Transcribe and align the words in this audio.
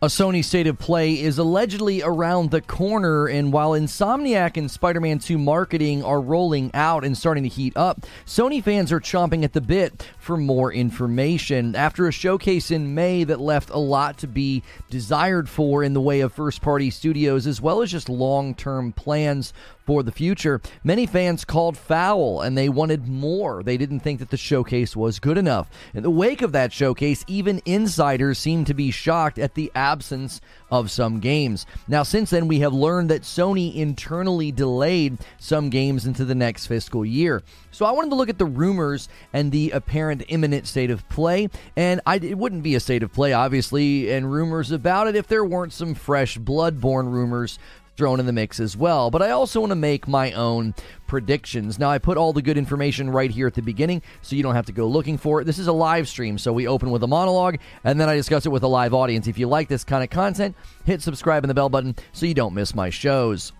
A 0.00 0.06
Sony 0.06 0.44
State 0.44 0.68
of 0.68 0.78
Play 0.78 1.20
is 1.20 1.38
allegedly 1.38 2.04
around 2.04 2.52
the 2.52 2.60
corner, 2.60 3.26
and 3.26 3.52
while 3.52 3.72
Insomniac 3.72 4.56
and 4.56 4.70
Spider 4.70 5.00
Man 5.00 5.18
2 5.18 5.36
marketing 5.36 6.04
are 6.04 6.20
rolling 6.20 6.70
out 6.72 7.04
and 7.04 7.18
starting 7.18 7.42
to 7.42 7.48
heat 7.48 7.72
up, 7.76 8.06
Sony 8.24 8.62
fans 8.62 8.92
are 8.92 9.00
chomping 9.00 9.42
at 9.42 9.54
the 9.54 9.60
bit 9.60 10.08
for 10.20 10.36
more 10.36 10.72
information. 10.72 11.74
After 11.74 12.06
a 12.06 12.12
showcase 12.12 12.70
in 12.70 12.94
May 12.94 13.24
that 13.24 13.40
left 13.40 13.70
a 13.70 13.78
lot 13.78 14.18
to 14.18 14.28
be 14.28 14.62
desired 14.88 15.48
for 15.48 15.82
in 15.82 15.94
the 15.94 16.00
way 16.00 16.20
of 16.20 16.32
first 16.32 16.62
party 16.62 16.90
studios, 16.90 17.48
as 17.48 17.60
well 17.60 17.82
as 17.82 17.90
just 17.90 18.08
long 18.08 18.54
term 18.54 18.92
plans 18.92 19.52
for 19.88 20.02
the 20.02 20.12
future. 20.12 20.60
Many 20.84 21.06
fans 21.06 21.46
called 21.46 21.74
foul 21.74 22.42
and 22.42 22.58
they 22.58 22.68
wanted 22.68 23.08
more. 23.08 23.62
They 23.62 23.78
didn't 23.78 24.00
think 24.00 24.18
that 24.18 24.28
the 24.28 24.36
showcase 24.36 24.94
was 24.94 25.18
good 25.18 25.38
enough. 25.38 25.70
In 25.94 26.02
the 26.02 26.10
wake 26.10 26.42
of 26.42 26.52
that 26.52 26.74
showcase, 26.74 27.24
even 27.26 27.62
insiders 27.64 28.38
seemed 28.38 28.66
to 28.66 28.74
be 28.74 28.90
shocked 28.90 29.38
at 29.38 29.54
the 29.54 29.72
absence 29.74 30.42
of 30.70 30.90
some 30.90 31.20
games. 31.20 31.64
Now, 31.88 32.02
since 32.02 32.28
then, 32.28 32.48
we 32.48 32.58
have 32.58 32.74
learned 32.74 33.08
that 33.08 33.22
Sony 33.22 33.74
internally 33.74 34.52
delayed 34.52 35.16
some 35.38 35.70
games 35.70 36.04
into 36.04 36.26
the 36.26 36.34
next 36.34 36.66
fiscal 36.66 37.02
year. 37.02 37.42
So 37.70 37.86
I 37.86 37.92
wanted 37.92 38.10
to 38.10 38.16
look 38.16 38.28
at 38.28 38.36
the 38.36 38.44
rumors 38.44 39.08
and 39.32 39.50
the 39.50 39.70
apparent 39.70 40.22
imminent 40.28 40.66
state 40.66 40.90
of 40.90 41.08
play. 41.08 41.48
And 41.76 42.02
I, 42.04 42.16
it 42.16 42.36
wouldn't 42.36 42.62
be 42.62 42.74
a 42.74 42.80
state 42.80 43.02
of 43.02 43.14
play, 43.14 43.32
obviously, 43.32 44.12
and 44.12 44.30
rumors 44.30 44.70
about 44.70 45.06
it 45.06 45.16
if 45.16 45.28
there 45.28 45.46
weren't 45.46 45.72
some 45.72 45.94
fresh 45.94 46.36
Bloodborne 46.36 47.10
rumors 47.10 47.58
thrown 47.98 48.20
in 48.20 48.26
the 48.26 48.32
mix 48.32 48.60
as 48.60 48.76
well. 48.76 49.10
But 49.10 49.22
I 49.22 49.30
also 49.30 49.60
want 49.60 49.72
to 49.72 49.76
make 49.76 50.08
my 50.08 50.32
own 50.32 50.72
predictions. 51.08 51.78
Now, 51.78 51.90
I 51.90 51.98
put 51.98 52.16
all 52.16 52.32
the 52.32 52.40
good 52.40 52.56
information 52.56 53.10
right 53.10 53.30
here 53.30 53.48
at 53.48 53.54
the 53.54 53.60
beginning, 53.60 54.02
so 54.22 54.36
you 54.36 54.42
don't 54.42 54.54
have 54.54 54.66
to 54.66 54.72
go 54.72 54.86
looking 54.86 55.18
for 55.18 55.40
it. 55.40 55.44
This 55.44 55.58
is 55.58 55.66
a 55.66 55.72
live 55.72 56.08
stream, 56.08 56.38
so 56.38 56.52
we 56.52 56.68
open 56.68 56.90
with 56.90 57.02
a 57.02 57.08
monologue, 57.08 57.58
and 57.82 58.00
then 58.00 58.08
I 58.08 58.14
discuss 58.14 58.46
it 58.46 58.50
with 58.50 58.62
a 58.62 58.68
live 58.68 58.94
audience. 58.94 59.26
If 59.26 59.36
you 59.36 59.48
like 59.48 59.68
this 59.68 59.84
kind 59.84 60.04
of 60.04 60.10
content, 60.10 60.54
hit 60.86 61.02
subscribe 61.02 61.42
and 61.42 61.50
the 61.50 61.54
bell 61.54 61.68
button 61.68 61.96
so 62.12 62.24
you 62.24 62.34
don't 62.34 62.54
miss 62.54 62.74
my 62.74 62.88
shows. 62.88 63.52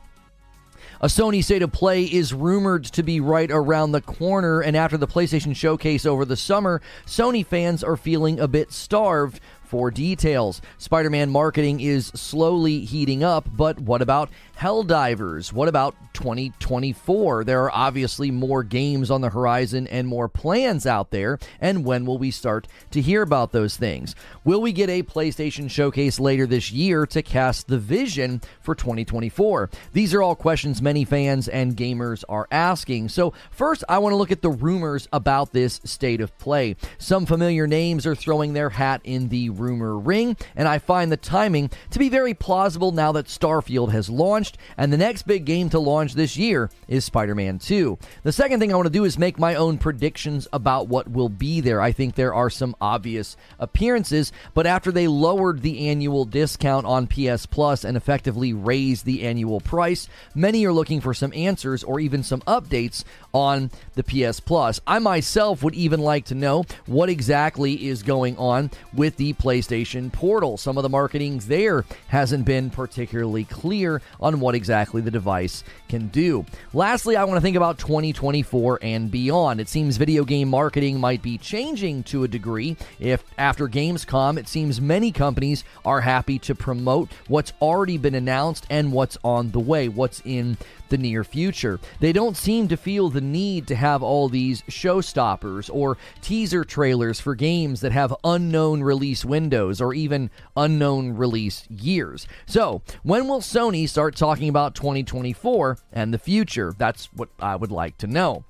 A 1.01 1.07
Sony 1.07 1.45
State 1.45 1.63
of 1.63 1.71
Play 1.71 2.05
is 2.05 2.35
rumored 2.35 2.85
to 2.87 3.05
be 3.05 3.21
right 3.21 3.51
around 3.53 3.93
the 3.93 4.01
corner, 4.01 4.61
and 4.61 4.77
after 4.77 4.97
the 4.97 5.07
PlayStation 5.07 5.55
Showcase 5.55 6.05
over 6.05 6.25
the 6.25 6.37
summer, 6.37 6.81
Sony 7.07 7.47
fans 7.47 7.85
are 7.85 7.97
feeling 7.97 8.41
a 8.41 8.49
bit 8.49 8.73
starved 8.73 9.39
for 9.69 9.91
details. 9.91 10.63
Spider 10.79 11.11
Man 11.11 11.31
marketing 11.31 11.81
is 11.81 12.07
slowly 12.09 12.81
heating 12.81 13.23
up, 13.23 13.49
but 13.55 13.79
what 13.79 14.03
about 14.03 14.31
Helldivers? 14.59 15.53
What 15.53 15.69
about 15.69 15.95
2024? 16.15 17.45
There 17.45 17.63
are 17.63 17.71
obviously 17.73 18.33
more 18.33 18.65
games 18.65 19.09
on 19.09 19.21
the 19.21 19.29
horizon 19.29 19.87
and 19.87 20.09
more 20.09 20.29
plans 20.29 20.85
out 20.85 21.13
there, 21.13 21.39
and 21.61 21.85
when 21.85 22.05
will 22.05 22.19
we 22.19 22.33
start 22.33 22.67
to 22.91 23.01
hear 23.01 23.23
about 23.23 23.53
those 23.53 23.77
things? 23.77 24.17
Will 24.43 24.61
we 24.61 24.73
get 24.73 24.91
a 24.91 25.05
PlayStation 25.05 25.71
showcase 25.71 26.19
later 26.19 26.45
this 26.45 26.73
year 26.73 27.07
to 27.07 27.23
cast 27.23 27.69
the 27.69 27.79
vision 27.79 28.41
for 28.61 28.75
2024? 28.75 29.71
These 29.93 30.13
are 30.13 30.23
all 30.23 30.35
questions 30.35 30.83
many 30.83 31.05
fans 31.05 31.47
and 31.47 31.77
gamers 31.77 32.25
are 32.29 32.49
asking. 32.51 33.11
So, 33.11 33.33
first, 33.53 33.85
I 33.89 33.99
want 33.99 34.13
to 34.13 34.17
look 34.17 34.33
at 34.33 34.43
the 34.43 34.51
rumors 34.51 35.07
about 35.13 35.53
this 35.53 35.81
state 35.85 36.21
of 36.21 36.37
play. 36.39 36.75
Some 36.99 37.27
familiar 37.27 37.69
names 37.69 38.09
are 38.09 38.17
throwing 38.17 38.55
their 38.55 38.71
hat 38.71 39.03
in 39.05 39.29
the 39.29 39.51
rumor 39.51 39.97
ring, 39.97 40.37
and 40.57 40.67
I 40.67 40.81
find 40.81 41.13
the 41.13 41.17
timing 41.17 41.71
to 41.91 42.01
be 42.01 42.09
very 42.09 42.35
plausible 42.35 42.91
now 42.91 43.13
that 43.13 43.27
Starfield 43.27 43.93
has 43.93 44.11
launched 44.11 44.48
launched, 44.49 44.59
and 44.77 44.93
the 44.93 44.97
next 44.97 45.23
big 45.23 45.45
game 45.45 45.69
to 45.71 45.79
launch 45.79 46.15
this 46.15 46.37
year 46.37 46.71
is 46.87 47.05
Spider 47.05 47.35
Man 47.35 47.59
2. 47.59 47.99
The 48.23 48.33
second 48.33 48.61
thing 48.61 48.73
I 48.73 48.77
want 48.77 48.87
to 48.87 48.93
do 48.93 49.05
is 49.05 49.19
make 49.19 49.39
my 49.39 49.55
own 49.55 49.79
predictions 49.79 50.49
about 50.53 50.89
what 50.89 51.11
will 51.11 51.29
be 51.29 51.61
there. 51.61 51.81
I 51.81 51.93
think 51.93 52.15
there 52.15 52.35
are 52.35 52.51
some 52.51 52.75
obvious 52.81 53.37
appearances, 53.59 54.33
but 54.55 54.67
after 54.67 54.91
they 54.93 55.09
lowered 55.09 55.63
the 55.63 55.89
annual 55.89 56.25
discount 56.25 56.87
on 56.87 57.07
PS 57.07 57.47
Plus 57.47 57.85
and 57.85 57.97
effectively 57.97 58.53
raised 58.53 59.05
the 59.05 59.25
annual 59.25 59.61
price, 59.61 60.09
many 60.35 60.65
are 60.65 60.73
looking 60.73 61.01
for 61.01 61.15
some 61.15 61.33
answers 61.35 61.85
or 61.85 62.01
even 62.01 62.23
some 62.23 62.41
updates 62.43 63.05
on 63.33 63.71
the 63.95 64.03
PS 64.03 64.41
Plus. 64.41 64.81
I 64.87 64.99
myself 64.99 65.63
would 65.63 65.75
even 65.75 66.01
like 66.01 66.27
to 66.27 66.35
know 66.35 66.65
what 66.87 67.09
exactly 67.09 67.87
is 67.89 68.03
going 68.03 68.37
on 68.37 68.71
with 68.95 69.17
the 69.17 69.33
PlayStation 69.35 70.13
Portal. 70.13 70.57
Some 70.57 70.77
of 70.77 70.83
the 70.83 70.89
marketing 70.89 71.39
there 71.47 71.85
hasn't 72.09 72.45
been 72.45 72.71
particularly 72.71 73.45
clear 73.45 74.01
on 74.21 74.38
what 74.41 74.55
exactly 74.55 75.01
the 75.01 75.11
device 75.11 75.65
can 75.89 76.09
do. 76.09 76.45
Lastly, 76.73 77.17
I 77.17 77.25
want 77.25 77.37
to 77.37 77.41
think 77.41 77.57
about 77.57 77.79
2024 77.79 78.79
and 78.83 79.11
beyond. 79.11 79.61
It 79.61 79.69
seems 79.69 79.97
video 79.97 80.25
game 80.25 80.49
marketing 80.49 81.01
might 81.01 81.23
be 81.23 81.39
changing 81.39 82.03
to 82.05 82.25
a 82.25 82.29
degree. 82.29 82.77
If 82.99 83.25
after 83.37 83.69
Gamescom, 83.69 84.39
it 84.39 84.49
seems 84.49 84.81
many 84.81 85.13
companies 85.13 85.65
are 85.85 86.01
happy 86.01 86.39
to 86.41 86.55
promote 86.55 87.11
what's 87.27 87.53
already 87.61 87.99
been 87.99 88.15
announced 88.15 88.67
and 88.71 88.93
what's 88.93 89.19
on 89.25 89.51
the 89.51 89.61
way, 89.61 89.89
what's 89.89 90.23
in 90.25 90.57
the 90.89 90.99
near 90.99 91.25
future. 91.25 91.79
They 92.01 92.13
don't 92.13 92.37
seem 92.37 92.69
to 92.69 92.77
feel 92.77 93.09
the 93.09 93.21
need 93.21 93.67
to 93.69 93.77
have 93.77 94.03
all 94.03 94.29
these 94.29 94.63
showstoppers 94.63 95.71
or 95.73 95.97
teaser 96.21 96.65
trailers 96.65 97.21
for 97.21 97.35
games 97.35 97.81
that 97.81 97.93
have 97.93 98.15
unknown 98.25 98.83
release 98.83 99.25
windows 99.25 99.81
or 99.81 99.95
even 99.95 100.31
unknown 100.57 101.17
release 101.17 101.67
years. 101.71 102.27
So, 102.47 102.83
when 103.03 103.29
will 103.29 103.41
Sony 103.41 103.89
start 103.89 104.17
talking 104.17 104.49
about 104.49 104.75
2024 104.75 105.79
and 105.93 106.13
the 106.13 106.19
future? 106.19 106.75
That's 106.77 107.07
what 107.13 107.29
I 107.39 107.57
would 107.57 107.73
like 107.73 107.99
to 107.99 108.07
know. 108.07 108.45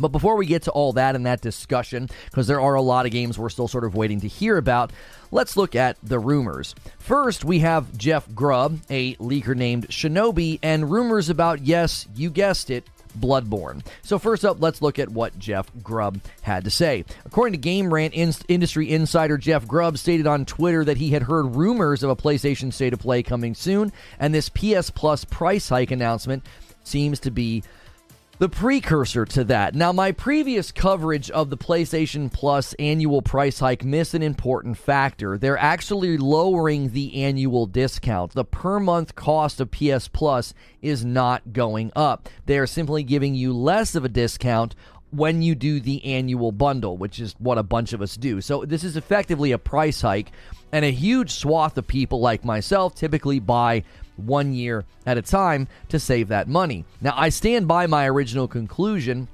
But 0.00 0.08
before 0.08 0.36
we 0.36 0.46
get 0.46 0.62
to 0.62 0.70
all 0.70 0.92
that 0.94 1.14
and 1.14 1.26
that 1.26 1.40
discussion, 1.40 2.08
because 2.24 2.46
there 2.46 2.60
are 2.60 2.74
a 2.74 2.82
lot 2.82 3.06
of 3.06 3.12
games 3.12 3.38
we're 3.38 3.50
still 3.50 3.68
sort 3.68 3.84
of 3.84 3.94
waiting 3.94 4.20
to 4.20 4.28
hear 4.28 4.56
about, 4.56 4.92
let's 5.30 5.56
look 5.56 5.76
at 5.76 5.96
the 6.02 6.18
rumors. 6.18 6.74
First, 6.98 7.44
we 7.44 7.60
have 7.60 7.96
Jeff 7.96 8.32
Grubb, 8.34 8.80
a 8.88 9.14
leaker 9.16 9.54
named 9.54 9.88
Shinobi, 9.88 10.58
and 10.62 10.90
rumors 10.90 11.28
about, 11.28 11.60
yes, 11.60 12.08
you 12.16 12.30
guessed 12.30 12.70
it, 12.70 12.88
Bloodborne. 13.18 13.84
So, 14.02 14.18
first 14.18 14.44
up, 14.44 14.60
let's 14.60 14.82
look 14.82 14.98
at 14.98 15.08
what 15.08 15.38
Jeff 15.38 15.70
Grubb 15.82 16.20
had 16.42 16.64
to 16.64 16.70
say. 16.70 17.04
According 17.24 17.52
to 17.52 17.58
Game 17.58 17.92
Rant 17.92 18.14
in- 18.14 18.32
industry 18.48 18.90
insider 18.90 19.36
Jeff 19.36 19.66
Grubb 19.66 19.98
stated 19.98 20.26
on 20.26 20.44
Twitter 20.44 20.84
that 20.84 20.96
he 20.96 21.10
had 21.10 21.24
heard 21.24 21.56
rumors 21.56 22.02
of 22.02 22.10
a 22.10 22.16
PlayStation 22.16 22.72
State 22.72 22.92
of 22.92 23.00
Play 23.00 23.22
coming 23.22 23.54
soon, 23.54 23.92
and 24.18 24.32
this 24.32 24.48
PS 24.48 24.90
Plus 24.90 25.24
price 25.24 25.68
hike 25.68 25.90
announcement 25.90 26.44
seems 26.84 27.20
to 27.20 27.30
be 27.30 27.62
the 28.40 28.48
precursor 28.48 29.26
to 29.26 29.44
that. 29.44 29.74
Now, 29.74 29.92
my 29.92 30.12
previous 30.12 30.72
coverage 30.72 31.30
of 31.30 31.50
the 31.50 31.58
PlayStation 31.58 32.32
Plus 32.32 32.72
annual 32.78 33.20
price 33.20 33.58
hike 33.58 33.84
missed 33.84 34.14
an 34.14 34.22
important 34.22 34.78
factor. 34.78 35.36
They're 35.36 35.58
actually 35.58 36.16
lowering 36.16 36.92
the 36.92 37.22
annual 37.22 37.66
discount. 37.66 38.32
The 38.32 38.46
per 38.46 38.80
month 38.80 39.14
cost 39.14 39.60
of 39.60 39.70
PS 39.70 40.08
Plus 40.08 40.54
is 40.80 41.04
not 41.04 41.52
going 41.52 41.92
up. 41.94 42.30
They 42.46 42.56
are 42.56 42.66
simply 42.66 43.02
giving 43.02 43.34
you 43.34 43.52
less 43.52 43.94
of 43.94 44.06
a 44.06 44.08
discount 44.08 44.74
when 45.10 45.42
you 45.42 45.54
do 45.54 45.78
the 45.78 46.02
annual 46.02 46.50
bundle, 46.50 46.96
which 46.96 47.20
is 47.20 47.34
what 47.38 47.58
a 47.58 47.62
bunch 47.62 47.92
of 47.92 48.00
us 48.00 48.16
do. 48.16 48.40
So, 48.40 48.64
this 48.64 48.84
is 48.84 48.96
effectively 48.96 49.52
a 49.52 49.58
price 49.58 50.00
hike, 50.00 50.32
and 50.72 50.82
a 50.82 50.90
huge 50.90 51.32
swath 51.32 51.76
of 51.76 51.86
people 51.86 52.20
like 52.20 52.42
myself 52.42 52.94
typically 52.94 53.38
buy 53.38 53.84
one 54.26 54.52
year 54.52 54.84
at 55.06 55.18
a 55.18 55.22
time 55.22 55.68
to 55.88 55.98
save 55.98 56.28
that 56.28 56.48
money. 56.48 56.84
Now, 57.00 57.14
I 57.16 57.28
stand 57.28 57.66
by 57.66 57.86
my 57.86 58.08
original 58.08 58.48
conclusion 58.48 59.28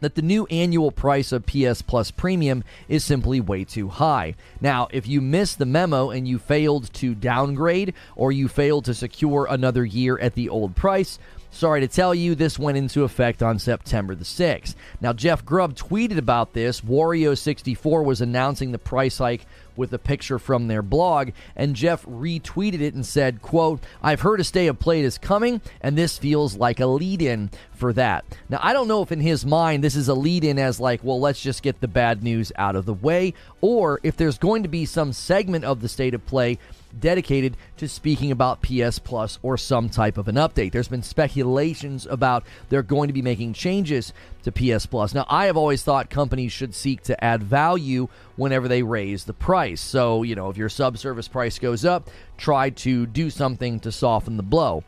that 0.00 0.14
the 0.14 0.22
new 0.22 0.46
annual 0.46 0.90
price 0.90 1.30
of 1.30 1.46
PS 1.46 1.82
Plus 1.82 2.10
Premium 2.10 2.64
is 2.88 3.04
simply 3.04 3.40
way 3.40 3.64
too 3.64 3.88
high. 3.88 4.34
Now, 4.60 4.88
if 4.90 5.06
you 5.06 5.20
missed 5.20 5.58
the 5.58 5.66
memo 5.66 6.10
and 6.10 6.26
you 6.26 6.38
failed 6.38 6.92
to 6.94 7.14
downgrade 7.14 7.94
or 8.16 8.32
you 8.32 8.48
failed 8.48 8.86
to 8.86 8.94
secure 8.94 9.46
another 9.48 9.84
year 9.84 10.18
at 10.18 10.34
the 10.34 10.48
old 10.48 10.74
price, 10.74 11.18
Sorry 11.52 11.80
to 11.80 11.88
tell 11.88 12.14
you, 12.14 12.34
this 12.36 12.60
went 12.60 12.78
into 12.78 13.02
effect 13.02 13.42
on 13.42 13.58
September 13.58 14.14
the 14.14 14.24
6th. 14.24 14.76
Now, 15.00 15.12
Jeff 15.12 15.44
Grubb 15.44 15.74
tweeted 15.74 16.16
about 16.16 16.52
this. 16.52 16.80
Wario64 16.80 18.04
was 18.04 18.20
announcing 18.20 18.70
the 18.70 18.78
price 18.78 19.18
hike 19.18 19.46
with 19.80 19.92
a 19.92 19.98
picture 19.98 20.38
from 20.38 20.68
their 20.68 20.82
blog, 20.82 21.30
and 21.56 21.74
Jeff 21.74 22.04
retweeted 22.04 22.80
it 22.80 22.94
and 22.94 23.04
said, 23.04 23.42
quote, 23.42 23.82
I've 24.02 24.20
heard 24.20 24.38
a 24.38 24.44
state 24.44 24.68
of 24.68 24.78
play 24.78 25.00
is 25.00 25.18
coming, 25.18 25.60
and 25.80 25.98
this 25.98 26.18
feels 26.18 26.56
like 26.56 26.78
a 26.78 26.86
lead-in 26.86 27.50
for 27.80 27.92
that. 27.94 28.24
Now, 28.48 28.60
I 28.62 28.72
don't 28.72 28.86
know 28.86 29.02
if 29.02 29.10
in 29.10 29.20
his 29.20 29.44
mind 29.44 29.82
this 29.82 29.96
is 29.96 30.08
a 30.08 30.14
lead-in 30.14 30.58
as 30.58 30.78
like, 30.78 31.02
well, 31.02 31.18
let's 31.18 31.42
just 31.42 31.62
get 31.62 31.80
the 31.80 31.88
bad 31.88 32.22
news 32.22 32.52
out 32.56 32.76
of 32.76 32.86
the 32.86 32.94
way, 32.94 33.34
or 33.60 33.98
if 34.02 34.16
there's 34.16 34.38
going 34.38 34.62
to 34.62 34.68
be 34.68 34.84
some 34.84 35.12
segment 35.12 35.64
of 35.64 35.80
the 35.80 35.88
state 35.88 36.14
of 36.14 36.24
play 36.26 36.58
dedicated 36.98 37.56
to 37.76 37.88
speaking 37.88 38.30
about 38.30 38.62
PS 38.62 38.98
Plus 38.98 39.38
or 39.42 39.56
some 39.56 39.88
type 39.88 40.18
of 40.18 40.28
an 40.28 40.34
update. 40.34 40.72
There's 40.72 40.88
been 40.88 41.02
speculations 41.02 42.06
about 42.06 42.44
they're 42.68 42.82
going 42.82 43.08
to 43.08 43.12
be 43.12 43.22
making 43.22 43.52
changes 43.52 44.12
to 44.42 44.52
PS 44.52 44.86
Plus. 44.86 45.14
Now, 45.14 45.26
I 45.28 45.46
have 45.46 45.56
always 45.56 45.82
thought 45.82 46.10
companies 46.10 46.52
should 46.52 46.74
seek 46.74 47.02
to 47.04 47.24
add 47.24 47.42
value 47.42 48.08
whenever 48.36 48.68
they 48.68 48.82
raise 48.82 49.24
the 49.24 49.32
price. 49.32 49.80
So, 49.80 50.22
you 50.22 50.34
know, 50.34 50.50
if 50.50 50.56
your 50.56 50.68
subservice 50.68 51.28
price 51.30 51.58
goes 51.58 51.84
up, 51.84 52.10
try 52.36 52.70
to 52.70 53.06
do 53.06 53.30
something 53.30 53.80
to 53.80 53.92
soften 53.92 54.36
the 54.36 54.42
blow. 54.42 54.84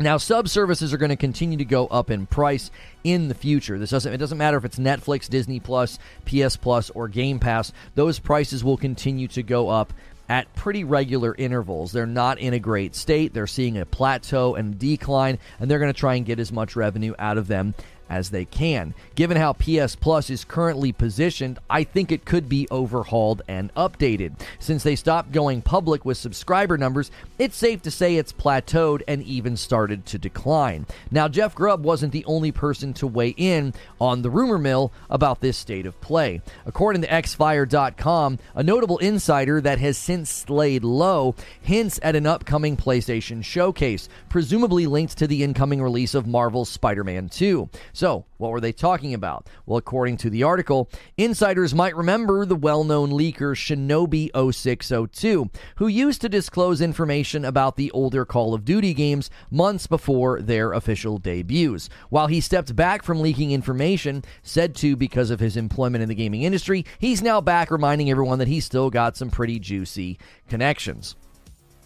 Now, 0.00 0.16
sub 0.16 0.48
services 0.48 0.94
are 0.94 0.96
going 0.96 1.10
to 1.10 1.16
continue 1.16 1.58
to 1.58 1.64
go 1.66 1.86
up 1.88 2.10
in 2.10 2.24
price 2.24 2.70
in 3.04 3.28
the 3.28 3.34
future. 3.34 3.78
This 3.78 3.90
doesn't 3.90 4.14
it 4.14 4.16
doesn't 4.16 4.38
matter 4.38 4.56
if 4.56 4.64
it's 4.64 4.78
Netflix, 4.78 5.28
Disney 5.28 5.60
Plus, 5.60 5.98
PS 6.24 6.56
Plus, 6.56 6.88
or 6.90 7.06
Game 7.06 7.38
Pass. 7.38 7.70
Those 7.96 8.18
prices 8.18 8.64
will 8.64 8.78
continue 8.78 9.28
to 9.28 9.42
go 9.42 9.68
up 9.68 9.92
at 10.30 10.54
pretty 10.54 10.84
regular 10.84 11.34
intervals. 11.36 11.92
They're 11.92 12.06
not 12.06 12.38
in 12.38 12.54
a 12.54 12.58
great 12.58 12.94
state. 12.94 13.34
They're 13.34 13.46
seeing 13.46 13.76
a 13.76 13.84
plateau 13.84 14.54
and 14.54 14.78
decline, 14.78 15.38
and 15.58 15.70
they're 15.70 15.78
going 15.78 15.92
to 15.92 16.00
try 16.00 16.14
and 16.14 16.24
get 16.24 16.40
as 16.40 16.50
much 16.50 16.76
revenue 16.76 17.12
out 17.18 17.36
of 17.36 17.46
them 17.46 17.74
as 18.10 18.30
they 18.30 18.44
can. 18.44 18.92
Given 19.14 19.36
how 19.36 19.54
PS 19.54 19.94
Plus 19.94 20.28
is 20.28 20.44
currently 20.44 20.92
positioned, 20.92 21.58
I 21.70 21.84
think 21.84 22.12
it 22.12 22.24
could 22.24 22.48
be 22.48 22.68
overhauled 22.70 23.42
and 23.48 23.72
updated. 23.74 24.38
Since 24.58 24.82
they 24.82 24.96
stopped 24.96 25.32
going 25.32 25.62
public 25.62 26.04
with 26.04 26.18
subscriber 26.18 26.76
numbers, 26.76 27.10
it's 27.38 27.56
safe 27.56 27.80
to 27.82 27.90
say 27.90 28.16
it's 28.16 28.32
plateaued 28.32 29.02
and 29.06 29.22
even 29.22 29.56
started 29.56 30.04
to 30.06 30.18
decline. 30.18 30.86
Now, 31.10 31.28
Jeff 31.28 31.54
Grubb 31.54 31.84
wasn't 31.84 32.12
the 32.12 32.24
only 32.24 32.52
person 32.52 32.92
to 32.94 33.06
weigh 33.06 33.34
in 33.36 33.72
on 34.00 34.22
the 34.22 34.30
rumor 34.30 34.58
mill 34.58 34.92
about 35.08 35.40
this 35.40 35.56
state 35.56 35.86
of 35.86 36.00
play. 36.00 36.42
According 36.66 37.02
to 37.02 37.08
xfire.com, 37.08 38.38
a 38.54 38.62
notable 38.62 38.98
insider 38.98 39.60
that 39.60 39.78
has 39.78 39.96
since 39.96 40.48
laid 40.50 40.82
low 40.82 41.34
hints 41.60 42.00
at 42.02 42.16
an 42.16 42.26
upcoming 42.26 42.76
PlayStation 42.76 43.44
showcase, 43.44 44.08
presumably 44.28 44.86
linked 44.86 45.16
to 45.18 45.26
the 45.26 45.44
incoming 45.44 45.80
release 45.80 46.14
of 46.14 46.26
Marvel's 46.26 46.68
Spider 46.68 47.04
Man 47.04 47.28
2. 47.28 47.68
So, 48.00 48.24
what 48.38 48.50
were 48.50 48.62
they 48.62 48.72
talking 48.72 49.12
about? 49.12 49.46
Well, 49.66 49.76
according 49.76 50.16
to 50.16 50.30
the 50.30 50.42
article, 50.42 50.88
insiders 51.18 51.74
might 51.74 51.94
remember 51.94 52.46
the 52.46 52.56
well 52.56 52.82
known 52.82 53.10
leaker 53.10 53.54
Shinobi 53.54 54.30
0602, 54.34 55.50
who 55.76 55.86
used 55.86 56.22
to 56.22 56.30
disclose 56.30 56.80
information 56.80 57.44
about 57.44 57.76
the 57.76 57.90
older 57.90 58.24
Call 58.24 58.54
of 58.54 58.64
Duty 58.64 58.94
games 58.94 59.28
months 59.50 59.86
before 59.86 60.40
their 60.40 60.72
official 60.72 61.18
debuts. 61.18 61.90
While 62.08 62.28
he 62.28 62.40
stepped 62.40 62.74
back 62.74 63.02
from 63.02 63.20
leaking 63.20 63.50
information, 63.50 64.24
said 64.42 64.74
to 64.76 64.96
because 64.96 65.30
of 65.30 65.40
his 65.40 65.58
employment 65.58 66.00
in 66.00 66.08
the 66.08 66.14
gaming 66.14 66.44
industry, 66.44 66.86
he's 66.98 67.20
now 67.20 67.42
back 67.42 67.70
reminding 67.70 68.10
everyone 68.10 68.38
that 68.38 68.48
he's 68.48 68.64
still 68.64 68.88
got 68.88 69.18
some 69.18 69.28
pretty 69.28 69.58
juicy 69.58 70.18
connections. 70.48 71.16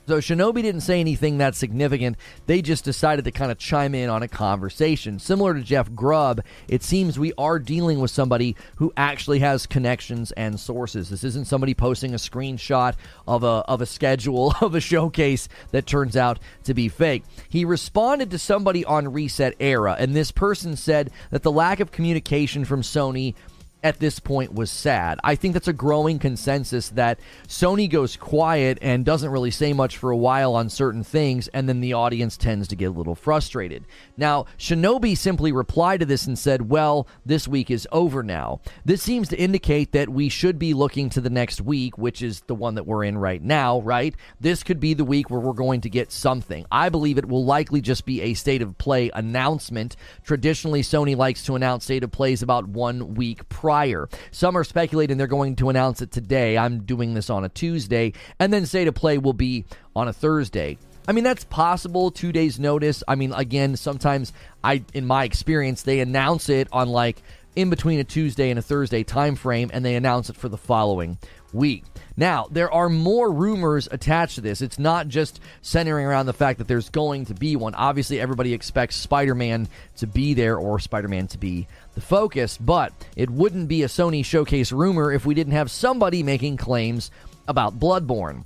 So 0.07 0.19
Shinobi 0.19 0.61
didn't 0.61 0.83
say 0.83 1.01
anything 1.01 1.39
that 1.39 1.55
significant. 1.55 2.19
They 2.47 2.61
just 2.61 2.85
decided 2.85 3.25
to 3.25 3.31
kind 3.31 3.51
of 3.51 3.57
chime 3.57 3.95
in 3.95 4.11
on 4.11 4.23
a 4.23 4.29
conversation. 4.29 5.19
Similar 5.19 5.55
to 5.55 5.63
Jeff 5.63 5.95
Grubb, 5.95 6.43
it 6.69 6.83
seems 6.83 7.19
we 7.19 7.33
are 7.39 7.59
dealing 7.59 8.01
with 8.01 8.11
somebody 8.11 8.55
who 8.77 8.93
actually 8.99 9.39
has 9.39 9.67
connections 9.67 10.31
and 10.33 10.61
sources. 10.61 11.09
This 11.09 11.25
isn't 11.25 11.47
somebody 11.47 11.73
posting 11.73 12.13
a 12.13 12.19
screenshot 12.19 12.95
of 13.27 13.45
a 13.45 13.65
of 13.67 13.81
a 13.81 13.87
schedule 13.87 14.55
of 14.61 14.75
a 14.75 14.81
showcase 14.81 15.49
that 15.71 15.87
turns 15.87 16.17
out 16.17 16.39
to 16.65 16.75
be 16.75 16.89
fake. 16.89 17.25
He 17.49 17.65
responded 17.65 18.31
to 18.31 18.39
somebody 18.39 18.85
on 18.85 19.13
Reset 19.13 19.55
Era, 19.59 19.97
and 19.99 20.15
this 20.15 20.31
person 20.31 20.77
said 20.77 21.11
that 21.31 21.43
the 21.43 21.53
lack 21.53 21.81
of 21.81 21.93
communication 21.93 22.67
from 22.67 22.83
Sony 22.83 23.35
at 23.85 24.01
this 24.01 24.19
point 24.19 24.55
was 24.55 24.71
sad. 24.71 25.21
I 25.23 25.35
think 25.35 25.53
that's 25.53 25.69
a 25.69 25.75
growing 25.75 26.19
consensus 26.19 26.89
that 26.91 27.21
Sony 27.47 27.89
goes 27.89 28.17
quiet 28.17 28.79
and 28.81 29.05
doesn't 29.05 29.31
really 29.31 29.51
say 29.51 29.75
much 29.75 29.99
for 29.99 30.11
a 30.11 30.17
while 30.17 30.55
on 30.55 30.71
certain 30.71 31.05
things, 31.05 31.49
and 31.49 31.69
then 31.69 31.81
the 31.81 31.93
audience 31.93 32.39
tends 32.39 32.67
to 32.69 32.77
get 32.77 32.87
a 32.87 32.91
little 32.91 33.15
frustrated. 33.15 33.85
Now, 34.17 34.47
Shinobi 34.59 35.17
simply 35.19 35.53
replied 35.53 36.01
to 36.01 36.07
this 36.07 36.27
and 36.27 36.39
said, 36.39 36.71
Well, 36.71 37.07
this 37.27 37.47
week 37.47 37.71
is 37.71 37.87
over 37.93 38.23
now. 38.23 38.63
This 38.87 39.03
seems 39.03 39.29
to 39.29 39.37
indicate 39.37 39.93
that 39.93 40.09
we 40.09 40.31
should 40.31 40.59
be 40.59 40.73
looking 40.73 41.11
to 41.11 41.21
the 41.21 41.29
next 41.29 41.61
week, 41.61 41.99
which 41.99 42.23
is 42.23 42.41
the 42.47 42.55
one 42.55 42.77
that 42.77 42.87
we're 42.87 43.05
in 43.05 43.19
right 43.19 43.43
now, 43.43 43.83
right? 43.83 44.15
This 44.41 44.63
could 44.63 44.81
be 44.81 44.95
the 44.95 45.05
week 45.05 45.29
where 45.29 45.41
we're 45.41 45.53
going 45.53 45.83
to 45.83 45.91
get 45.91 46.11
something. 46.11 46.65
I 46.73 46.89
believe 46.89 47.19
it 47.19 47.29
will 47.29 47.45
likely 47.45 47.83
just 47.83 48.07
be 48.07 48.23
a 48.23 48.33
state 48.33 48.63
of 48.63 48.79
play 48.79 49.11
announcement. 49.13 49.95
Traditionally, 50.23 50.81
Sony 50.81 51.15
likes 51.15 51.45
to 51.45 51.55
announce 51.55 51.85
state 51.85 52.03
of 52.03 52.11
plays 52.11 52.43
about 52.43 52.67
one 52.67 53.15
week 53.15 53.47
prior 53.51 53.74
prior. 53.75 54.09
Some 54.31 54.57
are 54.57 54.63
speculating 54.63 55.19
they're 55.19 55.27
going 55.27 55.57
to 55.57 55.69
announce 55.69 56.01
it 56.01 56.13
today. 56.13 56.57
I'm 56.57 56.85
doing 56.85 57.15
this 57.15 57.29
on 57.29 57.45
a 57.45 57.49
Tuesday, 57.49 58.13
and 58.39 58.53
then 58.53 58.67
State 58.67 58.87
of 58.87 58.95
Play 58.95 59.19
will 59.19 59.33
be 59.33 59.65
on 59.97 60.07
a 60.07 60.13
Thursday. 60.13 60.79
I 61.09 61.13
mean, 61.13 61.25
that's 61.25 61.43
possible. 61.43 62.13
Two 62.13 62.31
days' 62.31 62.61
notice. 62.61 63.03
I 63.09 63.17
mean, 63.17 63.33
again, 63.33 63.77
sometimes 63.77 64.33
I, 64.63 64.85
in 64.95 65.07
my 65.07 65.25
experience, 65.25 65.83
they 65.83 65.99
announce 65.99 66.49
it 66.49 66.69
on 66.71 66.89
like 66.89 67.21
in 67.57 67.69
between 67.69 67.99
a 67.99 68.05
Tuesday 68.05 68.51
and 68.51 68.61
a 68.61 68.63
Thursday 68.63 69.03
time 69.03 69.35
frame, 69.35 69.71
and 69.73 69.85
they 69.85 69.97
announce 69.97 70.31
it 70.31 70.37
for 70.37 70.49
the 70.49 70.57
following 70.57 71.19
week. 71.53 71.83
Now, 72.17 72.47
there 72.51 72.71
are 72.71 72.89
more 72.89 73.31
rumors 73.31 73.89
attached 73.91 74.37
to 74.37 74.41
this. 74.41 74.63
It's 74.63 74.79
not 74.79 75.09
just 75.09 75.41
centering 75.63 76.07
around 76.07 76.27
the 76.27 76.33
fact 76.33 76.59
that 76.59 76.69
there's 76.69 76.91
going 76.91 77.27
to 77.27 77.35
be 77.35 77.57
one. 77.57 77.75
Obviously, 77.75 78.21
everybody 78.21 78.55
expects 78.55 78.95
Spider 78.95 79.35
Man 79.35 79.69
to 79.97 80.07
be 80.07 80.35
there 80.35 80.57
or 80.57 80.79
Spider 80.79 81.09
Man 81.09 81.27
to 81.29 81.39
be 81.39 81.67
the 81.95 82.01
focus, 82.01 82.57
but 82.59 82.93
it 83.17 83.31
wouldn't 83.31 83.69
be 83.69 83.83
a 83.83 83.89
Sony 83.89 84.25
showcase 84.25 84.73
rumor 84.73 85.13
if 85.13 85.25
we 85.25 85.35
didn't 85.35 85.53
have 85.53 85.71
somebody 85.71 86.23
making 86.23 86.57
claims 86.57 87.11
about 87.49 87.79
Bloodborne. 87.79 88.45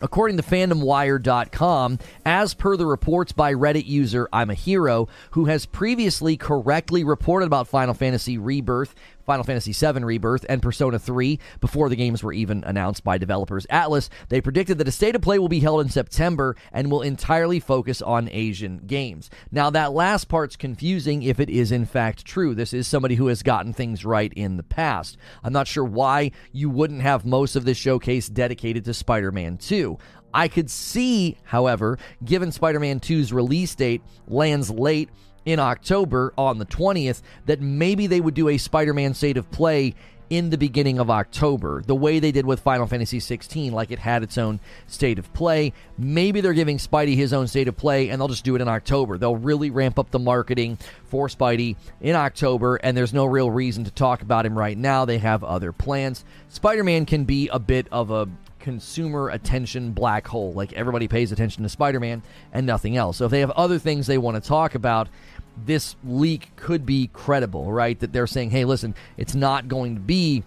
According 0.00 0.36
to 0.36 0.42
FandomWire.com, 0.42 2.00
as 2.26 2.54
per 2.54 2.76
the 2.76 2.86
reports 2.86 3.30
by 3.30 3.54
Reddit 3.54 3.86
user 3.86 4.28
I'm 4.32 4.50
a 4.50 4.54
Hero, 4.54 5.08
who 5.30 5.44
has 5.44 5.64
previously 5.64 6.36
correctly 6.36 7.04
reported 7.04 7.46
about 7.46 7.68
Final 7.68 7.94
Fantasy 7.94 8.36
Rebirth 8.36 8.96
Final 9.24 9.44
Fantasy 9.44 9.72
VII 9.72 10.04
Rebirth, 10.04 10.44
and 10.48 10.62
Persona 10.62 10.98
3 10.98 11.38
before 11.60 11.88
the 11.88 11.96
games 11.96 12.22
were 12.22 12.32
even 12.32 12.64
announced 12.64 13.04
by 13.04 13.18
developers 13.18 13.66
Atlus. 13.66 14.08
They 14.28 14.40
predicted 14.40 14.78
that 14.78 14.88
a 14.88 14.92
state 14.92 15.14
of 15.14 15.22
play 15.22 15.38
will 15.38 15.48
be 15.48 15.60
held 15.60 15.80
in 15.80 15.88
September 15.88 16.56
and 16.72 16.90
will 16.90 17.02
entirely 17.02 17.60
focus 17.60 18.02
on 18.02 18.28
Asian 18.32 18.78
games. 18.86 19.30
Now, 19.50 19.70
that 19.70 19.92
last 19.92 20.28
part's 20.28 20.56
confusing 20.56 21.22
if 21.22 21.40
it 21.40 21.50
is 21.50 21.72
in 21.72 21.86
fact 21.86 22.24
true. 22.24 22.54
This 22.54 22.72
is 22.72 22.86
somebody 22.86 23.14
who 23.14 23.28
has 23.28 23.42
gotten 23.42 23.72
things 23.72 24.04
right 24.04 24.32
in 24.34 24.56
the 24.56 24.62
past. 24.62 25.16
I'm 25.42 25.52
not 25.52 25.68
sure 25.68 25.84
why 25.84 26.32
you 26.52 26.70
wouldn't 26.70 27.02
have 27.02 27.24
most 27.24 27.56
of 27.56 27.64
this 27.64 27.78
showcase 27.78 28.28
dedicated 28.28 28.84
to 28.84 28.94
Spider 28.94 29.32
Man 29.32 29.56
2. 29.56 29.98
I 30.34 30.48
could 30.48 30.70
see, 30.70 31.36
however, 31.44 31.98
given 32.24 32.52
Spider 32.52 32.80
Man 32.80 33.00
2's 33.00 33.32
release 33.32 33.74
date 33.74 34.02
lands 34.26 34.70
late 34.70 35.10
in 35.44 35.58
October 35.58 36.32
on 36.36 36.58
the 36.58 36.66
20th 36.66 37.22
that 37.46 37.60
maybe 37.60 38.06
they 38.06 38.20
would 38.20 38.34
do 38.34 38.48
a 38.48 38.58
Spider 38.58 38.94
Man 38.94 39.14
State 39.14 39.36
of 39.36 39.50
Play 39.50 39.94
in 40.32 40.48
the 40.48 40.56
beginning 40.56 40.98
of 40.98 41.10
October, 41.10 41.82
the 41.82 41.94
way 41.94 42.18
they 42.18 42.32
did 42.32 42.46
with 42.46 42.58
Final 42.60 42.86
Fantasy 42.86 43.20
16, 43.20 43.70
like 43.70 43.90
it 43.90 43.98
had 43.98 44.22
its 44.22 44.38
own 44.38 44.58
state 44.86 45.18
of 45.18 45.30
play. 45.34 45.74
Maybe 45.98 46.40
they're 46.40 46.54
giving 46.54 46.78
Spidey 46.78 47.14
his 47.16 47.34
own 47.34 47.46
state 47.48 47.68
of 47.68 47.76
play 47.76 48.08
and 48.08 48.18
they'll 48.18 48.28
just 48.28 48.42
do 48.42 48.54
it 48.54 48.62
in 48.62 48.68
October. 48.68 49.18
They'll 49.18 49.36
really 49.36 49.68
ramp 49.68 49.98
up 49.98 50.10
the 50.10 50.18
marketing 50.18 50.78
for 51.04 51.28
Spidey 51.28 51.76
in 52.00 52.16
October, 52.16 52.76
and 52.76 52.96
there's 52.96 53.12
no 53.12 53.26
real 53.26 53.50
reason 53.50 53.84
to 53.84 53.90
talk 53.90 54.22
about 54.22 54.46
him 54.46 54.56
right 54.56 54.78
now. 54.78 55.04
They 55.04 55.18
have 55.18 55.44
other 55.44 55.70
plans. 55.70 56.24
Spider 56.48 56.82
Man 56.82 57.04
can 57.04 57.24
be 57.24 57.48
a 57.48 57.58
bit 57.58 57.86
of 57.92 58.10
a 58.10 58.26
consumer 58.62 59.28
attention 59.28 59.92
black 59.92 60.26
hole. 60.26 60.54
Like 60.54 60.72
everybody 60.72 61.08
pays 61.08 61.30
attention 61.32 61.62
to 61.64 61.68
Spider 61.68 62.00
Man 62.00 62.22
and 62.54 62.64
nothing 62.64 62.96
else. 62.96 63.18
So 63.18 63.26
if 63.26 63.30
they 63.30 63.40
have 63.40 63.50
other 63.50 63.78
things 63.78 64.06
they 64.06 64.16
want 64.16 64.42
to 64.42 64.48
talk 64.48 64.74
about, 64.74 65.08
this 65.56 65.96
leak 66.04 66.54
could 66.56 66.86
be 66.86 67.10
credible, 67.12 67.72
right? 67.72 67.98
That 68.00 68.12
they're 68.12 68.26
saying, 68.26 68.50
hey, 68.50 68.64
listen, 68.64 68.94
it's 69.16 69.34
not 69.34 69.68
going 69.68 69.94
to 69.96 70.00
be 70.00 70.44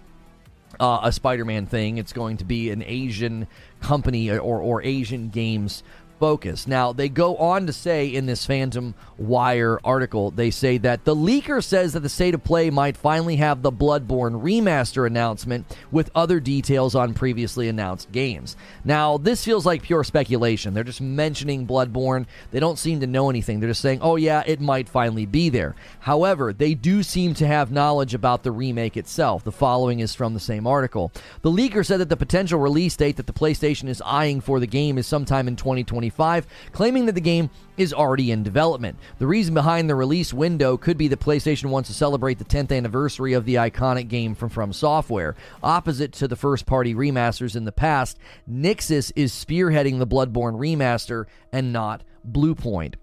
uh, 0.78 1.00
a 1.04 1.12
Spider 1.12 1.44
Man 1.44 1.66
thing, 1.66 1.98
it's 1.98 2.12
going 2.12 2.36
to 2.38 2.44
be 2.44 2.70
an 2.70 2.82
Asian 2.82 3.46
company 3.80 4.30
or, 4.30 4.60
or 4.60 4.82
Asian 4.82 5.30
games 5.30 5.82
focus. 6.18 6.66
Now, 6.66 6.92
they 6.92 7.08
go 7.08 7.36
on 7.36 7.66
to 7.66 7.72
say 7.72 8.06
in 8.06 8.26
this 8.26 8.46
Phantom 8.46 8.94
Wire 9.18 9.78
article, 9.84 10.30
they 10.30 10.50
say 10.50 10.78
that 10.78 11.04
the 11.04 11.14
leaker 11.14 11.62
says 11.62 11.92
that 11.92 12.00
the 12.00 12.08
state 12.08 12.34
of 12.34 12.44
play 12.44 12.70
might 12.70 12.96
finally 12.96 13.36
have 13.36 13.62
the 13.62 13.72
Bloodborne 13.72 14.42
remaster 14.42 15.06
announcement 15.06 15.66
with 15.90 16.10
other 16.14 16.40
details 16.40 16.94
on 16.94 17.14
previously 17.14 17.68
announced 17.68 18.12
games. 18.12 18.56
Now, 18.84 19.16
this 19.16 19.44
feels 19.44 19.66
like 19.66 19.82
pure 19.82 20.04
speculation. 20.04 20.74
They're 20.74 20.84
just 20.84 21.00
mentioning 21.00 21.66
Bloodborne. 21.66 22.26
They 22.50 22.60
don't 22.60 22.78
seem 22.78 23.00
to 23.00 23.06
know 23.06 23.30
anything. 23.30 23.60
They're 23.60 23.70
just 23.70 23.80
saying, 23.80 24.00
oh, 24.02 24.16
yeah, 24.16 24.42
it 24.46 24.60
might 24.60 24.88
finally 24.88 25.26
be 25.26 25.48
there. 25.48 25.74
However, 26.00 26.52
they 26.52 26.74
do 26.74 27.02
seem 27.02 27.34
to 27.34 27.46
have 27.46 27.72
knowledge 27.72 28.14
about 28.14 28.42
the 28.42 28.52
remake 28.52 28.96
itself. 28.96 29.44
The 29.44 29.52
following 29.52 30.00
is 30.00 30.14
from 30.14 30.34
the 30.34 30.40
same 30.40 30.66
article. 30.66 31.12
The 31.42 31.50
leaker 31.50 31.84
said 31.84 32.00
that 32.00 32.08
the 32.08 32.16
potential 32.16 32.58
release 32.58 32.96
date 32.96 33.16
that 33.16 33.26
the 33.26 33.32
PlayStation 33.32 33.88
is 33.88 34.02
eyeing 34.04 34.40
for 34.40 34.60
the 34.60 34.66
game 34.66 34.98
is 34.98 35.06
sometime 35.06 35.48
in 35.48 35.56
2020. 35.56 36.05
2025, 36.10 36.46
claiming 36.72 37.06
that 37.06 37.14
the 37.14 37.20
game 37.20 37.50
is 37.76 37.92
already 37.92 38.30
in 38.30 38.42
development. 38.42 38.98
The 39.18 39.26
reason 39.26 39.54
behind 39.54 39.88
the 39.88 39.94
release 39.94 40.32
window 40.32 40.76
could 40.76 40.96
be 40.96 41.08
that 41.08 41.20
PlayStation 41.20 41.66
wants 41.66 41.88
to 41.88 41.94
celebrate 41.94 42.38
the 42.38 42.44
10th 42.44 42.76
anniversary 42.76 43.32
of 43.32 43.44
the 43.44 43.56
iconic 43.56 44.08
game 44.08 44.34
from 44.34 44.48
From 44.48 44.72
Software. 44.72 45.36
Opposite 45.62 46.12
to 46.14 46.28
the 46.28 46.36
first 46.36 46.66
party 46.66 46.94
remasters 46.94 47.56
in 47.56 47.64
the 47.64 47.72
past, 47.72 48.18
Nixxes 48.50 49.12
is 49.16 49.32
spearheading 49.32 49.98
the 49.98 50.06
Bloodborne 50.06 50.58
remaster 50.58 51.26
and 51.52 51.72
not 51.72 52.02
Bluepoint. 52.28 52.94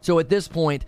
So 0.00 0.18
at 0.18 0.28
this 0.28 0.48
point, 0.48 0.84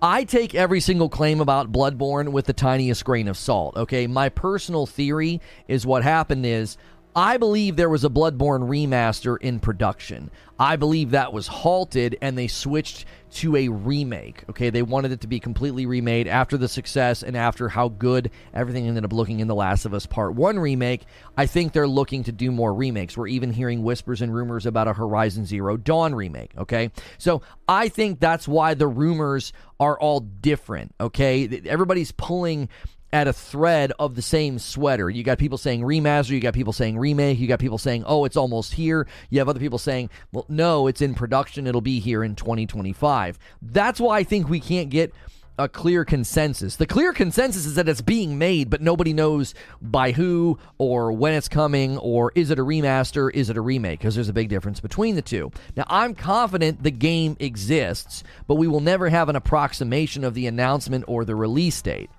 I 0.00 0.22
take 0.22 0.54
every 0.54 0.80
single 0.80 1.08
claim 1.08 1.40
about 1.40 1.72
Bloodborne 1.72 2.30
with 2.30 2.46
the 2.46 2.52
tiniest 2.52 3.04
grain 3.04 3.26
of 3.26 3.36
salt. 3.36 3.76
Okay, 3.76 4.06
my 4.06 4.28
personal 4.28 4.86
theory 4.86 5.40
is 5.66 5.84
what 5.84 6.04
happened 6.04 6.46
is 6.46 6.76
I 7.16 7.36
believe 7.36 7.76
there 7.76 7.88
was 7.88 8.04
a 8.04 8.10
Bloodborne 8.10 8.68
remaster 8.68 9.36
in 9.40 9.60
production. 9.60 10.30
I 10.58 10.76
believe 10.76 11.10
that 11.10 11.32
was 11.32 11.46
halted 11.46 12.16
and 12.20 12.36
they 12.36 12.48
switched 12.48 13.06
to 13.30 13.56
a 13.56 13.68
remake. 13.68 14.44
Okay, 14.50 14.70
they 14.70 14.82
wanted 14.82 15.12
it 15.12 15.20
to 15.20 15.26
be 15.26 15.40
completely 15.40 15.86
remade 15.86 16.26
after 16.26 16.56
the 16.56 16.68
success 16.68 17.22
and 17.22 17.36
after 17.36 17.68
how 17.68 17.88
good 17.88 18.30
everything 18.54 18.86
ended 18.86 19.04
up 19.04 19.12
looking 19.12 19.40
in 19.40 19.48
The 19.48 19.54
Last 19.54 19.84
of 19.84 19.94
Us 19.94 20.06
Part 20.06 20.34
1 20.34 20.58
remake. 20.58 21.02
I 21.36 21.46
think 21.46 21.72
they're 21.72 21.88
looking 21.88 22.24
to 22.24 22.32
do 22.32 22.50
more 22.50 22.72
remakes. 22.74 23.16
We're 23.16 23.28
even 23.28 23.52
hearing 23.52 23.82
whispers 23.82 24.22
and 24.22 24.34
rumors 24.34 24.66
about 24.66 24.88
a 24.88 24.92
Horizon 24.92 25.44
Zero 25.44 25.76
Dawn 25.76 26.14
remake. 26.14 26.52
Okay, 26.56 26.90
so 27.18 27.42
I 27.68 27.88
think 27.88 28.20
that's 28.20 28.48
why 28.48 28.74
the 28.74 28.88
rumors 28.88 29.52
are 29.80 29.98
all 29.98 30.20
different. 30.20 30.94
Okay, 31.00 31.62
everybody's 31.66 32.12
pulling 32.12 32.68
at 33.12 33.28
a 33.28 33.32
thread 33.32 33.92
of 33.98 34.14
the 34.14 34.22
same 34.22 34.58
sweater. 34.58 35.08
You 35.08 35.22
got 35.22 35.38
people 35.38 35.58
saying 35.58 35.82
remaster, 35.82 36.30
you 36.30 36.40
got 36.40 36.54
people 36.54 36.72
saying 36.72 36.98
remake, 36.98 37.38
you 37.38 37.46
got 37.46 37.58
people 37.58 37.78
saying, 37.78 38.04
oh, 38.06 38.24
it's 38.24 38.36
almost 38.36 38.74
here. 38.74 39.06
You 39.30 39.38
have 39.38 39.48
other 39.48 39.60
people 39.60 39.78
saying, 39.78 40.10
well, 40.32 40.44
no, 40.48 40.86
it's 40.86 41.00
in 41.00 41.14
production, 41.14 41.66
it'll 41.66 41.80
be 41.80 42.00
here 42.00 42.22
in 42.22 42.34
2025. 42.34 43.38
That's 43.62 44.00
why 44.00 44.18
I 44.18 44.24
think 44.24 44.48
we 44.48 44.60
can't 44.60 44.90
get 44.90 45.12
a 45.58 45.68
clear 45.68 46.04
consensus. 46.04 46.76
The 46.76 46.86
clear 46.86 47.12
consensus 47.12 47.66
is 47.66 47.74
that 47.74 47.88
it's 47.88 48.00
being 48.00 48.38
made, 48.38 48.70
but 48.70 48.80
nobody 48.80 49.12
knows 49.12 49.54
by 49.82 50.12
who 50.12 50.58
or 50.78 51.10
when 51.12 51.34
it's 51.34 51.48
coming, 51.48 51.98
or 51.98 52.30
is 52.36 52.50
it 52.50 52.60
a 52.60 52.64
remaster, 52.64 53.30
is 53.34 53.50
it 53.50 53.56
a 53.56 53.60
remake? 53.60 53.98
Because 53.98 54.14
there's 54.14 54.28
a 54.28 54.34
big 54.34 54.48
difference 54.48 54.78
between 54.78 55.16
the 55.16 55.22
two. 55.22 55.50
Now, 55.76 55.84
I'm 55.88 56.14
confident 56.14 56.84
the 56.84 56.92
game 56.92 57.36
exists, 57.40 58.22
but 58.46 58.54
we 58.54 58.68
will 58.68 58.80
never 58.80 59.08
have 59.08 59.28
an 59.28 59.36
approximation 59.36 60.22
of 60.22 60.34
the 60.34 60.46
announcement 60.46 61.04
or 61.08 61.24
the 61.24 61.34
release 61.34 61.82
date. 61.82 62.10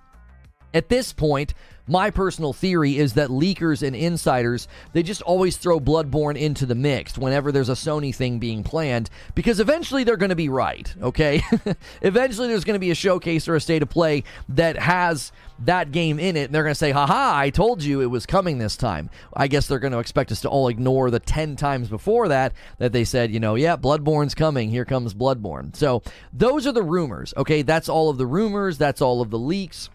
At 0.74 0.90
this 0.90 1.14
point, 1.14 1.54
my 1.90 2.12
personal 2.12 2.54
theory 2.54 3.00
is 3.00 3.14
that 3.14 3.30
leakers 3.30 3.82
and 3.82 3.96
insiders, 3.96 4.68
they 4.94 5.02
just 5.02 5.24
always 5.24 5.58
throw 5.58 5.80
Bloodborne 5.80 6.38
into 6.38 6.68
the 6.68 6.76
mix 6.76 7.18
whenever 7.18 7.52
there's 7.52 7.70
a 7.70 7.74
Sony 7.74 8.14
thing 8.14 8.38
being 8.38 8.64
planned 8.64 9.10
because 9.34 9.60
eventually 9.60 10.04
they're 10.04 10.16
going 10.16 10.30
to 10.30 10.36
be 10.36 10.50
right, 10.50 10.94
okay? 11.02 11.42
eventually 12.04 12.48
there's 12.48 12.64
going 12.64 12.76
to 12.76 12.80
be 12.80 12.92
a 12.92 12.96
showcase 12.96 13.48
or 13.48 13.56
a 13.56 13.62
state 13.62 13.82
of 13.82 13.90
play 13.90 14.24
that 14.50 14.78
has 14.78 15.32
that 15.66 15.92
game 15.92 16.20
in 16.20 16.38
it 16.38 16.46
and 16.46 16.54
they're 16.54 16.64
going 16.64 16.76
to 16.76 16.80
say, 16.80 16.92
haha, 16.92 17.36
I 17.36 17.50
told 17.50 17.82
you 17.82 18.02
it 18.02 18.06
was 18.06 18.28
coming 18.28 18.60
this 18.60 18.78
time. 18.78 19.10
I 19.34 19.48
guess 19.48 19.66
they're 19.66 19.80
going 19.80 19.94
to 19.94 20.00
expect 20.00 20.32
us 20.32 20.42
to 20.42 20.50
all 20.50 20.68
ignore 20.68 21.10
the 21.10 21.20
10 21.20 21.56
times 21.56 21.90
before 21.90 22.28
that 22.28 22.54
that 22.78 22.94
they 22.94 23.04
said, 23.04 23.32
you 23.32 23.40
know, 23.40 23.56
yeah, 23.56 23.76
Bloodborne's 23.76 24.36
coming. 24.36 24.70
Here 24.70 24.86
comes 24.86 25.16
Bloodborne. 25.16 25.76
So 25.76 26.04
those 26.32 26.68
are 26.68 26.72
the 26.72 26.84
rumors, 26.84 27.34
okay? 27.36 27.64
That's 27.64 27.90
all 27.90 28.12
of 28.12 28.20
the 28.20 28.28
rumors. 28.28 28.78
That's 28.78 29.02
all 29.02 29.22
of 29.22 29.32
the 29.32 29.40
leaks. 29.40 29.90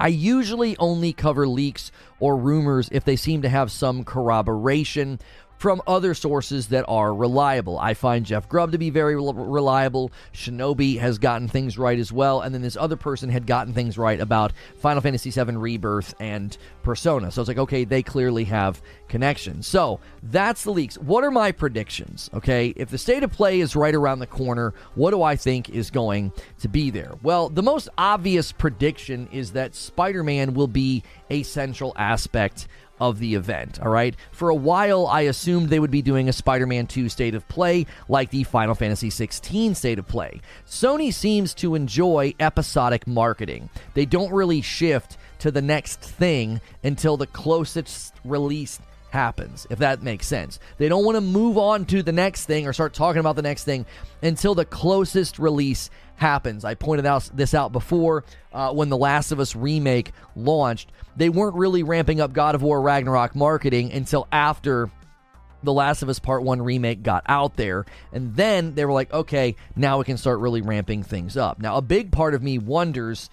I 0.00 0.08
usually 0.08 0.78
only 0.78 1.12
cover 1.12 1.46
leaks 1.46 1.92
or 2.18 2.38
rumors 2.38 2.88
if 2.90 3.04
they 3.04 3.16
seem 3.16 3.42
to 3.42 3.50
have 3.50 3.70
some 3.70 4.02
corroboration 4.02 5.20
from 5.60 5.82
other 5.86 6.14
sources 6.14 6.68
that 6.68 6.86
are 6.88 7.14
reliable. 7.14 7.78
I 7.78 7.92
find 7.92 8.24
Jeff 8.24 8.48
Grubb 8.48 8.72
to 8.72 8.78
be 8.78 8.88
very 8.88 9.14
reliable. 9.14 10.10
Shinobi 10.32 10.98
has 10.98 11.18
gotten 11.18 11.48
things 11.48 11.76
right 11.76 11.98
as 11.98 12.10
well. 12.10 12.40
And 12.40 12.54
then 12.54 12.62
this 12.62 12.78
other 12.78 12.96
person 12.96 13.28
had 13.28 13.46
gotten 13.46 13.74
things 13.74 13.98
right 13.98 14.18
about 14.18 14.54
Final 14.78 15.02
Fantasy 15.02 15.30
VII 15.30 15.56
Rebirth 15.56 16.14
and 16.18 16.56
Persona. 16.82 17.30
So 17.30 17.42
it's 17.42 17.48
like, 17.48 17.58
okay, 17.58 17.84
they 17.84 18.02
clearly 18.02 18.44
have 18.44 18.80
connections. 19.08 19.66
So 19.66 20.00
that's 20.22 20.64
the 20.64 20.70
leaks. 20.70 20.96
What 20.96 21.24
are 21.24 21.30
my 21.30 21.52
predictions? 21.52 22.30
Okay, 22.32 22.72
if 22.74 22.88
the 22.88 22.96
state 22.96 23.22
of 23.22 23.30
play 23.30 23.60
is 23.60 23.76
right 23.76 23.94
around 23.94 24.20
the 24.20 24.26
corner, 24.26 24.72
what 24.94 25.10
do 25.10 25.22
I 25.22 25.36
think 25.36 25.68
is 25.68 25.90
going 25.90 26.32
to 26.60 26.68
be 26.68 26.88
there? 26.88 27.12
Well, 27.22 27.50
the 27.50 27.62
most 27.62 27.90
obvious 27.98 28.50
prediction 28.50 29.28
is 29.30 29.52
that 29.52 29.74
Spider 29.74 30.24
Man 30.24 30.54
will 30.54 30.68
be 30.68 31.02
a 31.28 31.42
central 31.42 31.92
aspect 31.96 32.66
of 33.00 33.18
the 33.18 33.34
event. 33.34 33.80
All 33.80 33.90
right. 33.90 34.14
For 34.32 34.50
a 34.50 34.54
while, 34.54 35.06
I 35.06 35.22
assumed 35.22 35.68
they 35.68 35.80
would 35.80 35.90
be 35.90 36.02
doing 36.02 36.28
a 36.28 36.32
Spider 36.32 36.66
Man 36.66 36.86
2 36.86 37.08
state 37.08 37.34
of 37.34 37.48
play 37.48 37.86
like 38.08 38.30
the 38.30 38.44
Final 38.44 38.74
Fantasy 38.74 39.10
16 39.10 39.74
state 39.74 39.98
of 39.98 40.06
play. 40.06 40.40
Sony 40.66 41.12
seems 41.12 41.54
to 41.54 41.74
enjoy 41.74 42.34
episodic 42.38 43.06
marketing, 43.06 43.70
they 43.94 44.04
don't 44.04 44.32
really 44.32 44.60
shift 44.60 45.16
to 45.40 45.50
the 45.50 45.62
next 45.62 46.00
thing 46.00 46.60
until 46.84 47.16
the 47.16 47.26
closest 47.26 48.14
release 48.24 48.78
happens, 49.10 49.66
if 49.70 49.78
that 49.80 50.02
makes 50.02 50.26
sense. 50.26 50.58
They 50.78 50.88
don't 50.88 51.04
want 51.04 51.16
to 51.16 51.20
move 51.20 51.58
on 51.58 51.84
to 51.86 52.02
the 52.02 52.12
next 52.12 52.46
thing 52.46 52.66
or 52.66 52.72
start 52.72 52.94
talking 52.94 53.20
about 53.20 53.36
the 53.36 53.42
next 53.42 53.64
thing 53.64 53.86
until 54.22 54.54
the 54.54 54.64
closest 54.64 55.38
release 55.38 55.90
happens. 56.16 56.64
I 56.64 56.74
pointed 56.74 57.06
out 57.06 57.28
this 57.34 57.54
out 57.54 57.72
before 57.72 58.24
uh, 58.52 58.72
when 58.72 58.88
the 58.88 58.96
Last 58.96 59.32
of 59.32 59.40
Us 59.40 59.54
remake 59.54 60.12
launched. 60.36 60.90
They 61.16 61.28
weren't 61.28 61.56
really 61.56 61.82
ramping 61.82 62.20
up 62.20 62.32
God 62.32 62.54
of 62.54 62.62
War 62.62 62.80
Ragnarok 62.80 63.34
marketing 63.34 63.92
until 63.92 64.26
after 64.30 64.90
the 65.62 65.72
Last 65.72 66.02
of 66.02 66.08
Us 66.08 66.18
Part 66.18 66.42
1 66.42 66.62
remake 66.62 67.02
got 67.02 67.24
out 67.26 67.56
there. 67.56 67.84
And 68.12 68.34
then 68.34 68.74
they 68.74 68.84
were 68.84 68.92
like, 68.92 69.12
okay, 69.12 69.56
now 69.76 69.98
we 69.98 70.04
can 70.04 70.16
start 70.16 70.38
really 70.40 70.62
ramping 70.62 71.02
things 71.02 71.36
up. 71.36 71.58
Now, 71.58 71.76
a 71.76 71.82
big 71.82 72.12
part 72.12 72.34
of 72.34 72.42
me 72.42 72.58
wonders 72.58 73.28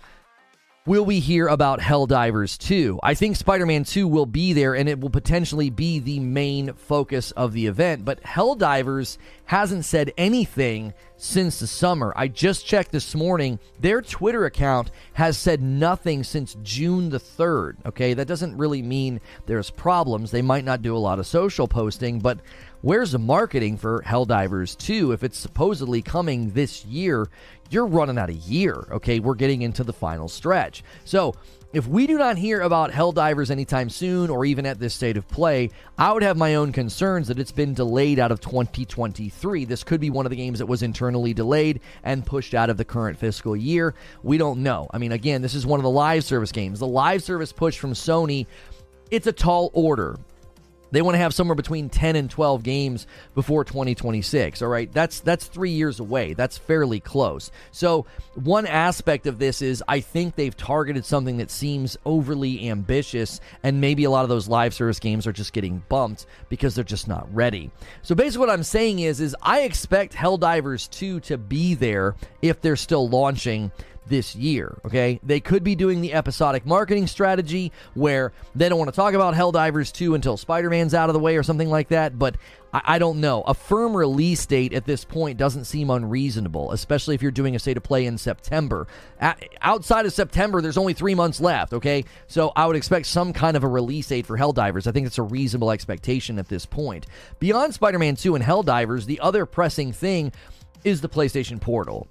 Will 0.88 1.03
we 1.03 1.20
hear 1.20 1.50
about 1.50 1.82
Helldivers 1.82 2.58
2? 2.58 3.01
I 3.03 3.13
think 3.13 3.36
Spider 3.36 3.65
Man 3.65 3.84
2 3.84 4.08
will 4.08 4.25
be 4.25 4.53
there 4.53 4.74
and 4.74 4.88
it 4.88 5.01
will 5.01 5.10
potentially 5.10 5.70
be 5.70 6.00
the 6.00 6.22
main 6.22 6.72
focus 6.75 7.32
of 7.32 7.51
the 7.51 7.67
event, 7.67 8.06
but 8.06 8.24
Helldivers 8.24 9.17
hasn't 9.44 9.84
said 9.84 10.13
anything 10.17 10.94
since 11.17 11.60
the 11.60 11.67
summer. 11.67 12.13
I 12.15 12.29
just 12.29 12.65
checked 12.65 12.94
this 12.94 13.15
morning. 13.15 13.60
Their 13.82 14.01
Twitter 14.01 14.46
account 14.46 14.91
has 15.13 15.38
said 15.38 15.62
nothing 15.62 16.24
since 16.24 16.56
June 16.63 17.10
the 17.10 17.20
3rd. 17.20 17.86
Okay, 17.86 18.13
that 18.13 18.27
doesn't 18.27 18.56
really 18.56 18.82
mean 18.82 19.20
there's 19.46 19.70
problems. 19.70 20.32
They 20.32 20.41
might 20.41 20.63
not 20.63 20.82
do 20.82 20.96
a 20.96 21.00
lot 21.00 21.20
of 21.20 21.27
social 21.27 21.67
posting, 21.67 22.20
but 22.20 22.39
where's 22.82 23.12
the 23.12 23.20
marketing 23.20 23.77
for 23.77 24.03
Helldivers 24.03 24.77
2 24.77 25.12
if 25.12 25.24
it's 25.24 25.38
supposedly 25.38 26.01
coming 26.01 26.51
this 26.51 26.86
year? 26.86 27.27
You're 27.70 27.86
running 27.86 28.18
out 28.18 28.30
of 28.30 28.36
year. 28.36 28.88
Okay, 28.92 29.20
we're 29.20 29.36
getting 29.36 29.62
into 29.62 29.84
the 29.84 29.94
final 29.94 30.28
stretch. 30.28 30.84
So 31.06 31.36
if 31.74 31.86
we 31.86 32.08
do 32.08 32.18
not 32.18 32.38
hear 32.38 32.62
about 32.62 32.92
Helldivers 32.92 33.52
anytime 33.52 33.90
soon 33.90 34.30
or 34.30 34.46
even 34.46 34.66
at 34.66 34.80
this 34.80 34.94
state 34.94 35.18
of 35.18 35.28
play, 35.28 35.70
I 35.98 36.14
would 36.14 36.24
have 36.24 36.38
my 36.38 36.56
own 36.56 36.72
concerns 36.72 37.28
that 37.28 37.40
it's 37.40 37.52
been 37.52 37.74
delayed 37.74 38.20
out 38.20 38.32
of 38.32 38.40
2023. 38.40 39.66
This 39.66 39.84
could 39.84 40.00
be 40.00 40.10
one 40.10 40.26
of 40.26 40.30
the 40.30 40.38
games 40.38 40.60
that 40.60 40.66
was 40.66 40.82
internally 40.82 41.34
delayed 41.34 41.82
and 42.04 42.26
pushed 42.26 42.54
out 42.54 42.70
of 42.70 42.78
the 42.78 42.86
current 42.86 43.20
fiscal 43.20 43.56
year. 43.56 43.96
We 44.24 44.38
don't 44.38 44.64
know. 44.64 44.88
I 44.92 44.98
mean, 44.98 45.12
again, 45.12 45.42
this 45.42 45.56
is 45.56 45.66
one 45.66 45.80
of 45.80 45.84
the 45.84 45.90
live 45.90 46.24
service 46.24 46.54
games. 46.54 46.80
The 46.80 46.88
live 46.88 47.22
service 47.22 47.52
push 47.52 47.78
from 47.78 47.92
Sony, 47.92 48.48
it's 49.12 49.28
a 49.28 49.34
tall 49.34 49.70
order. 49.74 50.18
They 50.91 51.01
want 51.01 51.15
to 51.15 51.20
have 51.20 51.34
somewhere 51.34 51.56
between 51.56 51.89
10 51.89 52.15
and 52.15 52.29
12 52.29 52.63
games 52.63 53.08
before 53.36 53.63
2026. 53.63 54.62
All 54.62 54.67
right. 54.67 54.91
That's 54.91 55.20
that's 55.20 55.46
3 55.46 55.72
years 55.72 56.00
away. 56.00 56.34
That's 56.34 56.58
fairly 56.58 57.00
close. 57.00 57.51
So, 57.72 58.06
one 58.36 58.65
aspect 58.65 59.27
of 59.27 59.39
this 59.39 59.62
is 59.62 59.84
I 59.88 60.00
think 60.00 60.36
they've 60.36 60.56
targeted 60.56 61.06
something 61.06 61.38
that 61.38 61.51
seems 61.51 61.98
overly 62.06 62.70
ambitious 62.70 63.39
and 63.63 63.82
maybe 63.82 64.03
a 64.03 64.10
lot 64.10 64.24
of 64.24 64.29
those 64.29 64.48
live 64.48 64.74
service 64.74 65.00
games 65.00 65.27
are 65.27 65.34
just 65.34 65.53
getting 65.53 65.84
bumped 65.89 66.25
because 66.50 66.75
they're 66.75 66.84
just 66.84 67.08
not 67.08 67.27
ready. 67.34 67.72
So, 68.01 68.15
basically 68.15 68.48
what 68.48 68.53
I'm 68.53 68.63
saying 68.63 69.00
is 69.00 69.20
is 69.20 69.36
I 69.41 69.62
expect 69.62 70.13
Helldivers 70.13 70.89
2 70.89 71.20
to 71.22 71.38
be 71.38 71.74
there 71.74 72.15
if 72.41 72.62
they're 72.62 72.75
still 72.75 73.10
launching 73.10 73.72
this 74.08 74.36
year. 74.36 74.80
Okay, 74.86 75.20
they 75.24 75.40
could 75.40 75.64
be 75.64 75.76
doing 75.76 76.02
the 76.02 76.14
episodic 76.14 76.66
marketing 76.66 77.08
strategy 77.08 77.72
where 77.94 78.34
they 78.56 78.70
don't 78.70 78.80
want 78.80 78.90
to 78.90 78.96
talk 78.96 79.14
about 79.14 79.34
Helldivers 79.34 79.92
2 79.92 80.16
until 80.16 80.38
Spider 80.38 80.70
Man's 80.70 80.94
out 80.94 81.10
of 81.10 81.14
the 81.14 81.20
way 81.20 81.38
or 81.38 81.44
something 81.44 81.70
like 81.70 81.90
that. 81.90 82.18
But 82.18 82.38
I, 82.74 82.82
I, 82.86 83.00
don't 83.00 83.20
know. 83.20 83.42
A 83.42 83.54
firm 83.54 83.96
release 83.96 84.46
date 84.46 84.74
at 84.74 84.86
this 84.86 85.04
point 85.04 85.38
doesn't 85.38 85.66
seem 85.66 85.90
unreasonable, 85.90 86.72
especially 86.72 87.16
if 87.16 87.22
you're 87.22 87.32
doing 87.32 87.56
a 87.56 87.60
state 87.60 87.78
of 87.78 87.84
play 87.84 88.06
in 88.06 88.18
September. 88.18 88.88
At, 89.20 89.44
outside 89.62 90.06
of 90.06 90.14
September, 90.14 90.62
there's 90.62 90.78
only 90.78 90.94
three 90.94 91.16
months 91.16 91.40
left. 91.40 91.74
Okay, 91.74 92.04
so 92.28 92.52
I 92.56 92.66
would 92.66 92.76
expect 92.76 93.06
some 93.08 93.34
kind 93.34 93.58
of 93.58 93.64
a 93.64 93.68
release 93.68 94.08
date 94.08 94.26
for 94.26 94.38
Helldivers. 94.38 94.88
I 94.88 94.92
think 94.92 95.08
it's 95.08 95.18
a 95.18 95.24
reasonable 95.24 95.72
expectation 95.72 96.40
at 96.40 96.48
this 96.48 96.66
point. 96.66 97.08
Beyond 97.40 97.74
Spider 97.74 98.00
Man 98.00 98.16
2 98.16 98.36
and 98.36 98.44
Helldivers, 98.44 99.06
the 99.06 99.20
other 99.20 99.46
pressing 99.46 99.92
thing 99.92 100.32
is 100.84 101.02
the 101.02 101.10
PlayStation 101.10 101.60
Portal 101.60 102.08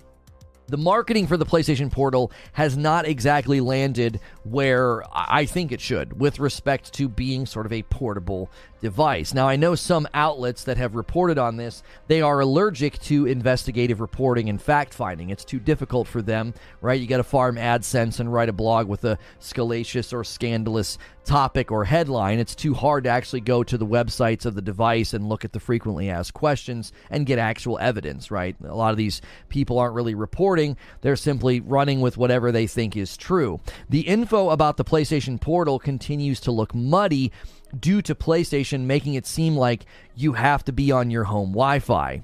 the 0.69 0.77
marketing 0.77 1.27
for 1.27 1.37
the 1.37 1.47
PlayStation 1.47 1.91
Portal 1.91 2.31
has 2.53 2.77
not 2.77 3.07
exactly 3.07 3.61
landed 3.61 4.21
where 4.45 5.03
I 5.13 5.47
think 5.47 5.73
it 5.73 5.81
should 5.81 6.21
with 6.21 6.39
respect 6.39 6.93
to 6.95 7.09
being 7.09 7.47
sort 7.47 7.67
of 7.67 7.73
a 7.73 7.83
portable 7.83 8.51
device. 8.87 9.35
Now, 9.35 9.49
I 9.49 9.57
know 9.57 9.75
some 9.75 10.07
outlets 10.15 10.63
that 10.63 10.77
have 10.77 10.95
reported 10.95 11.39
on 11.39 11.57
this, 11.57 11.83
they 12.07 12.23
are 12.23 12.39
allergic 12.39 13.01
to 13.01 13.27
investigative 13.27 14.01
reporting 14.01 14.49
and 14.49 14.63
fact 14.63 14.95
finding. 14.95 15.31
It's 15.31 15.45
too 15.45 15.59
difficult 15.59 16.07
for 16.07 16.23
them, 16.23 16.55
right? 16.81 17.01
You 17.01 17.09
got 17.09 17.17
to 17.17 17.25
farm 17.25 17.57
AdSense 17.57 18.21
and 18.21 18.33
write 18.33 18.49
a 18.49 18.53
blog 18.53 18.87
with 18.87 19.03
a 19.05 19.19
scalacious 19.41 20.13
or 20.13 20.23
scandalous 20.23 20.99
topic 21.25 21.73
or 21.73 21.85
headline. 21.85 22.39
It's 22.39 22.55
too 22.55 22.75
hard 22.75 23.03
to 23.05 23.11
actually 23.11 23.41
go 23.41 23.65
to 23.65 23.77
the 23.77 23.85
websites 23.85 24.47
of 24.47 24.55
the 24.55 24.63
device 24.63 25.13
and 25.13 25.29
look 25.29 25.45
at 25.45 25.53
the 25.53 25.59
frequently 25.59 26.09
asked 26.09 26.35
questions 26.35 26.93
and 27.11 27.27
get 27.27 27.41
actual 27.41 27.77
evidence, 27.81 28.31
right? 28.31 28.55
A 28.65 28.77
lot 28.77 28.93
of 28.93 28.97
these 28.97 29.21
people 29.49 29.81
aren't 29.81 29.97
really 29.97 30.15
reporting, 30.15 30.77
they're 31.01 31.17
simply 31.17 31.59
running 31.59 32.01
with 32.01 32.17
whatever 32.17 32.53
they 32.53 32.69
think 32.69 32.97
is 32.97 33.17
true. 33.17 33.61
The 33.89 34.03
info 34.03 34.51
about 34.51 34.77
the 34.77 34.85
PlayStation 34.85 35.41
Portal 35.41 35.81
continues 35.81 36.39
to 36.41 36.53
look 36.53 36.73
muddy 36.73 37.33
due 37.81 38.03
to 38.03 38.15
PlayStation 38.15 38.83
making 38.83 39.15
it 39.15 39.27
seem 39.27 39.57
like 39.57 39.87
you 40.15 40.33
have 40.33 40.65
to 40.65 40.73
be 40.73 40.93
on 40.93 41.11
your 41.11 41.25
home 41.25 41.51
Wi 41.51 41.79
Fi. 41.79 42.23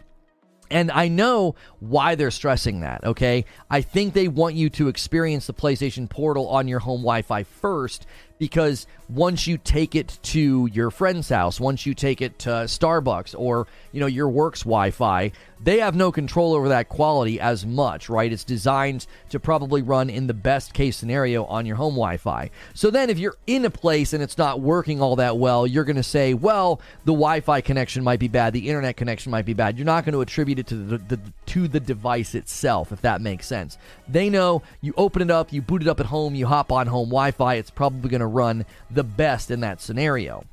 And 0.70 0.90
I 0.90 1.08
know 1.08 1.54
why 1.80 2.14
they're 2.14 2.30
stressing 2.30 2.80
that, 2.80 3.04
okay? 3.04 3.44
I 3.68 3.82
think 3.82 4.14
they 4.14 4.26
want 4.26 4.54
you 4.54 4.70
to 4.70 4.88
experience 4.88 5.46
the 5.46 5.52
PlayStation 5.52 6.08
Portal 6.08 6.48
on 6.48 6.66
your 6.66 6.78
home 6.78 7.02
Wi 7.02 7.20
Fi 7.20 7.42
first 7.42 8.06
because 8.38 8.86
once 9.08 9.46
you 9.46 9.58
take 9.58 9.94
it 9.94 10.18
to 10.22 10.68
your 10.72 10.90
friend's 10.90 11.28
house, 11.28 11.60
once 11.60 11.84
you 11.84 11.94
take 11.94 12.22
it 12.22 12.38
to 12.40 12.48
Starbucks 12.48 13.34
or, 13.38 13.66
you 13.92 14.00
know, 14.00 14.06
your 14.06 14.28
work's 14.28 14.60
Wi-Fi, 14.60 15.32
they 15.62 15.78
have 15.78 15.94
no 15.94 16.10
control 16.10 16.54
over 16.54 16.70
that 16.70 16.88
quality 16.88 17.38
as 17.38 17.64
much, 17.64 18.08
right? 18.08 18.32
It's 18.32 18.42
designed 18.42 19.06
to 19.30 19.38
probably 19.38 19.82
run 19.82 20.10
in 20.10 20.26
the 20.26 20.34
best 20.34 20.74
case 20.74 20.96
scenario 20.96 21.44
on 21.44 21.66
your 21.66 21.76
home 21.76 21.94
Wi-Fi. 21.94 22.50
So 22.74 22.90
then 22.90 23.10
if 23.10 23.18
you're 23.18 23.36
in 23.46 23.64
a 23.64 23.70
place 23.70 24.12
and 24.12 24.22
it's 24.22 24.38
not 24.38 24.60
working 24.60 25.00
all 25.00 25.16
that 25.16 25.36
well, 25.36 25.66
you're 25.66 25.84
going 25.84 25.96
to 25.96 26.02
say, 26.02 26.34
well, 26.34 26.80
the 27.04 27.12
Wi-Fi 27.12 27.60
connection 27.60 28.02
might 28.02 28.18
be 28.18 28.28
bad, 28.28 28.54
the 28.54 28.68
internet 28.68 28.96
connection 28.96 29.30
might 29.30 29.44
be 29.44 29.54
bad. 29.54 29.78
You're 29.78 29.86
not 29.86 30.04
going 30.04 30.14
to 30.14 30.20
attribute 30.20 30.58
it 30.58 30.66
to 30.68 30.76
the, 30.76 30.98
the 30.98 31.20
to 31.46 31.68
the 31.68 31.80
device 31.80 32.34
itself, 32.34 32.92
if 32.92 33.02
that 33.02 33.20
makes 33.20 33.46
sense. 33.46 33.76
They 34.08 34.30
know 34.30 34.62
you 34.80 34.94
open 34.96 35.22
it 35.22 35.30
up, 35.30 35.52
you 35.52 35.60
boot 35.60 35.82
it 35.82 35.88
up 35.88 36.00
at 36.00 36.06
home, 36.06 36.34
you 36.34 36.46
hop 36.46 36.72
on 36.72 36.86
home 36.86 37.10
Wi-Fi, 37.10 37.54
it's 37.54 37.70
probably 37.70 38.10
going 38.10 38.20
to 38.22 38.26
run 38.26 38.64
the 38.90 39.04
best 39.04 39.50
in 39.50 39.60
that 39.60 39.80
scenario. 39.80 40.44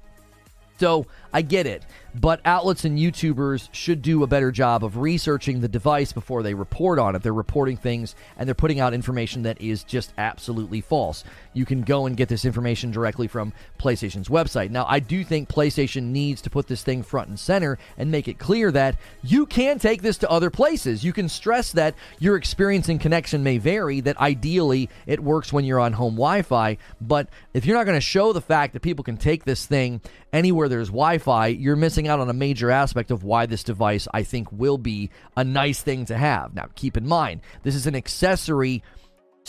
So 0.80 1.06
I 1.34 1.42
get 1.42 1.68
it, 1.68 1.86
but 2.16 2.42
outlets 2.46 2.86
and 2.86 2.98
YouTubers 2.98 3.70
should 3.72 4.02
do 4.02 4.24
a 4.24 4.28
better 4.28 4.52
job 4.52 4.84
of 4.84 4.98
researching 4.98 5.62
the 5.62 5.68
device 5.68 6.12
before 6.12 6.44
they 6.44 6.54
report 6.54 7.00
on 7.00 7.16
it. 7.16 7.24
They're 7.24 7.34
reporting 7.34 7.78
things 7.78 8.16
and 8.38 8.48
they're 8.48 8.56
putting 8.56 8.80
out 8.80 8.94
information 8.94 9.44
that 9.44 9.62
is 9.62 9.84
just 9.84 10.14
absolutely 10.18 10.82
false. 10.82 11.24
You 11.54 11.66
can 11.66 11.82
go 11.82 12.06
and 12.06 12.18
get 12.18 12.30
this 12.30 12.46
information 12.46 12.92
directly 12.92 13.28
from 13.28 13.54
PlayStation's 13.80 14.30
website. 14.30 14.70
Now, 14.70 14.86
I 14.88 15.00
do 15.00 15.24
think 15.24 15.50
PlayStation 15.50 16.06
needs 16.06 16.42
to 16.42 16.50
put 16.50 16.68
this 16.68 16.84
thing 16.84 17.04
front 17.04 17.30
and 17.30 17.40
center 17.40 17.78
and 17.98 18.12
make 18.12 18.28
it 18.28 18.40
clear 18.40 18.72
that 18.72 18.98
you 19.24 19.46
can 19.46 19.80
take 19.80 20.02
this 20.02 20.18
to 20.20 20.30
other 20.30 20.50
places. 20.50 21.04
You 21.04 21.14
can 21.14 21.30
stress 21.30 21.72
that 21.74 21.96
your 22.20 22.36
experience 22.36 22.90
and 22.90 23.00
connection 23.00 23.44
may 23.44 23.58
vary, 23.58 24.02
that 24.02 24.18
ideally 24.18 24.90
it 25.06 25.20
works 25.20 25.54
when 25.54 25.66
you're 25.66 25.80
on 25.80 25.94
home 25.94 26.16
Wi 26.16 26.42
Fi, 26.42 26.78
but 27.00 27.30
if 27.54 27.66
you're 27.66 27.78
not 27.78 27.86
going 27.86 27.98
to 27.98 28.02
show 28.02 28.34
the 28.34 28.42
fact 28.42 28.74
that 28.74 28.82
people 28.82 29.04
can 29.04 29.18
take 29.18 29.46
this 29.46 29.66
thing 29.66 30.02
anywhere 30.34 30.68
there's 30.68 30.90
Wi 30.90 31.18
Fi, 31.18 31.48
you're 31.48 31.76
missing 31.76 32.08
out 32.10 32.20
on 32.20 32.30
a 32.30 32.34
major 32.34 32.72
aspect 32.72 33.12
of 33.12 33.24
why 33.24 33.46
this 33.46 33.64
device, 33.64 34.08
I 34.14 34.24
think, 34.24 34.52
will 34.52 34.78
be 34.78 35.10
a 35.38 35.44
nice 35.44 35.82
thing 35.82 36.06
to 36.06 36.18
have. 36.18 36.54
Now, 36.54 36.68
keep 36.76 36.98
in 36.98 37.08
mind, 37.08 37.42
this 37.64 37.76
is 37.76 37.88
an 37.88 37.96
accessory 37.96 38.84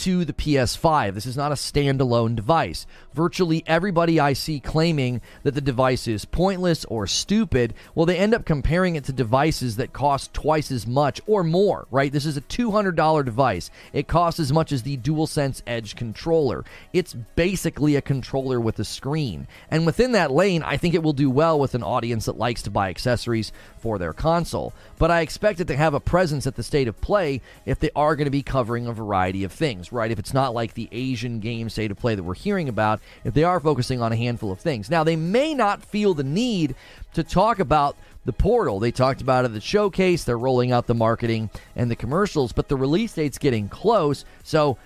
to 0.00 0.25
the 0.25 0.33
PS5. 0.33 1.12
This 1.12 1.26
is 1.26 1.37
not 1.37 1.52
a 1.52 1.57
standalone 1.57 2.35
device. 2.35 2.87
Virtually 3.12 3.62
everybody 3.66 4.19
I 4.19 4.33
see 4.33 4.59
claiming 4.59 5.21
that 5.42 5.54
the 5.54 5.61
device 5.61 6.09
is 6.09 6.25
pointless 6.25 6.87
or 6.87 7.07
stupid, 7.07 7.75
well, 7.95 8.07
they 8.07 8.16
end 8.16 8.33
up 8.33 8.47
comparing 8.47 8.97
it 8.97 9.04
to 9.04 9.12
devices 9.12 9.76
that 9.76 9.92
cost 9.92 10.33
twice 10.33 10.71
as 10.71 10.87
much 10.87 11.21
or 11.26 11.45
more, 11.45 11.87
right? 11.90 12.11
This 12.11 12.25
is 12.25 12.38
a 12.38 12.40
$200 12.40 13.25
device. 13.26 13.71
It 13.92 14.09
costs 14.09 14.40
as 14.40 14.54
much 14.54 14.73
as 14.73 14.85
the 14.85 14.97
DualSense 14.97 15.61
Edge 15.66 15.97
controller. 15.97 16.64
It's 16.95 17.12
basically 17.12 17.95
a 17.97 18.02
controller 18.02 18.59
with 18.59 18.78
a 18.78 18.85
screen. 18.85 19.49
And 19.71 19.85
within 19.85 20.12
that 20.12 20.30
lane, 20.30 20.62
I 20.62 20.78
think 20.78 20.95
it 20.95 21.02
will 21.02 21.12
do 21.12 21.28
well 21.28 21.61
with 21.61 21.75
an 21.75 21.83
audience 21.83 22.25
that 22.25 22.38
likes 22.38 22.62
to 22.62 22.71
buy 22.71 22.88
accessories 22.88 23.52
for 23.76 23.99
their 23.99 24.14
console. 24.14 24.73
But 24.99 25.11
I 25.11 25.21
expect 25.21 25.61
it 25.61 25.66
to 25.66 25.76
have 25.76 25.92
a 25.92 26.00
presence 26.00 26.47
at 26.47 26.57
the 26.57 26.62
state 26.62 26.88
of 26.88 27.02
play 27.02 27.42
if 27.66 27.78
they 27.78 27.90
are 27.95 28.16
going 28.16 28.25
to 28.25 28.30
be 28.30 28.42
covering 28.42 28.87
a 28.87 28.92
variety 28.95 29.45
of 29.45 29.52
things 29.52 29.89
right? 29.92 30.11
If 30.11 30.18
it's 30.18 30.35
not 30.35 30.54
like 30.54 30.75
the 30.75 30.88
Asian 30.92 31.40
game 31.40 31.68
state 31.68 31.90
of 31.90 31.99
play 31.99 32.14
that 32.14 32.23
we're 32.23 32.35
hearing 32.35 32.68
about, 32.68 33.00
if 33.25 33.35
they 33.35 33.44
are 33.44 33.61
focusing 33.61 34.00
on 34.00 34.12
a 34.12 34.16
handful 34.16 34.52
of 34.52 34.61
things. 34.61 34.90
Now, 34.90 35.04
they 35.04 35.16
may 35.16 35.54
not 35.54 35.82
feel 35.82 36.14
the 36.14 36.25
need 36.25 36.75
to 37.14 37.23
talk 37.23 37.59
about 37.59 37.97
the 38.25 38.32
portal. 38.32 38.80
They 38.80 38.90
talked 38.90 39.20
about 39.20 39.44
it 39.44 39.49
at 39.49 39.54
the 39.54 39.61
showcase. 39.61 40.25
They're 40.25 40.38
rolling 40.38 40.73
out 40.73 40.87
the 40.87 40.94
marketing 40.94 41.50
and 41.76 41.90
the 41.90 41.97
commercials, 41.97 42.52
but 42.52 42.68
the 42.68 42.76
release 42.76 43.14
date's 43.14 43.38
getting 43.38 43.68
close. 43.68 44.25
So, 44.42 44.78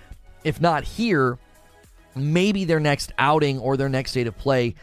if 0.43 0.61
not 0.61 0.83
here, 0.83 1.37
maybe 2.15 2.65
their 2.65 2.79
next 2.79 3.11
outing 3.17 3.59
or 3.59 3.77
their 3.77 3.89
next 3.89 4.11
state 4.11 4.27
of 4.27 4.37
play 4.37 4.75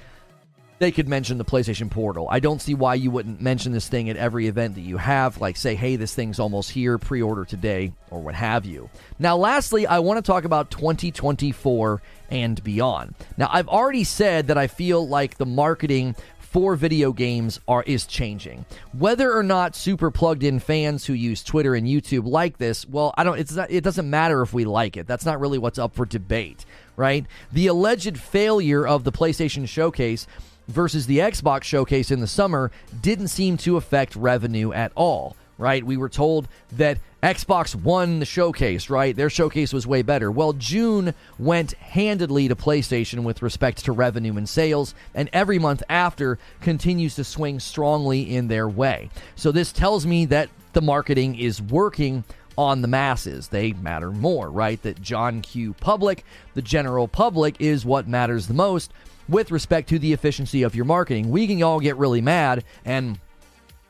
they 0.82 0.90
could 0.90 1.08
mention 1.08 1.38
the 1.38 1.44
PlayStation 1.44 1.88
Portal. 1.88 2.26
I 2.28 2.40
don't 2.40 2.60
see 2.60 2.74
why 2.74 2.96
you 2.96 3.12
wouldn't 3.12 3.40
mention 3.40 3.70
this 3.70 3.86
thing 3.86 4.10
at 4.10 4.16
every 4.16 4.48
event 4.48 4.74
that 4.74 4.80
you 4.80 4.96
have, 4.96 5.40
like 5.40 5.56
say, 5.56 5.76
hey, 5.76 5.94
this 5.94 6.12
thing's 6.12 6.40
almost 6.40 6.72
here, 6.72 6.98
pre 6.98 7.22
order 7.22 7.44
today, 7.44 7.92
or 8.11 8.20
what 8.20 8.35
have 8.35 8.66
you. 8.66 8.90
Now, 9.16 9.37
lastly, 9.37 9.87
I 9.87 10.00
want 10.00 10.18
to 10.18 10.28
talk 10.28 10.42
about 10.44 10.72
2024 10.72 12.02
and 12.30 12.64
beyond. 12.64 13.14
Now, 13.37 13.48
I've 13.52 13.68
already 13.68 14.02
said 14.02 14.48
that 14.48 14.59
I 14.59 14.66
feel 14.66 15.07
like 15.07 15.38
the 15.38 15.46
marketing 15.46 16.16
for 16.40 16.74
video 16.74 17.12
games 17.12 17.61
are 17.68 17.85
is 17.85 18.04
changing. 18.04 18.66
Whether 18.92 19.33
or 19.33 19.44
not 19.44 19.76
super 19.76 20.11
plugged 20.11 20.42
in 20.42 20.59
fans 20.59 21.07
who 21.07 21.12
use 21.12 21.44
Twitter 21.44 21.76
and 21.76 21.87
YouTube 21.87 22.26
like 22.26 22.59
this, 22.59 22.88
well, 22.88 23.14
I 23.16 23.22
don't 23.22 23.38
it's 23.38 23.52
not, 23.52 23.70
it 23.70 23.85
doesn't 23.85 24.11
matter 24.11 24.42
if 24.42 24.52
we 24.52 24.64
like 24.64 24.96
it. 24.96 25.07
That's 25.07 25.24
not 25.24 25.38
really 25.38 25.59
what's 25.59 25.78
up 25.78 25.94
for 25.94 26.04
debate, 26.04 26.66
right? 26.96 27.24
The 27.52 27.68
alleged 27.68 28.18
failure 28.18 28.85
of 28.85 29.04
the 29.04 29.12
PlayStation 29.12 29.68
showcase 29.68 30.26
versus 30.68 31.07
the 31.07 31.18
Xbox 31.18 31.64
showcase 31.64 32.11
in 32.11 32.20
the 32.20 32.27
summer 32.27 32.70
didn't 33.01 33.29
seem 33.29 33.57
to 33.59 33.77
affect 33.77 34.16
revenue 34.16 34.72
at 34.72 34.92
all, 34.94 35.37
right? 35.59 35.85
We 35.85 35.96
were 35.96 36.09
told 36.09 36.48
that 36.72 36.98
Xbox 37.22 37.75
won 37.75 38.18
the 38.18 38.27
showcase, 38.27 38.90
right? 38.90 39.14
Their 39.14 39.31
showcase 39.31 39.72
was 39.72 39.87
way 39.87 40.03
better. 40.03 40.31
Well, 40.31 40.55
June 40.55 41.14
went 41.38 41.72
handedly 41.75 42.48
to 42.48 42.57
PlayStation 42.57 43.22
with 43.22 43.42
respect 43.42 43.85
to 43.85 43.92
revenue 43.92 44.37
and 44.37 44.48
sales, 44.48 44.94
and 45.14 45.31
every 45.33 45.61
month 45.61 45.85
after 45.88 46.38
continues 46.61 47.14
to 47.14 47.25
swing 47.25 47.61
strongly 47.61 48.35
in 48.35 48.48
their 48.48 48.68
way. 48.68 49.09
So 49.37 49.53
this 49.53 49.72
tells 49.72 50.05
me 50.05 50.25
that 50.27 50.48
the 50.72 50.83
marketing 50.83 51.38
is 51.38 51.62
working 51.62 52.25
on 52.59 52.83
the 52.83 52.88
masses. 52.88 53.48
They 53.48 53.72
matter 53.72 54.11
more, 54.11 54.51
right? 54.51 54.83
That 54.83 55.01
John 55.01 55.42
Q. 55.42 55.75
Public, 55.75 56.25
the 56.55 56.62
general 56.62 57.07
public, 57.09 57.61
is 57.61 57.85
what 57.85 58.09
matters 58.09 58.46
the 58.46 58.55
most 58.55 58.92
with 59.33 59.51
respect 59.51 59.88
to 59.88 59.99
the 59.99 60.12
efficiency 60.12 60.62
of 60.62 60.75
your 60.77 60.85
marketing. 60.85 61.31
We 61.31 61.47
can 61.47 61.62
all 61.62 61.81
get 61.81 61.97
really 61.97 62.21
mad 62.21 62.64
and 62.85 63.18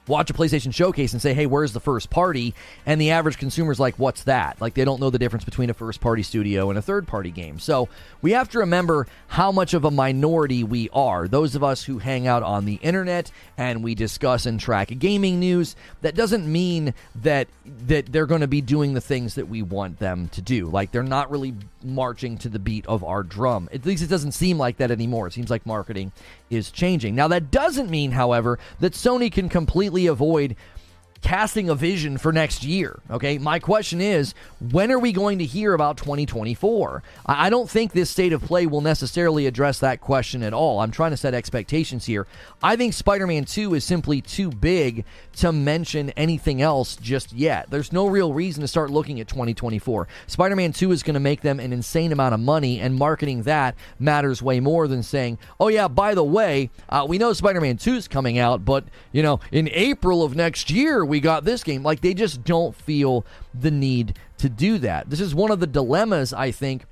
watch 0.07 0.31
a 0.31 0.33
PlayStation 0.33 0.75
showcase 0.75 1.13
and 1.13 1.23
say, 1.23 1.33
hey, 1.35 1.47
where's 1.47 1.73
the 1.73 1.81
first 1.81 2.11
party? 2.11 2.55
And 2.87 3.01
the 3.01 3.13
average 3.13 3.39
consumer's 3.39 3.79
like, 3.79 3.99
what's 3.99 4.25
that? 4.25 4.61
Like, 4.61 4.75
they 4.75 4.85
don't 4.85 5.01
know 5.01 5.11
the 5.11 5.19
difference 5.19 5.45
between 5.45 5.71
a 5.71 5.75
first 5.75 6.01
party 6.01 6.23
studio 6.23 6.71
and 6.71 6.79
a 6.79 6.83
third 6.83 7.07
party 7.07 7.31
game. 7.31 7.59
So 7.59 7.89
we 8.21 8.33
have 8.33 8.49
to 8.51 8.59
remember 8.59 9.07
how 9.29 9.53
much 9.53 9.75
of 9.75 9.85
a 9.85 9.91
minority 9.91 10.65
we 10.65 10.89
are. 10.93 11.29
Those 11.29 11.55
of 11.55 11.63
us 11.63 11.85
who 11.85 11.99
hang 11.99 12.27
out 12.27 12.43
on 12.43 12.65
the 12.65 12.81
internet 12.83 13.31
and 13.57 13.85
we 13.85 13.95
discuss 13.95 14.47
and 14.47 14.59
track 14.59 14.93
gaming 14.99 15.39
news, 15.39 15.77
that 16.01 16.15
doesn't 16.15 16.51
mean 16.51 16.95
that 17.17 17.49
that 17.87 18.11
they're 18.11 18.27
going 18.27 18.41
to 18.41 18.49
be 18.49 18.61
doing 18.61 18.95
the 18.95 19.01
things 19.01 19.37
that 19.37 19.49
we 19.49 19.63
want 19.63 19.99
them 19.99 20.29
to 20.29 20.43
do. 20.43 20.67
Like, 20.67 20.91
they're 20.91 21.03
not 21.03 21.31
really 21.31 21.55
marching 21.85 22.39
to 22.39 22.49
the 22.49 22.59
beat 22.59 22.87
of 22.87 23.05
our 23.05 23.23
drum. 23.23 23.69
At 23.73 23.87
least 23.87 24.03
it 24.03 24.09
doesn't 24.09 24.33
seem 24.33 24.59
like 24.59 24.79
that 24.79 24.91
anymore. 24.91 25.29
It 25.29 25.33
seems 25.33 25.51
like 25.51 25.65
marketing 25.65 26.11
is 26.51 26.71
changing. 26.71 27.15
Now, 27.15 27.29
that 27.29 27.51
doesn't 27.51 27.91
mean, 27.91 28.11
however, 28.11 28.59
that 28.81 28.93
Sony 28.95 29.31
can 29.31 29.49
completely 29.49 29.92
avoid 30.07 30.57
casting 31.23 31.71
a 31.71 31.75
vision 31.75 32.19
for 32.19 32.33
next 32.33 32.65
year. 32.65 33.01
Okay, 33.11 33.39
my 33.39 33.59
question 33.59 34.01
is 34.01 34.35
when 34.71 34.91
are 34.93 34.99
we 34.99 35.13
going 35.13 35.39
to 35.39 35.45
hear 35.45 35.73
about 35.73 35.97
2024? 35.97 37.03
I 37.25 37.49
don't 37.49 37.71
think 37.71 37.93
this 37.93 38.11
state 38.11 38.33
of 38.33 38.43
play 38.43 38.67
will 38.67 38.81
necessarily 38.81 39.47
address 39.47 39.79
that 39.79 40.01
question 40.01 40.43
at 40.43 40.53
all. 40.53 40.81
I'm 40.81 40.91
trying 40.91 41.13
to 41.13 41.17
set 41.17 41.33
expectations 41.33 42.07
here. 42.07 42.27
I 42.63 42.77
think 42.77 42.93
Spider 42.93 43.27
Man 43.27 43.45
2 43.45 43.75
is 43.75 43.85
simply 43.85 44.21
too 44.21 44.51
big 44.51 45.05
to 45.37 45.53
mention 45.53 46.11
anything 46.11 46.61
else 46.61 46.97
just 46.97 47.33
yet. 47.33 47.71
There's 47.71 47.93
no 47.93 48.07
real 48.07 48.35
reason 48.35 48.61
to 48.61 48.69
start 48.69 48.91
looking 48.91 49.21
at 49.21 49.29
2024. 49.29 50.09
Spider 50.27 50.57
Man 50.57 50.73
2 50.73 50.93
is 50.93 51.03
going 51.03 51.15
to 51.15 51.21
make 51.21 51.43
them 51.43 51.61
an 51.61 51.73
insane 51.73 52.13
amount 52.13 52.35
of 52.35 52.41
money, 52.41 52.81
and 52.81 52.97
marketing 52.97 53.45
that 53.45 53.77
matters 53.99 54.43
way 54.43 54.61
more 54.61 54.89
than 54.89 55.03
saying, 55.03 55.39
oh, 55.61 55.69
yeah, 55.69 55.89
by 55.89 56.15
the 56.15 56.25
way, 56.25 56.71
uh, 56.89 57.07
we 57.09 57.19
know 57.19 57.33
Spider 57.33 57.61
Man 57.61 57.77
2 57.77 57.95
is 57.95 58.09
coming 58.09 58.39
out, 58.39 58.65
but, 58.65 58.85
you 59.13 59.23
know, 59.23 59.41
in 59.53 59.69
April 59.73 60.23
of 60.23 60.35
next 60.35 60.71
year, 60.71 61.05
we 61.13 61.21
got 61.21 61.45
this 61.45 61.63
game. 61.63 61.83
Like, 61.83 62.01
they 62.01 62.15
just 62.15 62.43
don't 62.43 62.75
feel 62.75 63.27
the 63.53 63.71
need 63.71 64.19
to 64.39 64.49
do 64.49 64.79
that. 64.79 65.11
This 65.11 65.21
is 65.21 65.35
one 65.35 65.51
of 65.51 65.61
the 65.61 65.67
dilemmas, 65.67 66.33
I 66.33 66.51
think, 66.51 66.87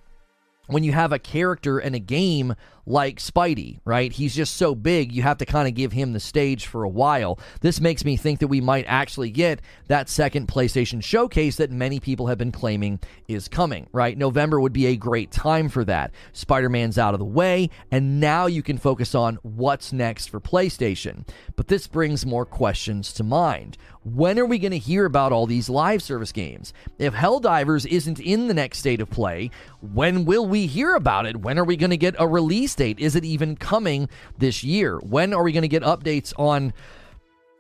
when 0.67 0.85
you 0.85 0.93
have 0.93 1.11
a 1.11 1.19
character 1.19 1.81
in 1.81 1.95
a 1.95 1.99
game 1.99 2.55
like 2.91 3.21
Spidey, 3.21 3.79
right? 3.85 4.13
He's 4.13 4.35
just 4.35 4.57
so 4.57 4.75
big, 4.75 5.13
you 5.13 5.23
have 5.23 5.39
to 5.39 5.47
kind 5.47 5.69
of 5.69 5.75
give 5.75 5.93
him 5.93 6.13
the 6.13 6.21
stage 6.21 6.67
for 6.67 6.83
a 6.83 6.89
while. 6.89 7.39
This 7.61 7.81
makes 7.81 8.05
me 8.05 8.17
think 8.17 8.41
that 8.41 8.49
we 8.49 8.61
might 8.61 8.85
actually 8.89 9.31
get 9.31 9.61
that 9.87 10.09
second 10.09 10.49
PlayStation 10.49 11.03
showcase 11.03 11.57
that 11.57 11.71
many 11.71 12.01
people 12.01 12.27
have 12.27 12.39
been 12.39 12.51
claiming 12.51 12.99
is 13.29 13.47
coming, 13.47 13.87
right? 13.93 14.19
November 14.19 14.61
would 14.61 14.73
be 14.73 14.87
a 14.87 14.97
great 14.97 15.31
time 15.31 15.69
for 15.69 15.85
that. 15.85 16.11
Spider 16.33 16.69
Man's 16.69 16.99
out 16.99 17.15
of 17.15 17.21
the 17.21 17.25
way, 17.25 17.71
and 17.93 18.19
now 18.19 18.47
you 18.47 18.63
can 18.63 18.77
focus 18.77 19.15
on 19.15 19.39
what's 19.43 19.93
next 19.93 20.27
for 20.27 20.41
PlayStation. 20.41 21.27
But 21.55 21.69
this 21.69 21.87
brings 21.87 22.27
more 22.27 22.45
questions 22.45 23.13
to 23.15 23.23
mind. 23.23 23.79
When 24.03 24.39
are 24.39 24.47
we 24.47 24.59
going 24.59 24.73
to 24.73 24.79
hear 24.79 25.05
about 25.05 25.31
all 25.31 25.47
these 25.47 25.69
live 25.69 26.03
service 26.03 26.33
games? 26.33 26.73
If 26.99 27.13
Helldivers 27.13 27.87
isn't 27.87 28.19
in 28.19 28.49
the 28.49 28.55
next 28.55 28.79
state 28.79 29.01
of 29.01 29.11
play, 29.11 29.51
when 29.81 30.25
will 30.25 30.47
we 30.47 30.67
hear 30.67 30.95
about 30.95 31.27
it? 31.27 31.37
When 31.37 31.59
are 31.59 31.65
we 31.65 31.77
going 31.77 31.91
to 31.91 31.99
get 31.99 32.15
a 32.19 32.27
release 32.27 32.75
date? 32.81 32.99
Is 32.99 33.15
it 33.15 33.27
even 33.27 33.57
coming 33.57 34.09
this 34.39 34.65
year? 34.65 34.99
When 34.99 35.35
are 35.35 35.43
we 35.43 35.53
going 35.53 35.63
to 35.63 35.69
get 35.69 35.83
updates 35.83 36.33
on 36.39 36.73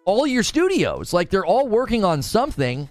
all 0.06 0.26
your 0.26 0.42
studios? 0.42 1.12
Like 1.12 1.28
they're 1.28 1.44
all 1.44 1.68
working 1.68 2.04
on 2.04 2.22
something. 2.22 2.88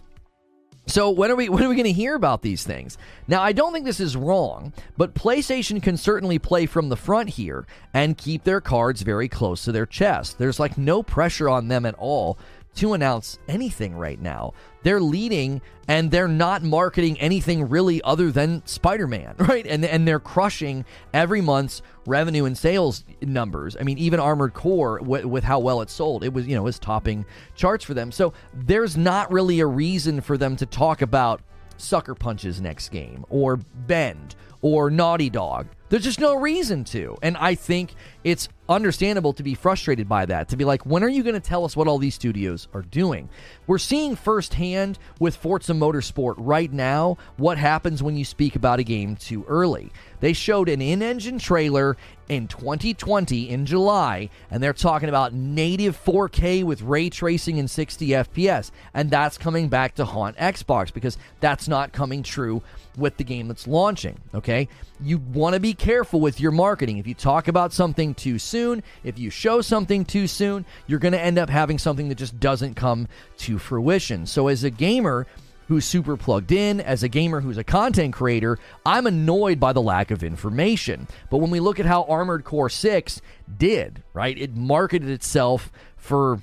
So 0.86 1.10
when 1.10 1.32
are 1.32 1.36
we 1.36 1.50
when 1.54 1.64
are 1.64 1.70
we 1.70 1.76
going 1.76 1.86
to 1.86 1.92
hear 1.92 2.14
about 2.14 2.44
these 2.44 2.64
things? 2.64 3.00
Now, 3.28 3.42
I 3.42 3.52
don't 3.52 3.74
think 3.74 3.86
this 3.86 4.00
is 4.00 4.16
wrong, 4.16 4.74
but 4.96 5.16
PlayStation 5.16 5.82
can 5.82 5.98
certainly 5.98 6.38
play 6.38 6.68
from 6.68 6.90
the 6.90 6.96
front 6.96 7.30
here 7.30 7.66
and 7.96 8.16
keep 8.16 8.44
their 8.44 8.62
cards 8.62 9.02
very 9.02 9.28
close 9.28 9.64
to 9.64 9.72
their 9.72 9.88
chest. 9.88 10.38
There's 10.38 10.60
like 10.60 10.78
no 10.78 11.02
pressure 11.02 11.50
on 11.50 11.68
them 11.68 11.84
at 11.84 11.96
all 11.96 12.38
to 12.80 12.94
announce 12.94 13.38
anything 13.48 13.94
right 13.94 14.22
now. 14.22 14.54
They're 14.84 15.02
leading 15.02 15.62
and 15.90 16.10
they're 16.12 16.30
not 16.30 16.64
marketing 16.64 17.20
anything 17.20 17.68
really 17.68 18.02
other 18.04 18.32
than 18.32 18.66
Spider-Man, 18.66 19.36
right? 19.38 19.66
And 19.68 19.84
and 19.84 20.08
they're 20.08 20.20
crushing 20.20 20.86
every 21.14 21.42
month's 21.42 21.82
revenue 22.06 22.46
and 22.46 22.58
sales 22.58 23.04
numbers. 23.22 23.76
I 23.78 23.84
mean, 23.84 23.98
even 23.98 24.20
Armored 24.20 24.54
Core 24.54 25.00
with, 25.02 25.26
with 25.26 25.44
how 25.44 25.60
well 25.60 25.82
it 25.82 25.90
sold, 25.90 26.24
it 26.24 26.34
was 26.34 26.48
you 26.48 26.56
know 26.56 26.64
was 26.64 26.80
topping 26.80 27.26
charts 27.56 27.84
for 27.84 27.94
them. 27.94 28.12
So 28.12 28.34
there's 28.54 28.96
not 28.96 29.32
really 29.32 29.60
a 29.60 29.66
reason 29.66 30.22
for 30.22 30.38
them 30.38 30.56
to 30.56 30.66
talk 30.66 31.02
about 31.02 31.42
Sucker 31.78 32.16
Punch's 32.16 32.62
next 32.62 32.90
game 32.90 33.26
or 33.30 33.58
Bend 33.58 34.36
or 34.62 34.90
Naughty 34.90 35.30
Dog. 35.30 35.68
There's 35.90 36.04
just 36.04 36.20
no 36.20 36.36
reason 36.36 36.84
to. 36.86 37.18
And 37.22 37.36
I 37.38 37.56
think 37.56 37.96
it's 38.24 38.48
understandable 38.68 39.34
to 39.34 39.44
be 39.44 39.56
frustrated 39.56 40.08
by 40.08 40.26
that, 40.28 40.50
to 40.50 40.58
be 40.58 40.64
like, 40.64 40.86
when 40.86 41.04
are 41.04 41.10
you 41.10 41.24
going 41.24 41.34
to 41.34 41.40
tell 41.40 41.66
us 41.66 41.76
what 41.76 41.88
all 41.88 41.98
these 41.98 42.14
studios 42.14 42.68
are 42.74 42.84
doing? 42.84 43.28
We're 43.66 43.80
seeing 43.80 44.16
firsthand 44.16 45.00
with 45.20 45.36
Forza 45.36 45.74
Motorsport 45.74 46.36
right 46.38 46.72
now 46.72 47.18
what 47.38 47.58
happens 47.58 48.04
when 48.04 48.16
you 48.16 48.24
speak 48.24 48.56
about 48.56 48.80
a 48.80 48.84
game 48.84 49.16
too 49.16 49.44
early. 49.48 49.92
They 50.20 50.34
showed 50.34 50.70
an 50.70 50.82
in 50.82 51.02
engine 51.02 51.40
trailer 51.40 51.98
in 52.28 52.48
2020 52.48 53.50
in 53.50 53.66
July, 53.66 54.30
and 54.52 54.62
they're 54.62 54.74
talking 54.74 55.10
about 55.10 55.34
native 55.34 55.98
4K 56.04 56.64
with 56.64 56.84
ray 56.84 57.10
tracing 57.10 57.58
and 57.58 57.70
60 57.70 58.10
FPS. 58.10 58.70
And 58.94 59.10
that's 59.10 59.38
coming 59.38 59.68
back 59.68 59.96
to 59.96 60.06
haunt 60.06 60.38
Xbox 60.38 60.94
because 60.94 61.18
that's 61.40 61.68
not 61.68 61.92
coming 61.92 62.22
true 62.22 62.62
with 62.98 63.18
the 63.18 63.24
game 63.24 63.48
that's 63.48 63.68
launching. 63.68 64.20
Okay. 64.36 64.68
You 65.02 65.18
want 65.18 65.54
to 65.54 65.60
be 65.60 65.74
careful 65.80 66.20
with 66.20 66.40
your 66.40 66.52
marketing. 66.52 66.98
If 66.98 67.08
you 67.08 67.16
talk 67.16 67.48
about 67.48 67.74
something 67.74 68.14
too 68.14 68.38
soon, 68.38 68.84
if 69.04 69.18
you 69.18 69.30
show 69.30 69.62
something 69.62 70.06
too 70.06 70.28
soon, 70.28 70.66
you're 70.86 71.00
going 71.00 71.14
to 71.14 71.22
end 71.22 71.40
up 71.40 71.50
having 71.50 71.80
something 71.80 72.10
that 72.10 72.16
just 72.16 72.40
doesn't 72.40 72.76
come 72.76 73.08
to 73.40 73.58
fruition. 73.58 74.26
So, 74.26 74.48
as 74.48 74.64
a 74.64 74.70
gamer, 74.70 75.26
who's 75.70 75.86
super 75.86 76.18
plugged 76.18 76.52
in, 76.52 76.82
as 76.82 77.04
a 77.04 77.08
gamer 77.08 77.42
who's 77.42 77.58
a 77.58 77.64
content 77.64 78.12
creator, 78.12 78.58
I'm 78.88 79.06
annoyed 79.06 79.60
by 79.60 79.72
the 79.72 79.82
lack 79.82 80.10
of 80.10 80.24
information. 80.24 81.08
But 81.30 81.38
when 81.38 81.52
we 81.52 81.60
look 81.60 81.80
at 81.80 81.86
how 81.86 82.04
Armored 82.06 82.44
Core 82.44 82.70
6 82.70 83.22
did, 83.58 84.04
right, 84.14 84.36
it 84.36 84.56
marketed 84.56 85.10
itself 85.10 85.72
for 85.96 86.42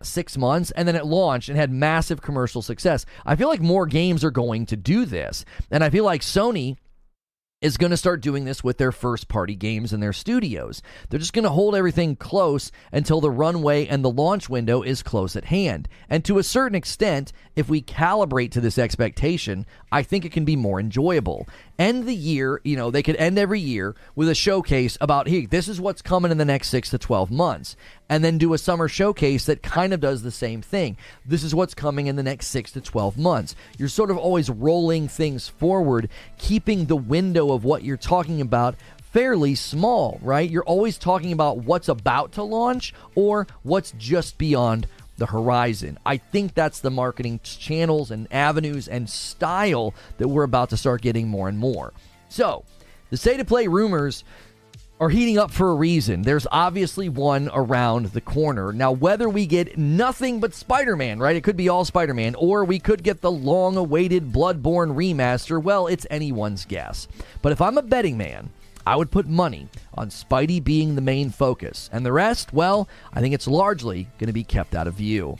six 0.00 0.38
months 0.38 0.70
and 0.70 0.86
then 0.86 0.94
it 0.94 1.06
launched 1.06 1.48
and 1.48 1.58
had 1.58 1.72
massive 1.72 2.22
commercial 2.22 2.62
success. 2.62 3.04
I 3.26 3.34
feel 3.34 3.48
like 3.48 3.60
more 3.60 3.84
games 3.84 4.22
are 4.22 4.30
going 4.30 4.64
to 4.66 4.76
do 4.76 5.04
this. 5.04 5.44
And 5.72 5.82
I 5.82 5.90
feel 5.90 6.04
like 6.04 6.20
Sony 6.20 6.76
is 7.60 7.76
going 7.76 7.90
to 7.90 7.96
start 7.96 8.20
doing 8.20 8.44
this 8.44 8.62
with 8.62 8.78
their 8.78 8.92
first 8.92 9.26
party 9.26 9.56
games 9.56 9.92
in 9.92 9.98
their 9.98 10.12
studios. 10.12 10.80
They're 11.08 11.18
just 11.18 11.32
going 11.32 11.42
to 11.42 11.50
hold 11.50 11.74
everything 11.74 12.14
close 12.14 12.70
until 12.92 13.20
the 13.20 13.32
runway 13.32 13.86
and 13.86 14.04
the 14.04 14.10
launch 14.10 14.48
window 14.48 14.82
is 14.82 15.02
close 15.02 15.34
at 15.34 15.46
hand. 15.46 15.88
And 16.08 16.24
to 16.24 16.38
a 16.38 16.44
certain 16.44 16.76
extent, 16.76 17.32
if 17.56 17.68
we 17.68 17.82
calibrate 17.82 18.52
to 18.52 18.60
this 18.60 18.78
expectation, 18.78 19.66
I 19.90 20.04
think 20.04 20.24
it 20.24 20.30
can 20.30 20.44
be 20.44 20.54
more 20.54 20.78
enjoyable. 20.78 21.48
End 21.78 22.08
the 22.08 22.14
year, 22.14 22.60
you 22.64 22.76
know, 22.76 22.90
they 22.90 23.04
could 23.04 23.14
end 23.16 23.38
every 23.38 23.60
year 23.60 23.94
with 24.16 24.28
a 24.28 24.34
showcase 24.34 24.98
about, 25.00 25.28
hey, 25.28 25.46
this 25.46 25.68
is 25.68 25.80
what's 25.80 26.02
coming 26.02 26.32
in 26.32 26.38
the 26.38 26.44
next 26.44 26.70
six 26.70 26.90
to 26.90 26.98
12 26.98 27.30
months. 27.30 27.76
And 28.08 28.24
then 28.24 28.36
do 28.36 28.52
a 28.52 28.58
summer 28.58 28.88
showcase 28.88 29.46
that 29.46 29.62
kind 29.62 29.92
of 29.92 30.00
does 30.00 30.22
the 30.22 30.32
same 30.32 30.60
thing. 30.60 30.96
This 31.24 31.44
is 31.44 31.54
what's 31.54 31.74
coming 31.74 32.08
in 32.08 32.16
the 32.16 32.22
next 32.24 32.48
six 32.48 32.72
to 32.72 32.80
12 32.80 33.16
months. 33.16 33.54
You're 33.78 33.88
sort 33.88 34.10
of 34.10 34.18
always 34.18 34.50
rolling 34.50 35.06
things 35.06 35.46
forward, 35.46 36.08
keeping 36.36 36.86
the 36.86 36.96
window 36.96 37.52
of 37.52 37.64
what 37.64 37.84
you're 37.84 37.96
talking 37.96 38.40
about 38.40 38.74
fairly 39.12 39.54
small, 39.54 40.18
right? 40.20 40.50
You're 40.50 40.64
always 40.64 40.98
talking 40.98 41.32
about 41.32 41.58
what's 41.58 41.88
about 41.88 42.32
to 42.32 42.42
launch 42.42 42.92
or 43.14 43.46
what's 43.62 43.92
just 43.92 44.36
beyond 44.36 44.86
the 45.18 45.26
horizon. 45.26 45.98
I 46.06 46.16
think 46.16 46.54
that's 46.54 46.80
the 46.80 46.90
marketing 46.90 47.40
channels 47.42 48.10
and 48.10 48.26
avenues 48.32 48.88
and 48.88 49.08
style 49.08 49.94
that 50.16 50.28
we're 50.28 50.44
about 50.44 50.70
to 50.70 50.76
start 50.76 51.02
getting 51.02 51.28
more 51.28 51.48
and 51.48 51.58
more. 51.58 51.92
So, 52.28 52.64
the 53.10 53.16
state 53.16 53.40
of 53.40 53.46
play 53.46 53.68
rumors 53.68 54.24
are 55.00 55.08
heating 55.08 55.38
up 55.38 55.50
for 55.50 55.70
a 55.70 55.74
reason. 55.74 56.22
There's 56.22 56.46
obviously 56.50 57.08
one 57.08 57.48
around 57.52 58.06
the 58.06 58.20
corner. 58.20 58.72
Now, 58.72 58.92
whether 58.92 59.28
we 59.28 59.46
get 59.46 59.78
nothing 59.78 60.40
but 60.40 60.54
Spider 60.54 60.96
Man, 60.96 61.20
right? 61.20 61.36
It 61.36 61.44
could 61.44 61.56
be 61.56 61.68
all 61.68 61.84
Spider 61.84 62.14
Man, 62.14 62.34
or 62.34 62.64
we 62.64 62.78
could 62.78 63.02
get 63.02 63.20
the 63.20 63.30
long 63.30 63.76
awaited 63.76 64.32
Bloodborne 64.32 64.94
remaster, 64.96 65.62
well, 65.62 65.86
it's 65.86 66.06
anyone's 66.10 66.64
guess. 66.64 67.06
But 67.42 67.52
if 67.52 67.60
I'm 67.60 67.78
a 67.78 67.82
betting 67.82 68.18
man, 68.18 68.50
I 68.88 68.96
would 68.96 69.10
put 69.10 69.26
money 69.26 69.68
on 69.98 70.08
Spidey 70.08 70.64
being 70.64 70.94
the 70.94 71.02
main 71.02 71.28
focus. 71.28 71.90
And 71.92 72.06
the 72.06 72.12
rest, 72.12 72.54
well, 72.54 72.88
I 73.12 73.20
think 73.20 73.34
it's 73.34 73.46
largely 73.46 74.08
going 74.16 74.28
to 74.28 74.32
be 74.32 74.44
kept 74.44 74.74
out 74.74 74.86
of 74.86 74.94
view. 74.94 75.36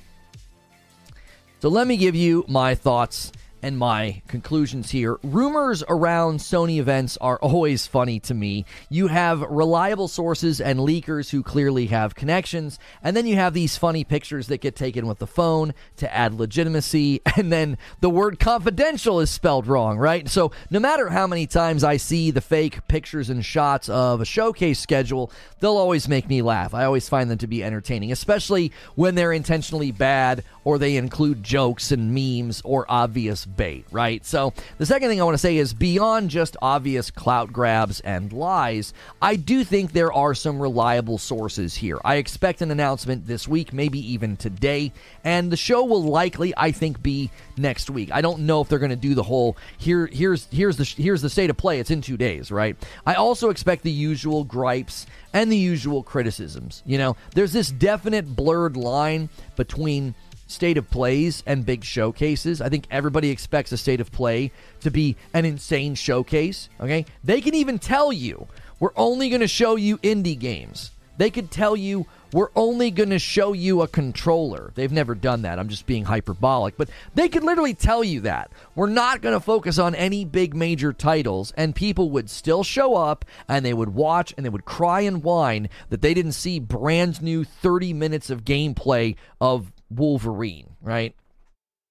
So 1.61 1.71
let 1.71 1.87
me 1.87 1.97
give 1.97 2.15
you 2.15 2.45
my 2.47 2.75
thoughts 2.75 3.33
and 3.62 3.79
my 3.79 4.23
conclusions 4.29 4.90
here. 4.90 5.18
Rumors 5.23 5.83
around 5.88 6.40
Sony 6.40 6.79
events 6.79 7.16
are 7.18 7.38
always 7.42 7.87
funny 7.87 8.21
to 8.21 8.35
me. 8.35 8.64
You 8.88 9.09
have 9.09 9.40
reliable 9.42 10.09
sources 10.09 10.61
and 10.61 10.79
leakers 10.81 11.31
who 11.31 11.42
clearly 11.42 11.87
have 11.87 12.14
connections, 12.14 12.79
and 13.03 13.16
then 13.16 13.27
you 13.27 13.37
have 13.37 13.55
these 13.55 13.77
funny 13.77 14.05
pictures 14.05 14.47
that 14.49 14.61
get 14.61 14.77
taken 14.77 15.07
with 15.07 15.18
the 15.18 15.27
phone 15.27 15.75
to 15.97 16.14
add 16.14 16.35
legitimacy, 16.35 17.21
and 17.37 17.53
then 17.53 17.79
the 18.01 18.11
word 18.11 18.38
confidential 18.38 19.21
is 19.21 19.31
spelled 19.31 19.66
wrong, 19.66 19.99
right? 19.99 20.29
So 20.29 20.53
no 20.71 20.81
matter 20.81 21.09
how 21.09 21.27
many 21.27 21.47
times 21.47 21.85
I 21.85 21.97
see 21.97 22.31
the 22.31 22.40
fake 22.40 22.87
pictures 22.88 23.31
and 23.31 23.44
shots 23.44 23.88
of 23.88 24.21
a 24.21 24.25
showcase 24.25 24.79
schedule, 24.79 25.31
they'll 25.61 25.77
always 25.77 26.09
make 26.09 26.29
me 26.29 26.42
laugh. 26.42 26.75
I 26.75 26.85
always 26.85 27.09
find 27.09 27.31
them 27.31 27.38
to 27.38 27.47
be 27.47 27.64
entertaining, 27.64 28.12
especially 28.12 28.73
when 28.94 29.14
they're 29.14 29.33
intentionally 29.33 29.92
bad 29.92 30.44
or 30.64 30.79
they 30.79 30.97
include 30.97 31.42
jokes 31.42 31.90
and 31.90 32.14
memes 32.14 32.61
or 32.64 32.85
obvious 32.88 33.47
bait, 33.57 33.87
right? 33.91 34.25
So, 34.25 34.53
the 34.79 34.87
second 34.87 35.09
thing 35.09 35.21
I 35.21 35.25
want 35.25 35.35
to 35.35 35.39
say 35.39 35.57
is 35.57 35.75
beyond 35.75 36.31
just 36.31 36.57
obvious 36.61 37.11
clout 37.11 37.53
grabs 37.53 38.01
and 38.01 38.33
lies, 38.33 38.93
I 39.21 39.37
do 39.37 39.65
think 39.65 39.93
there 39.93 40.13
are 40.13 40.35
some 40.35 40.61
reliable 40.61 41.19
sources 41.19 41.75
here. 41.75 41.99
I 42.05 42.17
expect 42.17 42.63
an 42.63 42.71
announcement 42.71 43.27
this 43.27 43.49
week, 43.49 43.73
maybe 43.73 43.99
even 44.13 44.37
today, 44.37 44.93
and 45.25 45.51
the 45.51 45.57
show 45.57 45.85
will 45.85 46.03
likely, 46.03 46.53
I 46.57 46.73
think, 46.73 47.03
be 47.03 47.31
next 47.57 47.91
week. 47.91 48.11
I 48.13 48.21
don't 48.21 48.41
know 48.41 48.61
if 48.61 48.69
they're 48.69 48.79
going 48.79 48.91
to 48.91 48.97
do 48.97 49.15
the 49.15 49.23
whole 49.23 49.57
here 49.79 50.07
here's 50.07 50.47
here's 50.51 50.77
the 50.77 50.85
here's 50.85 51.23
the 51.23 51.31
state 51.31 51.51
of 51.51 51.57
play. 51.57 51.81
It's 51.81 51.91
in 51.91 52.01
2 52.01 52.17
days, 52.17 52.51
right? 52.51 52.77
I 53.07 53.15
also 53.15 53.51
expect 53.51 53.83
the 53.83 53.91
usual 53.91 54.45
gripes 54.45 55.07
and 55.33 55.53
the 55.53 55.57
usual 55.57 56.03
criticisms. 56.03 56.83
You 56.87 56.99
know, 56.99 57.17
there's 57.35 57.53
this 57.53 57.71
definite 57.71 58.35
blurred 58.35 58.77
line 58.77 59.29
between 59.57 60.15
state 60.49 60.77
of 60.77 60.91
plays 60.91 61.45
and 61.47 61.65
big 61.65 61.85
showcases. 61.85 62.61
I 62.61 62.69
think 62.69 62.87
everybody 62.91 63.31
expects 63.31 63.71
a 63.71 63.77
state 63.77 64.01
of 64.01 64.11
play 64.11 64.51
to 64.81 64.91
be 64.91 65.15
an 65.33 65.45
insane 65.45 65.95
showcase. 65.95 66.69
Okay. 66.81 67.07
They 67.23 67.41
can 67.41 67.55
even 67.55 67.79
tell 67.79 68.13
you, 68.13 68.49
we're 68.81 68.91
only 68.97 69.29
going 69.29 69.43
to 69.43 69.49
show 69.49 69.77
you 69.77 69.99
indie 69.99 70.39
games. 70.39 70.91
They 71.19 71.31
could 71.31 71.51
tell 71.51 71.77
you, 71.77 72.07
we're 72.33 72.51
only 72.55 72.91
going 72.91 73.11
to 73.11 73.19
show 73.19 73.53
you 73.53 73.83
a 73.83 73.89
controller. 73.89 74.73
They've 74.75 74.93
never 74.93 75.15
done 75.15 75.43
that. 75.43 75.59
I'm 75.59 75.69
just 75.69 75.87
being 75.87 76.05
hyperbolic. 76.05 76.77
But 76.77 76.91
they 77.15 77.29
could 77.29 77.43
literally 77.43 77.75
tell 77.75 78.05
you 78.05 78.21
that. 78.21 78.51
We're 78.75 78.89
not 78.89 79.21
going 79.21 79.35
to 79.35 79.41
focus 79.41 79.79
on 79.79 79.95
any 79.95 80.25
big 80.25 80.55
major 80.55 80.93
titles, 80.93 81.53
and 81.57 81.75
people 81.75 82.11
would 82.11 82.31
still 82.31 82.63
show 82.63 82.95
up 82.95 83.25
and 83.49 83.65
they 83.65 83.75
would 83.75 83.95
watch 83.95 84.33
and 84.37 84.45
they 84.47 84.51
would 84.51 84.65
cry 84.65 85.01
and 85.01 85.23
whine 85.23 85.69
that 85.91 86.03
they 86.03 86.15
didn't 86.15 86.33
see 86.33 86.61
brand 86.61 87.21
new 87.23 87.45
30 87.45 87.95
minutes 87.95 88.31
of 88.31 88.45
gameplay 88.45 89.17
of 89.41 89.73
Wolverine, 89.90 90.77
right? 90.81 91.14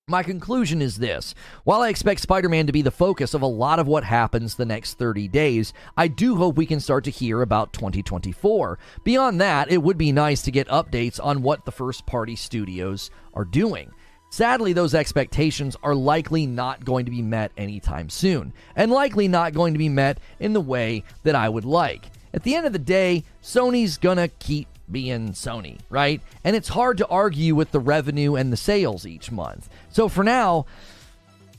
My 0.10 0.23
conclusion 0.23 0.81
is 0.81 0.99
this. 0.99 1.36
While 1.65 1.81
I 1.81 1.89
expect 1.89 2.21
Spider 2.21 2.47
Man 2.47 2.65
to 2.67 2.71
be 2.71 2.81
the 2.81 2.91
focus 2.91 3.33
of 3.33 3.41
a 3.41 3.45
lot 3.45 3.77
of 3.77 3.88
what 3.88 4.05
happens 4.05 4.55
the 4.55 4.65
next 4.65 4.97
30 4.97 5.27
days, 5.27 5.73
I 5.97 6.07
do 6.07 6.38
hope 6.38 6.55
we 6.55 6.65
can 6.65 6.79
start 6.79 7.03
to 7.03 7.12
hear 7.12 7.41
about 7.41 7.73
2024. 7.73 8.79
Beyond 9.03 9.41
that, 9.41 9.69
it 9.69 9.83
would 9.83 9.97
be 9.97 10.13
nice 10.13 10.41
to 10.43 10.51
get 10.51 10.69
updates 10.69 11.19
on 11.21 11.41
what 11.41 11.65
the 11.65 11.73
first 11.73 12.05
party 12.05 12.38
studios 12.38 13.12
are 13.33 13.43
doing. 13.43 13.91
Sadly, 14.29 14.71
those 14.71 14.95
expectations 14.95 15.75
are 15.83 15.95
likely 15.95 16.45
not 16.45 16.86
going 16.86 17.03
to 17.03 17.12
be 17.12 17.21
met 17.21 17.51
anytime 17.57 18.10
soon, 18.10 18.53
and 18.77 18.91
likely 18.91 19.27
not 19.27 19.53
going 19.53 19.73
to 19.73 19.77
be 19.77 19.89
met 19.89 20.19
in 20.39 20.53
the 20.53 20.62
way 20.62 21.03
that 21.23 21.36
I 21.36 21.49
would 21.49 21.65
like. 21.65 22.12
At 22.33 22.43
the 22.43 22.55
end 22.55 22.65
of 22.65 22.71
the 22.71 22.79
day, 22.79 23.23
Sony's 23.41 23.97
gonna 23.97 24.27
keep 24.27 24.67
being 24.91 25.34
Sony, 25.34 25.80
right? 25.89 26.21
And 26.43 26.56
it's 26.56 26.69
hard 26.69 26.97
to 27.00 27.08
argue 27.08 27.56
with 27.56 27.71
the 27.71 27.80
revenue 27.80 28.36
and 28.36 28.52
the 28.52 28.58
sales 28.58 29.06
each 29.06 29.32
month. 29.32 29.69
So 29.89 30.10
for 30.10 30.23
now, 30.23 30.65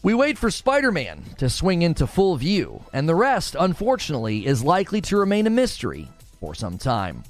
we 0.02 0.14
wait 0.14 0.38
for 0.38 0.50
Spider 0.50 0.92
Man 0.92 1.22
to 1.38 1.50
swing 1.50 1.82
into 1.82 2.06
full 2.06 2.36
view, 2.36 2.84
and 2.92 3.08
the 3.08 3.14
rest, 3.14 3.56
unfortunately, 3.58 4.46
is 4.46 4.62
likely 4.62 5.00
to 5.02 5.16
remain 5.16 5.46
a 5.46 5.50
mystery 5.50 6.08
for 6.40 6.54
some 6.54 6.78
time. 6.78 7.24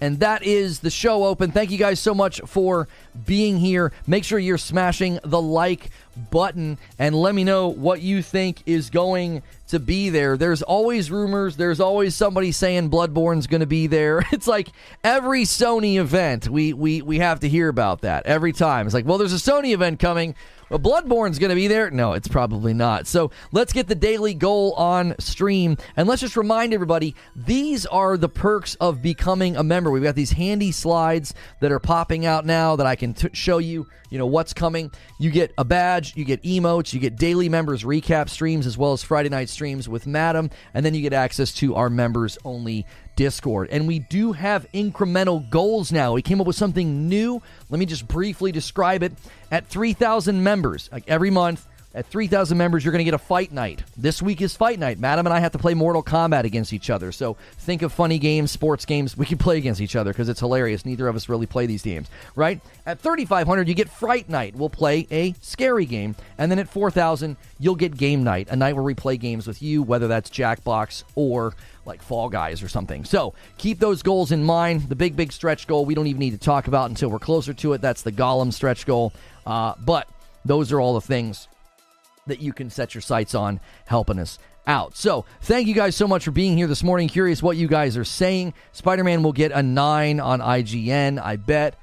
And 0.00 0.20
that 0.20 0.42
is 0.42 0.80
the 0.80 0.90
show 0.90 1.24
open. 1.24 1.52
Thank 1.52 1.70
you 1.70 1.78
guys 1.78 2.00
so 2.00 2.14
much 2.14 2.40
for 2.46 2.88
being 3.26 3.58
here. 3.58 3.92
Make 4.06 4.24
sure 4.24 4.38
you're 4.38 4.58
smashing 4.58 5.18
the 5.24 5.40
like 5.40 5.90
button 6.30 6.78
and 6.98 7.14
let 7.14 7.34
me 7.34 7.44
know 7.44 7.68
what 7.68 8.00
you 8.00 8.22
think 8.22 8.62
is 8.66 8.90
going 8.90 9.42
to 9.68 9.78
be 9.78 10.08
there. 10.08 10.36
There's 10.36 10.62
always 10.62 11.10
rumors, 11.10 11.56
there's 11.56 11.80
always 11.80 12.14
somebody 12.14 12.50
saying 12.52 12.90
Bloodborne's 12.90 13.46
going 13.46 13.60
to 13.60 13.66
be 13.66 13.86
there. 13.86 14.24
It's 14.32 14.46
like 14.46 14.70
every 15.04 15.42
Sony 15.42 15.96
event, 15.96 16.48
we 16.48 16.72
we 16.72 17.02
we 17.02 17.18
have 17.18 17.40
to 17.40 17.48
hear 17.48 17.68
about 17.68 18.00
that 18.02 18.24
every 18.24 18.52
time. 18.52 18.86
It's 18.86 18.94
like, 18.94 19.04
well, 19.04 19.18
there's 19.18 19.34
a 19.34 19.36
Sony 19.36 19.74
event 19.74 19.98
coming. 19.98 20.34
Well, 20.70 20.78
Bloodborne's 20.78 21.40
going 21.40 21.50
to 21.50 21.56
be 21.56 21.66
there? 21.66 21.90
No, 21.90 22.12
it's 22.12 22.28
probably 22.28 22.72
not. 22.72 23.08
So 23.08 23.32
let's 23.50 23.72
get 23.72 23.88
the 23.88 23.96
daily 23.96 24.34
goal 24.34 24.72
on 24.74 25.16
stream. 25.18 25.76
And 25.96 26.06
let's 26.06 26.20
just 26.20 26.36
remind 26.36 26.72
everybody 26.72 27.16
these 27.34 27.86
are 27.86 28.16
the 28.16 28.28
perks 28.28 28.76
of 28.76 29.02
becoming 29.02 29.56
a 29.56 29.64
member. 29.64 29.90
We've 29.90 30.02
got 30.02 30.14
these 30.14 30.30
handy 30.30 30.70
slides 30.70 31.34
that 31.60 31.72
are 31.72 31.80
popping 31.80 32.24
out 32.24 32.46
now 32.46 32.76
that 32.76 32.86
I 32.86 32.94
can 32.94 33.14
t- 33.14 33.30
show 33.32 33.58
you, 33.58 33.88
you 34.10 34.18
know, 34.18 34.26
what's 34.26 34.54
coming. 34.54 34.92
You 35.18 35.32
get 35.32 35.52
a 35.58 35.64
badge, 35.64 36.16
you 36.16 36.24
get 36.24 36.40
emotes, 36.44 36.94
you 36.94 37.00
get 37.00 37.16
daily 37.16 37.48
members 37.48 37.82
recap 37.82 38.28
streams 38.28 38.64
as 38.64 38.78
well 38.78 38.92
as 38.92 39.02
Friday 39.02 39.28
night 39.28 39.48
streams 39.48 39.88
with 39.88 40.06
Madam, 40.06 40.50
and 40.72 40.86
then 40.86 40.94
you 40.94 41.02
get 41.02 41.12
access 41.12 41.52
to 41.54 41.74
our 41.74 41.90
members 41.90 42.38
only 42.44 42.86
Discord. 43.16 43.68
And 43.70 43.86
we 43.86 43.98
do 43.98 44.32
have 44.32 44.66
incremental 44.72 45.48
goals 45.50 45.92
now. 45.92 46.12
We 46.12 46.22
came 46.22 46.40
up 46.40 46.46
with 46.46 46.56
something 46.56 47.08
new. 47.08 47.42
Let 47.68 47.78
me 47.78 47.86
just 47.86 48.08
briefly 48.08 48.52
describe 48.52 49.02
it. 49.02 49.12
At 49.50 49.66
3,000 49.66 50.42
members, 50.42 50.88
like 50.92 51.04
every 51.08 51.30
month, 51.30 51.66
at 51.92 52.06
3,000 52.06 52.56
members, 52.56 52.84
you're 52.84 52.92
going 52.92 53.00
to 53.00 53.04
get 53.04 53.14
a 53.14 53.18
fight 53.18 53.50
night. 53.50 53.82
This 53.96 54.22
week 54.22 54.40
is 54.40 54.54
fight 54.54 54.78
night. 54.78 55.00
Madam 55.00 55.26
and 55.26 55.34
I 55.34 55.40
have 55.40 55.52
to 55.52 55.58
play 55.58 55.74
Mortal 55.74 56.04
Kombat 56.04 56.44
against 56.44 56.72
each 56.72 56.88
other. 56.88 57.10
So 57.10 57.36
think 57.58 57.82
of 57.82 57.92
funny 57.92 58.18
games, 58.18 58.52
sports 58.52 58.84
games. 58.84 59.16
We 59.16 59.26
can 59.26 59.38
play 59.38 59.58
against 59.58 59.80
each 59.80 59.96
other 59.96 60.12
because 60.12 60.28
it's 60.28 60.38
hilarious. 60.38 60.86
Neither 60.86 61.08
of 61.08 61.16
us 61.16 61.28
really 61.28 61.46
play 61.46 61.66
these 61.66 61.82
games, 61.82 62.08
right? 62.36 62.60
At 62.86 63.00
3,500, 63.00 63.66
you 63.66 63.74
get 63.74 63.90
Fright 63.90 64.28
Night. 64.28 64.54
We'll 64.54 64.70
play 64.70 65.08
a 65.10 65.34
scary 65.40 65.84
game. 65.84 66.14
And 66.38 66.48
then 66.50 66.60
at 66.60 66.68
4,000, 66.68 67.36
you'll 67.58 67.74
get 67.74 67.96
Game 67.96 68.22
Night, 68.22 68.48
a 68.50 68.56
night 68.56 68.74
where 68.74 68.84
we 68.84 68.94
play 68.94 69.16
games 69.16 69.48
with 69.48 69.60
you, 69.60 69.82
whether 69.82 70.06
that's 70.06 70.30
Jackbox 70.30 71.02
or 71.16 71.54
like 71.86 72.02
Fall 72.02 72.28
Guys 72.28 72.62
or 72.62 72.68
something. 72.68 73.04
So 73.04 73.34
keep 73.58 73.80
those 73.80 74.04
goals 74.04 74.30
in 74.30 74.44
mind. 74.44 74.88
The 74.88 74.94
big, 74.94 75.16
big 75.16 75.32
stretch 75.32 75.66
goal 75.66 75.84
we 75.84 75.96
don't 75.96 76.06
even 76.06 76.20
need 76.20 76.32
to 76.32 76.38
talk 76.38 76.68
about 76.68 76.88
until 76.88 77.08
we're 77.08 77.18
closer 77.18 77.52
to 77.52 77.72
it. 77.72 77.80
That's 77.80 78.02
the 78.02 78.12
Gollum 78.12 78.52
stretch 78.52 78.86
goal. 78.86 79.12
Uh, 79.44 79.74
but 79.80 80.08
those 80.44 80.70
are 80.70 80.80
all 80.80 80.94
the 80.94 81.00
things 81.00 81.48
that 82.30 82.40
you 82.40 82.52
can 82.52 82.70
set 82.70 82.94
your 82.94 83.02
sights 83.02 83.34
on 83.34 83.60
helping 83.86 84.18
us 84.18 84.38
out. 84.66 84.96
So, 84.96 85.24
thank 85.42 85.66
you 85.66 85.74
guys 85.74 85.96
so 85.96 86.08
much 86.08 86.24
for 86.24 86.30
being 86.30 86.56
here 86.56 86.66
this 86.66 86.82
morning. 86.82 87.08
Curious 87.08 87.42
what 87.42 87.56
you 87.56 87.68
guys 87.68 87.96
are 87.96 88.04
saying. 88.04 88.54
Spider 88.72 89.04
Man 89.04 89.22
will 89.22 89.32
get 89.32 89.52
a 89.52 89.62
9 89.62 90.20
on 90.20 90.40
IGN, 90.40 91.22
I 91.22 91.36
bet. 91.36 91.76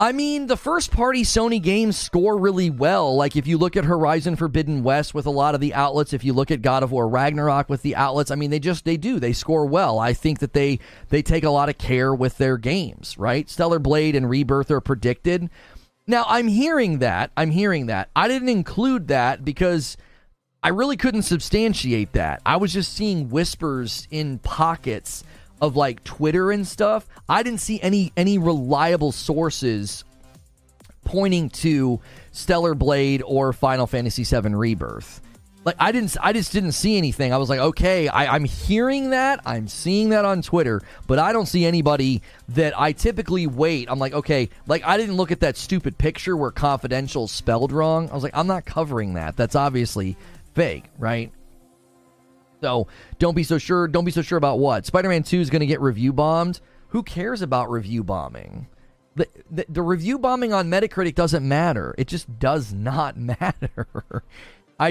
I 0.00 0.10
mean, 0.10 0.48
the 0.48 0.56
first 0.56 0.90
party 0.90 1.22
Sony 1.22 1.62
games 1.62 1.96
score 1.96 2.36
really 2.36 2.68
well. 2.68 3.14
Like, 3.14 3.36
if 3.36 3.46
you 3.46 3.56
look 3.56 3.76
at 3.76 3.84
Horizon 3.84 4.34
Forbidden 4.34 4.82
West 4.82 5.14
with 5.14 5.24
a 5.24 5.30
lot 5.30 5.54
of 5.54 5.60
the 5.60 5.72
outlets, 5.72 6.12
if 6.12 6.24
you 6.24 6.32
look 6.32 6.50
at 6.50 6.62
God 6.62 6.82
of 6.82 6.90
War 6.90 7.08
Ragnarok 7.08 7.68
with 7.68 7.82
the 7.82 7.94
outlets, 7.94 8.32
I 8.32 8.34
mean, 8.34 8.50
they 8.50 8.58
just, 8.58 8.84
they 8.84 8.96
do. 8.96 9.20
They 9.20 9.32
score 9.32 9.64
well. 9.66 10.00
I 10.00 10.12
think 10.12 10.40
that 10.40 10.52
they, 10.52 10.80
they 11.10 11.22
take 11.22 11.44
a 11.44 11.50
lot 11.50 11.68
of 11.68 11.78
care 11.78 12.12
with 12.12 12.38
their 12.38 12.58
games, 12.58 13.16
right? 13.16 13.48
Stellar 13.48 13.78
Blade 13.78 14.16
and 14.16 14.28
Rebirth 14.28 14.70
are 14.72 14.80
predicted. 14.80 15.48
Now, 16.06 16.24
I'm 16.28 16.48
hearing 16.48 16.98
that. 16.98 17.30
I'm 17.36 17.50
hearing 17.50 17.86
that. 17.86 18.10
I 18.14 18.28
didn't 18.28 18.50
include 18.50 19.08
that 19.08 19.44
because 19.44 19.96
I 20.62 20.68
really 20.68 20.96
couldn't 20.96 21.22
substantiate 21.22 22.12
that. 22.12 22.42
I 22.44 22.56
was 22.56 22.72
just 22.72 22.92
seeing 22.92 23.30
whispers 23.30 24.06
in 24.10 24.38
pockets 24.38 25.24
of 25.60 25.76
like 25.76 26.04
Twitter 26.04 26.50
and 26.50 26.66
stuff. 26.66 27.08
I 27.28 27.42
didn't 27.42 27.60
see 27.60 27.80
any 27.80 28.12
any 28.16 28.38
reliable 28.38 29.12
sources 29.12 30.04
pointing 31.04 31.48
to 31.50 32.00
Stellar 32.32 32.74
Blade 32.74 33.22
or 33.24 33.52
Final 33.52 33.86
Fantasy 33.86 34.24
VII 34.24 34.54
Rebirth 34.54 35.20
like 35.64 35.76
I 35.78 35.92
didn't 35.92 36.16
I 36.20 36.32
just 36.32 36.52
didn't 36.52 36.72
see 36.72 36.96
anything. 36.98 37.32
I 37.32 37.38
was 37.38 37.48
like, 37.48 37.58
okay, 37.58 38.08
I, 38.08 38.34
I'm 38.34 38.44
hearing 38.44 39.10
that, 39.10 39.40
I'm 39.46 39.66
seeing 39.66 40.10
that 40.10 40.24
on 40.24 40.42
Twitter, 40.42 40.82
but 41.06 41.18
I 41.18 41.32
don't 41.32 41.46
see 41.46 41.64
anybody 41.64 42.22
that 42.50 42.78
I 42.78 42.92
typically 42.92 43.46
wait. 43.46 43.88
I'm 43.90 43.98
like, 43.98 44.12
okay, 44.12 44.50
like 44.66 44.84
I 44.84 44.96
didn't 44.96 45.16
look 45.16 45.32
at 45.32 45.40
that 45.40 45.56
stupid 45.56 45.96
picture 45.96 46.36
where 46.36 46.50
confidential 46.50 47.26
spelled 47.26 47.72
wrong. 47.72 48.10
I 48.10 48.14
was 48.14 48.22
like, 48.22 48.36
I'm 48.36 48.46
not 48.46 48.66
covering 48.66 49.14
that. 49.14 49.36
That's 49.36 49.54
obviously 49.54 50.16
fake, 50.54 50.84
right? 50.98 51.32
So 52.60 52.86
don't 53.18 53.34
be 53.34 53.44
so 53.44 53.58
sure. 53.58 53.88
Don't 53.88 54.04
be 54.04 54.10
so 54.10 54.22
sure 54.22 54.38
about 54.38 54.58
what 54.58 54.86
Spider-Man 54.86 55.22
Two 55.22 55.40
is 55.40 55.50
going 55.50 55.60
to 55.60 55.66
get 55.66 55.80
review 55.80 56.12
bombed. 56.12 56.60
Who 56.88 57.02
cares 57.02 57.42
about 57.42 57.70
review 57.70 58.04
bombing? 58.04 58.68
The, 59.16 59.28
the, 59.50 59.66
the 59.68 59.82
review 59.82 60.18
bombing 60.18 60.52
on 60.52 60.68
Metacritic 60.68 61.14
doesn't 61.14 61.46
matter. 61.46 61.94
It 61.98 62.08
just 62.08 62.38
does 62.38 62.72
not 62.72 63.16
matter. 63.18 63.86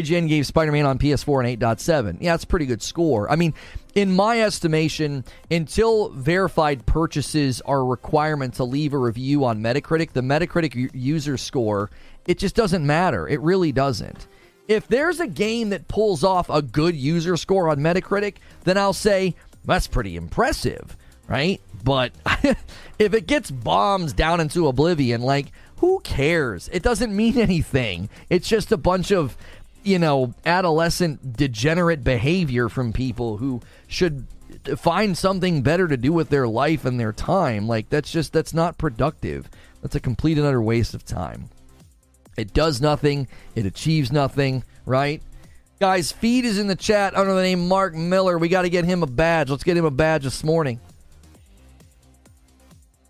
IGN 0.02 0.28
gave 0.28 0.48
Spider 0.48 0.72
Man 0.72 0.86
on 0.86 0.98
PS4 0.98 1.46
an 1.46 1.60
8.7. 1.60 2.18
Yeah, 2.20 2.34
it's 2.34 2.44
a 2.44 2.48
pretty 2.48 2.66
good 2.66 2.82
score. 2.82 3.30
I 3.30 3.36
mean, 3.36 3.54
in 3.94 4.12
my 4.12 4.42
estimation, 4.42 5.24
until 5.52 6.10
verified 6.10 6.86
purchases 6.86 7.62
are 7.62 7.82
a 7.82 7.84
requirement 7.84 8.56
to 8.56 8.64
leave 8.64 8.94
a 8.94 8.98
review 8.98 9.46
on 9.46 9.62
Metacritic, 9.62 10.14
the 10.14 10.22
Metacritic 10.22 10.90
user 10.94 11.38
score, 11.38 11.92
it 12.26 12.40
just 12.40 12.56
doesn't 12.56 12.86
matter. 12.86 13.28
It 13.28 13.40
really 13.42 13.72
doesn't. 13.72 14.28
If 14.68 14.88
there's 14.88 15.20
a 15.20 15.28
game 15.28 15.70
that 15.70 15.88
pulls 15.88 16.24
off 16.24 16.50
a 16.50 16.62
good 16.62 16.96
user 16.96 17.38
score 17.38 17.70
on 17.70 17.80
Metacritic, 17.80 18.36
then 18.64 18.78
I'll 18.78 18.94
say 18.94 19.36
that's 19.66 19.88
pretty 19.88 20.16
impressive, 20.16 20.98
right? 21.28 21.62
But 21.84 22.14
if 22.98 23.14
it 23.14 23.28
gets 23.28 23.52
bombs 23.52 24.14
down 24.14 24.40
into 24.40 24.68
oblivion, 24.68 25.22
like, 25.22 25.52
who 25.78 26.00
cares? 26.00 26.70
It 26.72 26.82
doesn't 26.82 27.14
mean 27.14 27.38
anything. 27.38 28.10
It's 28.30 28.48
just 28.48 28.72
a 28.72 28.78
bunch 28.78 29.12
of 29.12 29.36
you 29.84 30.00
know, 30.00 30.34
adolescent 30.46 31.38
degenerate 31.38 32.04
behavior 32.04 32.70
from 32.70 32.94
people 32.94 33.38
who 33.38 33.62
should 33.88 34.28
find 34.78 35.18
something 35.18 35.62
better 35.62 35.88
to 35.88 35.98
do 35.98 36.14
with 36.14 36.30
their 36.30 36.48
life 36.48 36.86
and 36.86 37.00
their 37.00 37.14
time. 37.14 37.68
Like 37.68 37.90
that's 37.90 38.12
just 38.12 38.34
that's 38.34 38.54
not 38.54 38.78
productive. 38.78 39.50
That's 39.82 39.96
a 39.96 40.00
complete 40.00 40.38
and 40.38 40.48
utter 40.48 40.62
waste 40.62 40.94
of 40.94 41.04
time. 41.06 41.50
It 42.38 42.54
does 42.54 42.82
nothing, 42.82 43.28
it 43.56 43.66
achieves 43.66 44.12
nothing, 44.12 44.64
right? 44.86 45.22
Guys, 45.80 46.12
feed 46.12 46.46
is 46.46 46.58
in 46.58 46.68
the 46.68 46.76
chat 46.76 47.16
under 47.16 47.34
the 47.34 47.42
name 47.42 47.68
Mark 47.68 47.94
Miller. 47.94 48.38
We 48.38 48.48
got 48.48 48.62
to 48.62 48.70
get 48.70 48.86
him 48.86 49.04
a 49.04 49.08
badge. 49.08 49.50
Let's 49.50 49.64
get 49.64 49.78
him 49.78 49.86
a 49.86 49.92
badge 49.92 50.24
this 50.24 50.44
morning. 50.44 50.80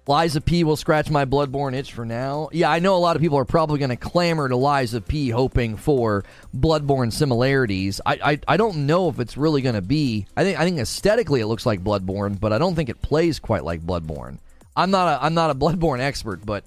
Lies 0.06 0.36
of 0.36 0.44
P 0.44 0.66
will 0.66 0.76
scratch 0.76 1.10
my 1.10 1.24
bloodborne 1.24 1.74
itch 1.74 1.94
for 1.94 2.04
now. 2.04 2.50
Yeah, 2.52 2.70
I 2.70 2.80
know 2.80 2.96
a 2.96 3.00
lot 3.00 3.16
of 3.16 3.22
people 3.22 3.38
are 3.38 3.46
probably 3.46 3.80
going 3.80 3.90
to 3.90 3.96
clamor 3.96 4.50
to 4.50 4.56
Lies 4.58 4.94
of 4.94 5.08
P 5.08 5.30
hoping 5.30 5.78
for 5.78 6.26
bloodborne 6.56 7.14
similarities. 7.14 8.02
I, 8.06 8.20
I, 8.24 8.40
I 8.50 8.58
don't 8.58 8.86
know 8.86 9.08
if 9.08 9.20
it's 9.20 9.38
really 9.38 9.62
going 9.62 9.76
to 9.76 9.82
be. 9.82 10.26
I 10.36 10.44
think 10.44 10.60
I 10.60 10.66
think 10.66 10.80
aesthetically 10.80 11.40
it 11.40 11.48
looks 11.48 11.66
like 11.66 11.84
Bloodborne, 11.84 12.38
but 12.38 12.52
I 12.52 12.58
don't 12.58 12.76
think 12.76 12.90
it 12.90 13.02
plays 13.02 13.40
quite 13.40 13.64
like 13.64 13.82
Bloodborne. 13.82 14.40
I'm 14.76 14.92
not 14.92 15.08
a 15.08 15.24
I'm 15.24 15.34
not 15.34 15.52
a 15.52 15.56
Bloodborne 15.56 16.02
expert, 16.02 16.46
but 16.46 16.66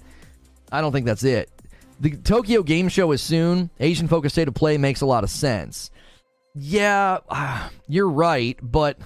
I 0.71 0.81
don't 0.81 0.91
think 0.91 1.05
that's 1.05 1.23
it. 1.23 1.51
The 1.99 2.17
Tokyo 2.17 2.63
Game 2.63 2.89
Show 2.89 3.11
is 3.11 3.21
soon. 3.21 3.69
Asian 3.79 4.07
focused 4.07 4.33
state 4.33 4.47
of 4.47 4.55
play 4.55 4.79
makes 4.79 5.01
a 5.01 5.05
lot 5.05 5.23
of 5.23 5.29
sense. 5.29 5.91
Yeah, 6.55 7.19
you're 7.87 8.09
right, 8.09 8.57
but 8.63 8.97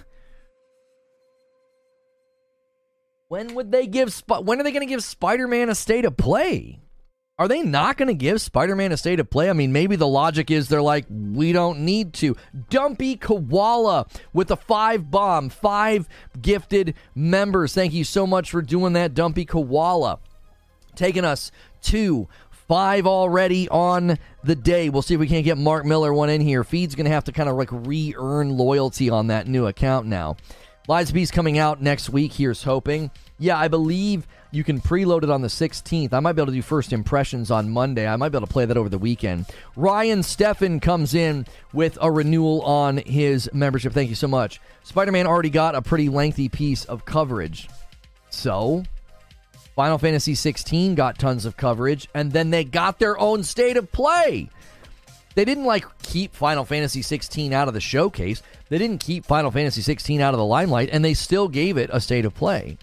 When 3.32 3.56
would 3.56 3.72
they 3.72 3.88
give? 3.88 4.12
Sp- 4.12 4.44
when 4.44 4.60
are 4.60 4.64
they 4.64 4.74
going 4.74 4.86
to 4.86 4.94
give 4.94 5.06
Spider-Man 5.06 5.70
a 5.70 5.76
state 5.76 6.04
of 6.04 6.18
play? 6.18 6.82
Are 7.40 7.48
they 7.48 7.62
not 7.62 7.96
going 7.96 8.10
to 8.10 8.14
give 8.14 8.42
Spider-Man 8.42 8.92
a 8.92 8.98
state 8.98 9.22
of 9.22 9.30
play? 9.30 9.50
I 9.50 9.54
mean, 9.54 9.72
maybe 9.72 9.96
the 9.96 10.06
logic 10.06 10.52
is 10.52 10.68
they're 10.68 10.82
like, 10.82 11.06
we 11.10 11.54
don't 11.54 11.80
need 11.80 12.12
to. 12.16 12.36
Dumpy 12.70 13.16
Koala 13.16 14.08
with 14.34 14.52
a 14.52 14.58
five 14.58 15.10
bomb, 15.10 15.48
five 15.48 16.10
gifted 16.42 16.94
members. 17.16 17.74
Thank 17.74 17.94
you 17.94 18.04
so 18.04 18.28
much 18.28 18.52
for 18.52 18.62
doing 18.62 18.92
that, 18.94 19.14
Dumpy 19.14 19.46
Koala. 19.46 20.20
Taking 20.98 21.24
us 21.24 21.54
to 21.84 22.28
five 22.50 23.08
already 23.08 23.70
on 23.70 24.18
the 24.44 24.58
day. 24.58 24.90
We'll 24.90 25.04
see 25.04 25.14
if 25.14 25.22
we 25.22 25.28
can't 25.28 25.46
get 25.46 25.58
Mark 25.58 25.86
Miller 25.86 26.14
one 26.14 26.30
in 26.30 26.42
here. 26.42 26.66
Feed's 26.66 26.96
going 26.96 27.06
to 27.06 27.12
have 27.12 27.24
to 27.24 27.32
kind 27.32 27.48
of 27.48 27.56
like 27.56 27.70
re 27.72 28.14
earn 28.18 28.58
loyalty 28.58 29.10
on 29.10 29.28
that 29.28 29.48
new 29.48 29.68
account 29.68 30.06
now. 30.06 30.36
P's 30.88 31.32
coming 31.32 31.58
out 31.58 31.82
next 31.82 32.10
week. 32.10 32.34
Here's 32.34 32.64
hoping. 32.64 33.12
Yeah, 33.40 33.58
I 33.58 33.68
believe 33.68 34.28
you 34.52 34.64
can 34.64 34.82
preload 34.82 35.24
it 35.24 35.30
on 35.30 35.42
the 35.42 35.48
16th. 35.48 36.14
I 36.14 36.20
might 36.20 36.34
be 36.34 36.42
able 36.42 36.52
to 36.52 36.58
do 36.58 36.62
first 36.62 36.92
impressions 36.92 37.50
on 37.50 37.70
Monday. 37.70 38.08
I 38.08 38.16
might 38.18 38.30
be 38.30 38.38
able 38.38 38.48
to 38.48 38.54
play 38.54 38.66
that 38.66 38.78
over 38.78 38.90
the 38.90 38.98
weekend. 38.98 39.46
Ryan 39.76 40.20
Steffen 40.20 40.82
comes 40.82 41.14
in 41.14 41.46
with 41.74 41.98
a 42.02 42.12
renewal 42.12 42.62
on 42.64 42.98
his 42.98 43.50
membership. 43.54 43.94
Thank 43.94 44.10
you 44.10 44.16
so 44.16 44.28
much. 44.28 44.60
Spider 44.84 45.12
Man 45.12 45.28
already 45.28 45.50
got 45.50 45.76
a 45.76 45.82
pretty 45.82 46.10
lengthy 46.10 46.50
piece 46.50 46.86
of 46.86 47.06
coverage. 47.06 47.70
So, 48.30 48.84
Final 49.76 49.98
Fantasy 49.98 50.36
16 50.36 50.96
got 50.96 51.18
tons 51.18 51.46
of 51.46 51.58
coverage, 51.58 52.08
and 52.14 52.32
then 52.32 52.50
they 52.50 52.64
got 52.64 53.00
their 53.00 53.18
own 53.18 53.44
state 53.44 53.78
of 53.78 53.92
play. 53.92 54.50
They 55.36 55.46
didn't 55.46 55.66
like 55.66 55.86
keep 56.02 56.34
Final 56.34 56.66
Fantasy 56.66 57.02
16 57.02 57.54
out 57.54 57.68
of 57.68 57.74
the 57.74 57.82
showcase. 57.82 58.42
They 58.70 58.78
didn't 58.78 59.00
keep 59.00 59.26
Final 59.26 59.52
Fantasy 59.52 59.82
16 59.82 60.22
out 60.22 60.34
of 60.34 60.38
the 60.38 60.46
limelight, 60.46 60.90
and 60.92 61.04
they 61.04 61.14
still 61.14 61.48
gave 61.48 61.78
it 61.78 61.90
a 61.94 62.02
state 62.02 62.26
of 62.26 62.36
play. 62.36 62.78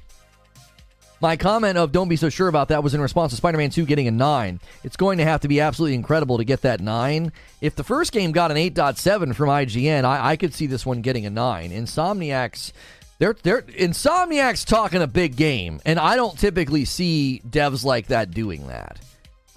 My 1.21 1.37
comment 1.37 1.77
of 1.77 1.91
don't 1.91 2.09
be 2.09 2.17
so 2.17 2.29
sure 2.29 2.47
about 2.47 2.69
that 2.69 2.85
was 2.85 2.95
in 2.95 3.01
response 3.01 3.33
to 3.33 3.37
Spider 3.37 3.59
Man 3.59 3.71
2 3.71 3.87
getting 3.87 4.07
a 4.07 4.13
9. 4.13 4.61
It's 4.85 4.97
going 4.97 5.19
to 5.19 5.25
have 5.25 5.41
to 5.41 5.49
be 5.49 5.61
absolutely 5.61 5.95
incredible 5.95 6.39
to 6.39 6.45
get 6.45 6.63
that 6.63 6.81
9. 6.81 7.33
If 7.61 7.75
the 7.75 7.83
first 7.83 8.13
game 8.13 8.31
got 8.31 8.53
an 8.53 8.57
8.7 8.57 9.35
from 9.35 9.49
IGN, 9.49 10.05
I, 10.05 10.31
I 10.31 10.37
could 10.37 10.55
see 10.55 10.67
this 10.67 10.87
one 10.87 11.03
getting 11.03 11.27
a 11.27 11.31
9. 11.31 11.71
Insomniac's. 11.71 12.73
They're, 13.19 13.35
they're 13.43 13.63
Insomniac's 13.63 14.65
talking 14.65 15.03
a 15.03 15.09
big 15.09 15.35
game, 15.35 15.81
and 15.85 15.99
I 15.99 16.15
don't 16.15 16.39
typically 16.39 16.85
see 16.85 17.43
devs 17.49 17.85
like 17.85 18.07
that 18.07 18.31
doing 18.31 18.69
that 18.69 19.01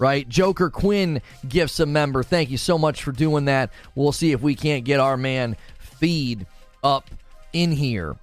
right? 0.02 0.28
Joker 0.28 0.68
Quinn 0.68 1.22
gifts 1.48 1.78
a 1.78 1.86
member. 1.86 2.24
Thank 2.24 2.50
you 2.50 2.58
so 2.58 2.76
much 2.76 3.04
for 3.04 3.12
doing 3.12 3.44
that. 3.44 3.70
We'll 3.94 4.10
see 4.10 4.32
if 4.32 4.42
we 4.42 4.56
can't 4.56 4.84
get 4.84 4.98
our 4.98 5.16
man 5.16 5.56
Feed 5.78 6.46
up 6.82 7.08
in 7.52 7.70
here. 7.70 8.16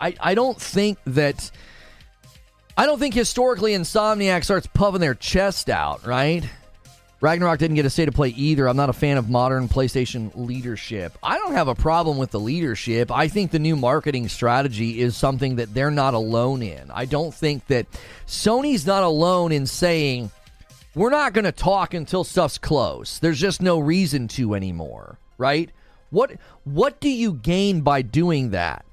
I, 0.00 0.14
I 0.18 0.34
don't 0.34 0.58
think 0.58 0.96
that 1.08 1.50
I 2.78 2.86
don't 2.86 2.98
think 2.98 3.12
historically 3.12 3.72
Insomniac 3.72 4.44
starts 4.44 4.66
puffing 4.66 5.02
their 5.02 5.14
chest 5.14 5.68
out, 5.68 6.06
right? 6.06 6.48
Ragnarok 7.20 7.58
didn't 7.58 7.76
get 7.76 7.84
a 7.84 7.90
state 7.90 8.08
of 8.08 8.14
play 8.14 8.30
either. 8.30 8.66
I'm 8.66 8.78
not 8.78 8.88
a 8.88 8.94
fan 8.94 9.18
of 9.18 9.28
modern 9.28 9.68
PlayStation 9.68 10.30
leadership. 10.34 11.18
I 11.22 11.36
don't 11.36 11.52
have 11.52 11.68
a 11.68 11.74
problem 11.74 12.16
with 12.16 12.30
the 12.30 12.40
leadership. 12.40 13.10
I 13.10 13.28
think 13.28 13.50
the 13.50 13.58
new 13.58 13.76
marketing 13.76 14.28
strategy 14.28 15.00
is 15.00 15.18
something 15.18 15.56
that 15.56 15.74
they're 15.74 15.90
not 15.90 16.14
alone 16.14 16.62
in. 16.62 16.90
I 16.90 17.04
don't 17.04 17.34
think 17.34 17.66
that 17.66 17.86
Sony's 18.26 18.86
not 18.86 19.02
alone 19.02 19.52
in 19.52 19.66
saying, 19.66 20.30
we're 20.94 21.10
not 21.10 21.32
going 21.32 21.44
to 21.44 21.52
talk 21.52 21.94
until 21.94 22.24
stuff's 22.24 22.58
close. 22.58 23.18
There's 23.18 23.40
just 23.40 23.62
no 23.62 23.78
reason 23.78 24.28
to 24.28 24.54
anymore, 24.54 25.18
right? 25.38 25.70
What 26.10 26.32
what 26.64 27.00
do 27.00 27.08
you 27.08 27.34
gain 27.34 27.82
by 27.82 28.02
doing 28.02 28.50
that? 28.50 28.84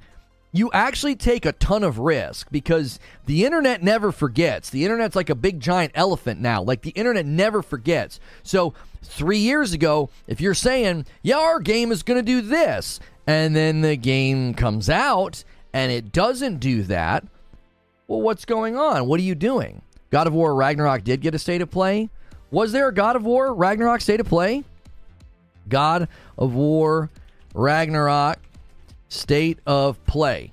you 0.58 0.72
actually 0.74 1.16
take 1.16 1.46
a 1.46 1.52
ton 1.52 1.84
of 1.84 2.00
risk 2.00 2.48
because 2.52 3.00
the 3.26 3.46
internet 3.46 3.84
never 3.84 4.12
forgets. 4.12 4.70
The 4.70 4.86
internet's 4.86 5.16
like 5.16 5.30
a 5.30 5.36
big 5.36 5.60
giant 5.60 5.92
elephant 5.94 6.40
now. 6.40 6.62
Like 6.64 6.82
the 6.82 6.92
internet 6.92 7.26
never 7.26 7.62
forgets. 7.62 8.20
So, 8.44 8.74
three 9.04 9.38
years 9.38 9.74
ago, 9.74 10.10
if 10.26 10.42
you're 10.42 10.54
saying, 10.54 11.06
yeah, 11.22 11.38
our 11.38 11.60
game 11.60 11.92
is 11.92 12.04
going 12.04 12.20
to 12.20 12.26
do 12.26 12.42
this, 12.42 13.00
and 13.26 13.56
then 13.56 13.82
the 13.82 13.96
game 13.96 14.54
comes 14.54 14.90
out 14.90 15.44
and 15.74 15.92
it 15.92 16.12
doesn't 16.12 16.60
do 16.60 16.84
that, 16.84 17.26
well, 18.08 18.22
what's 18.22 18.46
going 18.46 18.78
on? 18.78 19.06
What 19.06 19.20
are 19.20 19.24
you 19.24 19.36
doing? 19.36 19.82
God 20.10 20.28
of 20.28 20.34
War 20.34 20.56
Ragnarok 20.56 21.04
did 21.04 21.22
get 21.22 21.36
a 21.36 21.40
state 21.40 21.62
of 21.62 21.70
play. 21.70 22.10
Was 22.52 22.72
there 22.72 22.88
a 22.88 22.94
God 22.94 23.16
of 23.16 23.24
War 23.24 23.54
Ragnarok 23.54 24.02
state 24.02 24.20
of 24.20 24.28
play? 24.28 24.64
God 25.68 26.08
of 26.38 26.54
War 26.54 27.10
Ragnarok 27.54 28.40
state 29.10 29.60
of 29.66 30.04
play. 30.06 30.52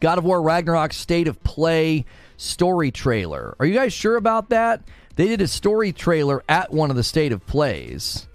God 0.00 0.18
of 0.18 0.24
War 0.24 0.42
Ragnarok 0.42 0.92
state 0.92 1.28
of 1.28 1.42
play 1.44 2.04
story 2.36 2.90
trailer. 2.90 3.54
Are 3.60 3.66
you 3.66 3.74
guys 3.74 3.92
sure 3.92 4.16
about 4.16 4.48
that? 4.48 4.82
They 5.16 5.28
did 5.28 5.40
a 5.40 5.48
story 5.48 5.92
trailer 5.92 6.42
at 6.48 6.72
one 6.72 6.90
of 6.90 6.96
the 6.96 7.04
state 7.04 7.32
of 7.32 7.46
plays. 7.46 8.26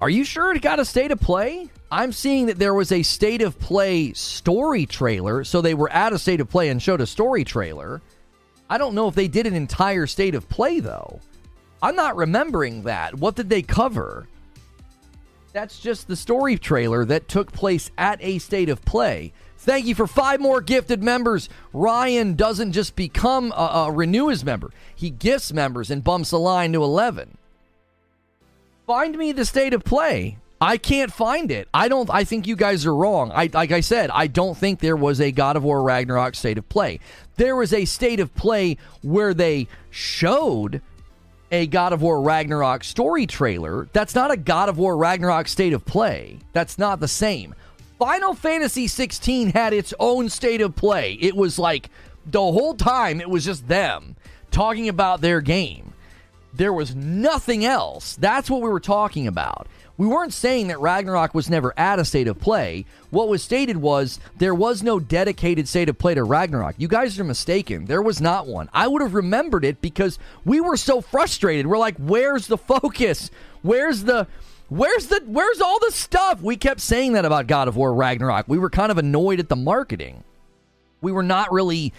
Are 0.00 0.10
you 0.10 0.24
sure 0.24 0.54
it 0.54 0.62
got 0.62 0.80
a 0.80 0.84
state 0.84 1.10
of 1.10 1.20
play? 1.20 1.70
I'm 1.90 2.12
seeing 2.12 2.46
that 2.46 2.58
there 2.58 2.74
was 2.74 2.90
a 2.90 3.02
state 3.02 3.42
of 3.42 3.58
play 3.60 4.12
story 4.12 4.86
trailer, 4.86 5.44
so 5.44 5.60
they 5.60 5.74
were 5.74 5.90
at 5.90 6.12
a 6.12 6.18
state 6.18 6.40
of 6.40 6.50
play 6.50 6.68
and 6.68 6.82
showed 6.82 7.00
a 7.00 7.06
story 7.06 7.44
trailer. 7.44 8.02
I 8.68 8.78
don't 8.78 8.94
know 8.94 9.06
if 9.06 9.14
they 9.14 9.28
did 9.28 9.46
an 9.46 9.54
entire 9.54 10.06
state 10.06 10.34
of 10.34 10.48
play 10.48 10.80
though. 10.80 11.20
I'm 11.80 11.94
not 11.94 12.16
remembering 12.16 12.82
that. 12.82 13.14
What 13.14 13.36
did 13.36 13.48
they 13.48 13.62
cover? 13.62 14.26
That's 15.52 15.78
just 15.78 16.08
the 16.08 16.16
story 16.16 16.58
trailer 16.58 17.04
that 17.04 17.28
took 17.28 17.52
place 17.52 17.90
at 17.96 18.18
a 18.20 18.38
state 18.38 18.68
of 18.68 18.84
play. 18.84 19.32
Thank 19.58 19.86
you 19.86 19.94
for 19.94 20.06
five 20.06 20.40
more 20.40 20.60
gifted 20.60 21.02
members. 21.02 21.48
Ryan 21.72 22.34
doesn't 22.34 22.72
just 22.72 22.96
become 22.96 23.52
a, 23.52 23.86
a 23.86 23.92
renew 23.92 24.28
his 24.28 24.44
member; 24.44 24.70
he 24.94 25.10
gifts 25.10 25.52
members 25.52 25.90
and 25.90 26.04
bumps 26.04 26.30
the 26.30 26.38
line 26.38 26.72
to 26.72 26.82
eleven. 26.82 27.38
Find 28.86 29.16
me 29.16 29.32
the 29.32 29.44
state 29.44 29.72
of 29.72 29.84
play. 29.84 30.38
I 30.60 30.78
can't 30.78 31.12
find 31.12 31.50
it. 31.50 31.68
I 31.74 31.88
don't. 31.88 32.08
I 32.10 32.24
think 32.24 32.46
you 32.46 32.56
guys 32.56 32.86
are 32.86 32.94
wrong. 32.94 33.30
I 33.34 33.50
like 33.52 33.72
I 33.72 33.80
said. 33.80 34.10
I 34.10 34.26
don't 34.26 34.56
think 34.56 34.80
there 34.80 34.96
was 34.96 35.20
a 35.20 35.30
God 35.30 35.56
of 35.56 35.64
War 35.64 35.82
Ragnarok 35.82 36.34
state 36.34 36.56
of 36.56 36.68
play. 36.68 37.00
There 37.36 37.54
was 37.54 37.72
a 37.72 37.84
state 37.84 38.20
of 38.20 38.34
play 38.34 38.78
where 39.02 39.34
they 39.34 39.68
showed 39.90 40.80
a 41.52 41.66
God 41.66 41.92
of 41.92 42.00
War 42.00 42.22
Ragnarok 42.22 42.84
story 42.84 43.26
trailer. 43.26 43.88
That's 43.92 44.14
not 44.14 44.30
a 44.30 44.36
God 44.36 44.68
of 44.68 44.78
War 44.78 44.96
Ragnarok 44.96 45.48
state 45.48 45.74
of 45.74 45.84
play. 45.84 46.38
That's 46.52 46.78
not 46.78 47.00
the 47.00 47.08
same. 47.08 47.54
Final 47.98 48.34
Fantasy 48.34 48.88
16 48.88 49.50
had 49.50 49.72
its 49.72 49.94
own 49.98 50.28
state 50.28 50.60
of 50.60 50.74
play. 50.74 51.14
It 51.20 51.36
was 51.36 51.58
like 51.58 51.90
the 52.26 52.40
whole 52.40 52.74
time 52.74 53.20
it 53.20 53.30
was 53.30 53.44
just 53.44 53.68
them 53.68 54.16
talking 54.50 54.88
about 54.88 55.20
their 55.20 55.40
game. 55.40 55.92
There 56.52 56.72
was 56.72 56.94
nothing 56.94 57.64
else. 57.64 58.16
That's 58.16 58.50
what 58.50 58.62
we 58.62 58.68
were 58.68 58.80
talking 58.80 59.26
about. 59.26 59.68
We 59.98 60.06
weren't 60.06 60.34
saying 60.34 60.68
that 60.68 60.80
Ragnarok 60.80 61.34
was 61.34 61.48
never 61.48 61.72
at 61.78 61.98
a 61.98 62.04
state 62.04 62.28
of 62.28 62.38
play. 62.38 62.84
What 63.10 63.28
was 63.28 63.42
stated 63.42 63.78
was 63.78 64.20
there 64.36 64.54
was 64.54 64.82
no 64.82 65.00
dedicated 65.00 65.68
state 65.68 65.88
of 65.88 65.98
play 65.98 66.14
to 66.14 66.24
Ragnarok. 66.24 66.74
You 66.78 66.88
guys 66.88 67.18
are 67.18 67.24
mistaken. 67.24 67.86
There 67.86 68.02
was 68.02 68.20
not 68.20 68.46
one. 68.46 68.68
I 68.74 68.88
would 68.88 69.00
have 69.00 69.14
remembered 69.14 69.64
it 69.64 69.80
because 69.80 70.18
we 70.44 70.60
were 70.60 70.76
so 70.76 71.00
frustrated. 71.00 71.66
We're 71.66 71.78
like, 71.78 71.96
where's 71.96 72.46
the 72.46 72.58
focus? 72.58 73.30
Where's 73.62 74.04
the. 74.04 74.26
Where's 74.68 75.06
the 75.06 75.22
where's 75.26 75.60
all 75.60 75.78
the 75.78 75.92
stuff? 75.92 76.42
We 76.42 76.56
kept 76.56 76.80
saying 76.80 77.12
that 77.12 77.24
about 77.24 77.46
God 77.46 77.68
of 77.68 77.76
War 77.76 77.94
Ragnarok. 77.94 78.46
We 78.48 78.58
were 78.58 78.68
kind 78.68 78.90
of 78.90 78.98
annoyed 78.98 79.38
at 79.38 79.48
the 79.48 79.54
marketing. 79.54 80.24
We 81.00 81.12
were 81.12 81.22
not 81.22 81.52
really, 81.52 81.92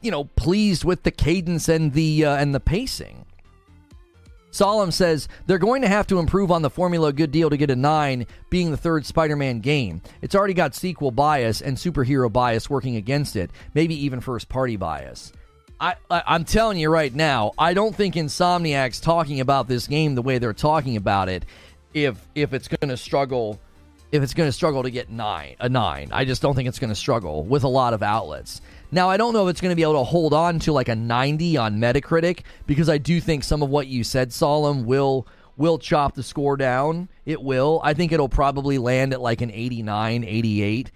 you 0.00 0.10
know, 0.10 0.24
pleased 0.24 0.84
with 0.84 1.02
the 1.02 1.10
cadence 1.10 1.68
and 1.68 1.92
the 1.92 2.24
uh, 2.24 2.36
and 2.36 2.54
the 2.54 2.60
pacing. 2.60 3.23
Solemn 4.54 4.92
says 4.92 5.26
they're 5.46 5.58
going 5.58 5.82
to 5.82 5.88
have 5.88 6.06
to 6.06 6.20
improve 6.20 6.52
on 6.52 6.62
the 6.62 6.70
formula 6.70 7.12
good 7.12 7.32
deal 7.32 7.50
to 7.50 7.56
get 7.56 7.70
a 7.70 7.76
9 7.76 8.24
being 8.50 8.70
the 8.70 8.76
third 8.76 9.04
Spider-Man 9.04 9.58
game. 9.58 10.00
It's 10.22 10.36
already 10.36 10.54
got 10.54 10.76
sequel 10.76 11.10
bias 11.10 11.60
and 11.60 11.76
superhero 11.76 12.32
bias 12.32 12.70
working 12.70 12.94
against 12.94 13.34
it, 13.34 13.50
maybe 13.74 13.96
even 14.04 14.20
first 14.20 14.48
party 14.48 14.76
bias. 14.76 15.32
I, 15.80 15.96
I 16.08 16.36
am 16.36 16.44
telling 16.44 16.78
you 16.78 16.88
right 16.88 17.12
now, 17.12 17.50
I 17.58 17.74
don't 17.74 17.96
think 17.96 18.14
Insomniac's 18.14 19.00
talking 19.00 19.40
about 19.40 19.66
this 19.66 19.88
game 19.88 20.14
the 20.14 20.22
way 20.22 20.38
they're 20.38 20.52
talking 20.52 20.96
about 20.96 21.28
it 21.28 21.44
if 21.92 22.24
if 22.36 22.54
it's 22.54 22.68
going 22.68 22.90
to 22.90 22.96
struggle 22.96 23.58
if 24.12 24.22
it's 24.22 24.34
going 24.34 24.48
to 24.48 24.52
struggle 24.52 24.84
to 24.84 24.90
get 24.92 25.10
9 25.10 25.56
a 25.58 25.68
9. 25.68 26.08
I 26.12 26.24
just 26.24 26.42
don't 26.42 26.54
think 26.54 26.68
it's 26.68 26.78
going 26.78 26.90
to 26.90 26.94
struggle 26.94 27.42
with 27.42 27.64
a 27.64 27.68
lot 27.68 27.92
of 27.92 28.04
outlets. 28.04 28.60
Now, 28.94 29.10
I 29.10 29.16
don't 29.16 29.32
know 29.32 29.48
if 29.48 29.50
it's 29.50 29.60
going 29.60 29.72
to 29.72 29.76
be 29.76 29.82
able 29.82 29.94
to 29.94 30.04
hold 30.04 30.32
on 30.32 30.60
to 30.60 30.72
like 30.72 30.88
a 30.88 30.94
90 30.94 31.56
on 31.56 31.80
Metacritic 31.80 32.42
because 32.64 32.88
I 32.88 32.96
do 32.96 33.20
think 33.20 33.42
some 33.42 33.60
of 33.60 33.68
what 33.68 33.88
you 33.88 34.04
said, 34.04 34.32
Solemn, 34.32 34.84
will 34.84 35.26
will 35.56 35.78
chop 35.78 36.14
the 36.14 36.22
score 36.22 36.56
down. 36.56 37.08
It 37.26 37.42
will. 37.42 37.80
I 37.82 37.92
think 37.94 38.12
it'll 38.12 38.28
probably 38.28 38.78
land 38.78 39.12
at 39.12 39.20
like 39.20 39.40
an 39.40 39.50
89, 39.50 40.22
88. 40.22 40.92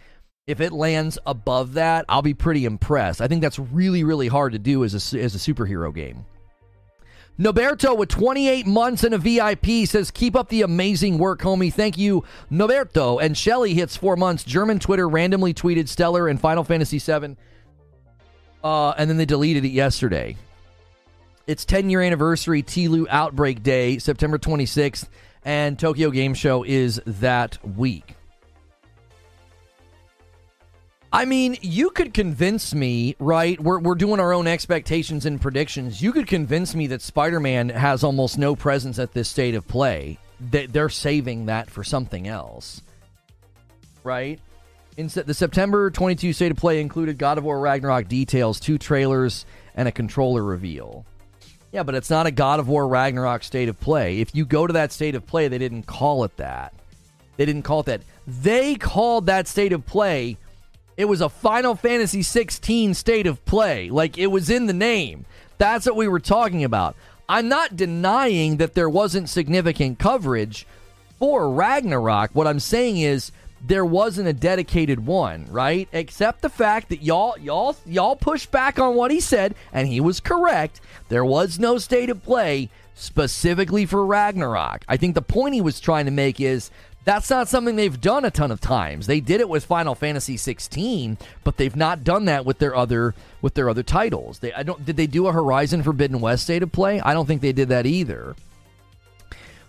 If 0.47 0.61
it 0.61 0.73
lands 0.73 1.19
above 1.27 1.75
that, 1.75 2.05
I'll 2.09 2.23
be 2.23 2.35
pretty 2.35 2.67
impressed. 2.67 3.21
I 3.21 3.27
think 3.27 3.43
that's 3.43 3.59
really, 3.59 4.05
really 4.05 4.29
hard 4.29 4.53
to 4.53 4.61
do 4.61 4.85
as 4.85 4.95
a, 4.95 5.21
as 5.21 5.35
a 5.35 5.39
superhero 5.39 5.93
game. 5.93 6.25
Noberto 7.37 7.97
with 7.97 8.11
28 8.11 8.65
months 8.65 9.03
and 9.03 9.15
a 9.15 9.19
VIP 9.19 9.89
says, 9.89 10.13
Keep 10.13 10.37
up 10.37 10.51
the 10.51 10.63
amazing 10.63 11.19
work, 11.19 11.41
homie. 11.41 11.73
Thank 11.73 11.99
you, 11.99 12.23
Noberto. 12.49 13.21
And 13.21 13.37
Shelly 13.37 13.75
hits 13.75 13.97
four 13.97 14.15
months. 14.15 14.45
German 14.45 14.79
Twitter 14.79 15.09
randomly 15.09 15.53
tweeted 15.53 15.89
Stellar 15.89 16.29
and 16.29 16.41
Final 16.41 16.63
Fantasy 16.63 17.01
VII 17.01 17.37
uh, 18.63 18.91
and 18.91 19.09
then 19.09 19.17
they 19.17 19.27
deleted 19.27 19.65
it 19.65 19.71
yesterday. 19.71 20.37
It's 21.47 21.65
10 21.65 21.89
year 21.91 22.03
anniversary 22.03 22.63
TLOU 22.63 23.07
Outbreak 23.09 23.63
Day, 23.63 23.99
September 23.99 24.39
26th, 24.39 25.09
and 25.45 25.79
Tokyo 25.79 26.11
Game 26.11 26.35
Show 26.35 26.63
is 26.63 27.01
that 27.07 27.59
week. 27.77 28.15
I 31.11 31.25
mean, 31.25 31.57
you 31.63 31.89
could 31.89 32.13
convince 32.13 32.75
me, 32.75 33.17
right? 33.19 33.59
We're, 33.59 33.79
we're 33.79 33.95
doing 33.95 34.21
our 34.21 34.35
own 34.35 34.47
expectations 34.47 35.25
and 35.25 35.41
predictions. 35.41 36.03
You 36.03 36.13
could 36.13 36.27
convince 36.27 36.75
me 36.75 36.87
that 36.89 37.01
Spider 37.01 37.41
Man 37.41 37.71
has 37.71 38.05
almost 38.05 38.37
no 38.37 38.55
presence 38.55 38.99
at 38.99 39.15
this 39.15 39.29
state 39.29 39.55
of 39.55 39.67
play. 39.67 40.19
That 40.51 40.73
they're 40.73 40.91
saving 40.91 41.47
that 41.47 41.71
for 41.71 41.83
something 41.83 42.29
else, 42.29 42.83
right? 44.05 44.39
In 44.99 45.07
the 45.07 45.33
September 45.33 45.93
22 45.93 46.33
state 46.33 46.51
of 46.51 46.57
play 46.57 46.81
included 46.81 47.19
God 47.19 47.39
of 47.39 47.45
War 47.45 47.61
Ragnarok 47.61 48.09
details, 48.09 48.59
two 48.59 48.79
trailers, 48.79 49.47
and 49.77 49.87
a 49.87 49.93
controller 49.93 50.43
reveal. 50.43 51.07
Yeah, 51.71 51.85
but 51.85 51.95
it's 51.95 52.11
not 52.11 52.27
a 52.27 52.33
God 52.33 52.59
of 52.59 52.67
War 52.67 52.89
Ragnarok 52.89 53.45
state 53.45 53.69
of 53.69 53.79
play. 53.79 54.19
If 54.19 54.35
you 54.35 54.45
go 54.45 54.67
to 54.67 54.73
that 54.73 54.91
state 54.91 55.15
of 55.15 55.25
play, 55.25 55.47
they 55.47 55.59
didn't 55.59 55.85
call 55.85 56.25
it 56.25 56.37
that. 56.39 56.75
They 57.37 57.47
didn't 57.47 57.63
call 57.63 57.79
it 57.79 57.87
that. 57.87 58.01
They 58.27 58.75
called 58.75 59.27
that 59.27 59.47
state 59.47 59.73
of 59.73 59.87
play. 59.87 60.37
It 60.97 61.05
was 61.05 61.21
a 61.21 61.29
Final 61.29 61.77
Fantasy 61.77 62.23
16 62.23 62.93
state 62.95 63.29
of 63.29 63.45
play. 63.45 63.91
Like 63.91 64.19
it 64.19 64.27
was 64.27 64.51
in 64.51 64.67
the 64.67 64.73
name. 64.73 65.27
That's 65.59 65.87
what 65.87 65.95
we 65.95 66.09
were 66.09 66.19
talking 66.19 66.65
about. 66.65 66.97
I'm 67.29 67.49
not 67.49 67.77
denying 67.77 68.57
that 68.57 68.75
there 68.75 68.91
wasn't 68.91 69.29
significant 69.29 70.01
coverage 70.01 70.67
for 71.21 71.49
Ragnarok. 71.53 72.31
What 72.33 72.49
I'm 72.49 72.59
saying 72.59 72.99
is 72.99 73.31
there 73.61 73.85
wasn't 73.85 74.29
a 74.29 74.33
dedicated 74.33 75.05
one, 75.05 75.47
right? 75.51 75.89
Except 75.93 76.43
the 76.43 76.49
fact 76.49 76.89
that 76.91 77.03
y'all 77.03 77.37
y'all 77.39 77.77
y'all 77.85 78.17
pushed 78.17 78.51
back 78.51 78.79
on 78.79 78.95
what 78.95 79.11
he 79.11 79.21
said 79.21 79.55
and 79.73 79.89
he 79.89 80.01
was 80.01 80.21
correct. 80.21 80.81
There 81.09 81.25
was 81.25 81.59
no 81.59 81.79
state 81.79 82.11
of 82.11 82.23
play 82.23 82.71
specifically 82.95 83.87
for 83.87 84.05
Ragnarok. 84.05 84.85
I 84.89 84.97
think 84.97 85.15
the 85.15 85.23
point 85.23 85.55
he 85.55 85.61
was 85.61 85.81
trying 85.81 86.05
to 86.07 86.11
make 86.11 86.41
is 86.41 86.71
that's 87.05 87.31
not 87.31 87.49
something 87.49 87.77
they've 87.77 88.01
done 88.01 88.25
a 88.25 88.31
ton 88.31 88.51
of 88.51 88.61
times. 88.61 89.07
They 89.07 89.21
did 89.21 89.41
it 89.41 89.49
with 89.49 89.65
Final 89.65 89.95
Fantasy 89.95 90.37
16, 90.37 91.17
but 91.43 91.57
they've 91.57 91.75
not 91.75 92.05
done 92.05 92.27
that 92.27 92.45
with 92.45 92.59
their 92.59 92.77
other 92.77 93.15
with 93.41 93.55
their 93.55 93.71
other 93.71 93.83
titles. 93.83 94.41
They 94.41 94.53
I 94.53 94.63
don't 94.63 94.85
did 94.85 94.97
they 94.97 95.07
do 95.07 95.27
a 95.27 95.33
Horizon 95.33 95.83
Forbidden 95.83 96.21
West 96.21 96.45
state 96.45 96.63
of 96.63 96.71
play? 96.71 97.01
I 97.01 97.15
don't 97.15 97.27
think 97.27 97.41
they 97.41 97.53
did 97.53 97.71
that 97.71 97.87
either. 97.87 98.37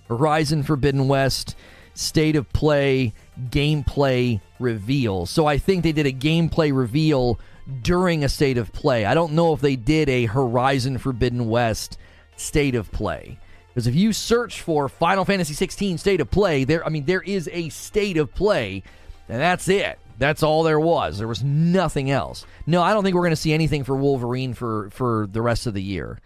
Horizon 0.10 0.64
Forbidden 0.64 1.08
West 1.08 1.56
state 1.94 2.36
of 2.36 2.52
play 2.54 3.14
gameplay 3.50 4.42
reveal. 4.60 5.26
So 5.26 5.46
I 5.46 5.58
think 5.58 5.84
they 5.84 5.92
did 5.92 6.06
a 6.06 6.12
gameplay 6.12 6.76
reveal 6.76 7.40
during 7.82 8.24
a 8.24 8.30
state 8.30 8.58
of 8.58 8.72
play. 8.74 9.06
I 9.06 9.14
don't 9.14 9.34
know 9.34 9.54
if 9.54 9.62
they 9.62 9.76
did 9.76 10.10
a 10.10 10.26
Horizon 10.26 10.98
Forbidden 10.98 11.50
West 11.50 11.98
state 12.36 12.76
of 12.76 12.92
play. 12.92 13.38
Because 13.70 13.88
if 13.88 13.96
you 13.96 14.12
search 14.14 14.62
for 14.62 14.90
Final 14.90 15.26
Fantasy 15.26 15.54
16 15.54 15.98
state 16.00 16.22
of 16.22 16.32
play, 16.32 16.64
there 16.64 16.86
I 16.86 16.90
mean 16.90 17.06
there 17.06 17.22
is 17.22 17.50
a 17.54 17.70
state 17.70 18.18
of 18.18 18.34
play, 18.34 18.84
and 19.28 19.40
that's 19.40 19.70
it. 19.70 20.00
That's 20.18 20.44
all 20.44 20.64
there 20.64 20.80
was. 20.80 21.18
There 21.18 21.28
was 21.28 21.44
nothing 21.44 22.12
else. 22.12 22.46
No, 22.66 22.82
I 22.82 22.94
don't 22.94 23.04
think 23.04 23.16
we're 23.16 23.22
going 23.22 23.32
to 23.32 23.38
see 23.38 23.54
anything 23.54 23.84
for 23.84 23.96
Wolverine 23.96 24.54
for 24.54 24.90
for 24.90 25.28
the 25.32 25.42
rest 25.42 25.68
of 25.68 25.74
the 25.74 25.84
year. 25.84 26.20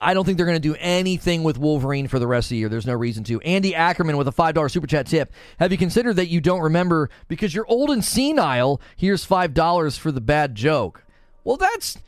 I 0.00 0.14
don't 0.14 0.24
think 0.24 0.36
they're 0.36 0.46
going 0.46 0.60
to 0.60 0.68
do 0.68 0.76
anything 0.78 1.42
with 1.42 1.58
Wolverine 1.58 2.08
for 2.08 2.18
the 2.18 2.26
rest 2.26 2.46
of 2.46 2.50
the 2.50 2.56
year. 2.56 2.68
There's 2.68 2.86
no 2.86 2.94
reason 2.94 3.24
to. 3.24 3.40
Andy 3.40 3.74
Ackerman 3.74 4.16
with 4.16 4.28
a 4.28 4.32
$5 4.32 4.70
super 4.70 4.86
chat 4.86 5.06
tip. 5.06 5.32
Have 5.58 5.72
you 5.72 5.78
considered 5.78 6.14
that 6.16 6.28
you 6.28 6.40
don't 6.40 6.60
remember 6.60 7.10
because 7.26 7.54
you're 7.54 7.66
old 7.66 7.90
and 7.90 8.04
senile? 8.04 8.80
Here's 8.96 9.26
$5 9.26 9.98
for 9.98 10.12
the 10.12 10.20
bad 10.20 10.54
joke. 10.54 11.04
Well, 11.44 11.56
that's 11.56 11.98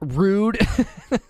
rude. 0.00 0.58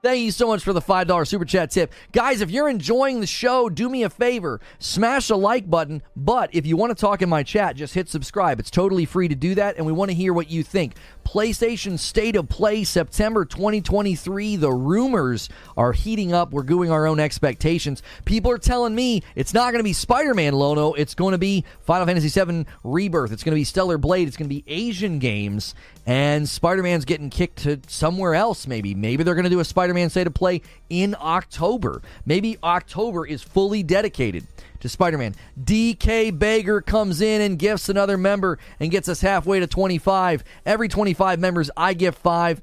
Thank 0.00 0.20
you 0.20 0.30
so 0.30 0.46
much 0.46 0.62
for 0.62 0.72
the 0.72 0.80
$5 0.80 1.26
super 1.26 1.44
chat 1.44 1.72
tip. 1.72 1.92
Guys, 2.12 2.40
if 2.40 2.52
you're 2.52 2.68
enjoying 2.68 3.18
the 3.18 3.26
show, 3.26 3.68
do 3.68 3.88
me 3.88 4.04
a 4.04 4.10
favor. 4.10 4.60
Smash 4.78 5.26
the 5.26 5.36
like 5.36 5.68
button. 5.68 6.02
But 6.14 6.50
if 6.52 6.66
you 6.66 6.76
want 6.76 6.96
to 6.96 7.00
talk 7.00 7.20
in 7.20 7.28
my 7.28 7.42
chat, 7.42 7.74
just 7.74 7.94
hit 7.94 8.08
subscribe. 8.08 8.60
It's 8.60 8.70
totally 8.70 9.06
free 9.06 9.26
to 9.26 9.34
do 9.34 9.56
that, 9.56 9.76
and 9.76 9.84
we 9.84 9.90
want 9.90 10.12
to 10.12 10.14
hear 10.14 10.32
what 10.32 10.52
you 10.52 10.62
think. 10.62 10.94
PlayStation 11.24 11.98
State 11.98 12.36
of 12.36 12.48
Play 12.48 12.84
September 12.84 13.44
2023. 13.44 14.54
The 14.54 14.70
rumors 14.70 15.48
are 15.76 15.92
heating 15.92 16.32
up. 16.32 16.52
We're 16.52 16.62
doing 16.62 16.92
our 16.92 17.04
own 17.04 17.18
expectations. 17.18 18.00
People 18.24 18.52
are 18.52 18.58
telling 18.58 18.94
me 18.94 19.24
it's 19.34 19.52
not 19.52 19.72
going 19.72 19.80
to 19.80 19.84
be 19.84 19.92
Spider 19.92 20.32
Man 20.32 20.54
Lono. 20.54 20.92
It's 20.92 21.14
going 21.14 21.32
to 21.32 21.38
be 21.38 21.64
Final 21.80 22.06
Fantasy 22.06 22.28
VII 22.28 22.66
Rebirth. 22.84 23.32
It's 23.32 23.42
going 23.42 23.52
to 23.52 23.60
be 23.60 23.64
Stellar 23.64 23.98
Blade. 23.98 24.28
It's 24.28 24.36
going 24.36 24.48
to 24.48 24.54
be 24.54 24.62
Asian 24.68 25.18
games. 25.18 25.74
And 26.08 26.48
Spider 26.48 26.82
Man's 26.82 27.04
getting 27.04 27.28
kicked 27.28 27.64
to 27.64 27.82
somewhere 27.86 28.34
else, 28.34 28.66
maybe. 28.66 28.94
Maybe 28.94 29.22
they're 29.22 29.34
going 29.34 29.44
to 29.44 29.50
do 29.50 29.60
a 29.60 29.64
Spider 29.64 29.92
Man 29.92 30.08
State 30.08 30.26
of 30.26 30.32
Play 30.32 30.62
in 30.88 31.14
October. 31.20 32.00
Maybe 32.24 32.56
October 32.64 33.26
is 33.26 33.42
fully 33.42 33.82
dedicated 33.82 34.46
to 34.80 34.88
Spider 34.88 35.18
Man. 35.18 35.34
DK 35.62 36.32
Bager 36.38 36.84
comes 36.84 37.20
in 37.20 37.42
and 37.42 37.58
gifts 37.58 37.90
another 37.90 38.16
member 38.16 38.58
and 38.80 38.90
gets 38.90 39.06
us 39.06 39.20
halfway 39.20 39.60
to 39.60 39.66
25. 39.66 40.44
Every 40.64 40.88
25 40.88 41.40
members, 41.40 41.70
I 41.76 41.92
give 41.92 42.14
five 42.16 42.62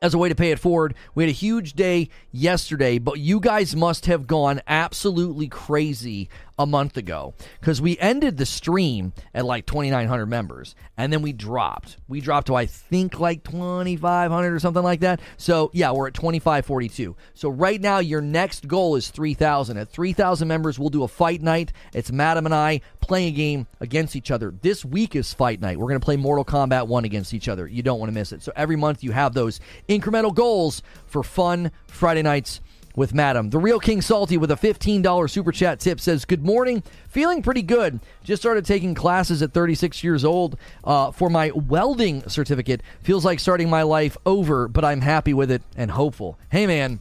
as 0.00 0.14
a 0.14 0.18
way 0.18 0.30
to 0.30 0.34
pay 0.34 0.52
it 0.52 0.58
forward. 0.58 0.94
We 1.14 1.24
had 1.24 1.28
a 1.28 1.32
huge 1.32 1.74
day 1.74 2.08
yesterday, 2.30 2.98
but 2.98 3.18
you 3.18 3.40
guys 3.40 3.76
must 3.76 4.06
have 4.06 4.26
gone 4.26 4.62
absolutely 4.66 5.48
crazy 5.48 6.30
a 6.58 6.66
month 6.66 6.96
ago 6.96 7.34
because 7.60 7.80
we 7.80 7.98
ended 7.98 8.36
the 8.36 8.46
stream 8.46 9.12
at 9.34 9.44
like 9.44 9.66
2,900 9.66 10.26
members 10.26 10.74
and 10.96 11.12
then 11.12 11.22
we 11.22 11.32
dropped. 11.32 11.96
We 12.08 12.20
dropped 12.20 12.48
to, 12.48 12.54
I 12.54 12.66
think, 12.66 13.18
like 13.18 13.42
2,500 13.44 14.52
or 14.52 14.58
something 14.58 14.82
like 14.82 15.00
that. 15.00 15.20
So, 15.36 15.70
yeah, 15.72 15.90
we're 15.90 16.08
at 16.08 16.14
2,542. 16.14 17.16
So, 17.34 17.48
right 17.48 17.80
now, 17.80 17.98
your 17.98 18.20
next 18.20 18.68
goal 18.68 18.96
is 18.96 19.08
3,000. 19.08 19.78
At 19.78 19.88
3,000 19.90 20.46
members, 20.46 20.78
we'll 20.78 20.90
do 20.90 21.02
a 21.02 21.08
fight 21.08 21.42
night. 21.42 21.72
It's 21.94 22.12
Madam 22.12 22.46
and 22.46 22.54
I 22.54 22.82
playing 23.00 23.28
a 23.28 23.36
game 23.36 23.66
against 23.80 24.14
each 24.14 24.30
other. 24.30 24.54
This 24.62 24.84
week 24.84 25.16
is 25.16 25.32
fight 25.32 25.60
night. 25.60 25.78
We're 25.78 25.88
going 25.88 26.00
to 26.00 26.04
play 26.04 26.16
Mortal 26.16 26.44
Kombat 26.44 26.86
1 26.86 27.04
against 27.04 27.34
each 27.34 27.48
other. 27.48 27.66
You 27.66 27.82
don't 27.82 27.98
want 27.98 28.10
to 28.10 28.14
miss 28.14 28.32
it. 28.32 28.42
So, 28.42 28.52
every 28.54 28.76
month, 28.76 29.02
you 29.02 29.12
have 29.12 29.34
those 29.34 29.60
incremental 29.88 30.34
goals 30.34 30.82
for 31.06 31.22
fun 31.22 31.72
Friday 31.86 32.22
nights 32.22 32.60
with 32.94 33.14
Madam. 33.14 33.50
The 33.50 33.58
Real 33.58 33.80
King 33.80 34.00
Salty 34.00 34.36
with 34.36 34.50
a 34.50 34.56
$15 34.56 35.30
super 35.30 35.52
chat 35.52 35.80
tip 35.80 36.00
says, 36.00 36.24
Good 36.24 36.44
morning. 36.44 36.82
Feeling 37.08 37.42
pretty 37.42 37.62
good. 37.62 38.00
Just 38.24 38.42
started 38.42 38.64
taking 38.64 38.94
classes 38.94 39.42
at 39.42 39.52
36 39.52 40.02
years 40.04 40.24
old 40.24 40.56
uh, 40.84 41.10
for 41.10 41.30
my 41.30 41.50
welding 41.52 42.28
certificate. 42.28 42.82
Feels 43.02 43.24
like 43.24 43.40
starting 43.40 43.70
my 43.70 43.82
life 43.82 44.16
over, 44.26 44.68
but 44.68 44.84
I'm 44.84 45.00
happy 45.00 45.34
with 45.34 45.50
it 45.50 45.62
and 45.76 45.90
hopeful. 45.90 46.38
Hey, 46.50 46.66
man. 46.66 47.00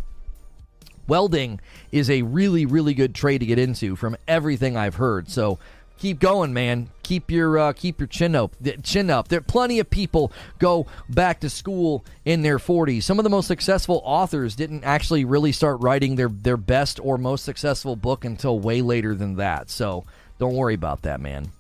Welding 1.08 1.60
is 1.92 2.10
a 2.10 2.22
really, 2.22 2.66
really 2.66 2.94
good 2.94 3.14
trade 3.14 3.39
to 3.39 3.46
get 3.46 3.60
into 3.60 3.96
from 3.96 4.16
everything 4.28 4.78
I've 4.78 4.96
heard. 4.96 5.30
So 5.30 5.60
keep 6.02 6.20
going, 6.20 6.52
man. 6.52 6.89
Keep 7.04 7.30
your 7.30 7.58
uh, 7.60 7.74
keep 7.74 7.99
your 7.99 8.08
chin 8.08 8.36
up. 8.36 8.56
Chin 8.82 9.10
up. 9.10 9.28
There 9.28 9.39
plenty 9.39 9.80
of 9.80 9.89
people 9.89 10.32
go 10.58 10.88
back 11.08 11.41
to 11.41 11.49
school 11.49 12.04
in 12.26 12.41
their 12.41 12.58
40s. 12.58 13.04
Some 13.04 13.20
of 13.20 13.24
the 13.24 13.30
most 13.30 13.47
successful 13.47 14.02
authors 14.04 14.56
didn't 14.56 14.84
actually 14.84 15.26
really 15.26 15.52
start 15.52 15.80
writing 15.80 16.16
their 16.16 16.30
their 16.30 16.58
best 16.58 16.99
or 17.04 17.18
most 17.18 17.45
successful 17.45 17.95
book 17.95 18.26
until 18.26 18.60
way 18.60 18.82
later 18.82 19.14
than 19.14 19.36
that. 19.36 19.70
So 19.70 20.06
don't 20.39 20.56
worry 20.56 20.74
about 20.74 21.04
that, 21.04 21.22
man. 21.22 21.52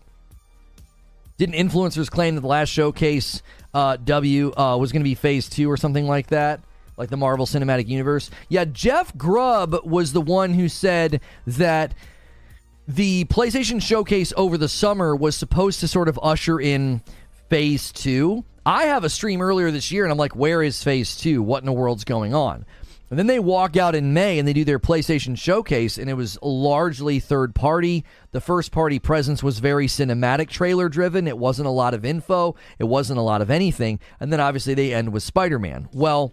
Didn't 1.37 1.55
influencers 1.55 2.09
claim 2.09 2.35
that 2.35 2.41
the 2.41 2.47
last 2.47 2.69
showcase 2.69 3.43
uh, 3.73 3.97
W 3.97 4.53
uh, 4.53 4.77
was 4.77 4.91
going 4.91 5.01
to 5.01 5.09
be 5.09 5.15
Phase 5.15 5.49
Two 5.49 5.69
or 5.69 5.77
something 5.77 6.07
like 6.07 6.27
that? 6.27 6.61
Like 6.97 7.09
the 7.09 7.17
Marvel 7.17 7.45
Cinematic 7.45 7.87
Universe? 7.87 8.31
Yeah, 8.49 8.65
Jeff 8.65 9.15
Grubb 9.17 9.85
was 9.85 10.13
the 10.13 10.21
one 10.21 10.53
who 10.53 10.67
said 10.67 11.21
that 11.47 11.93
the 12.95 13.25
PlayStation 13.25 13.81
Showcase 13.81 14.33
over 14.35 14.57
the 14.57 14.67
summer 14.67 15.15
was 15.15 15.35
supposed 15.35 15.79
to 15.79 15.87
sort 15.87 16.09
of 16.09 16.19
usher 16.21 16.59
in 16.59 17.01
phase 17.49 17.91
two. 17.91 18.43
I 18.65 18.85
have 18.85 19.03
a 19.03 19.09
stream 19.09 19.41
earlier 19.41 19.71
this 19.71 19.91
year 19.91 20.03
and 20.03 20.11
I'm 20.11 20.17
like, 20.17 20.35
where 20.35 20.61
is 20.61 20.83
phase 20.83 21.15
two? 21.15 21.41
What 21.41 21.61
in 21.61 21.65
the 21.65 21.73
world's 21.73 22.03
going 22.03 22.33
on? 22.33 22.65
And 23.09 23.17
then 23.17 23.27
they 23.27 23.39
walk 23.39 23.77
out 23.77 23.95
in 23.95 24.13
May 24.13 24.39
and 24.39 24.47
they 24.47 24.53
do 24.53 24.63
their 24.63 24.79
PlayStation 24.79 25.37
Showcase, 25.37 25.97
and 25.97 26.09
it 26.09 26.13
was 26.13 26.39
largely 26.41 27.19
third 27.19 27.53
party. 27.53 28.05
The 28.31 28.39
first 28.39 28.71
party 28.71 28.99
presence 28.99 29.43
was 29.43 29.59
very 29.59 29.87
cinematic 29.87 30.47
trailer 30.47 30.87
driven. 30.87 31.27
It 31.27 31.37
wasn't 31.37 31.67
a 31.67 31.71
lot 31.71 31.93
of 31.93 32.05
info, 32.05 32.55
it 32.79 32.85
wasn't 32.85 33.19
a 33.19 33.23
lot 33.23 33.41
of 33.41 33.51
anything. 33.51 33.99
And 34.21 34.31
then 34.31 34.39
obviously 34.39 34.75
they 34.75 34.93
end 34.93 35.11
with 35.11 35.23
Spider 35.23 35.59
Man. 35.59 35.89
Well, 35.91 36.31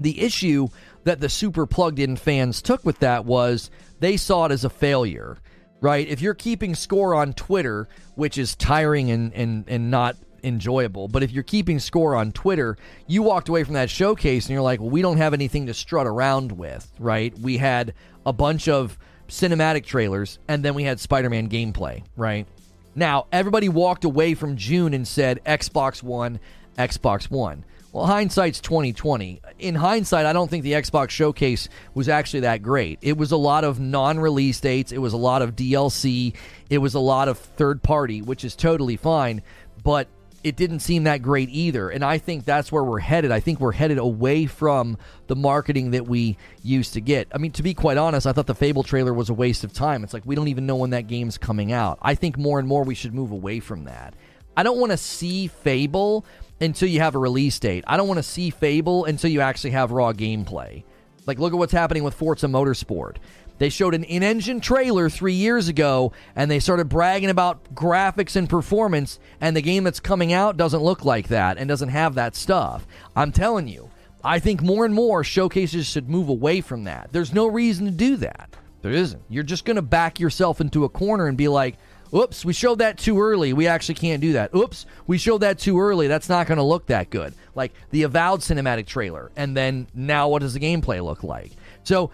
the 0.00 0.20
issue 0.20 0.68
that 1.06 1.20
the 1.20 1.28
super 1.28 1.66
plugged 1.66 2.00
in 2.00 2.16
fans 2.16 2.60
took 2.60 2.84
with 2.84 2.98
that 2.98 3.24
was 3.24 3.70
they 4.00 4.16
saw 4.16 4.46
it 4.46 4.52
as 4.52 4.64
a 4.64 4.70
failure, 4.70 5.38
right? 5.80 6.06
If 6.08 6.20
you're 6.20 6.34
keeping 6.34 6.74
score 6.74 7.14
on 7.14 7.32
Twitter, 7.32 7.88
which 8.16 8.36
is 8.36 8.56
tiring 8.56 9.12
and, 9.12 9.32
and, 9.32 9.64
and 9.68 9.88
not 9.88 10.16
enjoyable, 10.42 11.06
but 11.06 11.22
if 11.22 11.30
you're 11.30 11.44
keeping 11.44 11.78
score 11.78 12.16
on 12.16 12.32
Twitter, 12.32 12.76
you 13.06 13.22
walked 13.22 13.48
away 13.48 13.62
from 13.62 13.74
that 13.74 13.88
showcase 13.88 14.46
and 14.46 14.52
you're 14.52 14.62
like, 14.62 14.80
well, 14.80 14.90
we 14.90 15.00
don't 15.00 15.18
have 15.18 15.32
anything 15.32 15.66
to 15.66 15.74
strut 15.74 16.08
around 16.08 16.50
with, 16.50 16.90
right? 16.98 17.36
We 17.38 17.56
had 17.56 17.94
a 18.26 18.32
bunch 18.32 18.68
of 18.68 18.98
cinematic 19.28 19.86
trailers 19.86 20.40
and 20.48 20.64
then 20.64 20.74
we 20.74 20.82
had 20.82 20.98
Spider 20.98 21.30
Man 21.30 21.48
gameplay, 21.48 22.02
right? 22.16 22.48
Now, 22.96 23.26
everybody 23.30 23.68
walked 23.68 24.04
away 24.04 24.34
from 24.34 24.56
June 24.56 24.92
and 24.92 25.06
said 25.06 25.38
Xbox 25.44 26.02
won, 26.02 26.40
Xbox 26.76 27.30
won. 27.30 27.64
Well, 27.96 28.04
hindsight's 28.04 28.60
2020. 28.60 29.40
In 29.58 29.74
hindsight, 29.74 30.26
I 30.26 30.34
don't 30.34 30.50
think 30.50 30.64
the 30.64 30.72
Xbox 30.72 31.08
showcase 31.08 31.70
was 31.94 32.10
actually 32.10 32.40
that 32.40 32.62
great. 32.62 32.98
It 33.00 33.16
was 33.16 33.32
a 33.32 33.38
lot 33.38 33.64
of 33.64 33.80
non-release 33.80 34.60
dates, 34.60 34.92
it 34.92 34.98
was 34.98 35.14
a 35.14 35.16
lot 35.16 35.40
of 35.40 35.56
DLC, 35.56 36.34
it 36.68 36.76
was 36.76 36.92
a 36.92 37.00
lot 37.00 37.28
of 37.28 37.38
third 37.38 37.82
party, 37.82 38.20
which 38.20 38.44
is 38.44 38.54
totally 38.54 38.98
fine, 38.98 39.40
but 39.82 40.08
it 40.44 40.56
didn't 40.56 40.80
seem 40.80 41.04
that 41.04 41.22
great 41.22 41.48
either. 41.48 41.88
And 41.88 42.04
I 42.04 42.18
think 42.18 42.44
that's 42.44 42.70
where 42.70 42.84
we're 42.84 42.98
headed. 42.98 43.32
I 43.32 43.40
think 43.40 43.60
we're 43.60 43.72
headed 43.72 43.96
away 43.96 44.44
from 44.44 44.98
the 45.26 45.34
marketing 45.34 45.92
that 45.92 46.06
we 46.06 46.36
used 46.62 46.92
to 46.92 47.00
get. 47.00 47.28
I 47.32 47.38
mean, 47.38 47.52
to 47.52 47.62
be 47.62 47.72
quite 47.72 47.96
honest, 47.96 48.26
I 48.26 48.32
thought 48.32 48.46
the 48.46 48.54
Fable 48.54 48.82
trailer 48.82 49.14
was 49.14 49.30
a 49.30 49.34
waste 49.34 49.64
of 49.64 49.72
time. 49.72 50.04
It's 50.04 50.12
like 50.12 50.26
we 50.26 50.34
don't 50.34 50.48
even 50.48 50.66
know 50.66 50.76
when 50.76 50.90
that 50.90 51.06
game's 51.06 51.38
coming 51.38 51.72
out. 51.72 51.98
I 52.02 52.14
think 52.14 52.36
more 52.36 52.58
and 52.58 52.68
more 52.68 52.84
we 52.84 52.94
should 52.94 53.14
move 53.14 53.30
away 53.30 53.58
from 53.58 53.84
that. 53.84 54.12
I 54.54 54.62
don't 54.62 54.78
want 54.78 54.92
to 54.92 54.98
see 54.98 55.48
Fable 55.48 56.26
until 56.60 56.88
you 56.88 57.00
have 57.00 57.14
a 57.14 57.18
release 57.18 57.58
date. 57.58 57.84
I 57.86 57.96
don't 57.96 58.08
want 58.08 58.18
to 58.18 58.22
see 58.22 58.50
Fable 58.50 59.04
until 59.04 59.30
you 59.30 59.40
actually 59.40 59.70
have 59.70 59.90
raw 59.90 60.12
gameplay. 60.12 60.84
Like, 61.26 61.38
look 61.38 61.52
at 61.52 61.58
what's 61.58 61.72
happening 61.72 62.04
with 62.04 62.14
Forza 62.14 62.46
Motorsport. 62.46 63.16
They 63.58 63.68
showed 63.68 63.94
an 63.94 64.04
in 64.04 64.22
engine 64.22 64.60
trailer 64.60 65.08
three 65.08 65.32
years 65.32 65.68
ago 65.68 66.12
and 66.34 66.50
they 66.50 66.58
started 66.60 66.88
bragging 66.88 67.30
about 67.30 67.74
graphics 67.74 68.36
and 68.36 68.48
performance, 68.48 69.18
and 69.40 69.56
the 69.56 69.62
game 69.62 69.84
that's 69.84 70.00
coming 70.00 70.32
out 70.32 70.56
doesn't 70.56 70.82
look 70.82 71.04
like 71.04 71.28
that 71.28 71.56
and 71.56 71.68
doesn't 71.68 71.88
have 71.88 72.14
that 72.14 72.36
stuff. 72.36 72.86
I'm 73.14 73.32
telling 73.32 73.66
you, 73.66 73.90
I 74.22 74.40
think 74.40 74.60
more 74.60 74.84
and 74.84 74.94
more 74.94 75.24
showcases 75.24 75.86
should 75.86 76.08
move 76.08 76.28
away 76.28 76.60
from 76.60 76.84
that. 76.84 77.08
There's 77.12 77.32
no 77.32 77.46
reason 77.46 77.86
to 77.86 77.92
do 77.92 78.16
that. 78.16 78.56
There 78.82 78.92
isn't. 78.92 79.22
You're 79.28 79.42
just 79.42 79.64
going 79.64 79.76
to 79.76 79.82
back 79.82 80.20
yourself 80.20 80.60
into 80.60 80.84
a 80.84 80.88
corner 80.88 81.26
and 81.26 81.38
be 81.38 81.48
like, 81.48 81.76
Oops, 82.14 82.44
we 82.44 82.52
showed 82.52 82.78
that 82.78 82.98
too 82.98 83.20
early. 83.20 83.52
We 83.52 83.66
actually 83.66 83.96
can't 83.96 84.20
do 84.20 84.34
that. 84.34 84.54
Oops, 84.54 84.86
we 85.06 85.18
showed 85.18 85.38
that 85.38 85.58
too 85.58 85.80
early. 85.80 86.06
That's 86.08 86.28
not 86.28 86.46
going 86.46 86.58
to 86.58 86.64
look 86.64 86.86
that 86.86 87.10
good. 87.10 87.34
Like 87.54 87.72
the 87.90 88.04
avowed 88.04 88.40
cinematic 88.40 88.86
trailer. 88.86 89.30
And 89.36 89.56
then 89.56 89.88
now 89.94 90.28
what 90.28 90.42
does 90.42 90.54
the 90.54 90.60
gameplay 90.60 91.02
look 91.04 91.24
like? 91.24 91.52
So 91.84 92.10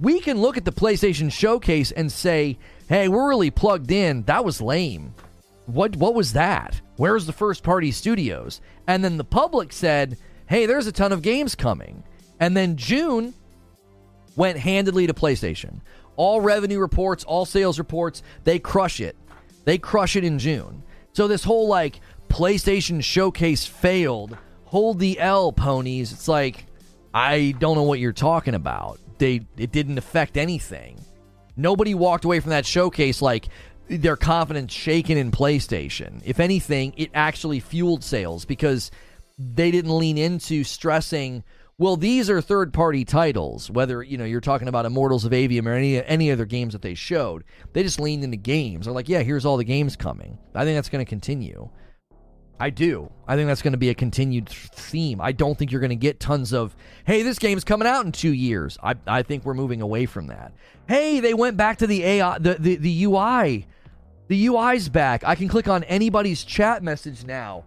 we 0.00 0.20
can 0.20 0.40
look 0.40 0.56
at 0.56 0.64
the 0.64 0.72
PlayStation 0.72 1.30
showcase 1.32 1.90
and 1.90 2.10
say, 2.10 2.58
hey, 2.88 3.08
we're 3.08 3.28
really 3.28 3.50
plugged 3.50 3.90
in. 3.90 4.22
That 4.24 4.44
was 4.44 4.60
lame. 4.60 5.14
What 5.66 5.96
what 5.96 6.14
was 6.14 6.34
that? 6.34 6.80
Where's 6.96 7.26
the 7.26 7.32
first 7.32 7.62
party 7.62 7.90
studios? 7.90 8.60
And 8.86 9.02
then 9.02 9.16
the 9.16 9.24
public 9.24 9.72
said, 9.72 10.18
hey, 10.46 10.66
there's 10.66 10.86
a 10.86 10.92
ton 10.92 11.12
of 11.12 11.22
games 11.22 11.54
coming. 11.54 12.04
And 12.38 12.56
then 12.56 12.76
June 12.76 13.34
went 14.36 14.58
handedly 14.58 15.06
to 15.06 15.14
PlayStation. 15.14 15.80
All 16.16 16.40
revenue 16.40 16.78
reports, 16.78 17.24
all 17.24 17.44
sales 17.44 17.78
reports, 17.78 18.22
they 18.44 18.58
crush 18.58 19.00
it. 19.00 19.16
They 19.64 19.78
crush 19.78 20.16
it 20.16 20.24
in 20.24 20.38
June. 20.38 20.82
So 21.12 21.28
this 21.28 21.44
whole 21.44 21.68
like 21.68 22.00
PlayStation 22.28 23.02
showcase 23.02 23.64
failed. 23.64 24.36
Hold 24.64 24.98
the 24.98 25.18
L, 25.20 25.52
ponies. 25.52 26.12
It's 26.12 26.28
like 26.28 26.66
I 27.12 27.54
don't 27.58 27.76
know 27.76 27.84
what 27.84 28.00
you're 28.00 28.12
talking 28.12 28.54
about. 28.54 28.98
They 29.18 29.46
it 29.56 29.72
didn't 29.72 29.98
affect 29.98 30.36
anything. 30.36 31.00
Nobody 31.56 31.94
walked 31.94 32.24
away 32.24 32.40
from 32.40 32.50
that 32.50 32.66
showcase 32.66 33.22
like 33.22 33.48
their 33.88 34.16
confidence 34.16 34.72
shaken 34.72 35.16
in 35.16 35.30
PlayStation. 35.30 36.20
If 36.24 36.40
anything, 36.40 36.94
it 36.96 37.10
actually 37.14 37.60
fueled 37.60 38.02
sales 38.02 38.44
because 38.44 38.90
they 39.38 39.70
didn't 39.70 39.96
lean 39.96 40.18
into 40.18 40.64
stressing 40.64 41.44
well, 41.76 41.96
these 41.96 42.30
are 42.30 42.40
third 42.40 42.72
party 42.72 43.04
titles, 43.04 43.70
whether 43.70 44.02
you 44.02 44.16
know 44.16 44.24
you're 44.24 44.40
talking 44.40 44.68
about 44.68 44.86
Immortals 44.86 45.24
of 45.24 45.32
Aveum 45.32 45.66
or 45.66 45.72
any 45.72 46.02
any 46.04 46.30
other 46.30 46.44
games 46.44 46.72
that 46.72 46.82
they 46.82 46.94
showed. 46.94 47.44
They 47.72 47.82
just 47.82 48.00
leaned 48.00 48.22
into 48.22 48.36
games. 48.36 48.86
They're 48.86 48.94
like, 48.94 49.08
yeah, 49.08 49.22
here's 49.22 49.44
all 49.44 49.56
the 49.56 49.64
games 49.64 49.96
coming. 49.96 50.38
I 50.54 50.64
think 50.64 50.76
that's 50.76 50.88
going 50.88 51.04
to 51.04 51.08
continue. 51.08 51.68
I 52.60 52.70
do. 52.70 53.10
I 53.26 53.34
think 53.34 53.48
that's 53.48 53.62
going 53.62 53.72
to 53.72 53.78
be 53.78 53.90
a 53.90 53.94
continued 53.94 54.48
theme. 54.48 55.20
I 55.20 55.32
don't 55.32 55.58
think 55.58 55.72
you're 55.72 55.80
going 55.80 55.90
to 55.90 55.96
get 55.96 56.20
tons 56.20 56.52
of, 56.52 56.76
hey, 57.04 57.22
this 57.22 57.40
game's 57.40 57.64
coming 57.64 57.88
out 57.88 58.06
in 58.06 58.12
two 58.12 58.32
years. 58.32 58.78
I, 58.80 58.94
I 59.08 59.22
think 59.22 59.44
we're 59.44 59.54
moving 59.54 59.82
away 59.82 60.06
from 60.06 60.28
that. 60.28 60.52
Hey, 60.86 61.18
they 61.18 61.34
went 61.34 61.56
back 61.56 61.78
to 61.78 61.88
the 61.88 62.04
AI, 62.04 62.38
the, 62.38 62.54
the, 62.54 62.76
the 62.76 63.04
UI. 63.04 63.66
The 64.28 64.46
UI's 64.46 64.88
back. 64.88 65.24
I 65.24 65.34
can 65.34 65.48
click 65.48 65.68
on 65.68 65.82
anybody's 65.84 66.44
chat 66.44 66.82
message 66.82 67.24
now 67.24 67.64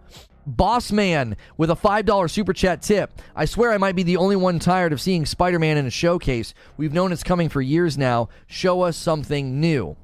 Boss 0.48 0.90
Man 0.90 1.36
with 1.58 1.70
a 1.70 1.76
$5 1.76 2.30
super 2.30 2.54
chat 2.54 2.80
tip. 2.80 3.12
I 3.36 3.44
swear 3.44 3.70
I 3.70 3.76
might 3.76 3.94
be 3.94 4.02
the 4.02 4.16
only 4.16 4.34
one 4.34 4.58
tired 4.58 4.94
of 4.94 5.00
seeing 5.00 5.26
Spider 5.26 5.58
Man 5.58 5.76
in 5.76 5.84
a 5.84 5.90
showcase. 5.90 6.54
We've 6.78 6.92
known 6.92 7.12
it's 7.12 7.22
coming 7.22 7.50
for 7.50 7.60
years 7.60 7.98
now. 7.98 8.30
Show 8.46 8.80
us 8.80 8.96
something 8.96 9.60
new. 9.60 9.96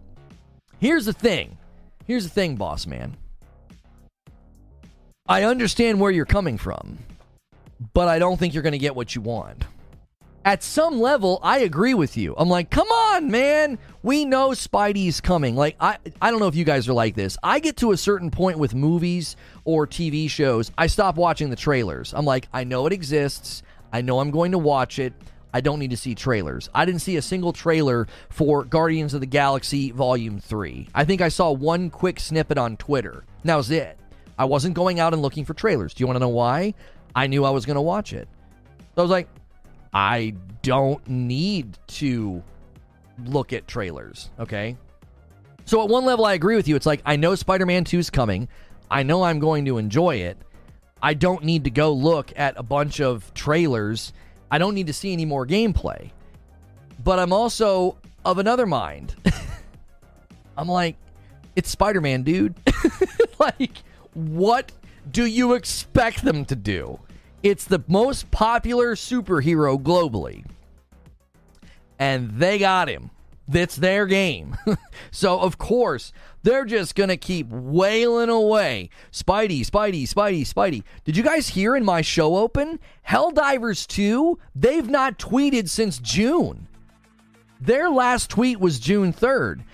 Here's 0.78 1.06
the 1.06 1.14
thing. 1.14 1.56
Here's 2.06 2.24
the 2.24 2.30
thing, 2.30 2.56
Boss 2.56 2.86
Man. 2.86 3.16
I 5.26 5.44
understand 5.44 5.98
where 5.98 6.10
you're 6.10 6.26
coming 6.26 6.58
from, 6.58 6.98
but 7.94 8.08
I 8.08 8.18
don't 8.18 8.38
think 8.38 8.52
you're 8.52 8.62
going 8.62 8.72
to 8.72 8.78
get 8.78 8.94
what 8.94 9.14
you 9.14 9.22
want 9.22 9.64
at 10.44 10.62
some 10.62 11.00
level, 11.00 11.40
I 11.42 11.60
agree 11.60 11.94
with 11.94 12.16
you. 12.16 12.34
I'm 12.36 12.48
like, 12.48 12.70
come 12.70 12.88
on, 12.88 13.30
man. 13.30 13.78
We 14.02 14.24
know 14.24 14.50
Spidey's 14.50 15.20
coming. 15.20 15.56
Like, 15.56 15.76
I, 15.80 15.96
I 16.20 16.30
don't 16.30 16.40
know 16.40 16.48
if 16.48 16.54
you 16.54 16.64
guys 16.64 16.88
are 16.88 16.92
like 16.92 17.14
this. 17.14 17.38
I 17.42 17.60
get 17.60 17.78
to 17.78 17.92
a 17.92 17.96
certain 17.96 18.30
point 18.30 18.58
with 18.58 18.74
movies 18.74 19.36
or 19.64 19.86
TV 19.86 20.28
shows, 20.28 20.70
I 20.76 20.86
stop 20.86 21.16
watching 21.16 21.48
the 21.48 21.56
trailers. 21.56 22.12
I'm 22.12 22.26
like, 22.26 22.48
I 22.52 22.64
know 22.64 22.86
it 22.86 22.92
exists. 22.92 23.62
I 23.92 24.02
know 24.02 24.20
I'm 24.20 24.30
going 24.30 24.52
to 24.52 24.58
watch 24.58 24.98
it. 24.98 25.14
I 25.54 25.60
don't 25.60 25.78
need 25.78 25.90
to 25.90 25.96
see 25.96 26.14
trailers. 26.14 26.68
I 26.74 26.84
didn't 26.84 27.00
see 27.00 27.16
a 27.16 27.22
single 27.22 27.52
trailer 27.52 28.08
for 28.28 28.64
Guardians 28.64 29.14
of 29.14 29.20
the 29.20 29.26
Galaxy 29.26 29.92
Volume 29.92 30.40
3. 30.40 30.88
I 30.94 31.04
think 31.04 31.20
I 31.20 31.28
saw 31.28 31.52
one 31.52 31.90
quick 31.90 32.18
snippet 32.18 32.58
on 32.58 32.76
Twitter. 32.76 33.24
That 33.44 33.54
was 33.54 33.70
it. 33.70 33.96
I 34.36 34.46
wasn't 34.46 34.74
going 34.74 34.98
out 34.98 35.12
and 35.12 35.22
looking 35.22 35.44
for 35.44 35.54
trailers. 35.54 35.94
Do 35.94 36.02
you 36.02 36.08
want 36.08 36.16
to 36.16 36.20
know 36.20 36.28
why? 36.28 36.74
I 37.14 37.28
knew 37.28 37.44
I 37.44 37.50
was 37.50 37.64
going 37.64 37.76
to 37.76 37.80
watch 37.80 38.12
it. 38.12 38.28
So 38.96 39.00
I 39.00 39.02
was 39.02 39.10
like, 39.12 39.28
I 39.94 40.34
don't 40.62 41.06
need 41.08 41.78
to 41.86 42.42
look 43.24 43.52
at 43.52 43.68
trailers, 43.68 44.30
okay? 44.40 44.76
So 45.64 45.82
at 45.82 45.88
one 45.88 46.04
level 46.04 46.26
I 46.26 46.34
agree 46.34 46.56
with 46.56 46.66
you. 46.66 46.76
It's 46.76 46.86
like 46.86 47.00
I 47.06 47.16
know 47.16 47.34
Spider-Man 47.34 47.84
2 47.84 47.98
is 47.98 48.10
coming. 48.10 48.48
I 48.90 49.02
know 49.02 49.22
I'm 49.22 49.38
going 49.38 49.64
to 49.66 49.78
enjoy 49.78 50.16
it. 50.16 50.36
I 51.02 51.14
don't 51.14 51.44
need 51.44 51.64
to 51.64 51.70
go 51.70 51.92
look 51.92 52.32
at 52.36 52.54
a 52.56 52.62
bunch 52.62 53.00
of 53.00 53.32
trailers. 53.34 54.12
I 54.50 54.58
don't 54.58 54.74
need 54.74 54.88
to 54.88 54.92
see 54.92 55.12
any 55.12 55.24
more 55.24 55.46
gameplay. 55.46 56.10
But 57.02 57.18
I'm 57.18 57.32
also 57.32 57.98
of 58.24 58.38
another 58.38 58.66
mind. 58.66 59.14
I'm 60.56 60.68
like, 60.68 60.96
it's 61.56 61.70
Spider 61.70 62.00
Man, 62.00 62.22
dude. 62.22 62.54
like, 63.38 63.82
what 64.14 64.72
do 65.10 65.26
you 65.26 65.54
expect 65.54 66.24
them 66.24 66.44
to 66.46 66.56
do? 66.56 66.98
It's 67.44 67.66
the 67.66 67.84
most 67.86 68.30
popular 68.30 68.94
superhero 68.94 69.78
globally. 69.80 70.46
And 71.98 72.30
they 72.30 72.58
got 72.58 72.88
him. 72.88 73.10
That's 73.46 73.76
their 73.76 74.06
game. 74.06 74.56
so, 75.10 75.38
of 75.38 75.58
course, 75.58 76.10
they're 76.42 76.64
just 76.64 76.94
going 76.94 77.10
to 77.10 77.18
keep 77.18 77.46
wailing 77.50 78.30
away. 78.30 78.88
Spidey, 79.12 79.60
Spidey, 79.60 80.08
Spidey, 80.08 80.40
Spidey. 80.50 80.84
Did 81.04 81.18
you 81.18 81.22
guys 81.22 81.48
hear 81.48 81.76
in 81.76 81.84
my 81.84 82.00
show 82.00 82.36
open? 82.38 82.80
Helldivers 83.06 83.86
2, 83.86 84.38
they've 84.54 84.88
not 84.88 85.18
tweeted 85.18 85.68
since 85.68 85.98
June. 85.98 86.66
Their 87.60 87.90
last 87.90 88.30
tweet 88.30 88.58
was 88.58 88.78
June 88.78 89.12
3rd. 89.12 89.64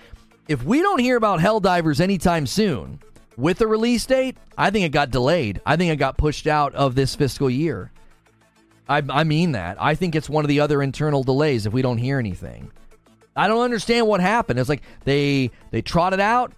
If 0.49 0.65
we 0.65 0.81
don't 0.81 0.99
hear 0.99 1.15
about 1.15 1.39
Helldivers 1.39 2.01
anytime 2.01 2.45
soon, 2.47 2.99
with 3.37 3.61
a 3.61 3.67
release 3.67 4.05
date, 4.05 4.37
I 4.57 4.69
think 4.69 4.85
it 4.85 4.89
got 4.89 5.09
delayed. 5.11 5.61
I 5.65 5.75
think 5.75 5.91
it 5.91 5.97
got 5.97 6.17
pushed 6.17 6.47
out 6.47 6.75
of 6.75 6.95
this 6.95 7.15
fiscal 7.15 7.49
year. 7.49 7.91
I, 8.87 9.01
I 9.09 9.23
mean 9.23 9.53
that. 9.53 9.77
I 9.81 9.95
think 9.95 10.15
it's 10.15 10.29
one 10.29 10.43
of 10.43 10.49
the 10.49 10.59
other 10.59 10.81
internal 10.81 11.23
delays 11.23 11.65
if 11.65 11.73
we 11.73 11.81
don't 11.81 11.97
hear 11.97 12.19
anything. 12.19 12.71
I 13.35 13.47
don't 13.47 13.61
understand 13.61 14.07
what 14.07 14.19
happened. 14.19 14.59
It's 14.59 14.69
like 14.69 14.81
they 15.05 15.51
they 15.71 15.81
trotted 15.81 16.19
out. 16.19 16.51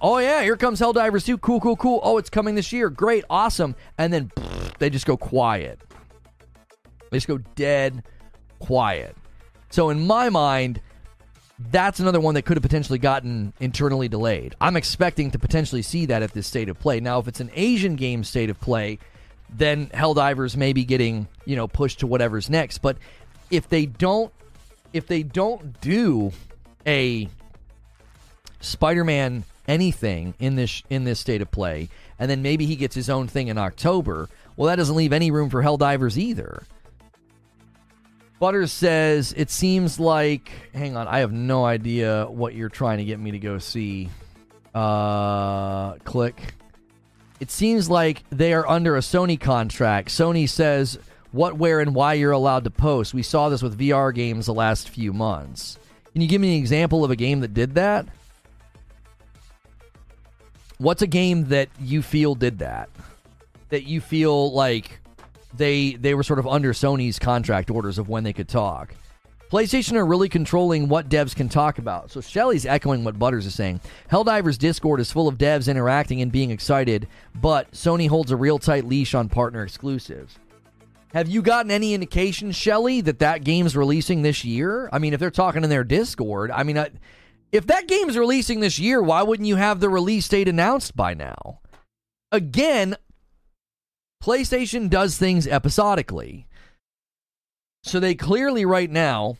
Oh 0.00 0.18
yeah, 0.18 0.42
here 0.42 0.56
comes 0.56 0.80
Helldivers 0.80 1.26
2. 1.26 1.38
Cool, 1.38 1.60
cool, 1.60 1.74
cool. 1.74 2.00
Oh, 2.04 2.16
it's 2.16 2.30
coming 2.30 2.54
this 2.54 2.72
year. 2.72 2.88
Great, 2.90 3.24
awesome. 3.28 3.74
And 3.98 4.12
then 4.12 4.30
pff, 4.36 4.78
they 4.78 4.88
just 4.88 5.06
go 5.06 5.16
quiet. 5.16 5.80
They 7.10 7.16
just 7.16 7.26
go 7.26 7.38
dead 7.56 8.04
quiet. 8.60 9.16
So 9.70 9.90
in 9.90 10.06
my 10.06 10.28
mind, 10.28 10.80
that's 11.70 12.00
another 12.00 12.20
one 12.20 12.34
that 12.34 12.42
could 12.42 12.56
have 12.56 12.62
potentially 12.62 12.98
gotten 12.98 13.52
internally 13.60 14.08
delayed. 14.08 14.54
I'm 14.60 14.76
expecting 14.76 15.30
to 15.32 15.38
potentially 15.38 15.82
see 15.82 16.06
that 16.06 16.22
at 16.22 16.32
this 16.32 16.46
state 16.46 16.68
of 16.68 16.78
play. 16.78 17.00
Now, 17.00 17.18
if 17.18 17.28
it's 17.28 17.40
an 17.40 17.50
Asian 17.54 17.96
game 17.96 18.24
state 18.24 18.48
of 18.48 18.58
play, 18.60 18.98
then 19.50 19.88
Helldivers 19.88 20.56
may 20.56 20.72
be 20.72 20.84
getting, 20.84 21.28
you 21.44 21.56
know, 21.56 21.68
pushed 21.68 22.00
to 22.00 22.06
whatever's 22.06 22.48
next. 22.48 22.78
But 22.78 22.96
if 23.50 23.68
they 23.68 23.84
don't 23.86 24.32
if 24.92 25.06
they 25.06 25.22
don't 25.22 25.80
do 25.80 26.32
a 26.86 27.28
Spider-Man 28.60 29.44
anything 29.68 30.34
in 30.38 30.56
this 30.56 30.82
in 30.88 31.04
this 31.04 31.20
state 31.20 31.42
of 31.42 31.50
play, 31.50 31.88
and 32.18 32.30
then 32.30 32.42
maybe 32.42 32.66
he 32.66 32.76
gets 32.76 32.94
his 32.94 33.10
own 33.10 33.28
thing 33.28 33.48
in 33.48 33.58
October, 33.58 34.28
well 34.56 34.68
that 34.68 34.76
doesn't 34.76 34.96
leave 34.96 35.12
any 35.12 35.30
room 35.30 35.50
for 35.50 35.62
Helldivers 35.62 36.16
either. 36.16 36.62
Butters 38.40 38.72
says 38.72 39.34
it 39.36 39.50
seems 39.50 40.00
like. 40.00 40.50
Hang 40.72 40.96
on, 40.96 41.06
I 41.06 41.18
have 41.18 41.30
no 41.30 41.64
idea 41.64 42.26
what 42.26 42.54
you're 42.54 42.70
trying 42.70 42.98
to 42.98 43.04
get 43.04 43.20
me 43.20 43.32
to 43.32 43.38
go 43.38 43.58
see. 43.58 44.08
Uh, 44.74 45.96
click. 45.98 46.54
It 47.38 47.50
seems 47.50 47.90
like 47.90 48.24
they 48.30 48.54
are 48.54 48.66
under 48.66 48.96
a 48.96 49.00
Sony 49.00 49.38
contract. 49.38 50.08
Sony 50.08 50.48
says 50.48 50.98
what, 51.32 51.58
where, 51.58 51.80
and 51.80 51.94
why 51.94 52.14
you're 52.14 52.32
allowed 52.32 52.64
to 52.64 52.70
post. 52.70 53.12
We 53.12 53.22
saw 53.22 53.50
this 53.50 53.62
with 53.62 53.78
VR 53.78 54.14
games 54.14 54.46
the 54.46 54.54
last 54.54 54.88
few 54.88 55.12
months. 55.12 55.78
Can 56.12 56.22
you 56.22 56.28
give 56.28 56.40
me 56.40 56.56
an 56.56 56.58
example 56.58 57.04
of 57.04 57.10
a 57.10 57.16
game 57.16 57.40
that 57.40 57.52
did 57.52 57.74
that? 57.74 58.06
What's 60.78 61.02
a 61.02 61.06
game 61.06 61.48
that 61.48 61.68
you 61.78 62.00
feel 62.00 62.34
did 62.34 62.60
that? 62.60 62.88
That 63.68 63.84
you 63.84 64.00
feel 64.00 64.50
like 64.52 64.99
they 65.54 65.92
they 65.92 66.14
were 66.14 66.22
sort 66.22 66.38
of 66.38 66.46
under 66.46 66.72
Sony's 66.72 67.18
contract 67.18 67.70
orders 67.70 67.98
of 67.98 68.08
when 68.08 68.24
they 68.24 68.32
could 68.32 68.48
talk. 68.48 68.94
PlayStation 69.50 69.94
are 69.94 70.06
really 70.06 70.28
controlling 70.28 70.88
what 70.88 71.08
devs 71.08 71.34
can 71.34 71.48
talk 71.48 71.78
about. 71.78 72.12
So 72.12 72.20
Shelly's 72.20 72.64
echoing 72.64 73.02
what 73.02 73.18
Butters 73.18 73.46
is 73.46 73.54
saying. 73.54 73.80
Helldivers 74.08 74.56
Discord 74.56 75.00
is 75.00 75.10
full 75.10 75.26
of 75.26 75.38
devs 75.38 75.68
interacting 75.68 76.22
and 76.22 76.30
being 76.30 76.52
excited, 76.52 77.08
but 77.34 77.68
Sony 77.72 78.08
holds 78.08 78.30
a 78.30 78.36
real 78.36 78.60
tight 78.60 78.84
leash 78.84 79.12
on 79.12 79.28
partner 79.28 79.64
exclusives. 79.64 80.38
Have 81.12 81.28
you 81.28 81.42
gotten 81.42 81.72
any 81.72 81.94
indication, 81.94 82.52
Shelly, 82.52 83.00
that 83.00 83.18
that 83.18 83.42
game's 83.42 83.76
releasing 83.76 84.22
this 84.22 84.44
year? 84.44 84.88
I 84.92 85.00
mean, 85.00 85.12
if 85.12 85.18
they're 85.18 85.32
talking 85.32 85.64
in 85.64 85.70
their 85.70 85.82
Discord, 85.82 86.52
I 86.52 86.62
mean, 86.62 86.78
I, 86.78 86.90
if 87.50 87.66
that 87.66 87.88
game's 87.88 88.16
releasing 88.16 88.60
this 88.60 88.78
year, 88.78 89.02
why 89.02 89.22
wouldn't 89.22 89.48
you 89.48 89.56
have 89.56 89.80
the 89.80 89.88
release 89.88 90.28
date 90.28 90.46
announced 90.46 90.94
by 90.94 91.14
now? 91.14 91.58
Again, 92.30 92.96
PlayStation 94.22 94.90
does 94.90 95.16
things 95.16 95.46
episodically. 95.46 96.46
So 97.82 97.98
they 98.00 98.14
clearly 98.14 98.64
right 98.66 98.90
now 98.90 99.38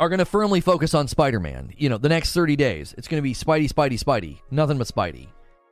are 0.00 0.08
going 0.08 0.18
to 0.18 0.24
firmly 0.24 0.60
focus 0.60 0.94
on 0.94 1.06
Spider-Man. 1.06 1.72
You 1.76 1.88
know, 1.88 1.98
the 1.98 2.08
next 2.08 2.32
30 2.32 2.56
days, 2.56 2.92
it's 2.98 3.06
going 3.06 3.18
to 3.18 3.22
be 3.22 3.34
Spidey, 3.34 3.72
Spidey, 3.72 4.02
Spidey, 4.02 4.38
nothing 4.50 4.78
but 4.78 4.88
Spidey. 4.88 5.28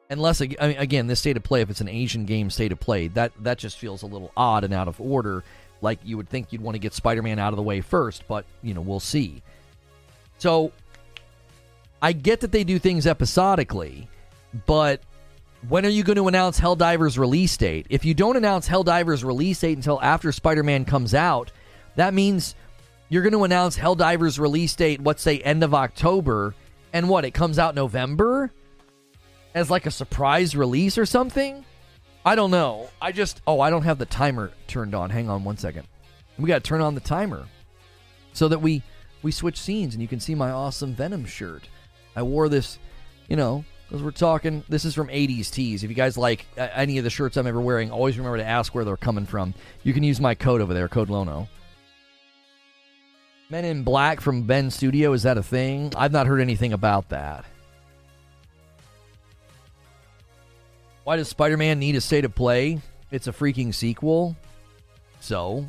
Unless 0.08 0.40
I 0.40 0.46
mean, 0.46 0.76
again, 0.76 1.06
this 1.08 1.20
state 1.20 1.36
of 1.36 1.42
play, 1.42 1.62
if 1.62 1.70
it's 1.70 1.80
an 1.80 1.88
Asian 1.88 2.24
game 2.26 2.50
state 2.50 2.72
of 2.72 2.78
play, 2.78 3.08
that 3.08 3.32
that 3.42 3.58
just 3.58 3.78
feels 3.78 4.02
a 4.02 4.06
little 4.06 4.32
odd 4.36 4.64
and 4.64 4.74
out 4.74 4.88
of 4.88 5.00
order. 5.00 5.44
Like 5.82 5.98
you 6.04 6.16
would 6.16 6.28
think 6.28 6.52
you'd 6.52 6.62
want 6.62 6.74
to 6.74 6.80
get 6.80 6.94
Spider-Man 6.94 7.38
out 7.38 7.52
of 7.52 7.56
the 7.56 7.62
way 7.62 7.80
first, 7.80 8.26
but 8.28 8.44
you 8.62 8.74
know, 8.74 8.80
we'll 8.80 9.00
see. 9.00 9.42
So 10.38 10.72
I 12.02 12.12
get 12.12 12.40
that 12.40 12.50
they 12.50 12.64
do 12.64 12.78
things 12.78 13.06
episodically, 13.06 14.08
but 14.66 15.00
when 15.68 15.84
are 15.84 15.90
you 15.90 16.02
going 16.02 16.16
to 16.16 16.28
announce 16.28 16.58
Helldivers 16.58 17.18
release 17.18 17.56
date? 17.56 17.86
If 17.90 18.04
you 18.04 18.14
don't 18.14 18.36
announce 18.36 18.68
Helldivers 18.68 19.24
release 19.24 19.60
date 19.60 19.76
until 19.76 20.00
after 20.00 20.32
Spider-Man 20.32 20.84
comes 20.84 21.14
out, 21.14 21.52
that 21.96 22.14
means 22.14 22.54
you're 23.08 23.22
going 23.22 23.32
to 23.32 23.44
announce 23.44 23.76
Helldivers 23.76 24.38
release 24.38 24.74
date, 24.74 25.02
let's 25.02 25.22
say 25.22 25.38
end 25.38 25.62
of 25.62 25.74
October, 25.74 26.54
and 26.92 27.08
what? 27.08 27.24
It 27.24 27.32
comes 27.32 27.58
out 27.58 27.74
November 27.74 28.50
as 29.54 29.70
like 29.70 29.86
a 29.86 29.90
surprise 29.90 30.56
release 30.56 30.96
or 30.98 31.06
something? 31.06 31.64
I 32.24 32.34
don't 32.34 32.50
know. 32.50 32.90
I 33.00 33.12
just 33.12 33.40
oh, 33.46 33.60
I 33.60 33.70
don't 33.70 33.82
have 33.82 33.98
the 33.98 34.06
timer 34.06 34.52
turned 34.66 34.94
on. 34.94 35.10
Hang 35.10 35.28
on 35.28 35.44
one 35.44 35.56
second. 35.56 35.86
We 36.38 36.48
got 36.48 36.62
to 36.62 36.68
turn 36.68 36.80
on 36.80 36.94
the 36.94 37.00
timer 37.00 37.46
so 38.32 38.48
that 38.48 38.60
we 38.60 38.82
we 39.22 39.32
switch 39.32 39.58
scenes 39.58 39.94
and 39.94 40.02
you 40.02 40.08
can 40.08 40.20
see 40.20 40.34
my 40.34 40.50
awesome 40.50 40.94
Venom 40.94 41.24
shirt. 41.24 41.68
I 42.16 42.22
wore 42.22 42.48
this, 42.48 42.78
you 43.28 43.36
know, 43.36 43.64
we're 43.92 44.12
talking. 44.12 44.62
This 44.68 44.84
is 44.84 44.94
from 44.94 45.08
80s 45.08 45.50
Tees. 45.50 45.82
If 45.82 45.90
you 45.90 45.96
guys 45.96 46.16
like 46.16 46.46
uh, 46.56 46.68
any 46.74 46.98
of 46.98 47.04
the 47.04 47.10
shirts 47.10 47.36
I'm 47.36 47.46
ever 47.46 47.60
wearing, 47.60 47.90
always 47.90 48.16
remember 48.16 48.38
to 48.38 48.44
ask 48.44 48.74
where 48.74 48.84
they're 48.84 48.96
coming 48.96 49.26
from. 49.26 49.52
You 49.82 49.92
can 49.92 50.04
use 50.04 50.20
my 50.20 50.34
code 50.34 50.60
over 50.60 50.72
there, 50.72 50.88
code 50.88 51.10
Lono. 51.10 51.48
Men 53.48 53.64
in 53.64 53.82
Black 53.82 54.20
from 54.20 54.44
Ben 54.44 54.70
Studio, 54.70 55.12
is 55.12 55.24
that 55.24 55.36
a 55.36 55.42
thing? 55.42 55.92
I've 55.96 56.12
not 56.12 56.28
heard 56.28 56.40
anything 56.40 56.72
about 56.72 57.08
that. 57.08 57.44
Why 61.02 61.16
does 61.16 61.28
Spider 61.28 61.56
Man 61.56 61.80
need 61.80 61.96
a 61.96 62.00
state 62.00 62.24
of 62.24 62.32
play? 62.32 62.80
It's 63.10 63.26
a 63.26 63.32
freaking 63.32 63.74
sequel. 63.74 64.36
So, 65.18 65.68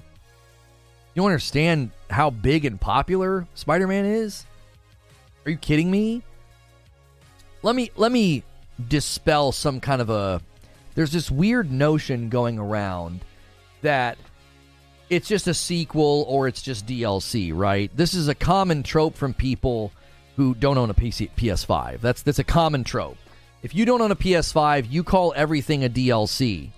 you 1.15 1.25
understand 1.25 1.89
how 2.11 2.29
big 2.29 2.65
and 2.65 2.79
popular 2.79 3.47
Spider 3.55 3.87
Man 3.87 4.05
is? 4.05 4.45
Are 5.45 5.49
you 5.49 5.57
kidding 5.57 5.89
me? 5.89 6.21
Let 7.63 7.75
me 7.75 7.91
let 7.95 8.11
me 8.11 8.43
dispel 8.87 9.51
some 9.51 9.79
kind 9.79 10.01
of 10.01 10.09
a 10.09 10.41
there's 10.95 11.11
this 11.11 11.29
weird 11.29 11.71
notion 11.71 12.29
going 12.29 12.59
around 12.59 13.21
that 13.81 14.17
it's 15.09 15.27
just 15.27 15.47
a 15.47 15.53
sequel 15.53 16.25
or 16.27 16.47
it's 16.47 16.61
just 16.61 16.85
DLC, 16.87 17.51
right? 17.53 17.91
This 17.95 18.13
is 18.13 18.29
a 18.29 18.35
common 18.35 18.81
trope 18.81 19.15
from 19.15 19.33
people 19.33 19.91
who 20.37 20.55
don't 20.55 20.77
own 20.77 20.89
a 20.89 20.93
PC, 20.93 21.29
PS5. 21.35 21.99
That's 22.01 22.21
that's 22.23 22.39
a 22.39 22.43
common 22.43 22.83
trope. 22.83 23.17
If 23.61 23.75
you 23.75 23.85
don't 23.85 24.01
own 24.01 24.11
a 24.11 24.15
PS5, 24.15 24.89
you 24.89 25.03
call 25.03 25.33
everything 25.35 25.83
a 25.83 25.89
DLC, 25.89 26.69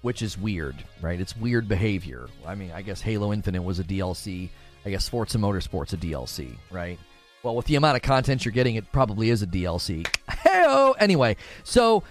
which 0.00 0.22
is 0.22 0.38
weird, 0.38 0.76
right? 1.02 1.20
It's 1.20 1.36
weird 1.36 1.68
behavior. 1.68 2.28
I 2.46 2.54
mean, 2.54 2.70
I 2.72 2.80
guess 2.80 3.02
Halo 3.02 3.32
Infinite 3.32 3.62
was 3.62 3.78
a 3.78 3.84
DLC. 3.84 4.48
I 4.86 4.90
guess 4.90 5.08
Forza 5.08 5.38
Motorsport's 5.38 5.92
a 5.92 5.96
DLC, 5.96 6.56
right? 6.70 6.98
Well, 7.44 7.54
with 7.54 7.66
the 7.66 7.76
amount 7.76 7.96
of 7.96 8.02
content 8.02 8.42
you're 8.44 8.52
getting, 8.52 8.76
it 8.76 8.90
probably 8.90 9.28
is 9.30 9.42
a 9.42 9.46
DLC. 9.46 10.06
Hey, 10.44 10.92
anyway, 10.98 11.36
so 11.64 12.04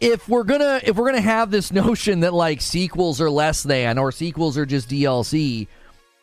if 0.00 0.28
we're 0.28 0.44
gonna 0.44 0.80
if 0.82 0.96
we're 0.96 1.06
gonna 1.06 1.20
have 1.20 1.50
this 1.50 1.72
notion 1.84 2.20
that 2.20 2.34
like 2.34 2.60
sequels 2.60 3.20
are 3.20 3.30
less 3.30 3.62
than 3.62 3.96
or 3.96 4.12
sequels 4.12 4.58
are 4.58 4.66
just 4.66 4.88
DLC, 4.90 5.68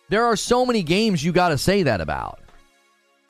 there 0.10 0.26
are 0.26 0.36
so 0.36 0.66
many 0.66 0.84
games 0.84 1.24
you 1.24 1.32
got 1.32 1.50
to 1.50 1.58
say 1.58 1.84
that 1.84 2.02
about. 2.02 2.40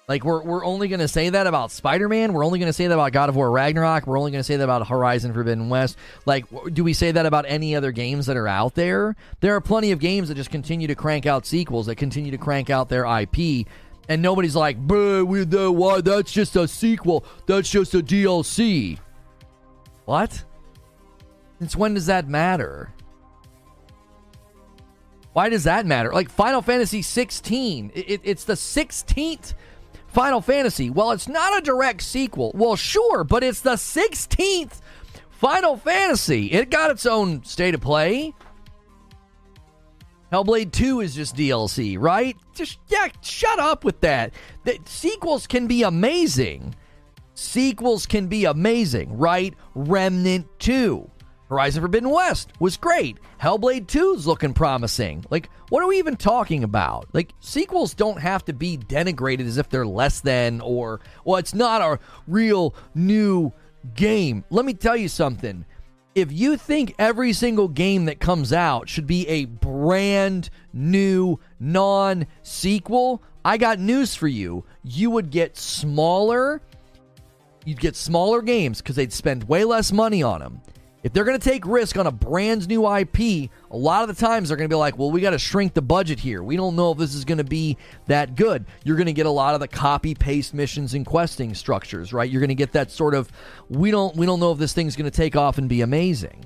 Like 0.09 0.26
we're 0.26 0.41
we're 0.43 0.65
only 0.65 0.88
gonna 0.88 1.07
say 1.07 1.30
that 1.30 1.47
about 1.47 1.71
Spider 1.71 2.09
Man. 2.09 2.34
We're 2.34 2.43
only 2.43 2.59
gonna 2.59 2.74
say 2.74 2.88
that 2.88 2.93
about 2.93 3.13
God 3.13 3.30
of 3.30 3.36
War 3.36 3.49
Ragnarok. 3.51 4.07
We're 4.07 4.17
only 4.17 4.32
gonna 4.32 4.43
say 4.43 4.57
that 4.57 4.63
about 4.63 4.88
Horizon 4.88 5.34
Forbidden 5.34 5.69
West. 5.69 5.97
Like, 6.26 6.45
do 6.74 6.84
we 6.84 6.93
say 6.93 7.11
that 7.11 7.26
about 7.26 7.45
any 7.47 7.76
other 7.76 7.91
games 7.91 8.26
that 8.26 8.36
are 8.36 8.47
out 8.47 8.76
there? 8.76 9.15
There 9.39 9.55
are 9.55 9.61
plenty 9.61 9.91
of 9.91 9.99
games 9.99 10.28
that 10.28 10.36
just 10.36 10.49
continue 10.49 10.88
to 10.88 10.95
crank 10.95 11.26
out 11.26 11.45
sequels 11.45 11.86
that 11.86 11.95
continue 11.95 12.32
to 12.32 12.38
crank 12.38 12.69
out 12.69 12.89
their 12.89 13.05
IP, 13.05 13.67
and 14.10 14.22
nobody's 14.22 14.56
like, 14.56 14.86
"Bruh, 14.86 15.26
we 15.26 15.43
the 15.43 15.72
why? 15.72 16.01
That's 16.01 16.32
just 16.32 16.56
a 16.56 16.68
sequel. 16.68 17.26
That's 17.45 17.70
just 17.70 17.93
a 17.93 18.01
DLC." 18.01 18.99
What? 20.06 20.43
Since 21.60 21.76
when 21.76 21.93
does 21.93 22.08
that 22.08 22.28
matter? 22.28 22.93
Why 25.34 25.49
does 25.49 25.64
that 25.64 25.86
matter? 25.86 26.12
Like 26.12 26.30
Final 26.30 26.62
Fantasy 26.62 27.01
16, 27.01 27.91
it, 27.95 28.10
it, 28.10 28.22
it's 28.24 28.43
the 28.43 28.54
16th 28.54 29.54
Final 30.08 30.41
Fantasy. 30.41 30.91
Well, 30.91 31.12
it's 31.12 31.28
not 31.28 31.58
a 31.58 31.62
direct 31.62 32.04
sequel. 32.04 32.51
Well, 32.54 32.76
sure, 32.76 33.24
but 33.24 33.43
it's 33.43 33.62
the 33.62 33.76
16th 33.76 34.80
Final 35.32 35.76
Fantasy. 35.76 36.51
It 36.51 36.70
got 36.70 36.91
its 36.91 37.06
own 37.06 37.43
state 37.43 37.74
of 37.74 37.82
play. 37.82 38.34
Hellblade 40.34 40.71
2 40.71 41.01
is 41.01 41.13
just 41.13 41.36
DLC, 41.36 41.95
right? 41.99 42.36
Just 42.55 42.79
yeah, 42.88 43.07
shut 43.21 43.59
up 43.59 43.84
with 43.84 44.01
that. 44.01 44.34
The 44.63 44.79
sequels 44.86 45.45
can 45.45 45.67
be 45.67 45.84
amazing. 45.84 46.73
Sequels 47.36 48.07
can 48.07 48.25
be 48.25 48.45
amazing, 48.45 49.15
right? 49.15 49.53
Remnant 49.75 50.47
2. 50.57 51.07
Horizon 51.49 51.84
Forbidden 51.84 52.09
West 52.09 52.51
was 52.59 52.77
great. 52.77 53.19
Hellblade 53.39 53.88
2 53.88 54.15
is 54.17 54.25
looking 54.25 54.55
promising. 54.55 55.23
Like, 55.29 55.51
what 55.69 55.84
are 55.84 55.88
we 55.88 55.99
even 55.99 56.15
talking 56.15 56.63
about? 56.63 57.09
Like, 57.13 57.31
sequels 57.39 57.93
don't 57.93 58.19
have 58.19 58.43
to 58.45 58.53
be 58.53 58.75
denigrated 58.75 59.45
as 59.45 59.59
if 59.59 59.69
they're 59.69 59.86
less 59.86 60.21
than 60.21 60.61
or, 60.61 60.99
well, 61.25 61.38
it's 61.38 61.53
not 61.53 61.84
a 61.84 61.99
real 62.25 62.73
new 62.95 63.51
game. 63.93 64.45
Let 64.49 64.65
me 64.65 64.73
tell 64.73 64.97
you 64.97 65.09
something. 65.09 65.65
If 66.16 66.32
you 66.32 66.57
think 66.57 66.93
every 66.99 67.34
single 67.34 67.68
game 67.68 68.05
that 68.05 68.20
comes 68.20 68.53
out 68.53 68.88
should 68.88 69.07
be 69.07 69.28
a 69.28 69.45
brand 69.45 70.51
new 70.72 71.39
non 71.59 72.28
sequel, 72.43 73.24
I 73.43 73.57
got 73.57 73.80
news 73.80 74.14
for 74.14 74.28
you. 74.28 74.64
You 74.84 75.09
would 75.09 75.32
get 75.32 75.57
smaller. 75.57 76.61
You'd 77.66 77.80
get 77.80 77.95
smaller 77.95 78.41
games 78.41 78.80
because 78.80 78.95
they'd 78.95 79.14
spend 79.14 79.45
way 79.45 79.64
less 79.64 79.91
money 79.91 80.22
on 80.22 80.39
them 80.39 80.61
if 81.04 81.12
they're 81.12 81.26
going 81.26 81.38
to 81.38 81.49
take 81.49 81.66
risk 81.66 81.97
on 81.97 82.08
a 82.08 82.12
brand 82.12 82.68
new 82.70 82.89
IP, 82.89 83.51
a 83.72 83.78
lot 83.78 84.08
of 84.08 84.16
the 84.16 84.26
times 84.26 84.47
they're 84.47 84.58
going 84.58 84.70
to 84.70 84.74
be 84.74 84.80
like, 84.80 84.97
well, 84.97 85.12
we 85.12 85.20
got 85.20 85.32
to 85.32 85.38
shrink 85.38 85.74
the 85.74 85.82
budget 85.82 86.18
here. 86.18 86.41
We 86.41 86.56
don't 86.56 86.78
know 86.78 86.93
if 86.93 86.97
this 86.97 87.14
is 87.14 87.26
going 87.26 87.39
to 87.39 87.43
be 87.43 87.78
that 88.08 88.36
good. 88.36 88.66
You're 88.86 88.95
going 88.95 89.08
to 89.08 89.14
get 89.14 89.26
a 89.26 89.32
lot 89.32 89.54
of 89.54 89.60
the 89.60 89.68
copy 89.68 90.16
paste 90.16 90.54
missions 90.54 90.93
and 90.93 91.06
questing 91.06 91.54
structures, 91.56 92.14
right? 92.14 92.30
You're 92.30 92.39
going 92.39 92.47
to 92.49 92.56
get 92.56 92.72
that 92.72 92.89
sort 92.89 93.16
of 93.16 93.30
we 93.70 93.91
don't 93.91 94.16
we 94.16 94.26
don't 94.26 94.39
know 94.39 94.54
if 94.54 94.58
this 94.58 94.72
thing's 94.72 94.95
going 94.95 95.10
to 95.10 95.16
take 95.16 95.36
off 95.36 95.58
and 95.58 95.68
be 95.68 95.82
amazing. 95.82 96.45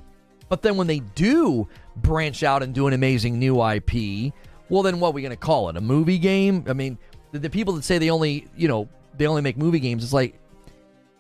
But 0.49 0.64
then 0.64 0.76
when 0.76 0.88
they 0.88 0.99
do 0.99 1.68
branch 1.95 2.41
out 2.41 2.64
and 2.64 2.74
do 2.74 2.88
an 2.88 2.93
amazing 2.93 3.38
new 3.38 3.64
IP, 3.64 4.34
well 4.70 4.82
then 4.82 4.99
what 4.99 5.10
are 5.10 5.14
we 5.14 5.22
going 5.22 5.30
to 5.30 5.38
call 5.38 5.70
it? 5.70 5.78
A 5.78 5.82
movie 5.82 6.18
game? 6.18 6.66
I 6.68 6.74
mean, 6.74 6.97
the, 7.32 7.39
the 7.39 7.49
people 7.49 7.76
that 7.76 7.84
say 7.84 7.99
they 7.99 8.10
only, 8.10 8.47
you 8.55 8.68
know, 8.68 8.89
they 9.18 9.28
only 9.28 9.43
make 9.43 9.58
movie 9.58 9.80
games, 9.80 10.03
it's 10.03 10.14
like 10.14 10.39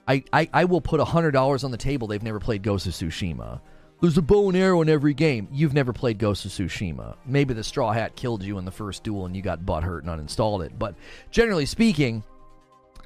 I, 0.07 0.23
I, 0.31 0.49
I 0.53 0.65
will 0.65 0.81
put 0.81 1.01
$100 1.01 1.63
on 1.63 1.71
the 1.71 1.77
table 1.77 2.07
they've 2.07 2.23
never 2.23 2.39
played 2.39 2.63
Ghost 2.63 2.87
of 2.87 2.93
Tsushima. 2.93 3.59
There's 3.99 4.17
a 4.17 4.21
bow 4.21 4.47
and 4.49 4.57
arrow 4.57 4.81
in 4.81 4.89
every 4.89 5.13
game. 5.13 5.47
You've 5.51 5.73
never 5.73 5.91
played 5.91 6.19
Ghost 6.19 6.45
of 6.45 6.51
Tsushima. 6.51 7.17
Maybe 7.25 7.53
the 7.53 7.63
Straw 7.63 7.91
Hat 7.91 8.15
killed 8.15 8.43
you 8.43 8.57
in 8.59 8.65
the 8.65 8.71
first 8.71 9.03
duel 9.03 9.25
and 9.25 9.35
you 9.35 9.41
got 9.41 9.61
butthurt 9.61 10.07
and 10.07 10.09
uninstalled 10.09 10.65
it. 10.65 10.77
But 10.77 10.95
generally 11.31 11.65
speaking, 11.65 12.23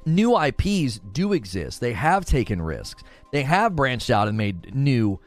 new 0.04 0.38
IPs 0.38 1.00
do 1.12 1.32
exist. 1.32 1.80
They 1.80 1.94
have 1.94 2.24
taken 2.24 2.60
risks. 2.60 3.02
They 3.32 3.42
have 3.42 3.74
branched 3.74 4.10
out 4.10 4.28
and 4.28 4.36
made 4.36 4.74
new, 4.74 5.18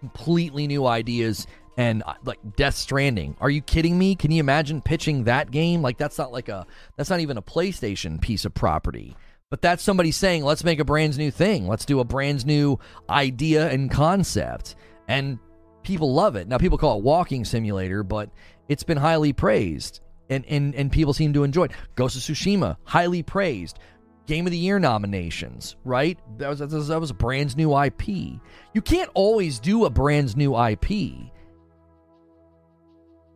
completely 0.00 0.66
new 0.66 0.86
ideas 0.86 1.46
and 1.76 2.02
uh, 2.06 2.14
like 2.24 2.38
Death 2.56 2.74
Stranding. 2.74 3.36
Are 3.40 3.50
you 3.50 3.62
kidding 3.62 3.98
me? 3.98 4.14
Can 4.14 4.30
you 4.30 4.40
imagine 4.40 4.80
pitching 4.80 5.24
that 5.24 5.50
game? 5.50 5.82
Like 5.82 5.98
that's 5.98 6.18
not 6.18 6.32
like 6.32 6.48
a 6.48 6.66
that's 6.96 7.10
not 7.10 7.20
even 7.20 7.36
a 7.36 7.42
PlayStation 7.42 8.20
piece 8.20 8.44
of 8.44 8.54
property. 8.54 9.16
But 9.50 9.62
that's 9.62 9.82
somebody 9.82 10.10
saying, 10.10 10.44
let's 10.44 10.64
make 10.64 10.80
a 10.80 10.84
brand 10.84 11.16
new 11.16 11.30
thing. 11.30 11.68
Let's 11.68 11.84
do 11.84 12.00
a 12.00 12.04
brand 12.04 12.44
new 12.46 12.78
idea 13.08 13.70
and 13.70 13.90
concept. 13.90 14.74
And 15.06 15.38
people 15.82 16.12
love 16.12 16.36
it. 16.36 16.48
Now, 16.48 16.58
people 16.58 16.78
call 16.78 16.98
it 16.98 17.04
walking 17.04 17.44
simulator, 17.44 18.02
but 18.02 18.30
it's 18.68 18.82
been 18.82 18.96
highly 18.98 19.32
praised. 19.32 20.00
And, 20.30 20.44
and, 20.46 20.74
and 20.74 20.90
people 20.90 21.12
seem 21.12 21.34
to 21.34 21.44
enjoy 21.44 21.64
it. 21.64 21.72
Ghost 21.94 22.16
of 22.16 22.22
Tsushima, 22.22 22.76
highly 22.84 23.22
praised. 23.22 23.78
Game 24.26 24.46
of 24.46 24.52
the 24.52 24.58
Year 24.58 24.78
nominations, 24.78 25.76
right? 25.84 26.18
That 26.38 26.48
was, 26.48 26.58
that 26.60 26.70
was, 26.70 26.88
that 26.88 27.00
was 27.00 27.10
a 27.10 27.14
brand 27.14 27.56
new 27.58 27.78
IP. 27.78 28.08
You 28.08 28.82
can't 28.82 29.10
always 29.12 29.60
do 29.60 29.84
a 29.84 29.90
brand 29.90 30.34
new 30.34 30.58
IP. 30.58 31.30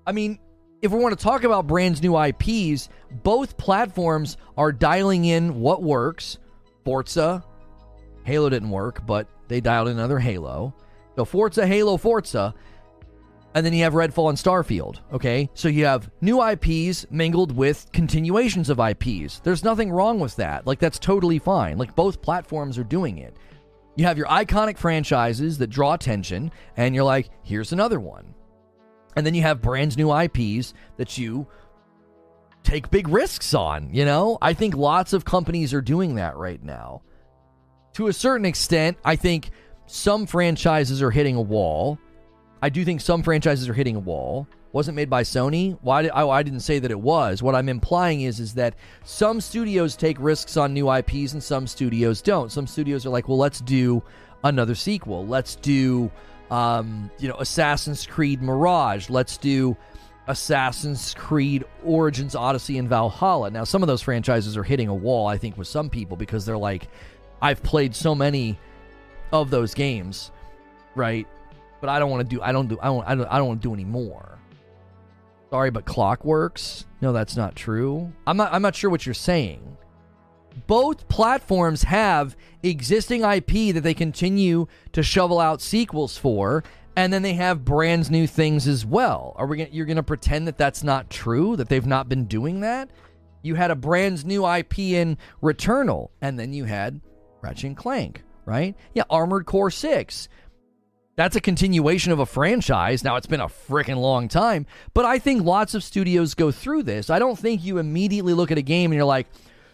I 0.06 0.12
mean, 0.12 0.38
if 0.80 0.92
we 0.92 0.98
want 0.98 1.18
to 1.18 1.22
talk 1.22 1.44
about 1.44 1.66
brands 1.66 2.02
new 2.02 2.16
IPs, 2.18 2.88
both 3.22 3.56
platforms 3.56 4.36
are 4.56 4.72
dialing 4.72 5.24
in 5.24 5.60
what 5.60 5.82
works. 5.82 6.38
Forza, 6.84 7.44
Halo 8.24 8.48
didn't 8.48 8.70
work, 8.70 9.04
but 9.06 9.28
they 9.48 9.60
dialed 9.60 9.88
in 9.88 9.98
another 9.98 10.18
Halo. 10.18 10.74
So 11.16 11.24
Forza, 11.24 11.66
Halo, 11.66 11.96
Forza. 11.96 12.54
and 13.54 13.66
then 13.66 13.72
you 13.72 13.82
have 13.82 13.94
Redfall 13.94 14.28
and 14.28 14.38
Starfield. 14.38 15.00
Okay, 15.12 15.50
so 15.54 15.68
you 15.68 15.84
have 15.84 16.10
new 16.20 16.42
IPs 16.46 17.06
mingled 17.10 17.56
with 17.56 17.90
continuations 17.92 18.70
of 18.70 18.78
IPs. 18.78 19.40
There's 19.40 19.64
nothing 19.64 19.90
wrong 19.90 20.20
with 20.20 20.36
that. 20.36 20.66
Like 20.66 20.78
that's 20.78 20.98
totally 20.98 21.38
fine. 21.38 21.76
Like 21.76 21.96
both 21.96 22.22
platforms 22.22 22.78
are 22.78 22.84
doing 22.84 23.18
it. 23.18 23.36
You 23.96 24.04
have 24.04 24.16
your 24.16 24.28
iconic 24.28 24.78
franchises 24.78 25.58
that 25.58 25.70
draw 25.70 25.94
attention, 25.94 26.52
and 26.76 26.94
you're 26.94 27.02
like, 27.02 27.30
here's 27.42 27.72
another 27.72 27.98
one. 27.98 28.32
And 29.16 29.26
then 29.26 29.34
you 29.34 29.42
have 29.42 29.60
brand 29.60 29.96
new 29.96 30.14
IPs 30.14 30.74
that 30.96 31.18
you 31.18 31.46
take 32.62 32.90
big 32.90 33.08
risks 33.08 33.54
on. 33.54 33.92
You 33.92 34.04
know, 34.04 34.38
I 34.40 34.52
think 34.52 34.76
lots 34.76 35.12
of 35.12 35.24
companies 35.24 35.74
are 35.74 35.80
doing 35.80 36.16
that 36.16 36.36
right 36.36 36.62
now. 36.62 37.02
To 37.94 38.08
a 38.08 38.12
certain 38.12 38.46
extent, 38.46 38.98
I 39.04 39.16
think 39.16 39.50
some 39.86 40.26
franchises 40.26 41.02
are 41.02 41.10
hitting 41.10 41.34
a 41.34 41.42
wall 41.42 41.98
I 42.60 42.68
do 42.68 42.84
think 42.84 43.00
some 43.00 43.22
franchises 43.22 43.68
are 43.68 43.74
hitting 43.74 43.96
a 43.96 44.00
wall. 44.00 44.48
Wasn't 44.72 44.96
made 44.96 45.08
by 45.08 45.22
Sony. 45.22 45.78
Why 45.80 46.02
did 46.02 46.10
I, 46.10 46.28
I 46.28 46.42
didn't 46.42 46.60
say 46.60 46.78
that 46.78 46.90
it 46.90 47.00
was. 47.00 47.42
What 47.42 47.54
I'm 47.54 47.68
implying 47.68 48.22
is 48.22 48.38
is 48.38 48.54
that 48.54 48.74
some 49.04 49.40
studios 49.40 49.96
take 49.96 50.18
risks 50.20 50.56
on 50.56 50.74
new 50.74 50.92
IPs 50.92 51.32
and 51.32 51.42
some 51.42 51.66
studios 51.66 52.20
don't. 52.20 52.52
Some 52.52 52.66
studios 52.66 53.06
are 53.06 53.10
like, 53.10 53.28
well, 53.28 53.38
let's 53.38 53.60
do 53.60 54.02
another 54.44 54.74
sequel. 54.74 55.26
Let's 55.26 55.56
do, 55.56 56.10
um, 56.50 57.10
you 57.18 57.28
know, 57.28 57.36
Assassin's 57.36 58.06
Creed 58.06 58.42
Mirage. 58.42 59.10
Let's 59.10 59.36
do 59.36 59.76
Assassin's 60.26 61.14
Creed 61.14 61.64
Origins 61.84 62.34
Odyssey 62.34 62.78
and 62.78 62.88
Valhalla. 62.88 63.50
Now, 63.50 63.64
some 63.64 63.82
of 63.82 63.86
those 63.86 64.02
franchises 64.02 64.56
are 64.56 64.62
hitting 64.62 64.88
a 64.88 64.94
wall, 64.94 65.26
I 65.26 65.38
think, 65.38 65.56
with 65.56 65.68
some 65.68 65.90
people 65.90 66.16
because 66.16 66.44
they're 66.46 66.58
like, 66.58 66.88
I've 67.40 67.62
played 67.62 67.94
so 67.94 68.14
many 68.14 68.58
of 69.32 69.50
those 69.50 69.74
games, 69.74 70.30
right? 70.94 71.26
but 71.80 71.90
I 71.90 71.98
don't 71.98 72.10
want 72.10 72.28
to 72.28 72.36
do. 72.36 72.42
I 72.42 72.52
don't 72.52 72.68
do. 72.68 72.78
I 72.80 72.86
don't. 72.86 73.04
I 73.06 73.14
don't, 73.14 73.26
I 73.26 73.38
don't 73.38 73.48
want 73.48 73.62
to 73.62 73.68
do 73.68 73.74
any 73.74 73.84
more. 73.84 74.38
Sorry, 75.50 75.70
but 75.70 75.84
Clockworks. 75.84 76.84
No, 77.00 77.12
that's 77.12 77.36
not 77.36 77.56
true. 77.56 78.12
I'm 78.26 78.36
not. 78.36 78.52
I'm 78.52 78.62
not 78.62 78.74
sure 78.74 78.90
what 78.90 79.06
you're 79.06 79.14
saying. 79.14 79.76
Both 80.66 81.08
platforms 81.08 81.82
have 81.84 82.36
existing 82.62 83.22
IP 83.22 83.74
that 83.74 83.82
they 83.82 83.94
continue 83.94 84.66
to 84.92 85.02
shovel 85.02 85.40
out 85.40 85.60
sequels 85.60 86.16
for, 86.16 86.64
and 86.96 87.12
then 87.12 87.22
they 87.22 87.34
have 87.34 87.64
brands 87.64 88.10
new 88.10 88.26
things 88.26 88.66
as 88.66 88.84
well. 88.84 89.34
Are 89.36 89.46
we? 89.46 89.58
Gonna, 89.58 89.70
you're 89.72 89.86
going 89.86 89.96
to 89.96 90.02
pretend 90.02 90.48
that 90.48 90.58
that's 90.58 90.82
not 90.82 91.10
true? 91.10 91.56
That 91.56 91.68
they've 91.68 91.86
not 91.86 92.08
been 92.08 92.24
doing 92.24 92.60
that? 92.60 92.90
You 93.42 93.54
had 93.54 93.70
a 93.70 93.76
brand 93.76 94.26
new 94.26 94.46
IP 94.46 94.78
in 94.78 95.16
Returnal, 95.42 96.10
and 96.20 96.38
then 96.38 96.52
you 96.52 96.64
had 96.64 97.00
Ratchet 97.40 97.64
and 97.64 97.76
Clank, 97.76 98.24
right? 98.44 98.74
Yeah, 98.94 99.04
Armored 99.08 99.46
Core 99.46 99.70
Six 99.70 100.28
that's 101.18 101.34
a 101.34 101.40
continuation 101.40 102.12
of 102.12 102.20
a 102.20 102.26
franchise. 102.26 103.02
Now, 103.02 103.16
it's 103.16 103.26
been 103.26 103.40
a 103.40 103.48
freaking 103.48 103.96
long 103.96 104.28
time, 104.28 104.66
but 104.94 105.04
I 105.04 105.18
think 105.18 105.42
lots 105.42 105.74
of 105.74 105.82
studios 105.82 106.34
go 106.34 106.52
through 106.52 106.84
this. 106.84 107.10
I 107.10 107.18
don't 107.18 107.36
think 107.36 107.64
you 107.64 107.78
immediately 107.78 108.34
look 108.34 108.52
at 108.52 108.58
a 108.58 108.62
game 108.62 108.92
and 108.92 108.96
you're 108.96 109.04
like, 109.04 109.26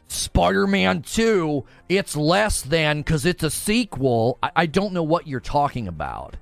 Spider 0.09 0.67
Man 0.67 1.03
2, 1.03 1.65
it's 1.89 2.17
less 2.17 2.63
than 2.63 2.99
because 2.99 3.27
it's 3.27 3.43
a 3.43 3.51
sequel. 3.51 4.39
I-, 4.43 4.51
I 4.57 4.67
don't 4.67 4.93
know 4.93 5.03
what 5.03 5.27
you're 5.27 5.41
talking 5.41 5.89
about. 5.89 6.37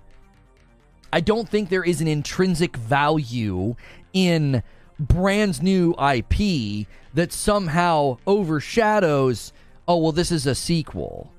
I 1.13 1.21
don't 1.21 1.49
think 1.49 1.69
there 1.69 1.85
is 1.85 2.01
an 2.01 2.09
intrinsic 2.09 2.77
value 2.77 3.77
in 4.13 4.63
brand 4.99 5.63
new 5.63 5.95
IP 5.99 6.87
that 7.15 7.33
somehow 7.33 8.19
overshadows, 8.27 9.53
oh, 9.87 9.99
well, 9.99 10.13
this 10.13 10.31
is 10.33 10.47
a 10.47 10.55
sequel. 10.55 11.31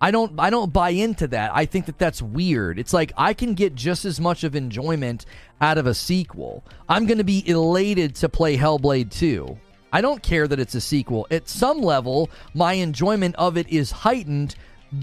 I 0.00 0.10
don't 0.10 0.38
I 0.38 0.50
don't 0.50 0.72
buy 0.72 0.90
into 0.90 1.26
that. 1.28 1.52
I 1.54 1.64
think 1.64 1.86
that 1.86 1.98
that's 1.98 2.20
weird. 2.20 2.78
It's 2.78 2.92
like 2.92 3.12
I 3.16 3.32
can 3.32 3.54
get 3.54 3.74
just 3.74 4.04
as 4.04 4.20
much 4.20 4.44
of 4.44 4.54
enjoyment 4.54 5.24
out 5.60 5.78
of 5.78 5.86
a 5.86 5.94
sequel. 5.94 6.62
I'm 6.88 7.06
going 7.06 7.18
to 7.18 7.24
be 7.24 7.48
elated 7.48 8.14
to 8.16 8.28
play 8.28 8.58
Hellblade 8.58 9.10
2. 9.10 9.58
I 9.92 10.00
don't 10.00 10.22
care 10.22 10.46
that 10.48 10.58
it's 10.58 10.74
a 10.74 10.80
sequel. 10.80 11.26
At 11.30 11.48
some 11.48 11.80
level, 11.80 12.30
my 12.54 12.74
enjoyment 12.74 13.34
of 13.36 13.56
it 13.56 13.68
is 13.68 13.90
heightened 13.90 14.56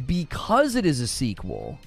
because 0.05 0.75
it 0.75 0.85
is 0.85 0.99
a 0.99 1.07
sequel. 1.07 1.79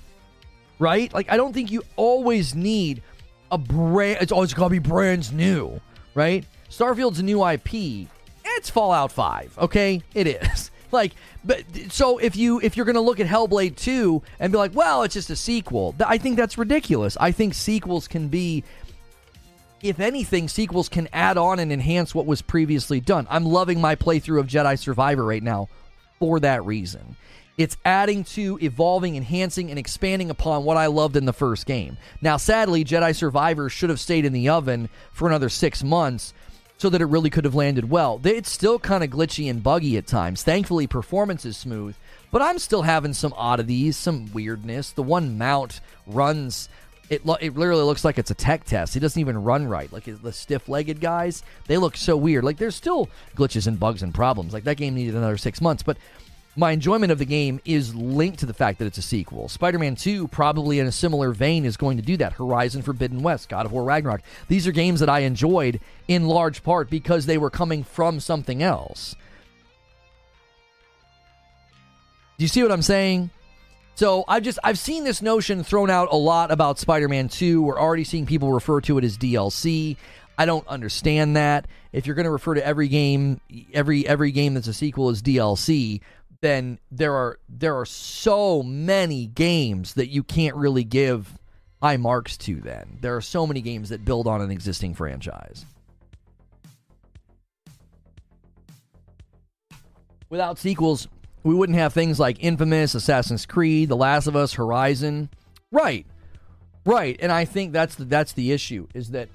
Right? 0.78 1.12
Like 1.12 1.30
I 1.30 1.36
don't 1.36 1.52
think 1.52 1.70
you 1.70 1.82
always 1.96 2.54
need 2.54 3.02
a 3.50 3.58
brand 3.58 4.18
it's 4.20 4.32
always 4.32 4.52
got 4.54 4.64
to 4.64 4.70
be 4.70 4.78
brand 4.78 5.32
new, 5.32 5.80
right? 6.14 6.44
Starfield's 6.68 7.20
a 7.20 7.22
new 7.22 7.46
IP. 7.46 8.08
It's 8.44 8.70
Fallout 8.70 9.12
5, 9.12 9.58
okay? 9.58 10.02
It 10.14 10.26
is. 10.26 10.70
Like, 10.92 11.12
but 11.44 11.64
so 11.90 12.18
if 12.18 12.36
you 12.36 12.60
if 12.60 12.76
you're 12.76 12.86
going 12.86 12.94
to 12.94 13.00
look 13.00 13.18
at 13.18 13.26
Hellblade 13.26 13.74
2 13.74 14.22
and 14.38 14.52
be 14.52 14.56
like, 14.56 14.72
well, 14.72 15.02
it's 15.02 15.14
just 15.14 15.28
a 15.30 15.36
sequel, 15.36 15.96
I 16.06 16.16
think 16.16 16.36
that's 16.36 16.56
ridiculous. 16.56 17.16
I 17.20 17.32
think 17.32 17.54
sequels 17.54 18.06
can 18.06 18.28
be 18.28 18.62
if 19.88 20.00
anything, 20.00 20.48
sequels 20.48 20.88
can 20.88 21.08
add 21.12 21.36
on 21.36 21.58
and 21.58 21.72
enhance 21.72 22.14
what 22.14 22.26
was 22.26 22.42
previously 22.42 23.00
done. 23.00 23.26
I'm 23.30 23.44
loving 23.44 23.80
my 23.80 23.96
playthrough 23.96 24.40
of 24.40 24.46
Jedi 24.46 24.78
Survivor 24.78 25.24
right 25.24 25.42
now 25.42 25.68
for 26.18 26.40
that 26.40 26.64
reason. 26.64 27.16
It's 27.58 27.76
adding 27.84 28.24
to, 28.24 28.58
evolving, 28.60 29.16
enhancing, 29.16 29.70
and 29.70 29.78
expanding 29.78 30.28
upon 30.28 30.64
what 30.64 30.76
I 30.76 30.86
loved 30.86 31.16
in 31.16 31.24
the 31.24 31.32
first 31.32 31.64
game. 31.64 31.96
Now, 32.20 32.36
sadly, 32.36 32.84
Jedi 32.84 33.16
Survivor 33.16 33.70
should 33.70 33.88
have 33.88 34.00
stayed 34.00 34.26
in 34.26 34.34
the 34.34 34.50
oven 34.50 34.90
for 35.10 35.26
another 35.26 35.48
six 35.48 35.82
months 35.82 36.34
so 36.78 36.90
that 36.90 37.00
it 37.00 37.06
really 37.06 37.30
could 37.30 37.46
have 37.46 37.54
landed 37.54 37.88
well. 37.88 38.20
It's 38.24 38.50
still 38.50 38.78
kind 38.78 39.02
of 39.02 39.08
glitchy 39.08 39.48
and 39.48 39.62
buggy 39.62 39.96
at 39.96 40.06
times. 40.06 40.42
Thankfully, 40.42 40.86
performance 40.86 41.46
is 41.46 41.56
smooth, 41.56 41.96
but 42.30 42.42
I'm 42.42 42.58
still 42.58 42.82
having 42.82 43.14
some 43.14 43.32
oddities, 43.34 43.96
some 43.96 44.30
weirdness. 44.34 44.90
The 44.90 45.02
one 45.02 45.38
mount 45.38 45.80
runs. 46.06 46.68
It, 47.08 47.24
lo- 47.24 47.36
it 47.40 47.56
literally 47.56 47.84
looks 47.84 48.04
like 48.04 48.18
it's 48.18 48.32
a 48.32 48.34
tech 48.34 48.64
test. 48.64 48.94
He 48.94 49.00
doesn't 49.00 49.20
even 49.20 49.42
run 49.44 49.68
right. 49.68 49.92
Like 49.92 50.04
the 50.04 50.32
stiff 50.32 50.68
legged 50.68 51.00
guys, 51.00 51.42
they 51.66 51.78
look 51.78 51.96
so 51.96 52.16
weird. 52.16 52.42
Like 52.42 52.58
there's 52.58 52.74
still 52.74 53.08
glitches 53.36 53.66
and 53.66 53.78
bugs 53.78 54.02
and 54.02 54.12
problems. 54.12 54.52
Like 54.52 54.64
that 54.64 54.76
game 54.76 54.94
needed 54.94 55.14
another 55.14 55.36
six 55.36 55.60
months. 55.60 55.84
But 55.84 55.98
my 56.56 56.70
enjoyment 56.70 57.12
of 57.12 57.18
the 57.18 57.26
game 57.26 57.60
is 57.64 57.94
linked 57.94 58.38
to 58.40 58.46
the 58.46 58.54
fact 58.54 58.78
that 58.78 58.86
it's 58.86 58.98
a 58.98 59.02
sequel. 59.02 59.48
Spider 59.48 59.78
Man 59.78 59.94
2, 59.94 60.26
probably 60.28 60.80
in 60.80 60.86
a 60.86 60.92
similar 60.92 61.30
vein, 61.32 61.64
is 61.64 61.76
going 61.76 61.98
to 61.98 62.02
do 62.02 62.16
that. 62.16 62.32
Horizon 62.32 62.82
Forbidden 62.82 63.22
West, 63.22 63.48
God 63.50 63.66
of 63.66 63.72
War 63.72 63.84
Ragnarok. 63.84 64.22
These 64.48 64.66
are 64.66 64.72
games 64.72 65.00
that 65.00 65.10
I 65.10 65.20
enjoyed 65.20 65.80
in 66.08 66.26
large 66.26 66.62
part 66.62 66.88
because 66.88 67.26
they 67.26 67.38
were 67.38 67.50
coming 67.50 67.84
from 67.84 68.20
something 68.20 68.62
else. 68.62 69.14
Do 72.38 72.44
you 72.44 72.48
see 72.48 72.62
what 72.62 72.72
I'm 72.72 72.82
saying? 72.82 73.30
So 73.96 74.24
I've 74.28 74.42
just 74.42 74.58
I've 74.62 74.78
seen 74.78 75.04
this 75.04 75.22
notion 75.22 75.64
thrown 75.64 75.88
out 75.88 76.12
a 76.12 76.16
lot 76.16 76.50
about 76.50 76.78
Spider-Man 76.78 77.30
2. 77.30 77.62
We're 77.62 77.80
already 77.80 78.04
seeing 78.04 78.26
people 78.26 78.52
refer 78.52 78.82
to 78.82 78.98
it 78.98 79.04
as 79.04 79.16
DLC. 79.16 79.96
I 80.36 80.44
don't 80.44 80.68
understand 80.68 81.36
that. 81.36 81.66
If 81.94 82.06
you're 82.06 82.14
going 82.14 82.24
to 82.24 82.30
refer 82.30 82.52
to 82.54 82.64
every 82.64 82.88
game, 82.88 83.40
every 83.72 84.06
every 84.06 84.32
game 84.32 84.52
that's 84.52 84.66
a 84.66 84.74
sequel 84.74 85.08
as 85.08 85.22
DLC, 85.22 86.02
then 86.42 86.78
there 86.90 87.14
are 87.14 87.38
there 87.48 87.78
are 87.78 87.86
so 87.86 88.62
many 88.62 89.28
games 89.28 89.94
that 89.94 90.08
you 90.08 90.22
can't 90.22 90.56
really 90.56 90.84
give 90.84 91.38
high 91.80 91.96
marks 91.96 92.36
to 92.36 92.56
then. 92.56 92.98
There 93.00 93.16
are 93.16 93.22
so 93.22 93.46
many 93.46 93.62
games 93.62 93.88
that 93.88 94.04
build 94.04 94.26
on 94.26 94.42
an 94.42 94.50
existing 94.50 94.94
franchise. 94.94 95.64
Without 100.28 100.58
sequels, 100.58 101.08
we 101.46 101.54
wouldn't 101.54 101.78
have 101.78 101.92
things 101.92 102.18
like 102.18 102.42
Infamous, 102.42 102.96
Assassin's 102.96 103.46
Creed, 103.46 103.88
The 103.88 103.96
Last 103.96 104.26
of 104.26 104.34
Us, 104.34 104.54
Horizon. 104.54 105.30
Right. 105.70 106.04
Right. 106.84 107.16
And 107.20 107.30
I 107.30 107.44
think 107.44 107.72
that's 107.72 107.94
the, 107.94 108.04
that's 108.04 108.32
the 108.32 108.50
issue 108.50 108.88
is 108.94 109.10
that 109.10 109.28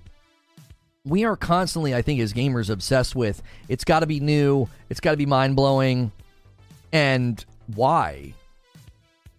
we 1.06 1.24
are 1.24 1.38
constantly, 1.38 1.96
I 1.96 2.02
think, 2.02 2.20
as 2.20 2.34
gamers, 2.34 2.70
obsessed 2.70 3.16
with 3.16 3.42
it's 3.70 3.86
got 3.86 4.02
to 4.02 4.08
be 4.08 4.20
new, 4.20 4.68
it's 4.90 5.00
got 5.00 5.12
to 5.12 5.18
be 5.18 5.26
mind 5.26 5.56
blowing, 5.56 6.12
and 6.92 7.44
why? 7.68 8.34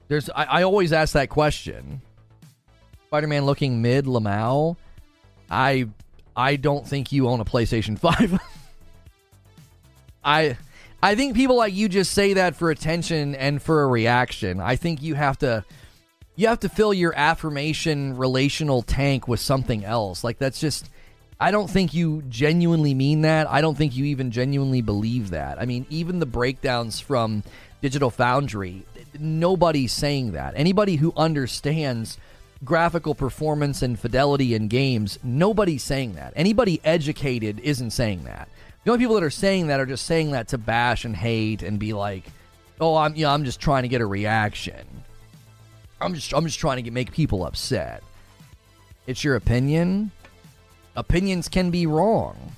There's 0.08 0.30
I, 0.30 0.44
I 0.44 0.62
always 0.62 0.94
ask 0.94 1.12
that 1.12 1.28
question. 1.28 2.00
Spider-Man 3.08 3.44
looking 3.44 3.82
mid 3.82 4.06
Lamau. 4.06 4.76
I 5.50 5.88
I 6.34 6.56
don't 6.56 6.88
think 6.88 7.12
you 7.12 7.28
own 7.28 7.40
a 7.40 7.44
PlayStation 7.44 7.98
5. 7.98 8.40
I 10.24 10.56
I 11.02 11.16
think 11.16 11.34
people 11.34 11.56
like 11.56 11.74
you 11.74 11.88
just 11.88 12.12
say 12.12 12.34
that 12.34 12.54
for 12.54 12.70
attention 12.70 13.34
and 13.34 13.60
for 13.60 13.82
a 13.82 13.86
reaction. 13.88 14.60
I 14.60 14.76
think 14.76 15.02
you 15.02 15.14
have 15.14 15.38
to 15.38 15.64
you 16.36 16.46
have 16.46 16.60
to 16.60 16.68
fill 16.68 16.94
your 16.94 17.12
affirmation 17.14 18.16
relational 18.16 18.82
tank 18.82 19.26
with 19.26 19.40
something 19.40 19.84
else. 19.84 20.22
Like 20.22 20.38
that's 20.38 20.60
just 20.60 20.88
I 21.40 21.50
don't 21.50 21.68
think 21.68 21.92
you 21.92 22.22
genuinely 22.28 22.94
mean 22.94 23.22
that. 23.22 23.50
I 23.50 23.60
don't 23.60 23.76
think 23.76 23.96
you 23.96 24.04
even 24.04 24.30
genuinely 24.30 24.80
believe 24.80 25.30
that. 25.30 25.60
I 25.60 25.66
mean, 25.66 25.86
even 25.90 26.20
the 26.20 26.26
breakdowns 26.26 27.00
from 27.00 27.42
Digital 27.80 28.10
Foundry, 28.10 28.84
nobody's 29.18 29.92
saying 29.92 30.32
that. 30.32 30.54
Anybody 30.54 30.94
who 30.94 31.12
understands 31.16 32.16
graphical 32.64 33.16
performance 33.16 33.82
and 33.82 33.98
fidelity 33.98 34.54
in 34.54 34.68
games, 34.68 35.18
nobody's 35.24 35.82
saying 35.82 36.14
that. 36.14 36.32
Anybody 36.36 36.80
educated 36.84 37.58
isn't 37.58 37.90
saying 37.90 38.22
that. 38.22 38.48
The 38.84 38.90
only 38.90 39.02
people 39.02 39.14
that 39.14 39.24
are 39.24 39.30
saying 39.30 39.68
that 39.68 39.80
are 39.80 39.86
just 39.86 40.06
saying 40.06 40.32
that 40.32 40.48
to 40.48 40.58
bash 40.58 41.04
and 41.04 41.14
hate 41.14 41.62
and 41.62 41.78
be 41.78 41.92
like, 41.92 42.24
"Oh, 42.80 42.96
I'm 42.96 43.14
know, 43.14 43.30
I'm 43.30 43.44
just 43.44 43.60
trying 43.60 43.82
to 43.82 43.88
get 43.88 44.00
a 44.00 44.06
reaction. 44.06 44.86
I'm 46.00 46.14
just 46.14 46.34
I'm 46.34 46.44
just 46.44 46.58
trying 46.58 46.76
to 46.76 46.82
get, 46.82 46.92
make 46.92 47.12
people 47.12 47.44
upset." 47.44 48.02
it's 49.06 49.24
your 49.24 49.36
opinion. 49.36 50.10
Opinions 50.96 51.48
can 51.48 51.70
be 51.70 51.86
wrong. 51.86 52.52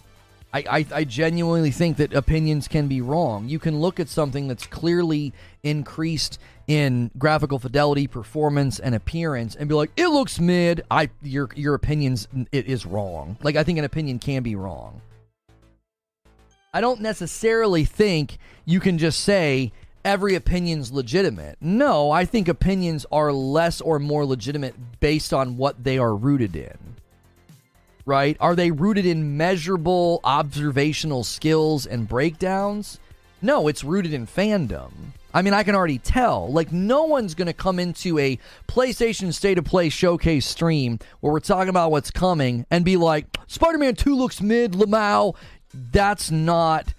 I, 0.52 0.64
I, 0.70 0.86
I, 0.94 1.04
genuinely 1.04 1.72
think 1.72 1.96
that 1.96 2.14
opinions 2.14 2.68
can 2.68 2.86
be 2.86 3.00
wrong. 3.00 3.48
You 3.48 3.58
can 3.58 3.80
look 3.80 3.98
at 3.98 4.08
something 4.08 4.46
that's 4.46 4.66
clearly 4.66 5.32
increased 5.64 6.38
in 6.68 7.10
graphical 7.18 7.58
fidelity, 7.58 8.06
performance, 8.06 8.78
and 8.78 8.94
appearance, 8.94 9.56
and 9.56 9.68
be 9.68 9.74
like, 9.74 9.90
"It 9.96 10.08
looks 10.08 10.38
mid." 10.38 10.84
I 10.92 11.10
your 11.22 11.48
your 11.56 11.74
opinions 11.74 12.28
it 12.52 12.66
is 12.66 12.86
wrong. 12.86 13.36
Like 13.42 13.56
I 13.56 13.64
think 13.64 13.78
an 13.78 13.84
opinion 13.84 14.20
can 14.20 14.44
be 14.44 14.54
wrong. 14.54 15.00
I 16.74 16.82
don't 16.82 17.00
necessarily 17.00 17.86
think 17.86 18.36
you 18.66 18.80
can 18.80 18.98
just 18.98 19.20
say 19.20 19.72
every 20.04 20.34
opinion's 20.34 20.92
legitimate. 20.92 21.56
No, 21.60 22.10
I 22.10 22.26
think 22.26 22.48
opinions 22.48 23.06
are 23.10 23.32
less 23.32 23.80
or 23.80 23.98
more 23.98 24.26
legitimate 24.26 24.74
based 25.00 25.32
on 25.32 25.56
what 25.56 25.82
they 25.84 25.96
are 25.96 26.14
rooted 26.14 26.54
in 26.56 26.76
right? 28.06 28.36
Are 28.40 28.54
they 28.54 28.70
rooted 28.70 29.06
in 29.06 29.36
measurable 29.36 30.20
observational 30.24 31.24
skills 31.24 31.86
and 31.86 32.08
breakdowns? 32.08 33.00
No, 33.40 33.68
it's 33.68 33.84
rooted 33.84 34.12
in 34.12 34.26
fandom. 34.26 34.92
I 35.32 35.42
mean, 35.42 35.52
I 35.52 35.64
can 35.64 35.74
already 35.74 35.98
tell. 35.98 36.50
Like, 36.52 36.70
no 36.70 37.04
one's 37.04 37.34
going 37.34 37.46
to 37.46 37.52
come 37.52 37.80
into 37.80 38.18
a 38.20 38.38
PlayStation 38.68 39.34
State 39.34 39.58
of 39.58 39.64
Play 39.64 39.88
showcase 39.88 40.46
stream 40.46 41.00
where 41.20 41.32
we're 41.32 41.40
talking 41.40 41.68
about 41.68 41.90
what's 41.90 42.12
coming 42.12 42.64
and 42.70 42.84
be 42.84 42.96
like, 42.96 43.26
Spider 43.48 43.78
Man 43.78 43.96
2 43.96 44.14
looks 44.14 44.40
mid, 44.40 44.72
Lamau. 44.72 45.34
That's 45.92 46.30
not 46.30 46.94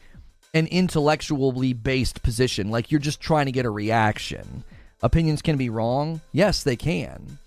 an 0.53 0.67
intellectually 0.67 1.73
based 1.73 2.23
position. 2.23 2.69
Like, 2.69 2.91
you're 2.91 2.99
just 2.99 3.21
trying 3.21 3.45
to 3.47 3.51
get 3.51 3.65
a 3.65 3.69
reaction. 3.69 4.63
Opinions 5.01 5.41
can 5.41 5.57
be 5.57 5.69
wrong. 5.69 6.21
Yes, 6.32 6.63
they 6.63 6.76
can. 6.76 7.38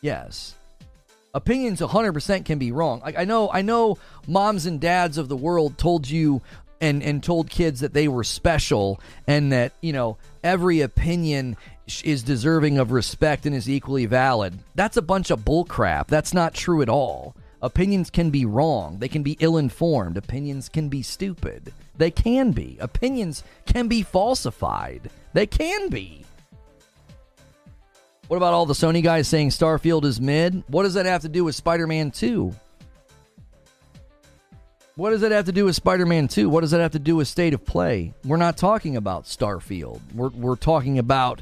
Yes 0.00 0.54
opinions 1.34 1.80
100% 1.80 2.44
can 2.44 2.58
be 2.58 2.72
wrong. 2.72 3.00
Like 3.00 3.18
I 3.18 3.24
know 3.24 3.50
I 3.52 3.62
know 3.62 3.98
moms 4.26 4.66
and 4.66 4.80
dads 4.80 5.18
of 5.18 5.28
the 5.28 5.36
world 5.36 5.76
told 5.76 6.08
you 6.08 6.40
and 6.80 7.02
and 7.02 7.22
told 7.22 7.50
kids 7.50 7.80
that 7.80 7.92
they 7.92 8.08
were 8.08 8.24
special 8.24 9.00
and 9.26 9.52
that, 9.52 9.72
you 9.80 9.92
know, 9.92 10.16
every 10.42 10.80
opinion 10.80 11.56
is 12.02 12.22
deserving 12.22 12.78
of 12.78 12.92
respect 12.92 13.44
and 13.44 13.54
is 13.54 13.68
equally 13.68 14.06
valid. 14.06 14.58
That's 14.74 14.96
a 14.96 15.02
bunch 15.02 15.30
of 15.30 15.40
bullcrap. 15.40 16.06
That's 16.06 16.32
not 16.32 16.54
true 16.54 16.80
at 16.80 16.88
all. 16.88 17.34
Opinions 17.64 18.10
can 18.10 18.28
be 18.28 18.44
wrong. 18.44 18.98
They 18.98 19.08
can 19.08 19.22
be 19.22 19.38
ill 19.40 19.56
informed. 19.56 20.18
Opinions 20.18 20.68
can 20.68 20.90
be 20.90 21.00
stupid. 21.00 21.72
They 21.96 22.10
can 22.10 22.52
be. 22.52 22.76
Opinions 22.78 23.42
can 23.64 23.88
be 23.88 24.02
falsified. 24.02 25.10
They 25.32 25.46
can 25.46 25.88
be. 25.88 26.26
What 28.28 28.36
about 28.36 28.52
all 28.52 28.66
the 28.66 28.74
Sony 28.74 29.02
guys 29.02 29.28
saying 29.28 29.48
Starfield 29.48 30.04
is 30.04 30.20
mid? 30.20 30.62
What 30.66 30.82
does 30.82 30.92
that 30.92 31.06
have 31.06 31.22
to 31.22 31.28
do 31.30 31.42
with 31.42 31.54
Spider 31.54 31.86
Man 31.86 32.10
2? 32.10 32.54
What 34.96 35.10
does 35.10 35.22
that 35.22 35.32
have 35.32 35.46
to 35.46 35.52
do 35.52 35.64
with 35.64 35.74
Spider 35.74 36.04
Man 36.04 36.28
2? 36.28 36.50
What 36.50 36.60
does 36.60 36.72
that 36.72 36.80
have 36.80 36.92
to 36.92 36.98
do 36.98 37.16
with 37.16 37.28
State 37.28 37.54
of 37.54 37.64
Play? 37.64 38.12
We're 38.26 38.36
not 38.36 38.58
talking 38.58 38.98
about 38.98 39.24
Starfield. 39.24 40.02
We're, 40.14 40.28
we're 40.28 40.56
talking 40.56 40.98
about 40.98 41.40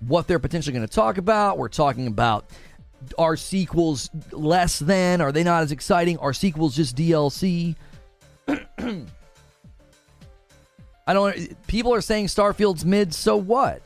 what 0.00 0.26
they're 0.26 0.40
potentially 0.40 0.74
going 0.74 0.86
to 0.86 0.92
talk 0.92 1.18
about. 1.18 1.56
We're 1.56 1.68
talking 1.68 2.08
about 2.08 2.46
are 3.18 3.36
sequels 3.36 4.10
less 4.30 4.78
than? 4.78 5.20
Are 5.20 5.32
they 5.32 5.44
not 5.44 5.62
as 5.62 5.72
exciting? 5.72 6.18
Are 6.18 6.32
sequels 6.32 6.76
just 6.76 6.96
DLC? 6.96 7.76
I 11.06 11.14
don't. 11.14 11.66
People 11.66 11.94
are 11.94 12.00
saying 12.00 12.26
Starfield's 12.26 12.84
mid. 12.84 13.12
So 13.14 13.36
what? 13.36 13.82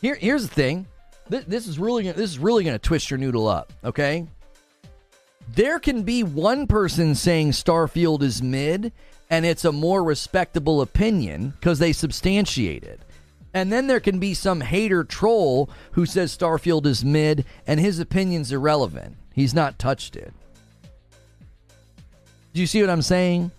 Here, 0.00 0.14
here's 0.14 0.48
the 0.48 0.54
thing 0.54 0.86
this, 1.28 1.44
this 1.44 1.66
is 1.66 1.78
really 1.78 2.10
this 2.10 2.30
is 2.30 2.38
really 2.38 2.64
going 2.64 2.74
to 2.74 2.78
twist 2.78 3.10
your 3.10 3.18
noodle 3.18 3.48
up. 3.48 3.72
Okay, 3.84 4.26
there 5.54 5.78
can 5.78 6.02
be 6.02 6.22
one 6.22 6.66
person 6.66 7.14
saying 7.14 7.52
Starfield 7.52 8.22
is 8.22 8.42
mid, 8.42 8.92
and 9.30 9.46
it's 9.46 9.64
a 9.64 9.72
more 9.72 10.02
respectable 10.02 10.80
opinion 10.80 11.50
because 11.50 11.78
they 11.78 11.92
substantiate 11.92 12.84
it. 12.84 13.00
And 13.52 13.72
then 13.72 13.86
there 13.86 14.00
can 14.00 14.18
be 14.18 14.34
some 14.34 14.60
hater 14.60 15.04
troll 15.04 15.68
who 15.92 16.06
says 16.06 16.36
Starfield 16.36 16.86
is 16.86 17.04
mid 17.04 17.44
and 17.66 17.80
his 17.80 17.98
opinion's 17.98 18.52
irrelevant. 18.52 19.16
He's 19.34 19.54
not 19.54 19.78
touched 19.78 20.16
it. 20.16 20.32
Do 22.52 22.60
you 22.60 22.66
see 22.66 22.80
what 22.80 22.90
I'm 22.90 23.02
saying? 23.02 23.50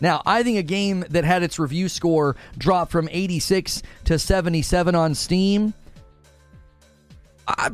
Now, 0.00 0.22
I 0.24 0.42
think 0.42 0.58
a 0.58 0.62
game 0.62 1.04
that 1.10 1.24
had 1.24 1.42
its 1.42 1.58
review 1.58 1.88
score 1.88 2.36
drop 2.56 2.90
from 2.90 3.08
86 3.10 3.82
to 4.04 4.18
77 4.18 4.94
on 4.94 5.14
Steam 5.14 5.74
I, 7.48 7.70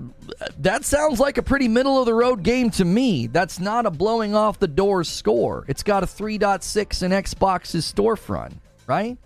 that 0.60 0.84
sounds 0.84 1.18
like 1.18 1.36
a 1.36 1.42
pretty 1.42 1.66
middle 1.66 1.98
of 1.98 2.06
the 2.06 2.14
road 2.14 2.44
game 2.44 2.70
to 2.72 2.84
me. 2.84 3.26
That's 3.26 3.58
not 3.58 3.86
a 3.86 3.90
blowing 3.90 4.34
off 4.34 4.60
the 4.60 4.68
doors 4.68 5.08
score. 5.08 5.64
It's 5.66 5.82
got 5.82 6.04
a 6.04 6.06
3.6 6.06 7.02
in 7.02 7.10
Xbox's 7.10 7.92
storefront, 7.92 8.52
right? 8.86 9.18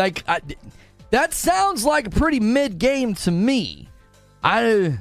Like 0.00 0.24
I, 0.26 0.40
that 1.10 1.34
sounds 1.34 1.84
like 1.84 2.06
a 2.06 2.10
pretty 2.10 2.40
mid 2.40 2.78
game 2.78 3.14
to 3.16 3.30
me. 3.30 3.88
I 4.42 4.98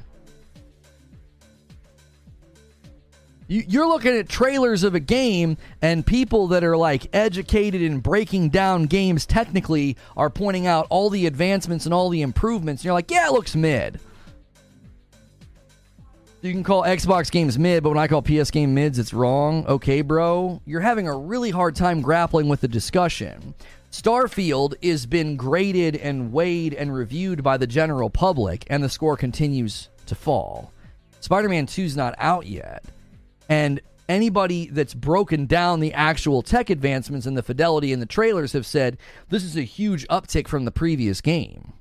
You're 3.47 3.87
looking 3.87 4.15
at 4.15 4.29
trailers 4.29 4.83
of 4.83 4.93
a 4.93 4.99
game, 4.99 5.57
and 5.81 6.05
people 6.05 6.47
that 6.49 6.63
are 6.63 6.77
like 6.77 7.07
educated 7.13 7.81
in 7.81 7.99
breaking 7.99 8.49
down 8.49 8.83
games 8.83 9.25
technically 9.25 9.97
are 10.15 10.29
pointing 10.29 10.67
out 10.67 10.85
all 10.91 11.09
the 11.09 11.25
advancements 11.25 11.85
and 11.85 11.93
all 11.93 12.09
the 12.09 12.21
improvements. 12.21 12.81
And 12.81 12.85
you're 12.85 12.93
like, 12.93 13.09
yeah, 13.09 13.27
it 13.27 13.31
looks 13.31 13.55
mid. 13.55 13.99
You 16.41 16.51
can 16.53 16.63
call 16.63 16.83
Xbox 16.83 17.31
games 17.31 17.57
mid, 17.57 17.83
but 17.83 17.89
when 17.89 17.97
I 17.97 18.07
call 18.07 18.21
PS 18.21 18.51
game 18.51 18.75
mids, 18.75 18.99
it's 18.99 19.13
wrong. 19.13 19.65
Okay, 19.65 20.01
bro. 20.01 20.61
You're 20.65 20.79
having 20.81 21.07
a 21.07 21.17
really 21.17 21.49
hard 21.49 21.75
time 21.75 22.01
grappling 22.01 22.49
with 22.49 22.61
the 22.61 22.67
discussion. 22.67 23.55
Starfield 23.91 24.81
has 24.83 25.05
been 25.05 25.35
graded 25.35 25.95
and 25.95 26.31
weighed 26.31 26.73
and 26.73 26.93
reviewed 26.93 27.43
by 27.43 27.57
the 27.57 27.67
general 27.67 28.09
public, 28.09 28.65
and 28.69 28.83
the 28.83 28.89
score 28.89 29.17
continues 29.17 29.89
to 30.05 30.15
fall. 30.15 30.71
Spider 31.21 31.49
Man 31.49 31.65
2 31.65 31.81
is 31.83 31.97
not 31.97 32.15
out 32.17 32.45
yet. 32.45 32.85
And 33.49 33.81
anybody 34.07 34.67
that's 34.67 34.93
broken 34.93 35.45
down 35.45 35.79
the 35.79 35.93
actual 35.93 36.41
tech 36.41 36.69
advancements 36.69 37.25
and 37.25 37.37
the 37.37 37.43
fidelity 37.43 37.91
in 37.91 37.99
the 37.99 38.05
trailers 38.05 38.53
have 38.53 38.65
said 38.65 38.97
this 39.29 39.43
is 39.43 39.57
a 39.57 39.61
huge 39.61 40.07
uptick 40.07 40.47
from 40.47 40.65
the 40.65 40.71
previous 40.71 41.21
game. 41.21 41.73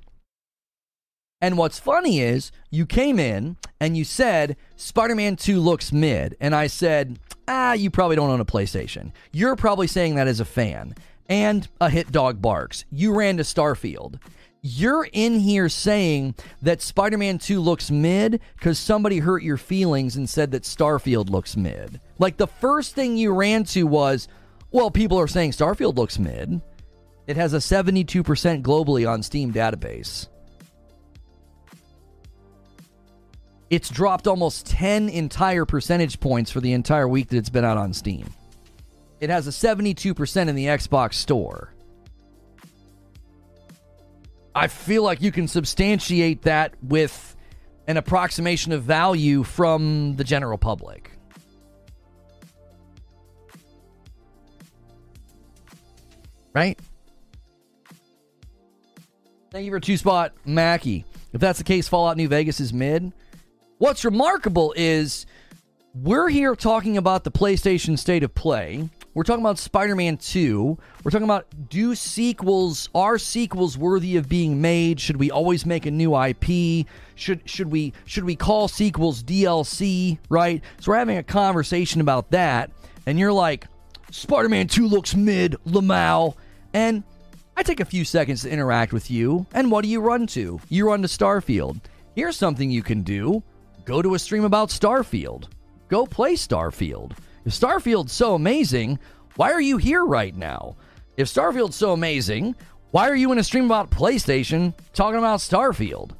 And 1.41 1.57
what's 1.57 1.79
funny 1.79 2.19
is 2.19 2.51
you 2.69 2.85
came 2.85 3.17
in 3.17 3.55
and 3.79 3.95
you 3.95 4.03
said 4.03 4.57
Spider 4.75 5.15
Man 5.15 5.35
2 5.35 5.59
looks 5.59 5.91
mid. 5.91 6.35
And 6.41 6.53
I 6.53 6.67
said, 6.67 7.17
ah, 7.47 7.73
you 7.73 7.89
probably 7.89 8.17
don't 8.17 8.29
own 8.29 8.41
a 8.41 8.45
PlayStation. 8.45 9.11
You're 9.31 9.55
probably 9.55 9.87
saying 9.87 10.15
that 10.15 10.27
as 10.27 10.39
a 10.39 10.45
fan. 10.45 10.95
And 11.29 11.67
a 11.79 11.89
hit 11.89 12.11
dog 12.11 12.41
barks. 12.41 12.83
You 12.91 13.13
ran 13.15 13.37
to 13.37 13.43
Starfield. 13.43 14.19
You're 14.61 15.07
in 15.13 15.39
here 15.39 15.69
saying 15.69 16.35
that 16.61 16.81
Spider 16.81 17.17
Man 17.17 17.37
2 17.37 17.61
looks 17.61 17.89
mid 17.89 18.41
because 18.57 18.77
somebody 18.77 19.19
hurt 19.19 19.43
your 19.43 19.55
feelings 19.55 20.17
and 20.17 20.29
said 20.29 20.51
that 20.51 20.63
Starfield 20.63 21.29
looks 21.29 21.55
mid. 21.55 22.01
Like 22.17 22.35
the 22.35 22.47
first 22.47 22.93
thing 22.93 23.15
you 23.15 23.33
ran 23.33 23.63
to 23.65 23.83
was, 23.83 24.27
well, 24.71 24.91
people 24.91 25.17
are 25.17 25.27
saying 25.27 25.51
Starfield 25.51 25.95
looks 25.95 26.19
mid. 26.19 26.61
It 27.25 27.37
has 27.37 27.53
a 27.53 27.57
72% 27.57 28.23
globally 28.61 29.09
on 29.09 29.23
Steam 29.23 29.53
database. 29.53 30.27
It's 33.69 33.89
dropped 33.89 34.27
almost 34.27 34.65
10 34.65 35.09
entire 35.09 35.63
percentage 35.63 36.19
points 36.19 36.49
for 36.51 36.59
the 36.59 36.73
entire 36.73 37.07
week 37.07 37.29
that 37.29 37.37
it's 37.37 37.49
been 37.49 37.63
out 37.63 37.77
on 37.77 37.93
Steam. 37.93 38.25
It 39.19 39.29
has 39.29 39.47
a 39.47 39.51
72% 39.51 40.47
in 40.47 40.55
the 40.55 40.65
Xbox 40.65 41.15
store. 41.15 41.73
I 44.55 44.67
feel 44.67 45.03
like 45.03 45.21
you 45.21 45.31
can 45.31 45.47
substantiate 45.47 46.43
that 46.43 46.73
with 46.81 47.35
an 47.87 47.97
approximation 47.97 48.71
of 48.71 48.83
value 48.83 49.43
from 49.43 50.15
the 50.15 50.23
general 50.23 50.57
public. 50.57 51.11
Right? 56.53 56.79
Thank 59.51 59.65
you 59.65 59.71
for 59.71 59.79
two 59.79 59.97
spot, 59.97 60.33
Mackie. 60.45 61.05
If 61.33 61.41
that's 61.41 61.57
the 61.57 61.63
case, 61.63 61.87
Fallout 61.87 62.17
New 62.17 62.27
Vegas 62.27 62.59
is 62.59 62.73
mid. 62.73 63.13
What's 63.77 64.03
remarkable 64.03 64.73
is 64.75 65.25
we're 65.93 66.29
here 66.29 66.55
talking 66.55 66.97
about 66.97 67.23
the 67.23 67.31
PlayStation 67.31 67.97
State 67.97 68.23
of 68.23 68.33
Play. 68.35 68.89
We're 69.19 69.23
talking 69.23 69.43
about 69.43 69.59
Spider 69.59 69.97
Man 69.97 70.15
2. 70.15 70.77
We're 71.03 71.11
talking 71.11 71.25
about 71.25 71.45
do 71.67 71.93
sequels, 71.93 72.87
are 72.95 73.17
sequels 73.17 73.77
worthy 73.77 74.15
of 74.15 74.29
being 74.29 74.61
made? 74.61 74.97
Should 75.01 75.17
we 75.17 75.29
always 75.29 75.65
make 75.65 75.85
a 75.85 75.91
new 75.91 76.17
IP? 76.17 76.87
Should, 77.15 77.41
should, 77.43 77.69
we, 77.69 77.91
should 78.05 78.23
we 78.23 78.37
call 78.37 78.69
sequels 78.69 79.21
DLC, 79.21 80.19
right? 80.29 80.63
So 80.79 80.93
we're 80.93 80.99
having 80.99 81.17
a 81.17 81.23
conversation 81.23 81.99
about 81.99 82.31
that. 82.31 82.71
And 83.07 83.19
you're 83.19 83.33
like, 83.33 83.67
Spider 84.09 84.47
Man 84.47 84.69
2 84.69 84.87
looks 84.87 85.13
mid, 85.13 85.57
Lamau. 85.67 86.35
And 86.73 87.03
I 87.57 87.63
take 87.63 87.81
a 87.81 87.85
few 87.85 88.05
seconds 88.05 88.43
to 88.43 88.49
interact 88.49 88.93
with 88.93 89.11
you. 89.11 89.45
And 89.51 89.69
what 89.69 89.83
do 89.83 89.89
you 89.89 89.99
run 89.99 90.27
to? 90.27 90.61
You 90.69 90.87
run 90.87 91.01
to 91.01 91.09
Starfield. 91.09 91.81
Here's 92.15 92.37
something 92.37 92.71
you 92.71 92.83
can 92.83 93.01
do 93.01 93.43
go 93.83 94.01
to 94.01 94.13
a 94.13 94.19
stream 94.19 94.45
about 94.45 94.69
Starfield. 94.69 95.49
Go 95.89 96.05
play 96.05 96.35
Starfield. 96.35 97.17
If 97.45 97.53
Starfield's 97.53 98.11
so 98.11 98.35
amazing, 98.35 98.99
why 99.35 99.51
are 99.51 99.61
you 99.61 99.77
here 99.77 100.05
right 100.05 100.35
now? 100.35 100.75
If 101.17 101.27
Starfield's 101.27 101.75
so 101.75 101.93
amazing, 101.93 102.55
why 102.91 103.09
are 103.09 103.15
you 103.15 103.31
in 103.31 103.37
a 103.37 103.43
stream 103.43 103.65
about 103.65 103.91
PlayStation 103.91 104.73
talking 104.93 105.19
about 105.19 105.39
Starfield? 105.39 106.11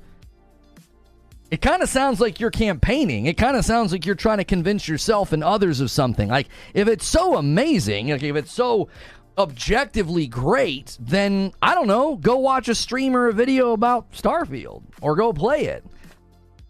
It 1.51 1.61
kind 1.61 1.82
of 1.82 1.89
sounds 1.89 2.20
like 2.20 2.39
you're 2.39 2.51
campaigning. 2.51 3.26
It 3.26 3.38
kind 3.38 3.57
of 3.57 3.65
sounds 3.65 3.91
like 3.91 4.05
you're 4.05 4.13
trying 4.13 4.38
to 4.38 4.43
convince 4.43 4.88
yourself 4.88 5.34
and 5.34 5.43
others 5.43 5.80
of 5.80 5.89
something. 5.89 6.30
Like, 6.30 6.47
if 6.76 6.88
it's 6.88 7.07
so 7.07 7.38
amazing, 7.38 8.09
like 8.09 8.22
if 8.22 8.36
it's 8.36 8.51
so 8.51 8.89
objectively 9.38 10.28
great, 10.28 10.95
then 10.99 11.51
I 11.61 11.74
don't 11.74 11.88
know, 11.88 12.17
go 12.17 12.38
watch 12.38 12.67
a 12.67 12.76
stream 12.76 13.15
or 13.15 13.30
a 13.30 13.34
video 13.34 13.72
about 13.72 14.11
Starfield 14.11 14.84
or 15.01 15.15
go 15.15 15.34
play 15.34 15.65
it. 15.65 15.84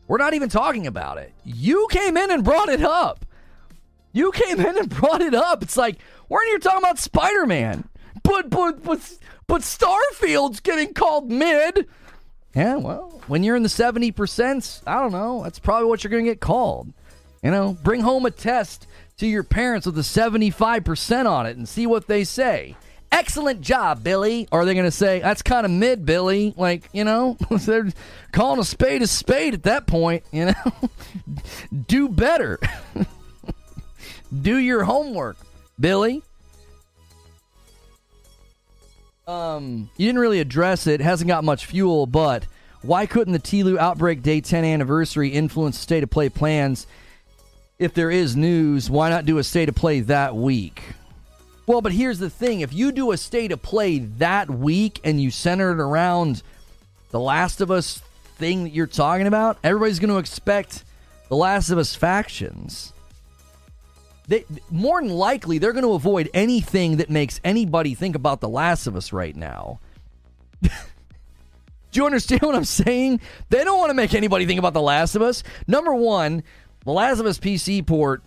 We're 0.07 0.17
not 0.17 0.33
even 0.33 0.49
talking 0.49 0.87
about 0.87 1.17
it. 1.17 1.33
You 1.43 1.87
came 1.91 2.15
in 2.15 2.31
and 2.31 2.43
brought 2.43 2.69
it 2.69 2.81
up. 2.81 3.25
You 4.12 4.32
came 4.32 4.60
in 4.60 4.78
and 4.78 4.89
brought 4.89 5.22
it 5.22 5.34
up. 5.34 5.64
It's 5.64 5.78
like, 5.78 5.97
weren't 6.28 6.49
you 6.49 6.60
talking 6.60 6.80
about 6.80 6.99
Spider 6.99 7.45
Man? 7.45 7.88
But, 8.24 8.49
but, 8.49 8.84
but, 8.84 8.99
but 9.47 9.62
Starfield's 9.62 10.60
getting 10.60 10.93
called 10.93 11.30
mid. 11.30 11.88
Yeah, 12.55 12.78
well, 12.78 13.22
when 13.28 13.43
you're 13.43 13.55
in 13.55 13.64
the 13.64 13.70
70%, 13.70 14.82
I 14.88 14.99
don't 14.99 15.12
know. 15.12 15.43
That's 15.43 15.60
probably 15.60 15.88
what 15.88 16.03
you're 16.03 16.12
going 16.12 16.26
to 16.26 16.32
get 16.32 16.39
called. 16.39 16.91
You 17.43 17.51
know, 17.51 17.78
bring 17.84 18.01
home 18.01 18.26
a 18.26 18.32
test 18.32 18.88
to 19.18 19.28
your 19.28 19.43
parents 19.43 19.86
with 19.86 19.97
a 19.97 20.01
75% 20.01 21.26
on 21.30 21.45
it 21.45 21.57
and 21.57 21.68
see 21.68 21.86
what 21.86 22.07
they 22.07 22.24
say. 22.24 22.76
Excellent 23.12 23.62
job, 23.62 24.03
Billy. 24.03 24.47
Or 24.51 24.62
are 24.62 24.66
they 24.66 24.74
going 24.74 24.86
to 24.86 24.91
say, 24.91 25.20
that's 25.20 25.41
kind 25.41 25.66
of 25.66 25.72
mid, 25.72 26.05
Billy? 26.05 26.53
Like, 26.57 26.89
you 26.91 27.03
know, 27.03 27.38
they're 27.51 27.89
calling 28.32 28.60
a 28.60 28.64
spade 28.64 29.01
a 29.01 29.07
spade 29.07 29.53
at 29.53 29.64
that 29.64 29.88
point, 29.88 30.24
you 30.32 30.45
know? 30.45 30.89
Do 31.88 32.10
better. 32.10 32.60
Do 34.38 34.57
your 34.57 34.84
homework, 34.84 35.38
Billy. 35.80 36.23
Um, 39.27 39.89
you 39.97 40.07
didn't 40.07 40.21
really 40.21 40.39
address 40.39 40.88
it. 40.88 41.01
Hasn't 41.01 41.27
got 41.27 41.43
much 41.43 41.65
fuel, 41.65 42.05
but 42.05 42.45
why 42.82 43.05
couldn't 43.05 43.34
the 43.34 43.39
TLOU 43.39 43.77
Outbreak 43.77 44.21
Day 44.21 44.41
10 44.41 44.63
anniversary 44.63 45.30
influence 45.30 45.77
state 45.77 46.03
of 46.03 46.09
play 46.09 46.30
plans? 46.30 46.88
If 47.77 47.93
there 47.93 48.11
is 48.11 48.36
news, 48.36 48.89
why 48.89 49.09
not 49.09 49.25
do 49.25 49.38
a 49.38 49.43
state 49.43 49.69
of 49.69 49.75
play 49.75 49.99
that 50.01 50.36
week? 50.36 50.82
Well, 51.65 51.82
but 51.82 51.91
here's 51.91 52.19
the 52.19 52.30
thing 52.30 52.61
if 52.61 52.73
you 52.73 52.91
do 52.91 53.11
a 53.11 53.17
state 53.17 53.51
of 53.51 53.61
play 53.61 53.99
that 53.99 54.49
week 54.49 54.99
and 55.03 55.21
you 55.21 55.30
center 55.32 55.71
it 55.71 55.80
around 55.80 56.41
the 57.11 57.19
Last 57.19 57.61
of 57.61 57.69
Us 57.69 58.01
thing 58.38 58.63
that 58.63 58.71
you're 58.71 58.88
talking 58.88 59.27
about, 59.27 59.57
everybody's 59.63 59.99
going 59.99 60.09
to 60.09 60.17
expect 60.17 60.84
the 61.30 61.36
Last 61.36 61.69
of 61.69 61.77
Us 61.77 61.93
factions 61.95 62.93
they 64.30 64.45
more 64.69 65.01
than 65.01 65.09
likely 65.09 65.57
they're 65.57 65.73
going 65.73 65.84
to 65.84 65.93
avoid 65.93 66.30
anything 66.34 66.97
that 66.97 67.09
makes 67.09 67.41
anybody 67.43 67.95
think 67.95 68.15
about 68.15 68.39
The 68.39 68.47
Last 68.47 68.86
of 68.88 68.95
Us 68.95 69.11
right 69.11 69.36
now. 69.36 69.80
Do 70.61 70.69
you 71.93 72.05
understand 72.05 72.43
what 72.43 72.55
I'm 72.55 72.63
saying? 72.63 73.21
They 73.49 73.63
don't 73.63 73.80
want 73.80 73.89
to 73.89 73.95
make 73.95 74.13
anybody 74.13 74.45
think 74.45 74.59
about 74.59 74.73
The 74.73 74.82
Last 74.82 75.15
of 75.15 75.23
Us. 75.23 75.43
Number 75.67 75.95
one, 75.95 76.43
The 76.86 76.91
Last 76.91 77.19
of 77.19 77.25
Us 77.25 77.39
PC 77.39 77.86
port 77.86 78.21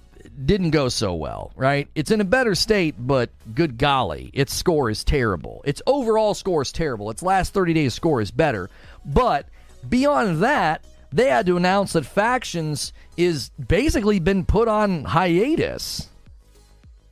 didn't 0.44 0.70
go 0.70 0.88
so 0.88 1.14
well, 1.14 1.52
right? 1.54 1.86
It's 1.94 2.10
in 2.10 2.20
a 2.20 2.24
better 2.24 2.56
state, 2.56 2.96
but 2.98 3.30
good 3.54 3.78
golly, 3.78 4.30
its 4.34 4.52
score 4.52 4.90
is 4.90 5.04
terrible. 5.04 5.62
Its 5.64 5.80
overall 5.86 6.34
score 6.34 6.62
is 6.62 6.72
terrible. 6.72 7.10
Its 7.10 7.22
last 7.22 7.54
30 7.54 7.74
days 7.74 7.94
score 7.94 8.20
is 8.20 8.32
better. 8.32 8.70
But 9.04 9.46
beyond 9.88 10.42
that, 10.42 10.84
they 11.12 11.28
had 11.28 11.46
to 11.46 11.56
announce 11.56 11.92
that 11.92 12.06
Factions 12.06 12.92
is 13.16 13.50
basically 13.50 14.18
been 14.18 14.44
put 14.44 14.68
on 14.68 15.04
hiatus. 15.04 16.08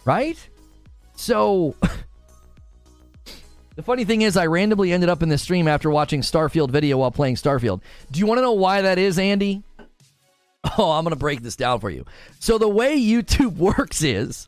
Right? 0.04 0.36
So 1.16 1.74
the 3.76 3.82
funny 3.82 4.04
thing 4.04 4.22
is 4.22 4.36
I 4.36 4.46
randomly 4.46 4.92
ended 4.92 5.08
up 5.10 5.22
in 5.22 5.28
this 5.28 5.42
stream 5.42 5.68
after 5.68 5.90
watching 5.90 6.22
Starfield 6.22 6.70
video 6.70 6.98
while 6.98 7.10
playing 7.10 7.34
Starfield. 7.36 7.82
Do 8.10 8.20
you 8.20 8.26
want 8.26 8.38
to 8.38 8.42
know 8.42 8.52
why 8.52 8.82
that 8.82 8.98
is, 8.98 9.18
Andy? 9.18 9.62
Oh, 10.76 10.90
I'm 10.90 11.04
going 11.04 11.12
to 11.12 11.18
break 11.18 11.40
this 11.40 11.56
down 11.56 11.80
for 11.80 11.88
you. 11.88 12.04
So 12.38 12.58
the 12.58 12.68
way 12.68 13.00
YouTube 13.00 13.56
works 13.56 14.02
is 14.02 14.46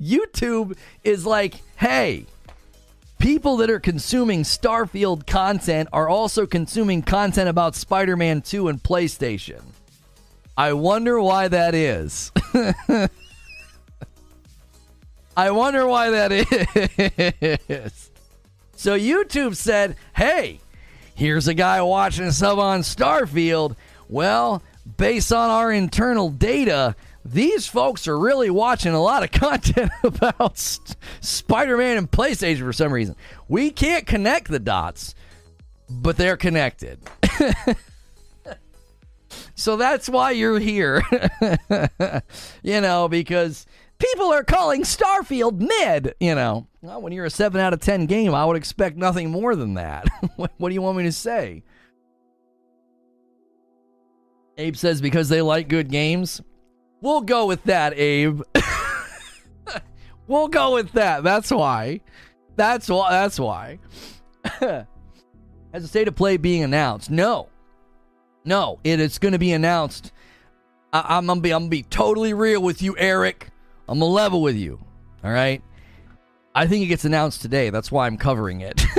YouTube 0.00 0.76
is 1.04 1.26
like, 1.26 1.60
"Hey, 1.76 2.24
people 3.18 3.58
that 3.58 3.70
are 3.70 3.80
consuming 3.80 4.42
Starfield 4.42 5.26
content 5.26 5.88
are 5.92 6.08
also 6.08 6.46
consuming 6.46 7.02
content 7.02 7.48
about 7.48 7.74
Spider 7.74 8.16
Man 8.16 8.42
2 8.42 8.68
and 8.68 8.82
PlayStation. 8.82 9.62
I 10.56 10.72
wonder 10.72 11.20
why 11.20 11.48
that 11.48 11.74
is. 11.74 12.32
I 15.36 15.50
wonder 15.52 15.86
why 15.86 16.10
that 16.10 16.32
is. 17.68 18.10
So 18.74 18.98
YouTube 18.98 19.54
said, 19.54 19.96
hey, 20.14 20.60
here's 21.14 21.46
a 21.48 21.54
guy 21.54 21.80
watching 21.82 22.30
stuff 22.32 22.58
on 22.58 22.80
Starfield. 22.80 23.76
Well, 24.08 24.62
based 24.96 25.32
on 25.32 25.50
our 25.50 25.72
internal 25.72 26.30
data, 26.30 26.96
these 27.32 27.66
folks 27.66 28.08
are 28.08 28.18
really 28.18 28.50
watching 28.50 28.92
a 28.92 29.02
lot 29.02 29.22
of 29.22 29.30
content 29.40 29.90
about 30.02 30.58
Spider-Man 31.20 31.96
and 31.96 32.10
PlayStation 32.10 32.60
for 32.60 32.72
some 32.72 32.92
reason. 32.92 33.16
We 33.48 33.70
can't 33.70 34.06
connect 34.06 34.48
the 34.48 34.58
dots, 34.58 35.14
but 35.88 36.16
they're 36.16 36.36
connected. 36.36 37.00
so 39.54 39.76
that's 39.76 40.08
why 40.08 40.32
you're 40.32 40.58
here. 40.58 41.02
you 42.62 42.80
know, 42.80 43.08
because 43.08 43.66
people 43.98 44.26
are 44.32 44.44
calling 44.44 44.82
Starfield 44.82 45.60
mid, 45.60 46.14
you 46.20 46.34
know. 46.34 46.66
Well, 46.80 47.02
when 47.02 47.12
you're 47.12 47.24
a 47.24 47.30
7 47.30 47.60
out 47.60 47.72
of 47.72 47.80
10 47.80 48.06
game, 48.06 48.34
I 48.34 48.44
would 48.44 48.56
expect 48.56 48.96
nothing 48.96 49.30
more 49.30 49.54
than 49.56 49.74
that. 49.74 50.06
what 50.36 50.68
do 50.68 50.74
you 50.74 50.82
want 50.82 50.96
me 50.96 51.04
to 51.04 51.12
say? 51.12 51.62
Abe 54.56 54.76
says 54.76 55.00
because 55.00 55.28
they 55.28 55.40
like 55.40 55.68
good 55.68 55.88
games. 55.88 56.42
We'll 57.00 57.20
go 57.20 57.46
with 57.46 57.62
that, 57.64 57.96
Abe. 57.96 58.42
we'll 60.26 60.48
go 60.48 60.74
with 60.74 60.92
that. 60.92 61.22
That's 61.22 61.50
why. 61.50 62.00
That's 62.56 62.88
why. 62.88 63.10
That's 63.10 63.38
why. 63.38 63.78
Has 64.44 65.84
a 65.84 65.88
state 65.88 66.08
of 66.08 66.16
play 66.16 66.36
being 66.36 66.62
announced? 66.64 67.10
No, 67.10 67.48
no. 68.44 68.80
It 68.82 69.00
is 69.00 69.18
going 69.18 69.32
to 69.32 69.38
be 69.38 69.52
announced. 69.52 70.12
I, 70.92 71.18
am 71.18 71.26
gonna 71.26 71.40
be. 71.40 71.52
I'm 71.52 71.62
gonna 71.62 71.70
be 71.70 71.82
totally 71.82 72.32
real 72.32 72.62
with 72.62 72.80
you, 72.80 72.96
Eric. 72.96 73.50
I'm 73.88 73.98
gonna 73.98 74.10
level 74.10 74.40
with 74.40 74.56
you. 74.56 74.80
All 75.22 75.30
right. 75.30 75.62
I 76.54 76.66
think 76.66 76.82
it 76.82 76.86
gets 76.86 77.04
announced 77.04 77.42
today. 77.42 77.70
That's 77.70 77.92
why 77.92 78.06
I'm 78.06 78.16
covering 78.16 78.62
it. 78.62 78.82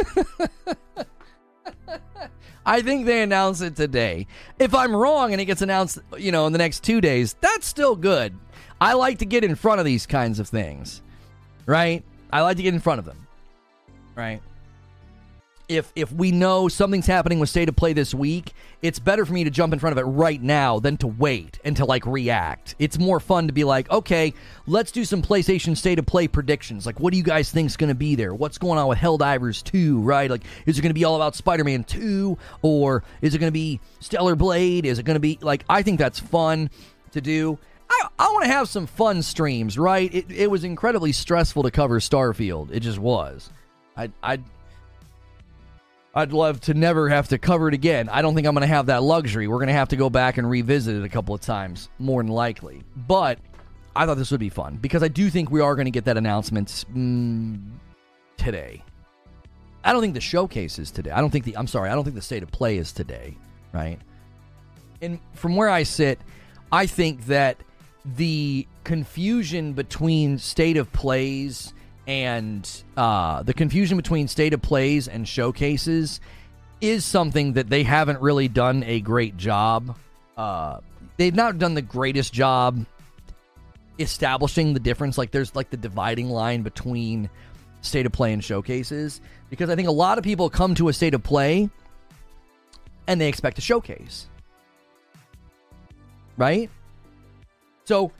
I 2.70 2.84
think 2.84 3.07
they 3.07 3.24
announce 3.24 3.61
it 3.61 3.76
today. 3.76 4.28
If 4.59 4.76
I'm 4.76 4.95
wrong 4.95 5.32
and 5.32 5.41
it 5.41 5.45
gets 5.45 5.63
announced, 5.63 5.97
you 6.20 6.32
know, 6.32 6.45
in 6.45 6.53
the 6.53 6.59
next 6.59 6.84
two 6.84 7.01
days, 7.01 7.36
that's 7.41 7.65
still 7.65 7.95
good. 7.95 8.38
I 8.80 8.93
like 8.93 9.17
to 9.17 9.26
get 9.26 9.43
in 9.43 9.55
front 9.55 9.80
of 9.80 9.86
these 9.86 10.05
kinds 10.05 10.39
of 10.39 10.47
things, 10.47 11.01
right? 11.65 12.03
I 12.32 12.41
like 12.41 12.57
to 12.57 12.63
get 12.63 12.76
in 12.76 12.80
front 12.80 12.99
of 12.99 13.05
them, 13.05 13.26
right? 14.13 14.39
If 15.70 15.93
if 15.95 16.11
we 16.11 16.32
know 16.32 16.67
something's 16.67 17.05
happening 17.05 17.39
with 17.39 17.47
state 17.49 17.70
of 17.70 17.76
play 17.76 17.93
this 17.93 18.13
week, 18.13 18.53
it's 18.82 18.99
better 18.99 19.26
for 19.26 19.32
me 19.32 19.43
to 19.43 19.49
jump 19.49 19.72
in 19.72 19.80
front 19.80 19.97
of 19.97 19.99
it 19.99 20.09
right 20.09 20.41
now 20.41 20.80
than 20.80 20.97
to 20.97 21.07
wait 21.07 21.59
and 21.63 21.78
to 21.78 21.86
like 21.86 22.05
react. 22.05 22.76
It's 22.80 22.97
more 22.97 23.20
fun 23.20 23.47
to 23.47 23.53
be 23.53 23.63
like, 23.63 23.89
okay, 23.91 24.34
let's 24.67 24.91
do 24.91 25.05
some 25.05 25.22
PlayStation 25.22 25.78
state 25.78 25.99
of 25.99 26.05
play 26.05 26.28
predictions. 26.28 26.86
Like, 26.86 26.99
what 26.99 27.11
do 27.11 27.17
you 27.17 27.24
guys 27.24 27.51
think's 27.51 27.78
going 27.78 27.89
to 27.89 27.95
be 27.95 28.15
there? 28.15 28.34
What's 28.34 28.57
going 28.57 28.80
on 28.80 28.88
with 28.88 28.97
Helldivers 28.97 29.63
2, 29.63 30.01
right? 30.01 30.30
Like, 30.30 30.43
is 30.65 30.78
it 30.80 30.82
going 30.82 30.89
to 30.89 30.99
be 30.99 31.05
all 31.05 31.15
about 31.15 31.36
Spider-Man 31.36 31.84
2 31.84 32.38
or 32.63 33.03
is 33.22 33.36
it 33.36 33.38
going 33.38 33.49
to 33.49 33.53
be 33.53 33.80
Stellar 33.99 34.36
Blade? 34.36 34.86
Is 34.86 34.99
it 34.99 35.03
going 35.03 35.15
to 35.15 35.22
be 35.22 35.38
like 35.41 35.63
I 35.70 35.84
think 35.84 35.99
that's 35.99 36.20
fun 36.20 36.70
to 37.11 37.22
do. 37.22 37.57
I, 37.89 38.07
I 38.20 38.32
want 38.32 38.45
to 38.45 38.51
have 38.51 38.70
some 38.70 38.88
fun 38.88 39.22
streams, 39.22 39.78
right? 39.78 40.13
It, 40.13 40.32
it 40.32 40.51
was 40.51 40.63
incredibly 40.63 41.11
stressful 41.11 41.63
to 41.63 41.72
cover 41.72 41.99
Starfield. 41.99 42.72
It 42.72 42.82
just 42.82 42.99
was. 42.99 43.49
I 43.97 44.11
I 44.22 44.39
I'd 46.20 46.34
love 46.34 46.59
to 46.61 46.74
never 46.74 47.07
have 47.07 47.30
to 47.30 47.38
cover 47.38 47.70
it 47.70 47.74
again. 47.74 48.09
I 48.09 48.22
don't 48.22 48.36
think 48.36 48.45
I'm 48.45 48.53
going 48.53 48.61
to 48.61 48.67
have 48.67 48.88
that 48.88 49.03
luxury. 49.03 49.47
We're 49.47 49.57
going 49.57 49.67
to 49.67 49.74
have 49.74 49.88
to 49.89 49.95
go 49.95 50.09
back 50.09 50.38
and 50.38 50.49
revisit 50.49 50.97
it 50.97 51.03
a 51.03 51.09
couple 51.09 51.34
of 51.34 51.39
times, 51.39 51.89
more 51.97 52.22
than 52.22 52.30
likely. 52.30 52.84
But 52.95 53.39
I 53.95 54.05
thought 54.05 54.17
this 54.17 54.30
would 54.32 54.39
be 54.41 54.49
fun 54.49 54.76
because 54.76 55.01
I 55.01 55.07
do 55.07 55.30
think 55.30 55.49
we 55.49 55.61
are 55.61 55.76
going 55.76 55.86
to 55.86 55.91
get 55.91 56.03
that 56.05 56.17
announcement 56.17 56.86
mm, 56.93 57.61
today. 58.36 58.84
I 59.84 59.93
don't 59.93 60.01
think 60.01 60.13
the 60.13 60.22
showcase 60.22 60.78
is 60.78 60.91
today. 60.91 61.11
I 61.11 61.22
don't 61.22 61.30
think 61.30 61.45
the 61.45 61.55
I'm 61.55 61.67
sorry, 61.67 61.89
I 61.89 61.95
don't 61.95 62.03
think 62.03 62.17
the 62.17 62.22
state 62.22 62.43
of 62.43 62.51
play 62.51 62.78
is 62.78 62.91
today, 62.91 63.38
right? 63.72 63.97
And 65.01 65.20
from 65.34 65.55
where 65.55 65.70
I 65.70 65.84
sit, 65.84 66.20
I 66.70 66.86
think 66.86 67.28
that 67.28 67.57
the 68.03 68.67
confusion 68.84 69.72
between 69.72 70.38
state 70.38 70.76
of 70.76 70.91
plays 70.91 71.74
and 72.10 72.84
uh, 72.97 73.43
the 73.43 73.53
confusion 73.53 73.95
between 73.95 74.28
state 74.28 74.53
of 74.53 74.62
plays 74.62 75.07
and 75.07 75.28
showcases 75.28 76.20
is 76.82 77.05
something 77.05 77.53
that 77.53 77.70
they 77.70 77.84
haven't 77.84 78.20
really 78.20 78.47
done 78.47 78.84
a 78.84 78.99
great 78.99 79.38
job 79.38 79.95
uh, 80.39 80.80
they've 81.18 81.36
not 81.36 81.57
done 81.57 81.74
the 81.74 81.82
greatest 81.82 82.32
job 82.32 82.86
establishing 83.99 84.74
the 84.74 84.80
difference. 84.80 85.18
Like 85.18 85.32
there's 85.32 85.53
like 85.53 85.70
the 85.70 85.76
dividing 85.76 86.30
line 86.30 86.62
between 86.62 87.30
state 87.82 88.05
of 88.05 88.14
play 88.14 88.32
and 88.32 88.41
showcases 88.41 89.20
because 89.49 89.70
I 89.70 89.76
think 89.76 89.89
a 89.89 89.91
lot 89.91 90.18
of 90.18 90.24
people 90.24 90.49
come 90.49 90.76
to 90.76 90.88
a 90.88 90.93
state 90.93 91.14
of 91.14 91.22
play 91.22 91.70
and 93.05 93.20
they 93.20 93.28
expect 93.28 93.57
a 93.57 93.62
showcase. 93.62 94.30
Right? 96.38 96.70
So 97.84 98.14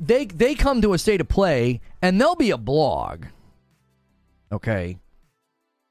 they 0.00 0.26
they 0.26 0.54
come 0.54 0.82
to 0.82 0.92
a 0.92 0.98
state 0.98 1.20
of 1.20 1.28
play 1.28 1.80
and 2.02 2.20
there'll 2.20 2.36
be 2.36 2.50
a 2.50 2.58
blog. 2.58 3.26
Okay. 4.50 4.98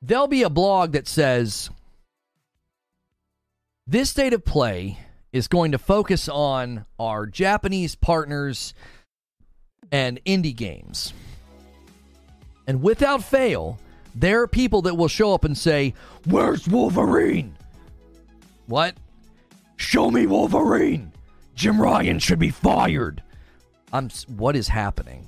There'll 0.02 0.28
be 0.28 0.44
a 0.44 0.50
blog 0.50 0.92
that 0.92 1.08
says 1.08 1.70
this 3.88 4.10
state 4.10 4.34
of 4.34 4.44
play 4.46 5.00
is 5.32 5.48
going 5.48 5.72
to 5.72 5.78
focus 5.78 6.30
on 6.30 6.86
our 6.98 7.26
Japanese 7.26 7.96
partners 7.96 8.74
and 9.92 10.20
indie 10.26 10.56
games. 10.56 11.14
And 12.68 12.82
without 12.82 13.24
fail, 13.24 13.78
there 14.16 14.42
are 14.42 14.48
people 14.48 14.82
that 14.84 14.96
will 14.96 15.08
show 15.08 15.34
up 15.34 15.44
and 15.44 15.58
say, 15.58 15.94
Where's 16.26 16.68
Wolverine? 16.68 17.56
What? 18.68 18.96
Show 19.78 20.10
me 20.10 20.26
Wolverine. 20.26 21.12
Jim 21.54 21.82
Ryan 21.82 22.20
should 22.20 22.40
be 22.40 22.50
fired. 22.50 23.22
I'm 23.94 24.10
what 24.28 24.56
is 24.56 24.68
happening? 24.68 25.28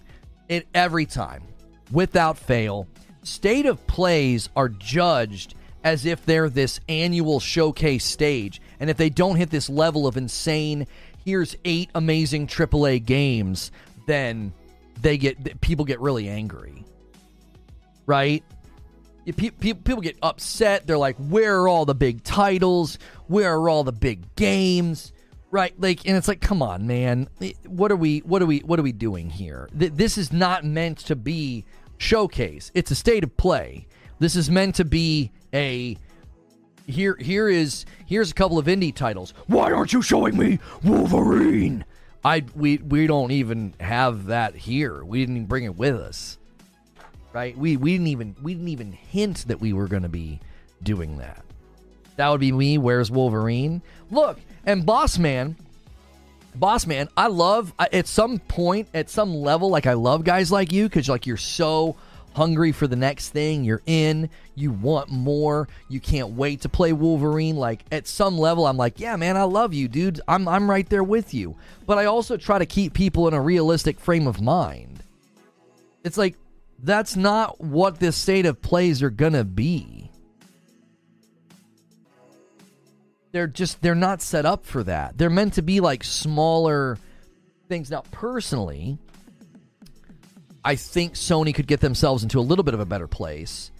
It 0.49 0.67
every 0.73 1.05
time, 1.05 1.43
without 1.91 2.37
fail, 2.37 2.87
state 3.23 3.65
of 3.65 3.85
plays 3.87 4.49
are 4.55 4.69
judged 4.69 5.55
as 5.83 6.05
if 6.05 6.25
they're 6.25 6.49
this 6.49 6.79
annual 6.89 7.39
showcase 7.39 8.03
stage. 8.03 8.61
And 8.79 8.89
if 8.89 8.97
they 8.97 9.09
don't 9.09 9.35
hit 9.35 9.49
this 9.49 9.69
level 9.69 10.05
of 10.07 10.17
insane, 10.17 10.87
here's 11.23 11.55
eight 11.65 11.89
amazing 11.95 12.47
AAA 12.47 13.05
games, 13.05 13.71
then 14.05 14.53
they 15.01 15.17
get 15.17 15.61
people 15.61 15.85
get 15.85 15.99
really 15.99 16.27
angry. 16.27 16.83
Right? 18.05 18.43
People 19.35 20.01
get 20.01 20.17
upset. 20.21 20.87
They're 20.87 20.97
like, 20.97 21.17
"Where 21.17 21.61
are 21.61 21.67
all 21.67 21.85
the 21.85 21.95
big 21.95 22.23
titles? 22.23 22.97
Where 23.27 23.55
are 23.55 23.69
all 23.69 23.83
the 23.83 23.91
big 23.91 24.35
games?" 24.35 25.11
Right? 25.57 25.73
Like, 25.79 26.07
and 26.07 26.15
it's 26.15 26.27
like, 26.27 26.39
"Come 26.39 26.61
on, 26.61 26.85
man! 26.85 27.29
What 27.65 27.91
are 27.91 27.95
we? 27.95 28.19
What 28.19 28.43
are 28.43 28.45
we? 28.45 28.59
What 28.59 28.77
are 28.79 28.83
we 28.83 28.91
doing 28.91 29.31
here? 29.31 29.67
This 29.73 30.15
is 30.15 30.31
not 30.31 30.63
meant 30.63 30.99
to 30.99 31.15
be 31.15 31.65
showcase. 31.97 32.69
It's 32.75 32.91
a 32.91 32.95
state 32.95 33.23
of 33.23 33.35
play. 33.37 33.87
This 34.19 34.35
is 34.35 34.51
meant 34.51 34.75
to 34.75 34.85
be 34.85 35.31
a 35.55 35.97
here 36.85 37.17
here 37.19 37.49
is 37.49 37.85
here's 38.05 38.29
a 38.29 38.35
couple 38.35 38.59
of 38.59 38.67
indie 38.67 38.93
titles. 38.93 39.33
Why 39.47 39.71
aren't 39.71 39.93
you 39.93 40.03
showing 40.03 40.37
me 40.37 40.59
Wolverine? 40.83 41.85
I 42.23 42.43
we 42.55 42.77
we 42.77 43.07
don't 43.07 43.31
even 43.31 43.73
have 43.79 44.27
that 44.27 44.53
here. 44.55 45.03
We 45.03 45.21
didn't 45.21 45.37
even 45.37 45.47
bring 45.47 45.63
it 45.63 45.75
with 45.75 45.95
us. 45.95 46.37
Right? 47.33 47.57
We 47.57 47.77
we 47.77 47.93
didn't 47.93 48.07
even 48.07 48.35
we 48.43 48.53
didn't 48.53 48.69
even 48.69 48.91
hint 48.91 49.47
that 49.47 49.59
we 49.59 49.73
were 49.73 49.87
going 49.87 50.03
to 50.03 50.07
be 50.09 50.39
doing 50.83 51.17
that. 51.17 51.43
That 52.17 52.29
would 52.29 52.41
be 52.41 52.51
me. 52.51 52.77
Where's 52.77 53.09
Wolverine? 53.09 53.81
Look, 54.11 54.39
and 54.67 54.85
Boss 54.85 55.17
Man, 55.17 55.55
Boss 56.53 56.85
Man, 56.85 57.09
I 57.17 57.27
love 57.27 57.73
at 57.79 58.05
some 58.05 58.37
point, 58.37 58.89
at 58.93 59.09
some 59.09 59.33
level, 59.33 59.69
like 59.69 59.87
I 59.87 59.93
love 59.93 60.23
guys 60.23 60.51
like 60.51 60.71
you 60.71 60.83
because 60.83 61.09
like 61.09 61.25
you're 61.25 61.37
so 61.37 61.95
hungry 62.33 62.71
for 62.71 62.85
the 62.85 62.95
next 62.95 63.29
thing. 63.29 63.63
You're 63.63 63.81
in. 63.87 64.29
You 64.55 64.71
want 64.71 65.09
more. 65.09 65.67
You 65.89 65.99
can't 65.99 66.31
wait 66.31 66.61
to 66.61 66.69
play 66.69 66.93
Wolverine. 66.93 67.55
Like 67.55 67.83
at 67.91 68.07
some 68.07 68.37
level, 68.37 68.67
I'm 68.67 68.77
like, 68.77 68.99
yeah, 68.99 69.15
man, 69.15 69.37
I 69.37 69.43
love 69.43 69.73
you, 69.73 69.87
dude. 69.87 70.21
I'm 70.27 70.47
I'm 70.47 70.69
right 70.69 70.87
there 70.87 71.03
with 71.03 71.33
you. 71.33 71.55
But 71.85 71.97
I 71.97 72.05
also 72.05 72.37
try 72.37 72.59
to 72.59 72.65
keep 72.65 72.93
people 72.93 73.27
in 73.27 73.33
a 73.33 73.41
realistic 73.41 73.99
frame 73.99 74.27
of 74.27 74.41
mind. 74.41 75.01
It's 76.03 76.17
like 76.17 76.35
that's 76.83 77.15
not 77.15 77.59
what 77.59 77.99
this 77.99 78.15
state 78.15 78.45
of 78.45 78.61
plays 78.61 79.01
are 79.01 79.09
gonna 79.09 79.43
be. 79.43 79.96
They're 83.31 83.47
just 83.47 83.81
they're 83.81 83.95
not 83.95 84.21
set 84.21 84.45
up 84.45 84.65
for 84.65 84.83
that. 84.83 85.17
They're 85.17 85.29
meant 85.29 85.53
to 85.53 85.61
be 85.61 85.79
like 85.79 86.03
smaller 86.03 86.97
things. 87.67 87.91
Now, 87.91 88.03
personally, 88.11 88.97
I 90.63 90.75
think 90.75 91.13
Sony 91.13 91.53
could 91.53 91.67
get 91.67 91.79
themselves 91.79 92.23
into 92.23 92.39
a 92.39 92.41
little 92.41 92.63
bit 92.63 92.73
of 92.73 92.79
a 92.79 92.85
better 92.85 93.07
place 93.07 93.71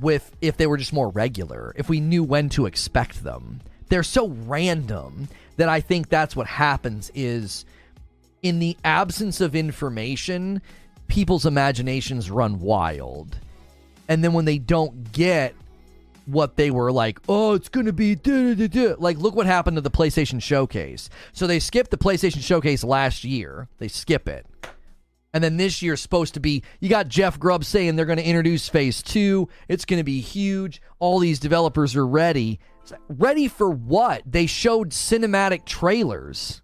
with 0.00 0.34
if 0.40 0.56
they 0.56 0.66
were 0.66 0.76
just 0.76 0.92
more 0.92 1.10
regular, 1.10 1.72
if 1.76 1.88
we 1.88 2.00
knew 2.00 2.24
when 2.24 2.48
to 2.50 2.66
expect 2.66 3.22
them. 3.22 3.60
They're 3.88 4.02
so 4.02 4.28
random 4.28 5.28
that 5.56 5.68
I 5.68 5.80
think 5.80 6.08
that's 6.08 6.34
what 6.34 6.46
happens 6.46 7.10
is 7.14 7.64
in 8.42 8.58
the 8.58 8.76
absence 8.84 9.40
of 9.40 9.54
information, 9.54 10.60
people's 11.08 11.46
imaginations 11.46 12.30
run 12.30 12.60
wild. 12.60 13.38
And 14.08 14.22
then 14.22 14.32
when 14.32 14.44
they 14.44 14.58
don't 14.58 15.12
get 15.12 15.54
what 16.26 16.56
they 16.56 16.70
were 16.70 16.92
like, 16.92 17.20
oh, 17.28 17.54
it's 17.54 17.68
going 17.68 17.86
to 17.86 17.92
be 17.92 18.16
like, 18.98 19.16
look 19.18 19.34
what 19.34 19.46
happened 19.46 19.76
to 19.76 19.80
the 19.80 19.90
PlayStation 19.90 20.42
Showcase. 20.42 21.08
So 21.32 21.46
they 21.46 21.58
skipped 21.58 21.90
the 21.90 21.96
PlayStation 21.96 22.42
Showcase 22.42 22.84
last 22.84 23.24
year. 23.24 23.68
They 23.78 23.88
skip 23.88 24.28
it. 24.28 24.46
And 25.32 25.44
then 25.44 25.56
this 25.56 25.82
year's 25.82 26.00
supposed 26.00 26.34
to 26.34 26.40
be, 26.40 26.62
you 26.80 26.88
got 26.88 27.08
Jeff 27.08 27.38
Grubb 27.38 27.64
saying 27.64 27.96
they're 27.96 28.06
going 28.06 28.18
to 28.18 28.24
introduce 28.24 28.68
phase 28.68 29.02
two. 29.02 29.48
It's 29.68 29.84
going 29.84 29.98
to 29.98 30.04
be 30.04 30.20
huge. 30.20 30.80
All 30.98 31.18
these 31.18 31.38
developers 31.38 31.94
are 31.94 32.06
ready. 32.06 32.58
Ready 33.08 33.46
for 33.48 33.68
what? 33.68 34.22
They 34.24 34.46
showed 34.46 34.90
cinematic 34.90 35.64
trailers. 35.66 36.62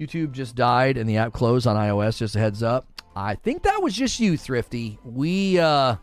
YouTube 0.00 0.32
just 0.32 0.54
died 0.54 0.96
and 0.96 1.06
the 1.06 1.18
app 1.18 1.34
closed 1.34 1.66
on 1.66 1.76
iOS. 1.76 2.16
Just 2.16 2.34
a 2.36 2.38
heads 2.38 2.62
up. 2.62 2.99
I 3.16 3.34
think 3.34 3.64
that 3.64 3.82
was 3.82 3.94
just 3.94 4.20
you, 4.20 4.36
Thrifty. 4.36 4.98
We, 5.04 5.58
uh, 5.58 5.96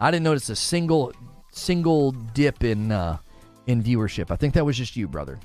I 0.00 0.10
didn't 0.10 0.24
notice 0.24 0.48
a 0.48 0.56
single, 0.56 1.12
single 1.52 2.12
dip 2.12 2.64
in, 2.64 2.90
uh, 2.90 3.18
in 3.66 3.82
viewership. 3.82 4.30
I 4.30 4.36
think 4.36 4.54
that 4.54 4.64
was 4.64 4.76
just 4.76 4.96
you, 4.96 5.06
brother. 5.06 5.38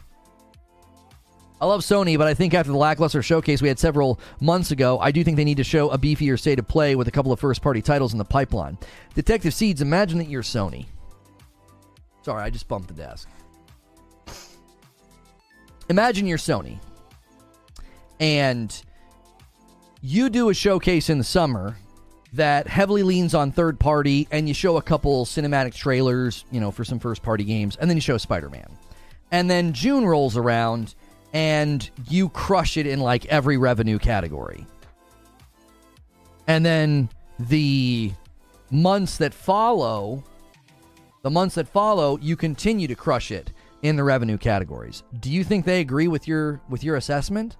I 1.59 1.65
love 1.65 1.81
Sony, 1.81 2.17
but 2.17 2.27
I 2.27 2.33
think 2.33 2.55
after 2.55 2.71
the 2.71 2.77
lackluster 2.77 3.21
showcase 3.21 3.61
we 3.61 3.67
had 3.67 3.77
several 3.77 4.19
months 4.39 4.71
ago, 4.71 4.97
I 4.99 5.11
do 5.11 5.23
think 5.23 5.37
they 5.37 5.43
need 5.43 5.57
to 5.57 5.63
show 5.63 5.91
a 5.91 5.97
beefier 5.97 6.39
state 6.39 6.57
of 6.57 6.67
play 6.67 6.95
with 6.95 7.07
a 7.07 7.11
couple 7.11 7.31
of 7.31 7.39
first 7.39 7.61
party 7.61 7.83
titles 7.83 8.13
in 8.13 8.17
the 8.17 8.25
pipeline. 8.25 8.79
Detective 9.13 9.53
Seeds, 9.53 9.79
imagine 9.79 10.17
that 10.17 10.27
you're 10.27 10.41
Sony. 10.41 10.87
Sorry, 12.23 12.41
I 12.41 12.49
just 12.49 12.67
bumped 12.67 12.87
the 12.87 12.95
desk. 12.95 13.29
Imagine 15.89 16.25
you're 16.25 16.39
Sony. 16.39 16.79
And 18.19 18.81
you 20.01 20.29
do 20.29 20.49
a 20.49 20.53
showcase 20.53 21.09
in 21.09 21.17
the 21.17 21.23
summer 21.23 21.77
that 22.33 22.67
heavily 22.67 23.03
leans 23.03 23.35
on 23.35 23.51
third 23.51 23.79
party 23.79 24.27
and 24.31 24.47
you 24.47 24.53
show 24.53 24.77
a 24.77 24.81
couple 24.81 25.25
cinematic 25.25 25.75
trailers, 25.75 26.45
you 26.51 26.59
know, 26.59 26.71
for 26.71 26.83
some 26.83 26.99
first 26.99 27.21
party 27.21 27.43
games, 27.43 27.75
and 27.77 27.89
then 27.89 27.97
you 27.97 28.01
show 28.01 28.17
Spider 28.17 28.49
Man. 28.49 28.77
And 29.31 29.49
then 29.49 29.73
June 29.73 30.05
rolls 30.05 30.37
around 30.37 30.95
and 31.33 31.89
you 32.09 32.29
crush 32.29 32.77
it 32.77 32.87
in 32.87 32.99
like 32.99 33.25
every 33.27 33.57
revenue 33.57 33.99
category. 33.99 34.65
And 36.47 36.65
then 36.65 37.09
the 37.39 38.11
months 38.71 39.17
that 39.17 39.33
follow, 39.33 40.23
the 41.21 41.29
months 41.29 41.55
that 41.55 41.67
follow, 41.67 42.17
you 42.17 42.35
continue 42.35 42.87
to 42.87 42.95
crush 42.95 43.31
it 43.31 43.51
in 43.83 43.95
the 43.95 44.03
revenue 44.03 44.37
categories. 44.37 45.03
Do 45.19 45.31
you 45.31 45.43
think 45.43 45.65
they 45.65 45.79
agree 45.79 46.07
with 46.07 46.27
your 46.27 46.59
with 46.69 46.83
your 46.83 46.95
assessment? 46.95 47.57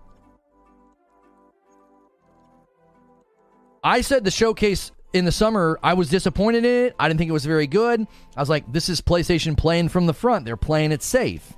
I 3.83 4.01
said 4.01 4.23
the 4.23 4.31
showcase 4.31 4.91
in 5.13 5.25
the 5.25 5.31
summer, 5.31 5.79
I 5.81 5.95
was 5.95 6.09
disappointed 6.09 6.65
in 6.65 6.85
it. 6.85 6.95
I 6.99 7.07
didn't 7.07 7.17
think 7.17 7.29
it 7.29 7.33
was 7.33 7.45
very 7.45 7.67
good. 7.67 8.05
I 8.37 8.39
was 8.39 8.49
like, 8.49 8.71
this 8.71 8.89
is 8.89 9.01
PlayStation 9.01 9.57
playing 9.57 9.89
from 9.89 10.05
the 10.05 10.13
front. 10.13 10.45
They're 10.45 10.55
playing 10.55 10.91
it 10.91 11.01
safe, 11.01 11.53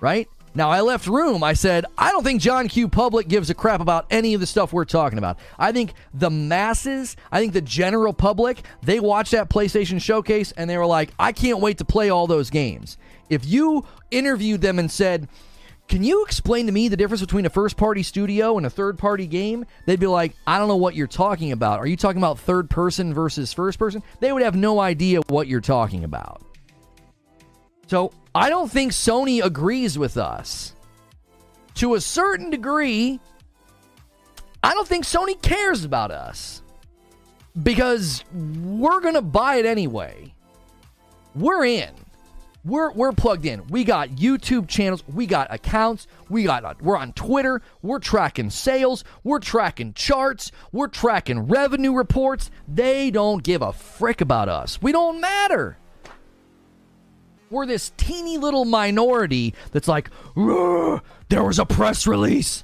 right? 0.00 0.28
Now, 0.52 0.68
I 0.68 0.80
left 0.80 1.06
room. 1.06 1.44
I 1.44 1.52
said, 1.52 1.84
I 1.96 2.10
don't 2.10 2.24
think 2.24 2.40
John 2.40 2.66
Q. 2.66 2.88
Public 2.88 3.28
gives 3.28 3.50
a 3.50 3.54
crap 3.54 3.80
about 3.80 4.06
any 4.10 4.34
of 4.34 4.40
the 4.40 4.48
stuff 4.48 4.72
we're 4.72 4.84
talking 4.84 5.16
about. 5.16 5.38
I 5.60 5.70
think 5.70 5.92
the 6.12 6.28
masses, 6.28 7.16
I 7.30 7.38
think 7.38 7.52
the 7.52 7.60
general 7.60 8.12
public, 8.12 8.62
they 8.82 8.98
watched 8.98 9.30
that 9.30 9.48
PlayStation 9.48 10.02
showcase 10.02 10.50
and 10.56 10.68
they 10.68 10.76
were 10.76 10.86
like, 10.86 11.12
I 11.20 11.30
can't 11.30 11.60
wait 11.60 11.78
to 11.78 11.84
play 11.84 12.10
all 12.10 12.26
those 12.26 12.50
games. 12.50 12.98
If 13.28 13.46
you 13.46 13.86
interviewed 14.10 14.60
them 14.60 14.80
and 14.80 14.90
said, 14.90 15.28
Can 15.90 16.04
you 16.04 16.24
explain 16.24 16.66
to 16.66 16.72
me 16.72 16.86
the 16.86 16.96
difference 16.96 17.20
between 17.20 17.46
a 17.46 17.50
first 17.50 17.76
party 17.76 18.04
studio 18.04 18.56
and 18.56 18.64
a 18.64 18.70
third 18.70 18.96
party 18.96 19.26
game? 19.26 19.66
They'd 19.86 19.98
be 19.98 20.06
like, 20.06 20.36
I 20.46 20.56
don't 20.60 20.68
know 20.68 20.76
what 20.76 20.94
you're 20.94 21.08
talking 21.08 21.50
about. 21.50 21.80
Are 21.80 21.86
you 21.86 21.96
talking 21.96 22.18
about 22.18 22.38
third 22.38 22.70
person 22.70 23.12
versus 23.12 23.52
first 23.52 23.76
person? 23.76 24.00
They 24.20 24.30
would 24.30 24.42
have 24.42 24.54
no 24.54 24.78
idea 24.78 25.20
what 25.26 25.48
you're 25.48 25.60
talking 25.60 26.04
about. 26.04 26.42
So 27.88 28.12
I 28.32 28.50
don't 28.50 28.70
think 28.70 28.92
Sony 28.92 29.44
agrees 29.44 29.98
with 29.98 30.16
us. 30.16 30.76
To 31.74 31.94
a 31.94 32.00
certain 32.00 32.50
degree, 32.50 33.18
I 34.62 34.74
don't 34.74 34.86
think 34.86 35.04
Sony 35.04 35.42
cares 35.42 35.84
about 35.84 36.12
us 36.12 36.62
because 37.60 38.24
we're 38.32 39.00
going 39.00 39.14
to 39.14 39.22
buy 39.22 39.56
it 39.56 39.66
anyway. 39.66 40.34
We're 41.34 41.64
in. 41.64 41.90
We're 42.64 42.92
we're 42.92 43.12
plugged 43.12 43.46
in. 43.46 43.66
We 43.68 43.84
got 43.84 44.10
YouTube 44.10 44.68
channels, 44.68 45.02
we 45.08 45.26
got 45.26 45.52
accounts, 45.52 46.06
we 46.28 46.44
got 46.44 46.64
uh, 46.64 46.74
we're 46.80 46.96
on 46.96 47.12
Twitter, 47.12 47.62
we're 47.82 47.98
tracking 47.98 48.50
sales, 48.50 49.04
we're 49.24 49.38
tracking 49.38 49.94
charts, 49.94 50.52
we're 50.72 50.88
tracking 50.88 51.48
revenue 51.48 51.92
reports. 51.92 52.50
They 52.68 53.10
don't 53.10 53.42
give 53.42 53.62
a 53.62 53.72
frick 53.72 54.20
about 54.20 54.48
us. 54.48 54.80
We 54.82 54.92
don't 54.92 55.20
matter. 55.20 55.76
We're 57.50 57.66
this 57.66 57.92
teeny 57.96 58.38
little 58.38 58.64
minority 58.64 59.54
that's 59.72 59.88
like, 59.88 60.08
there 60.36 61.42
was 61.42 61.58
a 61.58 61.66
press 61.66 62.06
release. 62.06 62.62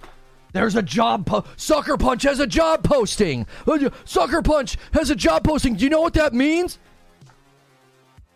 There's 0.52 0.76
a 0.76 0.82
job. 0.82 1.26
Po- 1.26 1.44
Sucker 1.56 1.96
Punch 1.96 2.22
has 2.22 2.38
a 2.38 2.46
job 2.46 2.84
posting. 2.84 3.46
Uh, 3.66 3.90
Sucker 4.04 4.42
Punch 4.42 4.76
has 4.92 5.10
a 5.10 5.16
job 5.16 5.42
posting. 5.44 5.74
Do 5.74 5.84
you 5.84 5.90
know 5.90 6.00
what 6.00 6.14
that 6.14 6.32
means? 6.32 6.78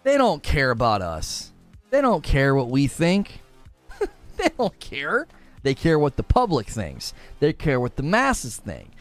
They 0.02 0.18
don't 0.18 0.42
care 0.42 0.70
about 0.70 1.02
us. 1.02 1.49
They 1.90 2.00
don't 2.00 2.22
care 2.22 2.54
what 2.54 2.70
we 2.70 2.86
think. 2.86 3.40
they 4.36 4.48
don't 4.56 4.78
care. 4.78 5.26
They 5.62 5.74
care 5.74 5.98
what 5.98 6.16
the 6.16 6.22
public 6.22 6.68
thinks. 6.68 7.12
They 7.40 7.52
care 7.52 7.80
what 7.80 7.96
the 7.96 8.02
masses 8.02 8.56
think. 8.56 8.92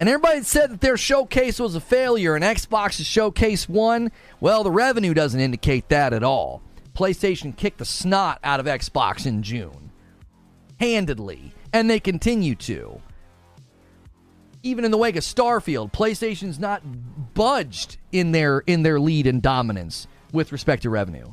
And 0.00 0.08
everybody 0.08 0.42
said 0.42 0.70
that 0.70 0.80
their 0.80 0.96
showcase 0.96 1.58
was 1.58 1.74
a 1.74 1.80
failure 1.80 2.34
and 2.34 2.44
Xbox's 2.44 3.06
showcase 3.06 3.68
won. 3.68 4.10
Well, 4.40 4.64
the 4.64 4.70
revenue 4.70 5.14
doesn't 5.14 5.40
indicate 5.40 5.88
that 5.88 6.12
at 6.12 6.22
all. 6.22 6.62
PlayStation 6.94 7.56
kicked 7.56 7.78
the 7.78 7.84
snot 7.84 8.38
out 8.44 8.60
of 8.60 8.66
Xbox 8.66 9.26
in 9.26 9.42
June. 9.42 9.90
Handedly. 10.80 11.52
And 11.72 11.88
they 11.88 12.00
continue 12.00 12.54
to. 12.56 13.00
Even 14.62 14.84
in 14.84 14.90
the 14.90 14.98
wake 14.98 15.16
of 15.16 15.24
Starfield, 15.24 15.92
PlayStation's 15.92 16.58
not 16.58 16.82
budged 17.34 17.98
in 18.12 18.32
their 18.32 18.60
in 18.60 18.82
their 18.82 18.98
lead 18.98 19.26
and 19.26 19.42
dominance 19.42 20.06
with 20.32 20.52
respect 20.52 20.82
to 20.82 20.90
revenue. 20.90 21.32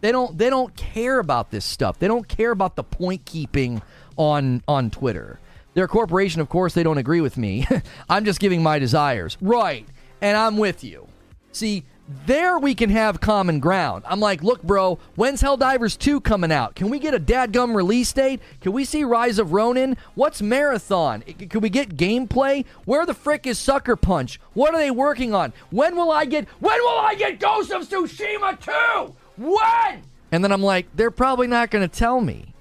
They 0.00 0.12
don't 0.12 0.36
they 0.38 0.50
don't 0.50 0.74
care 0.76 1.18
about 1.18 1.50
this 1.50 1.64
stuff. 1.64 1.98
They 1.98 2.08
don't 2.08 2.26
care 2.26 2.50
about 2.50 2.76
the 2.76 2.84
point 2.84 3.24
keeping 3.24 3.82
on 4.16 4.62
on 4.66 4.90
Twitter. 4.90 5.38
They're 5.74 5.84
a 5.84 5.88
corporation, 5.88 6.40
of 6.40 6.48
course, 6.48 6.74
they 6.74 6.82
don't 6.82 6.98
agree 6.98 7.20
with 7.20 7.36
me. 7.36 7.66
I'm 8.08 8.24
just 8.24 8.40
giving 8.40 8.62
my 8.62 8.78
desires. 8.78 9.36
Right. 9.40 9.86
And 10.20 10.36
I'm 10.36 10.56
with 10.56 10.82
you. 10.82 11.06
See, 11.52 11.84
there 12.26 12.58
we 12.58 12.74
can 12.74 12.90
have 12.90 13.20
common 13.20 13.60
ground. 13.60 14.02
I'm 14.06 14.18
like, 14.18 14.42
look, 14.42 14.62
bro, 14.62 14.98
when's 15.14 15.42
Helldivers 15.42 15.96
2 15.96 16.20
coming 16.22 16.50
out? 16.50 16.74
Can 16.74 16.90
we 16.90 16.98
get 16.98 17.14
a 17.14 17.20
dadgum 17.20 17.74
release 17.74 18.12
date? 18.12 18.40
Can 18.60 18.72
we 18.72 18.84
see 18.84 19.04
Rise 19.04 19.38
of 19.38 19.52
Ronin? 19.52 19.96
What's 20.16 20.42
Marathon? 20.42 21.22
Can 21.22 21.60
we 21.60 21.70
get 21.70 21.96
gameplay? 21.96 22.66
Where 22.84 23.06
the 23.06 23.14
frick 23.14 23.46
is 23.46 23.60
Sucker 23.60 23.94
Punch? 23.94 24.40
What 24.54 24.74
are 24.74 24.78
they 24.78 24.90
working 24.90 25.34
on? 25.34 25.52
When 25.70 25.94
will 25.94 26.10
I 26.10 26.24
get 26.24 26.48
when 26.58 26.80
will 26.80 26.98
I 26.98 27.14
get 27.14 27.38
Ghost 27.38 27.70
of 27.70 27.88
Tsushima 27.88 28.58
2? 29.06 29.14
When? 29.40 30.02
And 30.30 30.44
then 30.44 30.52
I'm 30.52 30.62
like, 30.62 30.86
they're 30.94 31.10
probably 31.10 31.46
not 31.46 31.70
going 31.70 31.88
to 31.88 31.98
tell 31.98 32.20
me. 32.20 32.52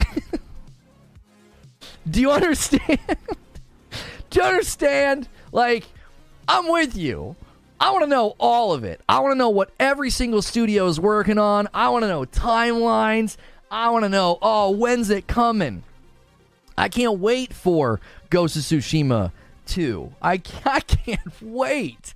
Do 2.10 2.20
you 2.20 2.30
understand? 2.30 2.98
Do 4.30 4.40
you 4.40 4.42
understand? 4.42 5.28
Like, 5.50 5.86
I'm 6.46 6.70
with 6.70 6.94
you. 6.94 7.36
I 7.80 7.90
want 7.90 8.04
to 8.04 8.10
know 8.10 8.36
all 8.38 8.74
of 8.74 8.84
it. 8.84 9.00
I 9.08 9.20
want 9.20 9.32
to 9.32 9.38
know 9.38 9.48
what 9.48 9.70
every 9.80 10.10
single 10.10 10.42
studio 10.42 10.86
is 10.88 11.00
working 11.00 11.38
on. 11.38 11.68
I 11.72 11.88
want 11.88 12.02
to 12.02 12.08
know 12.08 12.24
timelines. 12.26 13.38
I 13.70 13.88
want 13.90 14.04
to 14.04 14.10
know, 14.10 14.38
oh, 14.42 14.70
when's 14.70 15.08
it 15.08 15.26
coming? 15.26 15.84
I 16.76 16.90
can't 16.90 17.18
wait 17.18 17.54
for 17.54 17.98
Ghost 18.28 18.56
of 18.56 18.62
Tsushima 18.62 19.32
2. 19.66 20.12
I, 20.20 20.32
I 20.66 20.80
can't 20.80 21.42
wait. 21.42 22.12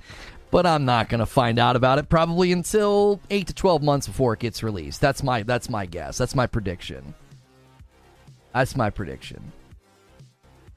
But 0.51 0.65
I'm 0.65 0.85
not 0.85 1.09
going 1.09 1.20
to 1.20 1.27
find 1.27 1.59
out 1.59 1.77
about 1.77 1.99
it 1.99 2.09
probably 2.09 2.53
until 2.53 3.20
8 3.31 3.47
to 3.49 3.55
12 3.55 3.83
months 3.83 4.07
before 4.07 4.33
it 4.33 4.41
gets 4.41 4.62
released. 4.62 5.01
That's 5.01 5.23
my 5.23 5.43
that's 5.43 5.69
my 5.69 5.85
guess. 5.85 6.16
That's 6.16 6.35
my 6.35 6.47
prediction. 6.47 7.15
That's 8.55 8.75
my 8.75 8.89
prediction. 8.91 9.53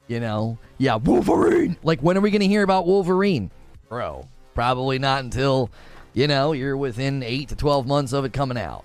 You 0.08 0.20
know? 0.20 0.58
Yeah, 0.78 0.96
Wolverine. 0.96 1.78
Like 1.84 2.02
when 2.02 2.18
are 2.18 2.22
we 2.22 2.32
going 2.32 2.42
to 2.42 2.48
hear 2.48 2.64
about 2.64 2.86
Wolverine? 2.86 3.50
Bro, 3.88 4.28
Probably 4.54 5.00
not 5.00 5.24
until, 5.24 5.70
you 6.14 6.28
know, 6.28 6.52
you're 6.52 6.78
within 6.78 7.24
8 7.24 7.50
to 7.50 7.56
12 7.56 7.88
months 7.88 8.14
of 8.14 8.26
it 8.26 8.34
coming 8.34 8.58
out. 8.58 8.84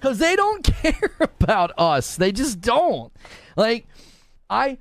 Because 0.00 0.18
they 0.18 0.36
don't 0.36 0.64
care 0.82 1.10
about 1.20 1.72
us. 1.78 2.16
They 2.16 2.32
just 2.32 2.60
don't. 2.60 3.12
Like, 3.56 3.86
I. 4.48 4.78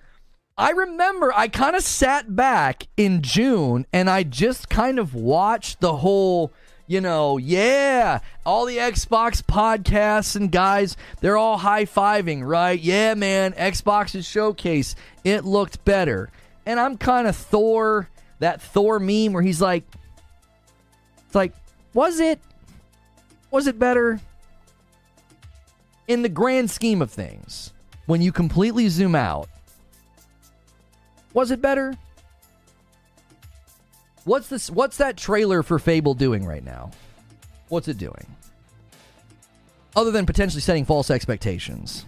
I 0.57 0.69
remember 0.69 1.33
I 1.35 1.47
kind 1.47 1.75
of 1.75 1.83
sat 1.83 2.35
back 2.35 2.87
in 2.95 3.23
June 3.23 3.87
and 3.91 4.07
I 4.07 4.21
just 4.21 4.69
kind 4.69 4.99
of 4.99 5.15
watched 5.15 5.81
the 5.81 5.97
whole, 5.97 6.53
you 6.85 7.01
know, 7.01 7.39
yeah, 7.39 8.19
all 8.45 8.65
the 8.65 8.77
Xbox 8.77 9.41
podcasts 9.41 10.35
and 10.35 10.51
guys, 10.51 10.95
they're 11.21 11.37
all 11.37 11.57
high 11.57 11.85
fiving, 11.85 12.45
right? 12.45 12.79
Yeah, 12.79 13.15
man, 13.15 13.53
Xbox's 13.53 14.27
showcase, 14.27 14.95
it 15.23 15.43
looked 15.43 15.83
better 15.85 16.29
and 16.67 16.79
I'm 16.79 16.97
kind 16.97 17.27
of 17.27 17.35
Thor, 17.35 18.07
that 18.37 18.61
Thor 18.61 18.99
meme 18.99 19.33
where 19.33 19.43
he's 19.43 19.61
like, 19.61 19.85
it's 21.25 21.35
like, 21.35 21.53
was 21.95 22.19
it, 22.19 22.39
was 23.49 23.65
it 23.65 23.79
better? 23.79 24.19
In 26.07 26.21
the 26.21 26.29
grand 26.29 26.69
scheme 26.69 27.01
of 27.01 27.09
things, 27.09 27.73
when 28.05 28.21
you 28.21 28.31
completely 28.31 28.87
zoom 28.89 29.15
out, 29.15 29.49
was 31.33 31.51
it 31.51 31.61
better? 31.61 31.93
What's 34.25 34.47
this? 34.47 34.69
What's 34.69 34.97
that 34.97 35.17
trailer 35.17 35.63
for 35.63 35.79
Fable 35.79 36.13
doing 36.13 36.45
right 36.45 36.63
now? 36.63 36.91
What's 37.69 37.87
it 37.87 37.97
doing? 37.97 38.25
Other 39.95 40.11
than 40.11 40.25
potentially 40.25 40.61
setting 40.61 40.85
false 40.85 41.09
expectations. 41.09 42.05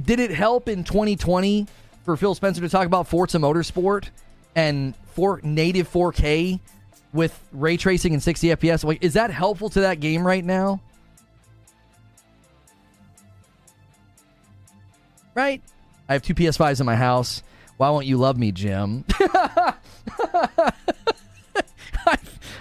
Did 0.00 0.20
it 0.20 0.30
help 0.30 0.68
in 0.68 0.84
2020 0.84 1.66
for 2.04 2.16
Phil 2.16 2.34
Spencer 2.34 2.60
to 2.60 2.68
talk 2.68 2.86
about 2.86 3.06
Forza 3.06 3.38
Motorsport 3.38 4.08
and 4.54 4.94
for 5.12 5.40
native 5.42 5.90
4K 5.90 6.58
with 7.12 7.38
ray 7.52 7.76
tracing 7.76 8.12
and 8.12 8.22
60 8.22 8.48
FPS. 8.48 8.84
Like, 8.84 9.02
is 9.02 9.14
that 9.14 9.30
helpful 9.30 9.68
to 9.70 9.80
that 9.82 10.00
game 10.00 10.26
right 10.26 10.44
now? 10.44 10.80
Right? 15.34 15.62
I 16.08 16.14
have 16.14 16.22
two 16.22 16.34
PS5s 16.34 16.80
in 16.80 16.86
my 16.86 16.96
house. 16.96 17.42
Why 17.78 17.90
won't 17.90 18.06
you 18.06 18.18
love 18.18 18.36
me, 18.36 18.52
Jim? 18.52 19.04
I, 19.20 19.72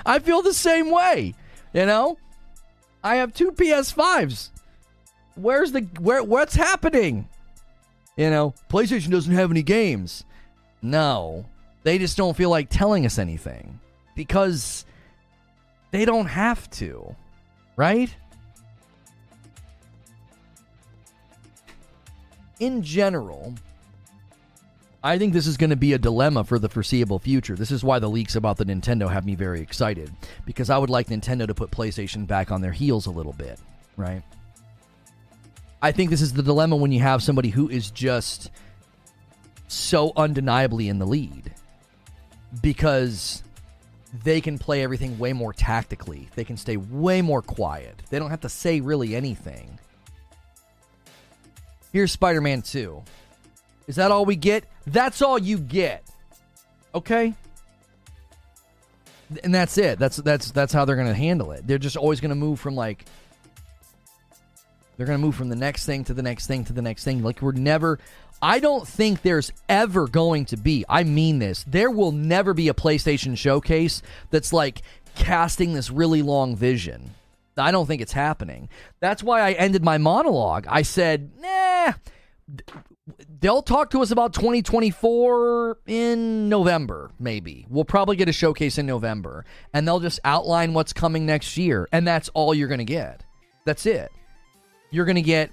I 0.05 0.19
feel 0.19 0.41
the 0.41 0.53
same 0.53 0.89
way. 0.91 1.33
You 1.73 1.85
know? 1.85 2.17
I 3.03 3.17
have 3.17 3.33
two 3.33 3.51
PS5s. 3.51 4.49
Where's 5.35 5.71
the 5.71 5.81
where 5.99 6.23
what's 6.23 6.55
happening? 6.55 7.27
You 8.15 8.29
know, 8.29 8.53
PlayStation 8.69 9.09
doesn't 9.09 9.33
have 9.33 9.51
any 9.51 9.63
games. 9.63 10.23
No, 10.81 11.45
they 11.83 11.97
just 11.97 12.17
don't 12.17 12.35
feel 12.35 12.49
like 12.49 12.69
telling 12.69 13.05
us 13.05 13.19
anything 13.19 13.79
because 14.15 14.85
they 15.91 16.05
don't 16.05 16.25
have 16.25 16.69
to, 16.71 17.15
right? 17.75 18.13
In 22.59 22.81
general, 22.81 23.53
I 25.03 25.17
think 25.17 25.33
this 25.33 25.47
is 25.47 25.57
going 25.57 25.69
to 25.69 25.75
be 25.75 25.93
a 25.93 25.97
dilemma 25.97 26.43
for 26.43 26.57
the 26.57 26.69
foreseeable 26.69 27.19
future. 27.19 27.55
This 27.55 27.71
is 27.71 27.83
why 27.83 27.99
the 27.99 28.09
leaks 28.09 28.35
about 28.35 28.57
the 28.57 28.65
Nintendo 28.65 29.09
have 29.11 29.25
me 29.25 29.35
very 29.35 29.61
excited 29.61 30.11
because 30.45 30.69
I 30.69 30.77
would 30.77 30.89
like 30.89 31.07
Nintendo 31.07 31.45
to 31.47 31.53
put 31.53 31.69
PlayStation 31.69 32.25
back 32.25 32.51
on 32.51 32.61
their 32.61 32.71
heels 32.71 33.05
a 33.05 33.11
little 33.11 33.33
bit, 33.33 33.59
right? 33.95 34.23
I 35.81 35.91
think 35.91 36.09
this 36.09 36.21
is 36.21 36.33
the 36.33 36.41
dilemma 36.41 36.75
when 36.75 36.91
you 36.91 37.01
have 37.01 37.21
somebody 37.21 37.49
who 37.49 37.69
is 37.69 37.91
just 37.91 38.49
so 39.67 40.11
undeniably 40.15 40.89
in 40.89 40.97
the 40.97 41.05
lead 41.05 41.53
because 42.61 43.43
they 44.23 44.41
can 44.41 44.57
play 44.57 44.81
everything 44.81 45.19
way 45.19 45.33
more 45.33 45.53
tactically. 45.53 46.27
They 46.35 46.43
can 46.43 46.57
stay 46.57 46.77
way 46.77 47.21
more 47.21 47.43
quiet. 47.43 48.01
They 48.09 48.17
don't 48.17 48.31
have 48.31 48.41
to 48.41 48.49
say 48.49 48.81
really 48.81 49.15
anything. 49.15 49.77
Here's 51.93 52.11
Spider 52.11 52.41
Man 52.41 52.61
2. 52.63 53.03
Is 53.87 53.95
that 53.95 54.11
all 54.11 54.25
we 54.25 54.35
get? 54.35 54.65
That's 54.85 55.21
all 55.21 55.39
you 55.39 55.57
get. 55.57 56.03
Okay? 56.93 57.33
And 59.43 59.53
that's 59.53 59.77
it. 59.77 59.99
That's 59.99 60.17
that's 60.17 60.51
that's 60.51 60.71
how 60.73 60.85
they're 60.85 60.95
going 60.95 61.07
to 61.07 61.13
handle 61.13 61.51
it. 61.51 61.67
They're 61.67 61.77
just 61.77 61.97
always 61.97 62.21
going 62.21 62.29
to 62.29 62.35
move 62.35 62.59
from 62.59 62.75
like 62.75 63.05
they're 64.95 65.05
going 65.05 65.19
to 65.19 65.25
move 65.25 65.35
from 65.35 65.49
the 65.49 65.55
next 65.55 65.85
thing 65.85 66.03
to 66.05 66.13
the 66.13 66.21
next 66.21 66.47
thing 66.47 66.65
to 66.65 66.73
the 66.73 66.81
next 66.81 67.03
thing. 67.03 67.23
Like 67.23 67.41
we're 67.41 67.51
never. 67.51 67.99
I 68.41 68.59
don't 68.59 68.87
think 68.87 69.21
there's 69.21 69.51
ever 69.67 70.07
going 70.07 70.45
to 70.45 70.57
be. 70.57 70.85
I 70.87 71.03
mean 71.03 71.39
this. 71.39 71.63
There 71.67 71.89
will 71.89 72.11
never 72.11 72.53
be 72.53 72.69
a 72.69 72.73
PlayStation 72.73 73.37
showcase 73.37 74.01
that's 74.29 74.53
like 74.53 74.81
casting 75.15 75.73
this 75.73 75.89
really 75.89 76.21
long 76.21 76.55
vision. 76.55 77.11
I 77.57 77.71
don't 77.71 77.87
think 77.87 78.01
it's 78.01 78.13
happening. 78.13 78.69
That's 78.99 79.23
why 79.23 79.41
I 79.41 79.53
ended 79.53 79.83
my 79.83 79.97
monologue. 79.97 80.67
I 80.69 80.83
said, 80.83 81.31
nah, 81.39 81.93
they'll 83.39 83.61
talk 83.61 83.91
to 83.91 84.01
us 84.01 84.11
about 84.11 84.33
2024 84.33 85.79
in 85.87 86.49
November, 86.49 87.11
maybe. 87.19 87.65
We'll 87.69 87.85
probably 87.85 88.15
get 88.15 88.29
a 88.29 88.33
showcase 88.33 88.77
in 88.77 88.85
November, 88.85 89.45
and 89.73 89.87
they'll 89.87 89.99
just 89.99 90.19
outline 90.23 90.73
what's 90.73 90.93
coming 90.93 91.25
next 91.25 91.57
year, 91.57 91.87
and 91.91 92.07
that's 92.07 92.29
all 92.29 92.53
you're 92.53 92.67
going 92.67 92.79
to 92.79 92.85
get. 92.85 93.23
That's 93.65 93.85
it. 93.85 94.11
You're 94.91 95.05
going 95.05 95.15
to 95.15 95.21
get 95.21 95.51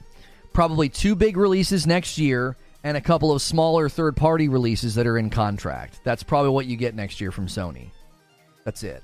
probably 0.52 0.88
two 0.88 1.14
big 1.14 1.36
releases 1.36 1.86
next 1.86 2.18
year 2.18 2.56
and 2.84 2.96
a 2.96 3.00
couple 3.00 3.32
of 3.32 3.42
smaller 3.42 3.88
third 3.88 4.16
party 4.16 4.48
releases 4.48 4.94
that 4.94 5.06
are 5.06 5.18
in 5.18 5.30
contract. 5.30 6.00
That's 6.04 6.22
probably 6.22 6.50
what 6.50 6.66
you 6.66 6.76
get 6.76 6.94
next 6.94 7.20
year 7.20 7.32
from 7.32 7.46
Sony. 7.46 7.90
That's 8.64 8.82
it. 8.82 9.02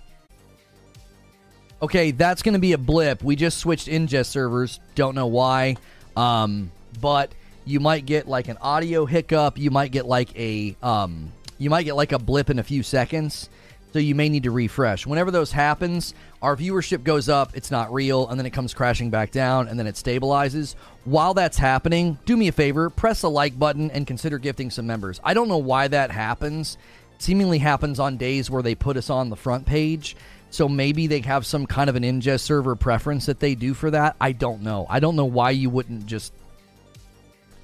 Okay, 1.82 2.10
that's 2.10 2.42
going 2.42 2.52
to 2.52 2.60
be 2.60 2.72
a 2.72 2.78
blip. 2.78 3.22
We 3.24 3.36
just 3.36 3.58
switched 3.58 3.88
ingest 3.88 4.26
servers. 4.26 4.80
Don't 4.94 5.14
know 5.14 5.28
why. 5.28 5.76
Um, 6.14 6.70
but 7.00 7.32
you 7.64 7.80
might 7.80 8.06
get 8.06 8.28
like 8.28 8.48
an 8.48 8.58
audio 8.58 9.06
hiccup. 9.06 9.58
You 9.58 9.70
might 9.70 9.92
get 9.92 10.06
like 10.06 10.36
a 10.38 10.76
um, 10.82 11.32
you 11.58 11.70
might 11.70 11.84
get 11.84 11.94
like 11.94 12.12
a 12.12 12.18
blip 12.18 12.50
in 12.50 12.58
a 12.58 12.64
few 12.64 12.82
seconds. 12.82 13.48
So 13.92 13.98
you 13.98 14.14
may 14.14 14.28
need 14.28 14.44
to 14.44 14.52
refresh. 14.52 15.04
Whenever 15.04 15.32
those 15.32 15.50
happens, 15.50 16.14
our 16.42 16.56
viewership 16.56 17.02
goes 17.02 17.28
up, 17.28 17.56
it's 17.56 17.72
not 17.72 17.92
real, 17.92 18.28
and 18.28 18.38
then 18.38 18.46
it 18.46 18.50
comes 18.50 18.72
crashing 18.72 19.10
back 19.10 19.32
down, 19.32 19.66
and 19.66 19.76
then 19.76 19.88
it 19.88 19.96
stabilizes. 19.96 20.76
While 21.04 21.34
that's 21.34 21.58
happening, 21.58 22.16
do 22.24 22.36
me 22.36 22.46
a 22.46 22.52
favor, 22.52 22.88
press 22.88 23.22
the 23.22 23.30
like 23.30 23.58
button 23.58 23.90
and 23.90 24.06
consider 24.06 24.38
gifting 24.38 24.70
some 24.70 24.86
members. 24.86 25.20
I 25.24 25.34
don't 25.34 25.48
know 25.48 25.58
why 25.58 25.88
that 25.88 26.12
happens. 26.12 26.78
It 27.16 27.22
seemingly 27.22 27.58
happens 27.58 27.98
on 27.98 28.16
days 28.16 28.48
where 28.48 28.62
they 28.62 28.76
put 28.76 28.96
us 28.96 29.10
on 29.10 29.28
the 29.28 29.36
front 29.36 29.66
page. 29.66 30.16
So 30.50 30.68
maybe 30.68 31.06
they 31.08 31.20
have 31.20 31.44
some 31.46 31.66
kind 31.66 31.90
of 31.90 31.96
an 31.96 32.02
ingest 32.04 32.40
server 32.40 32.76
preference 32.76 33.26
that 33.26 33.40
they 33.40 33.56
do 33.56 33.74
for 33.74 33.90
that. 33.90 34.14
I 34.20 34.32
don't 34.32 34.62
know. 34.62 34.86
I 34.88 35.00
don't 35.00 35.16
know 35.16 35.24
why 35.24 35.50
you 35.50 35.70
wouldn't 35.70 36.06
just 36.06 36.32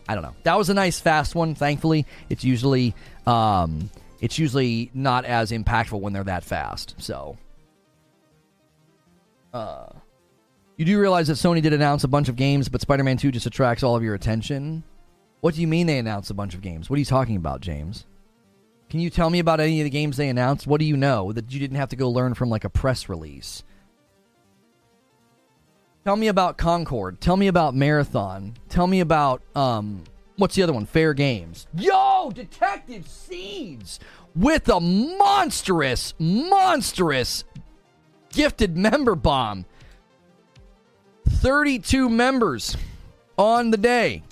I 0.09 0.15
don't 0.15 0.23
know. 0.23 0.35
That 0.45 0.57
was 0.57 0.70
a 0.70 0.74
nice 0.74 1.01
fast 1.01 1.35
one. 1.35 1.55
Thankfully, 1.55 2.07
it's 2.28 2.45
usually 2.45 2.95
um, 3.27 3.91
it's 4.20 4.39
usually 4.39 4.91
not 4.95 5.24
as 5.24 5.51
impactful 5.51 6.01
when 6.01 6.12
they're 6.12 6.24
that 6.24 6.45
fast. 6.45 6.95
So, 6.99 7.37
uh, 9.53 9.89
you 10.77 10.85
do 10.85 11.01
realize 11.01 11.28
that 11.28 11.35
Sony 11.35 11.62
did 11.62 11.73
announce 11.73 12.05
a 12.05 12.09
bunch 12.09 12.28
of 12.28 12.37
games, 12.37 12.69
but 12.69 12.81
Spider-Man 12.81 13.16
Two 13.16 13.33
just 13.33 13.47
attracts 13.47 13.83
all 13.83 13.97
of 13.97 14.03
your 14.03 14.15
attention. 14.15 14.85
What 15.41 15.55
do 15.55 15.61
you 15.61 15.66
mean 15.66 15.87
they 15.87 15.99
announced 15.99 16.31
a 16.31 16.35
bunch 16.35 16.55
of 16.55 16.62
games? 16.62 16.89
What 16.89 16.97
are 16.97 17.01
you 17.01 17.05
talking 17.05 17.37
about, 17.37 17.61
James? 17.61 18.07
Can 18.89 19.01
you 19.01 19.11
tell 19.11 19.31
me 19.31 19.41
about 19.41 19.61
any 19.61 19.81
of 19.81 19.85
the 19.85 19.91
games 19.91 20.16
they 20.16 20.28
announced? 20.28 20.66
What 20.66 20.78
do 20.78 20.87
you 20.87 20.97
know 20.97 21.33
that 21.33 21.53
you 21.53 21.59
didn't 21.59 21.77
have 21.77 21.89
to 21.91 21.97
go 21.97 22.09
learn 22.09 22.35
from 22.35 22.49
like 22.49 22.65
a 22.65 22.70
press 22.70 23.09
release? 23.09 23.65
Tell 26.07 26.15
me 26.15 26.28
about 26.28 26.57
Concord. 26.57 27.20
Tell 27.20 27.37
me 27.37 27.49
about 27.49 27.74
Marathon. 27.74 28.55
Tell 28.69 28.87
me 28.87 29.01
about 29.01 29.43
um 29.57 30.05
what's 30.37 30.55
the 30.55 30.62
other 30.62 30.73
one? 30.73 30.87
Fair 30.87 31.15
Games. 31.15 31.66
Yo, 31.77 32.31
Detective 32.33 33.09
Seeds 33.09 33.99
with 34.37 34.69
a 34.69 34.78
monstrous, 34.78 36.15
monstrous 36.20 37.43
gifted 38.33 38.77
member 38.77 39.16
bomb. 39.16 39.65
32 41.28 42.09
members 42.09 42.77
on 43.37 43.73
the 43.73 43.77
day. 43.77 44.23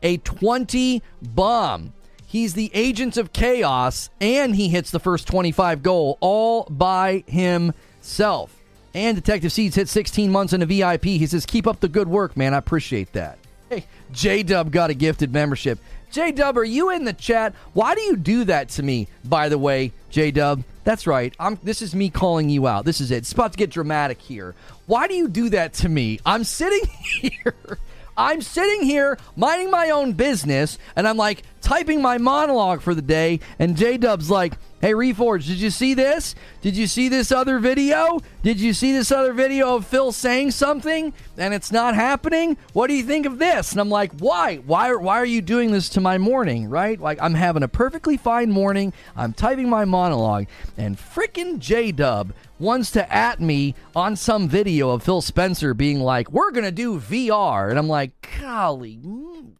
A 0.00 0.18
20 0.18 1.02
bomb. 1.20 1.92
He's 2.24 2.54
the 2.54 2.70
agent 2.72 3.16
of 3.16 3.32
chaos 3.32 4.10
and 4.20 4.54
he 4.54 4.68
hits 4.68 4.92
the 4.92 5.00
first 5.00 5.26
25 5.26 5.82
goal 5.82 6.18
all 6.20 6.68
by 6.70 7.24
himself. 7.26 8.53
And 8.94 9.16
Detective 9.16 9.52
Seeds 9.52 9.74
hit 9.74 9.88
16 9.88 10.30
months 10.30 10.52
in 10.52 10.62
a 10.62 10.66
VIP. 10.66 11.04
He 11.04 11.26
says, 11.26 11.44
Keep 11.44 11.66
up 11.66 11.80
the 11.80 11.88
good 11.88 12.08
work, 12.08 12.36
man. 12.36 12.54
I 12.54 12.58
appreciate 12.58 13.12
that. 13.12 13.38
Hey, 13.68 13.86
J 14.12 14.42
Dub 14.42 14.70
got 14.70 14.90
a 14.90 14.94
gifted 14.94 15.32
membership. 15.32 15.78
J 16.12 16.30
Dub, 16.30 16.56
are 16.56 16.64
you 16.64 16.90
in 16.90 17.04
the 17.04 17.12
chat? 17.12 17.54
Why 17.72 17.96
do 17.96 18.00
you 18.02 18.16
do 18.16 18.44
that 18.44 18.68
to 18.70 18.82
me, 18.84 19.08
by 19.24 19.48
the 19.48 19.58
way, 19.58 19.92
J 20.10 20.30
Dub? 20.30 20.62
That's 20.84 21.06
right. 21.06 21.34
I'm 21.40 21.58
this 21.62 21.82
is 21.82 21.94
me 21.94 22.08
calling 22.10 22.50
you 22.50 22.68
out. 22.68 22.84
This 22.84 23.00
is 23.00 23.10
it. 23.10 23.16
It's 23.16 23.32
about 23.32 23.52
to 23.52 23.58
get 23.58 23.70
dramatic 23.70 24.20
here. 24.20 24.54
Why 24.86 25.08
do 25.08 25.14
you 25.14 25.28
do 25.28 25.48
that 25.48 25.72
to 25.74 25.88
me? 25.88 26.20
I'm 26.24 26.44
sitting 26.44 26.88
here. 27.20 27.78
I'm 28.16 28.42
sitting 28.42 28.82
here 28.82 29.18
minding 29.36 29.70
my 29.70 29.90
own 29.90 30.12
business, 30.12 30.78
and 30.96 31.06
I'm 31.06 31.16
like 31.16 31.42
typing 31.60 32.02
my 32.02 32.18
monologue 32.18 32.82
for 32.82 32.94
the 32.94 33.02
day, 33.02 33.40
and 33.58 33.76
J 33.76 33.96
Dub's 33.96 34.30
like, 34.30 34.54
Hey, 34.84 34.92
Reforge, 34.92 35.46
did 35.46 35.56
you 35.56 35.70
see 35.70 35.94
this? 35.94 36.34
Did 36.60 36.76
you 36.76 36.86
see 36.86 37.08
this 37.08 37.32
other 37.32 37.58
video? 37.58 38.20
Did 38.42 38.60
you 38.60 38.74
see 38.74 38.92
this 38.92 39.10
other 39.10 39.32
video 39.32 39.76
of 39.76 39.86
Phil 39.86 40.12
saying 40.12 40.50
something 40.50 41.14
and 41.38 41.54
it's 41.54 41.72
not 41.72 41.94
happening? 41.94 42.58
What 42.74 42.88
do 42.88 42.94
you 42.94 43.02
think 43.02 43.24
of 43.24 43.38
this? 43.38 43.72
And 43.72 43.80
I'm 43.80 43.88
like, 43.88 44.12
why? 44.18 44.56
Why, 44.56 44.94
why 44.94 45.16
are 45.16 45.24
you 45.24 45.40
doing 45.40 45.70
this 45.70 45.88
to 45.88 46.02
my 46.02 46.18
morning, 46.18 46.68
right? 46.68 47.00
Like, 47.00 47.16
I'm 47.22 47.32
having 47.32 47.62
a 47.62 47.68
perfectly 47.68 48.18
fine 48.18 48.50
morning. 48.50 48.92
I'm 49.16 49.32
typing 49.32 49.70
my 49.70 49.86
monologue, 49.86 50.48
and 50.76 50.98
frickin' 50.98 51.60
J 51.60 51.90
Dub 51.90 52.34
wants 52.58 52.90
to 52.92 53.12
at 53.12 53.40
me 53.40 53.74
on 53.94 54.16
some 54.16 54.48
video 54.48 54.90
of 54.90 55.02
Phil 55.02 55.20
Spencer 55.20 55.74
being 55.74 56.00
like, 56.00 56.30
we're 56.30 56.50
to 56.64 56.72
do 56.72 57.00
VR. 57.00 57.70
And 57.70 57.78
I'm 57.78 57.88
like, 57.88 58.12
golly, 58.40 58.98
mm, 58.98 59.52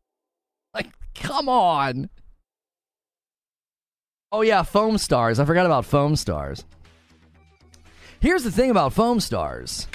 like, 0.73 0.93
come 1.15 1.49
on. 1.49 2.11
Oh 4.33 4.43
yeah, 4.43 4.63
Foamstars. 4.63 5.39
I 5.39 5.45
forgot 5.45 5.67
about 5.67 5.85
Foamstars. 5.85 6.65
Here's 8.21 8.43
the 8.43 8.51
thing 8.51 8.71
about 8.71 8.95
Foamstars. 8.95 9.87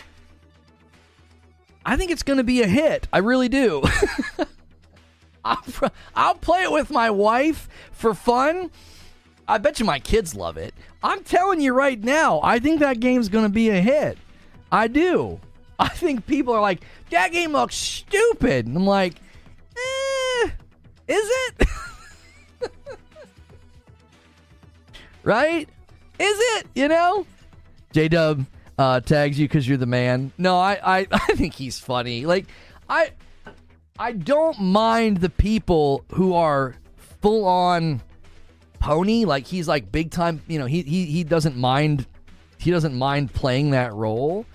I 1.85 1.95
think 1.95 2.11
it's 2.11 2.23
going 2.23 2.38
to 2.38 2.43
be 2.43 2.61
a 2.61 2.67
hit. 2.67 3.07
I 3.11 3.17
really 3.17 3.49
do. 3.49 3.84
I'll, 5.43 5.63
I'll 6.15 6.35
play 6.35 6.63
it 6.63 6.71
with 6.71 6.91
my 6.91 7.09
wife 7.09 7.67
for 7.91 8.13
fun. 8.13 8.69
I 9.47 9.57
bet 9.57 9.80
you 9.80 9.85
my 9.85 9.99
kids 9.99 10.35
love 10.35 10.57
it. 10.57 10.76
I'm 11.01 11.23
telling 11.23 11.61
you 11.61 11.73
right 11.73 12.01
now, 12.01 12.41
I 12.43 12.59
think 12.59 12.80
that 12.81 12.99
game's 12.99 13.30
going 13.30 13.45
to 13.45 13.49
be 13.49 13.69
a 13.69 13.80
hit. 13.80 14.17
I 14.71 14.88
do. 14.88 15.39
I 15.80 15.88
think 15.88 16.26
people 16.26 16.53
are 16.53 16.61
like, 16.61 16.81
that 17.09 17.31
game 17.31 17.53
looks 17.53 17.76
stupid. 17.76 18.67
And 18.67 18.76
I'm 18.76 18.85
like, 18.85 19.15
eh, 19.77 20.49
is 21.07 21.30
it? 21.47 21.67
right? 25.23 25.69
Is 26.19 26.38
it? 26.57 26.67
You 26.76 26.89
know? 26.89 27.26
J 27.93 28.09
Dub 28.09 28.45
uh, 28.77 28.99
tags 28.99 29.39
you 29.39 29.47
because 29.47 29.67
you're 29.67 29.77
the 29.77 29.85
man. 29.85 30.31
No, 30.38 30.57
I, 30.59 30.80
I, 30.84 31.07
I 31.11 31.34
think 31.35 31.53
he's 31.53 31.80
funny. 31.80 32.26
Like, 32.26 32.47
I, 32.89 33.11
I 33.97 34.11
don't 34.11 34.59
mind 34.59 35.17
the 35.17 35.30
people 35.30 36.03
who 36.13 36.34
are 36.34 36.76
full 37.21 37.45
on 37.45 38.01
pony. 38.80 39.26
Like 39.26 39.45
he's 39.45 39.68
like 39.68 39.91
big 39.91 40.11
time. 40.11 40.41
You 40.47 40.60
know, 40.60 40.65
he 40.65 40.81
he 40.84 41.06
he 41.06 41.23
doesn't 41.23 41.56
mind. 41.56 42.07
He 42.57 42.72
doesn't 42.72 42.93
mind 42.93 43.34
playing 43.34 43.72
that 43.72 43.93
role. 43.93 44.45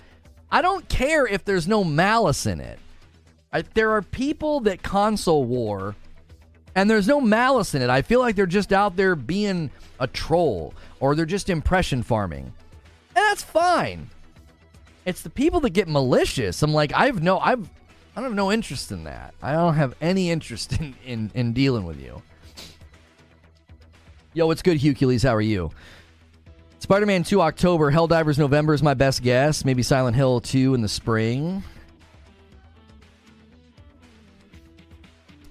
I 0.51 0.63
don't 0.63 0.89
care 0.89 1.27
if 1.27 1.45
there's 1.45 1.67
no 1.67 1.83
malice 1.83 2.47
in 2.47 2.61
it. 2.61 2.79
I, 3.53 3.63
there 3.75 3.93
are 3.93 4.03
people 4.03 4.61
that 4.61 4.83
console 4.83 5.45
war 5.45 5.95
and 6.75 6.91
there's 6.91 7.07
no 7.07 7.21
malice 7.21 7.75
in 7.75 7.83
it. 7.83 7.91
I 7.91 8.03
feel 8.03 8.21
like 8.21 8.37
they're 8.37 8.47
just 8.47 8.73
out 8.73 8.97
there 8.97 9.15
being 9.15 9.71
a 10.01 10.07
troll 10.07 10.75
or 11.01 11.15
they're 11.15 11.25
just 11.25 11.49
impression 11.49 12.03
farming. 12.03 12.53
And 13.17 13.25
that's 13.25 13.43
fine. 13.43 14.11
It's 15.05 15.23
the 15.23 15.31
people 15.31 15.61
that 15.61 15.71
get 15.71 15.89
malicious. 15.89 16.63
I'm 16.63 16.73
like, 16.73 16.93
I've 16.95 17.23
no 17.23 17.39
I've 17.39 17.69
I 18.17 18.21
don't 18.21 18.25
have 18.31 18.35
no 18.35 18.53
interest 18.53 18.93
in 18.93 19.05
that. 19.05 19.35
I 19.43 19.53
don't 19.53 19.75
have 19.75 19.95
any 20.01 20.31
interest 20.31 20.73
in 20.81 20.95
in, 21.05 21.31
in 21.35 21.53
dealing 21.53 21.85
with 21.85 22.01
you. 22.01 22.23
Yo, 24.37 24.49
what's 24.49 24.63
good, 24.63 24.83
Hercules? 24.83 25.23
How 25.23 25.33
are 25.33 25.41
you? 25.41 25.71
Spider 26.81 27.07
Man 27.07 27.23
2 27.23 27.41
October, 27.41 27.93
Helldivers 27.93 28.37
November 28.37 28.75
is 28.75 28.83
my 28.83 28.93
best 28.93 29.23
guess. 29.23 29.65
Maybe 29.65 29.85
Silent 29.85 30.17
Hill 30.17 30.41
2 30.41 30.75
in 30.75 30.83
the 30.83 30.89
spring. 30.89 31.63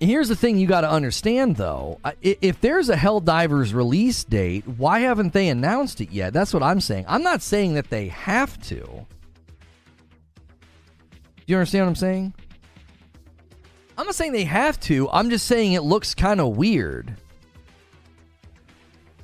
Here's 0.02 0.28
the 0.28 0.36
thing 0.36 0.58
you 0.58 0.68
got 0.68 0.82
to 0.82 0.92
understand, 0.92 1.56
though. 1.56 2.02
If 2.22 2.60
there's 2.60 2.90
a 2.90 2.98
Helldivers 2.98 3.74
release 3.74 4.26
date, 4.26 4.68
why 4.68 5.00
haven't 5.00 5.32
they 5.32 5.48
announced 5.48 6.02
it 6.02 6.12
yet? 6.12 6.34
That's 6.34 6.54
what 6.54 6.62
I'm 6.62 6.82
saying. 6.82 7.06
I'm 7.08 7.24
not 7.24 7.42
saying 7.42 7.76
that 7.76 7.90
they 7.90 8.10
have 8.10 8.62
to. 8.64 8.82
Do 8.82 9.06
you 11.48 11.56
understand 11.56 11.86
what 11.86 11.90
I'm 11.90 11.96
saying? 11.96 12.34
I'm 13.98 14.06
not 14.06 14.16
saying 14.16 14.34
they 14.34 14.44
have 14.44 14.78
to. 14.82 15.10
I'm 15.10 15.30
just 15.30 15.46
saying 15.46 15.72
it 15.72 15.84
looks 15.84 16.14
kind 16.14 16.42
of 16.42 16.58
weird. 16.58 17.16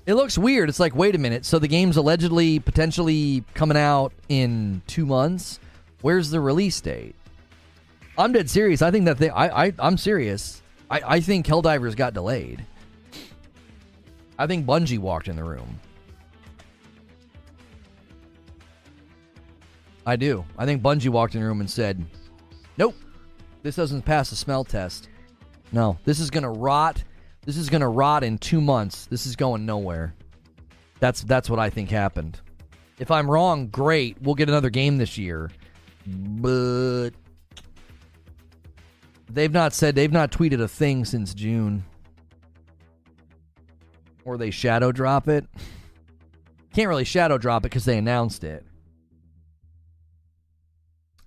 It 0.09 0.15
looks 0.15 0.39
weird. 0.39 0.69
It's 0.69 0.79
like, 0.79 0.95
wait 0.95 1.13
a 1.13 1.19
minute. 1.19 1.45
So 1.45 1.59
the 1.59 1.67
game's 1.67 1.95
allegedly, 1.95 2.57
potentially 2.57 3.43
coming 3.53 3.77
out 3.77 4.11
in 4.27 4.81
two 4.87 5.05
months. 5.05 5.59
Where's 6.01 6.31
the 6.31 6.39
release 6.39 6.81
date? 6.81 7.15
I'm 8.17 8.31
dead 8.31 8.49
serious. 8.49 8.81
I 8.81 8.89
think 8.89 9.05
that 9.05 9.19
they. 9.19 9.29
I. 9.29 9.65
I 9.67 9.73
I'm 9.77 9.99
serious. 9.99 10.63
I, 10.89 11.01
I 11.05 11.19
think 11.19 11.45
Helldivers 11.45 11.95
got 11.95 12.15
delayed. 12.15 12.65
I 14.39 14.47
think 14.47 14.65
Bungie 14.65 14.97
walked 14.97 15.27
in 15.27 15.35
the 15.35 15.43
room. 15.43 15.79
I 20.07 20.15
do. 20.15 20.43
I 20.57 20.65
think 20.65 20.81
Bungie 20.81 21.09
walked 21.09 21.35
in 21.35 21.41
the 21.41 21.47
room 21.47 21.59
and 21.59 21.69
said, 21.69 22.03
Nope, 22.79 22.95
this 23.61 23.75
doesn't 23.75 24.01
pass 24.01 24.31
the 24.31 24.35
smell 24.35 24.63
test. 24.63 25.07
No, 25.71 25.99
this 26.03 26.19
is 26.19 26.31
gonna 26.31 26.49
rot. 26.49 27.03
This 27.49 27.57
is 27.57 27.71
gonna 27.71 27.89
rot 27.89 28.23
in 28.23 28.37
two 28.37 28.61
months. 28.61 29.07
This 29.07 29.25
is 29.25 29.35
going 29.35 29.65
nowhere. 29.65 30.13
That's 30.99 31.21
that's 31.23 31.49
what 31.49 31.57
I 31.57 31.71
think 31.71 31.89
happened. 31.89 32.39
If 32.99 33.09
I'm 33.09 33.27
wrong, 33.27 33.69
great. 33.69 34.21
We'll 34.21 34.35
get 34.35 34.49
another 34.49 34.69
game 34.69 34.99
this 34.99 35.17
year. 35.17 35.49
But 36.05 37.09
they've 39.31 39.51
not 39.51 39.73
said 39.73 39.95
they've 39.95 40.11
not 40.11 40.31
tweeted 40.31 40.61
a 40.61 40.67
thing 40.67 41.05
since 41.05 41.33
June. 41.33 41.85
Or 44.25 44.37
they 44.37 44.51
shadow 44.51 44.91
drop 44.91 45.27
it. 45.27 45.47
Can't 46.75 46.87
really 46.87 47.03
shadow 47.03 47.39
drop 47.39 47.63
it 47.63 47.71
because 47.71 47.85
they 47.85 47.97
announced 47.97 48.43
it. 48.43 48.63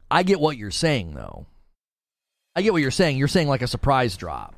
I 0.08 0.22
get 0.22 0.38
what 0.38 0.56
you're 0.56 0.70
saying 0.70 1.14
though. 1.14 1.46
I 2.54 2.62
get 2.62 2.72
what 2.72 2.80
you're 2.80 2.92
saying. 2.92 3.16
You're 3.16 3.26
saying 3.26 3.48
like 3.48 3.62
a 3.62 3.66
surprise 3.66 4.16
drop. 4.16 4.54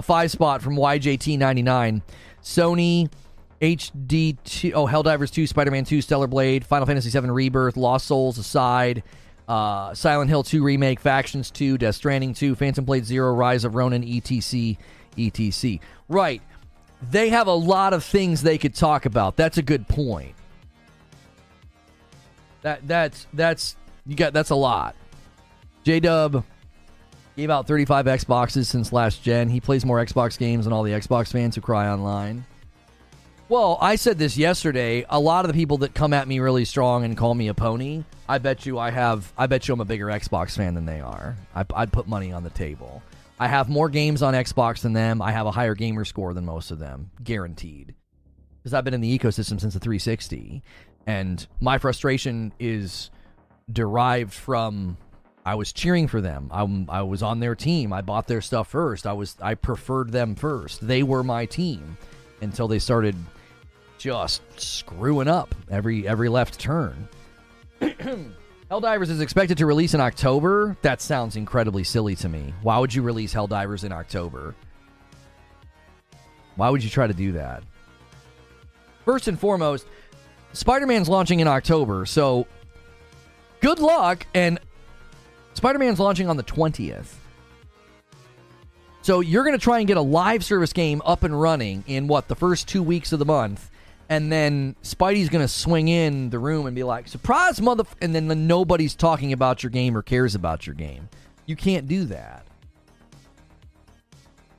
A 0.00 0.02
five 0.02 0.30
spot 0.30 0.62
from 0.62 0.76
YJT99. 0.76 2.00
Sony 2.42 3.12
HD 3.60 4.38
2, 4.44 4.72
oh, 4.72 4.86
Helldivers 4.86 5.30
2, 5.30 5.46
Spider 5.46 5.70
Man 5.70 5.84
2, 5.84 6.00
Stellar 6.00 6.26
Blade, 6.26 6.64
Final 6.64 6.86
Fantasy 6.86 7.10
7 7.10 7.30
Rebirth, 7.30 7.76
Lost 7.76 8.06
Soul 8.06 8.30
Aside, 8.30 9.02
uh, 9.46 9.92
Silent 9.92 10.30
Hill 10.30 10.42
2 10.42 10.62
Remake, 10.62 11.00
Factions 11.00 11.50
2, 11.50 11.76
Death 11.76 11.96
Stranding 11.96 12.32
2, 12.32 12.54
Phantom 12.54 12.82
Blade 12.82 13.04
0, 13.04 13.34
Rise 13.34 13.66
of 13.66 13.74
Ronin, 13.74 14.02
etc. 14.02 14.78
etc. 15.18 15.78
Right. 16.08 16.40
They 17.10 17.28
have 17.28 17.46
a 17.46 17.52
lot 17.52 17.92
of 17.92 18.02
things 18.02 18.40
they 18.40 18.56
could 18.56 18.74
talk 18.74 19.04
about. 19.04 19.36
That's 19.36 19.58
a 19.58 19.62
good 19.62 19.86
point. 19.86 20.34
That 22.62 22.88
that's 22.88 23.26
that's 23.34 23.76
you 24.06 24.16
got 24.16 24.32
that's 24.32 24.48
a 24.48 24.54
lot. 24.54 24.96
J 25.84 26.00
Dub 26.00 26.42
gave 27.36 27.50
out 27.50 27.66
35 27.66 28.06
Xboxes 28.06 28.66
since 28.66 28.92
last 28.92 29.22
gen. 29.22 29.48
He 29.48 29.60
plays 29.60 29.84
more 29.84 30.04
Xbox 30.04 30.38
games 30.38 30.64
than 30.64 30.72
all 30.72 30.82
the 30.82 30.92
Xbox 30.92 31.32
fans 31.32 31.54
who 31.54 31.60
cry 31.60 31.88
online. 31.88 32.44
Well, 33.48 33.78
I 33.80 33.96
said 33.96 34.16
this 34.16 34.36
yesterday. 34.36 35.04
A 35.10 35.18
lot 35.18 35.44
of 35.44 35.48
the 35.48 35.58
people 35.58 35.78
that 35.78 35.92
come 35.92 36.12
at 36.12 36.28
me 36.28 36.38
really 36.38 36.64
strong 36.64 37.04
and 37.04 37.16
call 37.16 37.34
me 37.34 37.48
a 37.48 37.54
pony, 37.54 38.04
I 38.28 38.38
bet 38.38 38.64
you 38.64 38.78
I 38.78 38.92
have. 38.92 39.32
I 39.36 39.48
bet 39.48 39.66
you 39.66 39.74
I'm 39.74 39.80
a 39.80 39.84
bigger 39.84 40.06
Xbox 40.06 40.56
fan 40.56 40.74
than 40.74 40.86
they 40.86 41.00
are. 41.00 41.36
I, 41.52 41.64
I'd 41.74 41.92
put 41.92 42.06
money 42.06 42.32
on 42.32 42.44
the 42.44 42.50
table. 42.50 43.02
I 43.40 43.48
have 43.48 43.68
more 43.68 43.88
games 43.88 44.22
on 44.22 44.34
Xbox 44.34 44.82
than 44.82 44.92
them. 44.92 45.20
I 45.20 45.32
have 45.32 45.46
a 45.46 45.50
higher 45.50 45.74
gamer 45.74 46.04
score 46.04 46.32
than 46.32 46.44
most 46.44 46.70
of 46.70 46.78
them, 46.78 47.10
guaranteed. 47.24 47.94
Because 48.58 48.72
I've 48.72 48.84
been 48.84 48.94
in 48.94 49.00
the 49.00 49.18
ecosystem 49.18 49.60
since 49.60 49.74
the 49.74 49.80
360, 49.80 50.62
and 51.06 51.44
my 51.58 51.78
frustration 51.78 52.52
is 52.60 53.10
derived 53.72 54.32
from 54.32 54.96
I 55.44 55.54
was 55.54 55.72
cheering 55.72 56.06
for 56.06 56.20
them. 56.20 56.50
I, 56.52 56.98
I 56.98 57.02
was 57.02 57.22
on 57.22 57.40
their 57.40 57.54
team. 57.54 57.92
I 57.92 58.02
bought 58.02 58.26
their 58.26 58.40
stuff 58.40 58.68
first. 58.68 59.06
I 59.06 59.12
was 59.14 59.36
I 59.40 59.54
preferred 59.54 60.12
them 60.12 60.34
first. 60.34 60.86
They 60.86 61.02
were 61.02 61.22
my 61.22 61.46
team 61.46 61.96
until 62.42 62.68
they 62.68 62.78
started 62.78 63.16
just 63.98 64.42
screwing 64.60 65.28
up 65.28 65.54
every 65.70 66.06
every 66.06 66.28
left 66.28 66.58
turn. 66.58 67.08
Helldivers 67.80 69.10
is 69.10 69.20
expected 69.20 69.58
to 69.58 69.66
release 69.66 69.94
in 69.94 70.00
October. 70.00 70.76
That 70.82 71.00
sounds 71.00 71.36
incredibly 71.36 71.84
silly 71.84 72.14
to 72.16 72.28
me. 72.28 72.54
Why 72.62 72.78
would 72.78 72.94
you 72.94 73.02
release 73.02 73.34
Helldivers 73.34 73.84
in 73.84 73.92
October? 73.92 74.54
Why 76.56 76.68
would 76.68 76.84
you 76.84 76.90
try 76.90 77.06
to 77.06 77.14
do 77.14 77.32
that? 77.32 77.64
First 79.04 79.26
and 79.26 79.40
foremost, 79.40 79.86
Spider 80.52 80.86
Man's 80.86 81.08
launching 81.08 81.40
in 81.40 81.48
October, 81.48 82.06
so 82.06 82.46
good 83.60 83.78
luck. 83.78 84.26
And 84.34 84.60
Spider 85.60 85.78
Man's 85.78 86.00
launching 86.00 86.26
on 86.26 86.38
the 86.38 86.42
20th. 86.42 87.16
So 89.02 89.20
you're 89.20 89.44
going 89.44 89.58
to 89.58 89.62
try 89.62 89.80
and 89.80 89.86
get 89.86 89.98
a 89.98 90.00
live 90.00 90.42
service 90.42 90.72
game 90.72 91.02
up 91.04 91.22
and 91.22 91.38
running 91.38 91.84
in 91.86 92.06
what, 92.06 92.28
the 92.28 92.34
first 92.34 92.66
two 92.66 92.82
weeks 92.82 93.12
of 93.12 93.18
the 93.18 93.26
month. 93.26 93.70
And 94.08 94.32
then 94.32 94.74
Spidey's 94.82 95.28
going 95.28 95.44
to 95.44 95.52
swing 95.52 95.88
in 95.88 96.30
the 96.30 96.38
room 96.38 96.64
and 96.64 96.74
be 96.74 96.82
like, 96.82 97.08
surprise, 97.08 97.60
mother. 97.60 97.84
And 98.00 98.14
then 98.14 98.46
nobody's 98.46 98.94
talking 98.94 99.34
about 99.34 99.62
your 99.62 99.68
game 99.68 99.94
or 99.94 100.00
cares 100.00 100.34
about 100.34 100.66
your 100.66 100.72
game. 100.74 101.10
You 101.44 101.56
can't 101.56 101.86
do 101.86 102.06
that. 102.06 102.46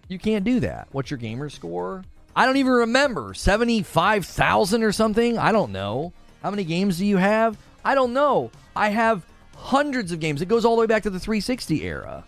You 0.08 0.20
can't 0.20 0.46
do 0.46 0.60
that. 0.60 0.88
What's 0.92 1.10
your 1.10 1.18
gamer 1.18 1.50
score? 1.50 2.04
I 2.36 2.46
don't 2.46 2.58
even 2.58 2.74
remember. 2.74 3.34
75,000 3.34 4.84
or 4.84 4.92
something? 4.92 5.40
I 5.40 5.52
don't 5.52 5.72
know. 5.72 6.14
How 6.44 6.52
many 6.52 6.64
games 6.64 7.00
do 7.00 7.08
you 7.08 7.18
have? 7.18 7.58
I 7.84 7.96
don't 7.96 8.14
know. 8.14 8.52
I 8.76 8.90
have 8.90 9.26
hundreds 9.62 10.12
of 10.12 10.20
games. 10.20 10.42
It 10.42 10.48
goes 10.48 10.66
all 10.66 10.76
the 10.76 10.82
way 10.82 10.88
back 10.88 11.04
to 11.04 11.10
the 11.10 11.20
360 11.20 11.84
era. 11.84 12.26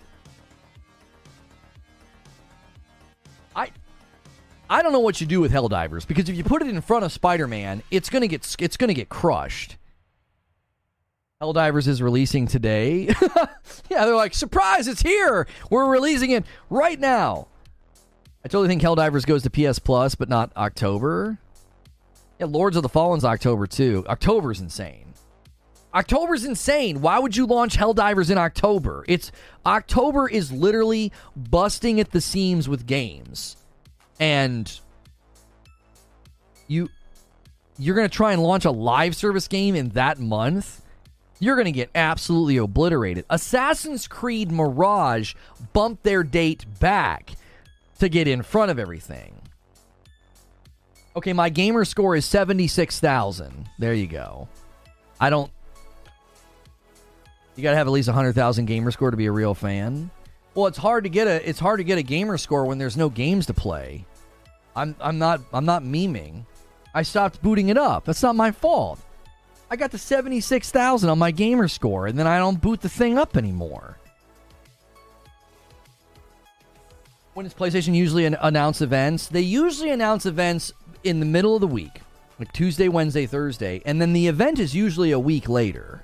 I 3.56 3.70
I 4.70 4.82
don't 4.82 4.94
know 4.94 5.00
what 5.00 5.20
you 5.20 5.28
do 5.28 5.42
with 5.42 5.52
Helldivers 5.52 6.08
because 6.08 6.30
if 6.30 6.36
you 6.36 6.44
put 6.44 6.62
it 6.62 6.68
in 6.68 6.80
front 6.82 7.04
of 7.04 7.12
Spider-Man, 7.12 7.84
it's 7.92 8.10
gonna 8.10 8.28
get 8.28 8.56
it's 8.60 8.78
gonna 8.78 8.94
get 8.94 9.10
crushed. 9.10 9.78
Helldivers 11.42 11.88
is 11.88 12.02
releasing 12.02 12.48
today. 12.48 13.08
yeah, 13.90 14.06
they're 14.06 14.16
like, 14.16 14.34
surprise, 14.34 14.88
it's 14.88 15.02
here. 15.02 15.46
We're 15.70 15.90
releasing 15.90 16.32
it 16.32 16.46
right 16.70 16.98
now. 16.98 17.48
I 18.46 18.48
totally 18.48 18.70
think 18.70 18.82
Helldivers 18.82 19.26
goes 19.26 19.44
to 19.44 19.50
PS 19.50 19.80
Plus, 19.80 20.16
but 20.16 20.30
not 20.30 20.56
October. 20.56 21.40
Yeah, 22.40 22.46
Lords 22.46 22.78
of 22.78 22.84
the 22.84 22.90
Fallen's 22.90 23.26
October 23.26 23.68
too. 23.68 24.06
October's 24.08 24.62
insane. 24.62 25.03
October's 25.94 26.44
insane. 26.44 27.02
Why 27.02 27.20
would 27.20 27.36
you 27.36 27.46
launch 27.46 27.78
Helldivers 27.78 28.32
in 28.32 28.38
October? 28.38 29.06
It's 29.08 29.32
October 29.66 30.28
is 30.28 30.52
literally 30.52 31.12
busting 31.36 32.00
at 32.00 32.12
the 32.12 32.22
seams 32.22 32.68
with 32.68 32.88
games. 32.88 33.56
And 34.20 34.80
you 36.68 36.90
you're 37.78 37.96
going 37.96 38.10
to 38.10 38.16
try 38.16 38.34
and 38.34 38.42
launch 38.42 38.66
a 38.66 38.72
live 38.72 39.16
service 39.16 39.48
game 39.48 39.76
in 39.76 39.90
that 39.90 40.20
month? 40.20 40.82
You're 41.40 41.56
going 41.56 41.66
to 41.66 41.72
get 41.72 41.90
absolutely 41.94 42.58
obliterated. 42.58 43.26
Assassin's 43.30 44.08
Creed 44.08 44.52
Mirage 44.52 45.34
bumped 45.74 46.04
their 46.04 46.24
date 46.24 46.66
back 46.80 47.32
to 48.00 48.10
get 48.10 48.28
in 48.28 48.44
front 48.44 48.72
of 48.72 48.80
everything. 48.80 49.34
Okay, 51.16 51.34
my 51.34 51.50
gamer 51.50 51.86
score 51.86 52.16
is 52.16 52.26
76,000. 52.26 53.70
There 53.78 53.94
you 53.94 54.08
go. 54.08 54.48
I 55.20 55.30
don't 55.30 55.52
you 57.56 57.64
got 57.64 57.72
to 57.72 57.78
have 57.78 57.88
at 57.88 57.92
least 57.92 58.08
100,000 58.08 58.66
gamer 58.66 58.92
score 58.92 59.12
to 59.12 59.18
be 59.18 59.28
a 59.28 59.32
real 59.32 59.54
fan. 59.54 60.10
Well, 60.56 60.68
it's 60.68 60.78
hard 60.78 61.04
to 61.04 61.10
get 61.10 61.28
a 61.28 61.48
it's 61.48 61.60
hard 61.60 61.80
to 61.80 61.84
get 61.84 61.98
a 61.98 62.04
gamer 62.04 62.38
score 62.38 62.66
when 62.66 62.78
there's 62.78 62.96
no 62.96 63.10
games 63.10 63.48
to 63.48 63.54
play. 63.54 64.06
I'm 64.76 64.96
I'm 65.00 65.18
not 65.18 65.42
I'm 65.52 65.66
not 65.66 65.84
memeing. 65.84 66.46
I 66.94 67.02
stopped 67.02 67.42
booting 67.42 67.70
it 67.70 67.78
up. 67.78 68.06
That's 68.06 68.22
not 68.22 68.36
my 68.36 68.52
fault. 68.52 69.00
I 69.72 69.76
got 69.76 69.90
to 69.92 69.98
76,000 69.98 71.10
on 71.10 71.18
my 71.18 71.32
gamer 71.32 71.68
score 71.68 72.06
and 72.06 72.18
then 72.20 72.28
I 72.28 72.38
don't 72.38 72.62
boot 72.62 72.82
the 72.82 72.90
thing 72.90 73.18
up 73.18 73.36
anymore. 73.36 73.98
When 77.34 77.46
does 77.46 77.56
PlayStation 77.56 77.96
usually 77.96 78.26
an- 78.26 78.38
announce 78.42 78.82
events? 78.82 79.28
They 79.28 79.42
usually 79.42 79.90
announce 79.90 80.28
events 80.28 80.72
in 81.04 81.20
the 81.20 81.26
middle 81.26 81.56
of 81.56 81.62
the 81.62 81.68
week, 81.68 82.02
like 82.38 82.54
Tuesday, 82.54 82.88
Wednesday, 82.88 83.26
Thursday, 83.26 83.82
and 83.88 84.00
then 84.00 84.14
the 84.14 84.28
event 84.28 84.60
is 84.60 84.76
usually 84.76 85.12
a 85.12 85.20
week 85.20 85.50
later. 85.50 86.04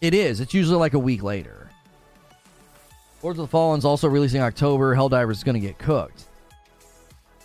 It 0.00 0.14
is. 0.14 0.40
It's 0.40 0.54
usually 0.54 0.78
like 0.78 0.94
a 0.94 0.98
week 0.98 1.22
later. 1.22 1.68
Lords 3.22 3.38
of 3.38 3.44
the 3.44 3.50
Fallen's 3.50 3.84
also 3.84 4.08
releasing 4.08 4.40
October. 4.40 4.94
Helldivers 4.94 5.32
is 5.32 5.44
going 5.44 5.60
to 5.60 5.66
get 5.66 5.78
cooked. 5.78 6.24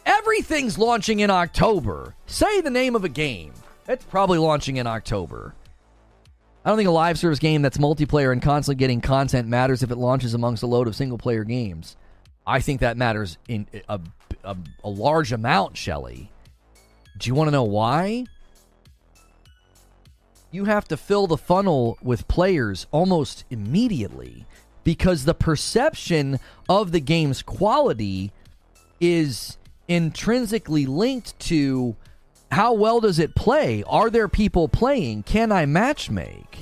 Everything's 0.06 0.78
launching 0.78 1.22
in 1.22 1.32
October. 1.32 2.14
Say 2.28 2.62
the 2.62 2.70
name 2.70 2.96
of 2.96 3.04
a 3.04 3.10
game. 3.10 3.54
It's 3.88 4.06
probably 4.06 4.38
launching 4.38 4.78
in 4.78 4.86
October. 4.86 5.56
I 6.64 6.70
don't 6.70 6.78
think 6.78 6.88
a 6.88 6.92
live 6.92 7.18
service 7.18 7.40
game 7.40 7.62
that's 7.62 7.78
multiplayer 7.78 8.32
and 8.32 8.42
constantly 8.42 8.80
getting 8.80 9.02
content 9.02 9.48
matters 9.48 9.84
if 9.84 9.92
it 9.92 9.98
launches 9.98 10.34
amongst 10.34 10.64
a 10.64 10.68
load 10.68 10.88
of 10.88 10.96
single 10.96 11.18
player 11.18 11.44
games. 11.44 11.98
I 12.46 12.60
think 12.62 12.82
that 12.82 12.96
matters 12.96 13.38
in 13.48 13.68
a, 13.90 14.00
a, 14.44 14.56
a 14.84 14.90
large 14.90 15.34
amount, 15.34 15.76
Shelly. 15.76 16.32
Do 17.18 17.28
you 17.28 17.36
want 17.36 17.48
to 17.48 17.52
know 17.52 17.64
why? 17.64 18.26
You 20.54 20.66
have 20.66 20.88
to 20.88 20.96
fill 20.96 21.26
the 21.26 21.36
funnel 21.36 21.98
with 22.04 22.28
players 22.28 22.86
almost 22.92 23.44
immediately 23.50 24.46
because 24.84 25.26
the 25.26 25.34
perception 25.34 26.40
of 26.70 26.92
the 26.92 27.00
game's 27.00 27.42
quality 27.42 28.32
is 29.02 29.58
intrinsically 29.88 30.86
linked 30.86 31.38
to 31.40 31.96
how 32.52 32.74
well 32.74 33.02
does 33.02 33.18
it 33.18 33.34
play? 33.34 33.84
Are 33.88 34.12
there 34.12 34.28
people 34.28 34.68
playing? 34.70 35.24
Can 35.24 35.52
I 35.52 35.66
matchmake? 35.66 36.62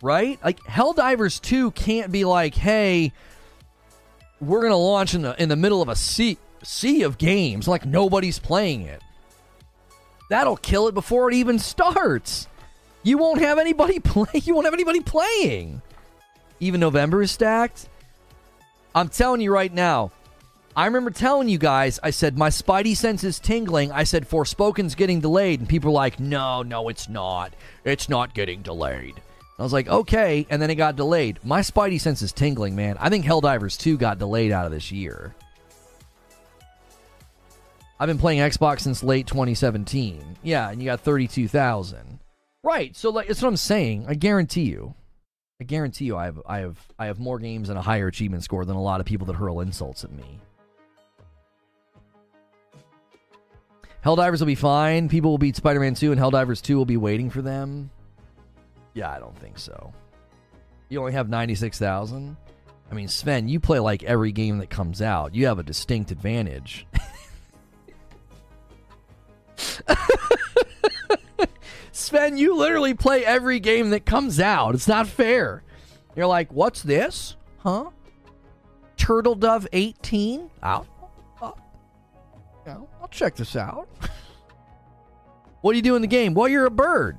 Right? 0.00 0.42
Like 0.42 0.58
Helldivers 0.60 1.38
2 1.38 1.72
can't 1.72 2.10
be 2.10 2.24
like, 2.24 2.54
"Hey, 2.54 3.12
we're 4.40 4.60
going 4.60 4.72
to 4.72 4.76
launch 4.76 5.12
in 5.12 5.20
the 5.20 5.40
in 5.42 5.50
the 5.50 5.56
middle 5.56 5.82
of 5.82 5.90
a 5.90 5.96
sea 5.96 6.38
sea 6.62 7.02
of 7.02 7.18
games 7.18 7.68
like 7.68 7.84
nobody's 7.84 8.38
playing 8.38 8.82
it." 8.82 9.02
That'll 10.28 10.56
kill 10.56 10.88
it 10.88 10.94
before 10.94 11.30
it 11.30 11.34
even 11.34 11.58
starts. 11.58 12.48
You 13.02 13.18
won't 13.18 13.40
have 13.40 13.58
anybody 13.58 13.98
play. 14.00 14.42
You 14.42 14.54
won't 14.54 14.66
have 14.66 14.74
anybody 14.74 15.00
playing. 15.00 15.82
Even 16.60 16.80
November 16.80 17.22
is 17.22 17.30
stacked. 17.30 17.88
I'm 18.94 19.08
telling 19.08 19.40
you 19.40 19.52
right 19.52 19.72
now. 19.72 20.10
I 20.76 20.86
remember 20.86 21.10
telling 21.10 21.48
you 21.48 21.58
guys, 21.58 21.98
I 22.02 22.10
said, 22.10 22.38
my 22.38 22.50
spidey 22.50 22.96
sense 22.96 23.24
is 23.24 23.40
tingling. 23.40 23.90
I 23.90 24.04
said, 24.04 24.28
Forspoken's 24.28 24.94
getting 24.94 25.20
delayed. 25.20 25.58
And 25.58 25.68
people 25.68 25.90
were 25.90 25.96
like, 25.96 26.20
no, 26.20 26.62
no, 26.62 26.88
it's 26.88 27.08
not. 27.08 27.52
It's 27.84 28.08
not 28.08 28.32
getting 28.32 28.62
delayed. 28.62 29.20
I 29.58 29.62
was 29.62 29.72
like, 29.72 29.88
okay. 29.88 30.46
And 30.50 30.62
then 30.62 30.70
it 30.70 30.76
got 30.76 30.94
delayed. 30.94 31.40
My 31.42 31.60
spidey 31.60 32.00
sense 32.00 32.22
is 32.22 32.32
tingling, 32.32 32.76
man. 32.76 32.96
I 33.00 33.08
think 33.08 33.24
Helldivers 33.24 33.76
2 33.76 33.96
got 33.98 34.20
delayed 34.20 34.52
out 34.52 34.66
of 34.66 34.72
this 34.72 34.92
year. 34.92 35.34
I've 38.00 38.06
been 38.06 38.18
playing 38.18 38.40
Xbox 38.40 38.80
since 38.80 39.02
late 39.02 39.26
2017. 39.26 40.36
Yeah, 40.42 40.70
and 40.70 40.80
you 40.80 40.86
got 40.86 41.00
32,000. 41.00 42.20
Right. 42.62 42.94
So 42.96 43.10
like 43.10 43.28
that's 43.28 43.42
what 43.42 43.48
I'm 43.48 43.56
saying. 43.56 44.06
I 44.08 44.14
guarantee 44.14 44.64
you. 44.64 44.94
I 45.60 45.64
guarantee 45.64 46.04
you 46.04 46.16
I 46.16 46.26
have 46.26 46.40
I 46.46 46.58
have 46.58 46.78
I 46.98 47.06
have 47.06 47.18
more 47.18 47.38
games 47.38 47.68
and 47.68 47.78
a 47.78 47.82
higher 47.82 48.06
achievement 48.06 48.44
score 48.44 48.64
than 48.64 48.76
a 48.76 48.82
lot 48.82 49.00
of 49.00 49.06
people 49.06 49.26
that 49.26 49.34
hurl 49.34 49.60
insults 49.60 50.04
at 50.04 50.12
me. 50.12 50.40
Helldivers 54.04 54.38
will 54.38 54.46
be 54.46 54.54
fine. 54.54 55.08
People 55.08 55.32
will 55.32 55.38
beat 55.38 55.56
Spider-Man 55.56 55.94
2 55.94 56.12
and 56.12 56.20
Helldivers 56.20 56.62
2 56.62 56.76
will 56.76 56.84
be 56.84 56.96
waiting 56.96 57.30
for 57.30 57.42
them. 57.42 57.90
Yeah, 58.94 59.10
I 59.10 59.18
don't 59.18 59.36
think 59.38 59.58
so. 59.58 59.92
You 60.88 61.00
only 61.00 61.12
have 61.12 61.28
96,000? 61.28 62.36
I 62.90 62.94
mean, 62.94 63.08
Sven, 63.08 63.48
you 63.48 63.60
play 63.60 63.80
like 63.80 64.04
every 64.04 64.32
game 64.32 64.58
that 64.58 64.70
comes 64.70 65.02
out. 65.02 65.34
You 65.34 65.46
have 65.46 65.58
a 65.58 65.62
distinct 65.64 66.10
advantage. 66.10 66.86
Sven, 71.92 72.38
you 72.38 72.56
literally 72.56 72.94
play 72.94 73.24
every 73.24 73.60
game 73.60 73.90
that 73.90 74.06
comes 74.06 74.40
out. 74.40 74.74
It's 74.74 74.88
not 74.88 75.08
fair. 75.08 75.62
You're 76.16 76.26
like, 76.26 76.52
what's 76.52 76.82
this? 76.82 77.36
Huh? 77.58 77.90
Turtle 78.96 79.34
Dove 79.34 79.68
18? 79.72 80.50
I'll, 80.62 80.86
I'll, 81.40 81.58
I'll 82.66 83.08
check 83.10 83.36
this 83.36 83.56
out. 83.56 83.88
what 85.60 85.72
do 85.72 85.76
you 85.76 85.82
do 85.82 85.96
in 85.96 86.02
the 86.02 86.08
game? 86.08 86.34
Well, 86.34 86.48
you're 86.48 86.66
a 86.66 86.70
bird. 86.70 87.18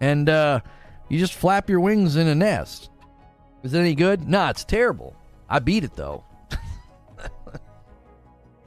And 0.00 0.28
uh, 0.28 0.60
you 1.08 1.18
just 1.18 1.34
flap 1.34 1.70
your 1.70 1.80
wings 1.80 2.16
in 2.16 2.26
a 2.26 2.34
nest. 2.34 2.90
Is 3.62 3.74
it 3.74 3.78
any 3.78 3.94
good? 3.94 4.28
Nah, 4.28 4.50
it's 4.50 4.64
terrible. 4.64 5.16
I 5.48 5.58
beat 5.58 5.84
it, 5.84 5.94
though. 5.94 6.24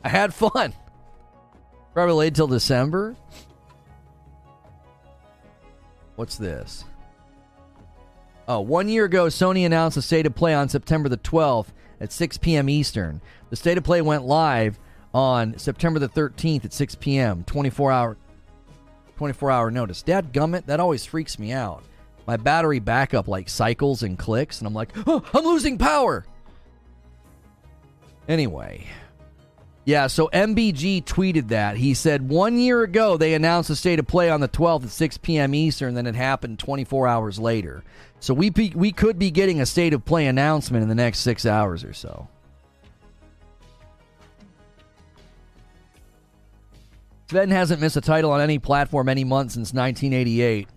I 0.03 0.09
had 0.09 0.33
fun. 0.33 0.73
Probably 1.93 2.15
late 2.15 2.35
till 2.35 2.47
December. 2.47 3.15
What's 6.15 6.37
this? 6.37 6.85
Oh, 8.47 8.61
one 8.61 8.89
year 8.89 9.05
ago, 9.05 9.25
Sony 9.25 9.65
announced 9.65 9.97
a 9.97 10.01
state 10.01 10.25
of 10.25 10.35
play 10.35 10.53
on 10.53 10.69
September 10.69 11.07
the 11.07 11.17
12th 11.17 11.67
at 12.01 12.11
6 12.11 12.37
p.m. 12.39 12.69
Eastern. 12.69 13.21
The 13.49 13.55
state 13.55 13.77
of 13.77 13.83
play 13.83 14.01
went 14.01 14.25
live 14.25 14.79
on 15.13 15.57
September 15.57 15.99
the 15.99 16.09
13th 16.09 16.65
at 16.65 16.73
6 16.73 16.95
p.m. 16.95 17.43
24 17.43 17.91
hour 17.91 18.17
24 19.17 19.51
hour 19.51 19.69
notice. 19.69 20.01
Dad 20.01 20.31
gummit, 20.31 20.65
that 20.67 20.79
always 20.79 21.05
freaks 21.05 21.37
me 21.37 21.51
out. 21.51 21.83
My 22.25 22.37
battery 22.37 22.79
backup 22.79 23.27
like 23.27 23.49
cycles 23.49 24.03
and 24.03 24.17
clicks, 24.17 24.59
and 24.59 24.67
I'm 24.67 24.73
like, 24.73 24.89
oh, 25.07 25.23
I'm 25.33 25.43
losing 25.43 25.77
power. 25.77 26.25
Anyway, 28.27 28.87
yeah, 29.85 30.07
so 30.07 30.29
MBG 30.31 31.03
tweeted 31.05 31.47
that. 31.49 31.77
He 31.77 31.93
said 31.93 32.29
one 32.29 32.59
year 32.59 32.83
ago 32.83 33.17
they 33.17 33.33
announced 33.33 33.69
the 33.69 33.75
state 33.75 33.99
of 33.99 34.07
play 34.07 34.29
on 34.29 34.39
the 34.39 34.49
12th 34.49 34.83
at 34.83 34.89
6 34.89 35.17
p.m. 35.19 35.55
Eastern, 35.55 35.95
then 35.95 36.05
it 36.05 36.15
happened 36.15 36.59
24 36.59 37.07
hours 37.07 37.39
later. 37.39 37.83
So 38.19 38.33
we 38.33 38.49
be, 38.49 38.71
we 38.75 38.91
could 38.91 39.17
be 39.17 39.31
getting 39.31 39.61
a 39.61 39.65
state 39.65 39.93
of 39.93 40.05
play 40.05 40.27
announcement 40.27 40.83
in 40.83 40.89
the 40.89 40.95
next 40.95 41.19
six 41.19 41.45
hours 41.45 41.83
or 41.83 41.93
so. 41.93 42.27
Sven 47.29 47.49
hasn't 47.49 47.79
missed 47.79 47.95
a 47.95 48.01
title 48.01 48.31
on 48.31 48.41
any 48.41 48.57
platform 48.57 49.07
any 49.07 49.23
month 49.23 49.51
since 49.51 49.71
1988. 49.71 50.67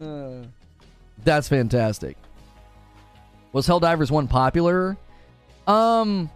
That's 1.24 1.48
fantastic. 1.48 2.16
Was 3.56 3.66
Helldivers 3.66 4.10
1 4.10 4.28
popular? 4.28 4.98
Um 5.66 6.30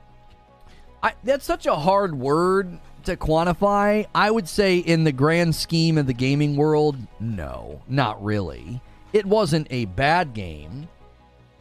I, 1.03 1.13
that's 1.23 1.45
such 1.45 1.67
a 1.67 1.77
hard 1.77 2.15
word 2.15 2.79
to 3.05 3.15
quantify. 3.15 4.07
I 4.15 4.31
would 4.31 4.49
say 4.49 4.79
in 4.79 5.05
the 5.05 5.13
grand 5.13 5.55
scheme 5.55 5.99
of 5.99 6.07
the 6.07 6.15
gaming 6.15 6.57
world, 6.57 6.97
no, 7.21 7.83
not 7.87 8.25
really. 8.25 8.81
It 9.13 9.27
wasn't 9.27 9.67
a 9.69 9.85
bad 9.85 10.33
game 10.33 10.89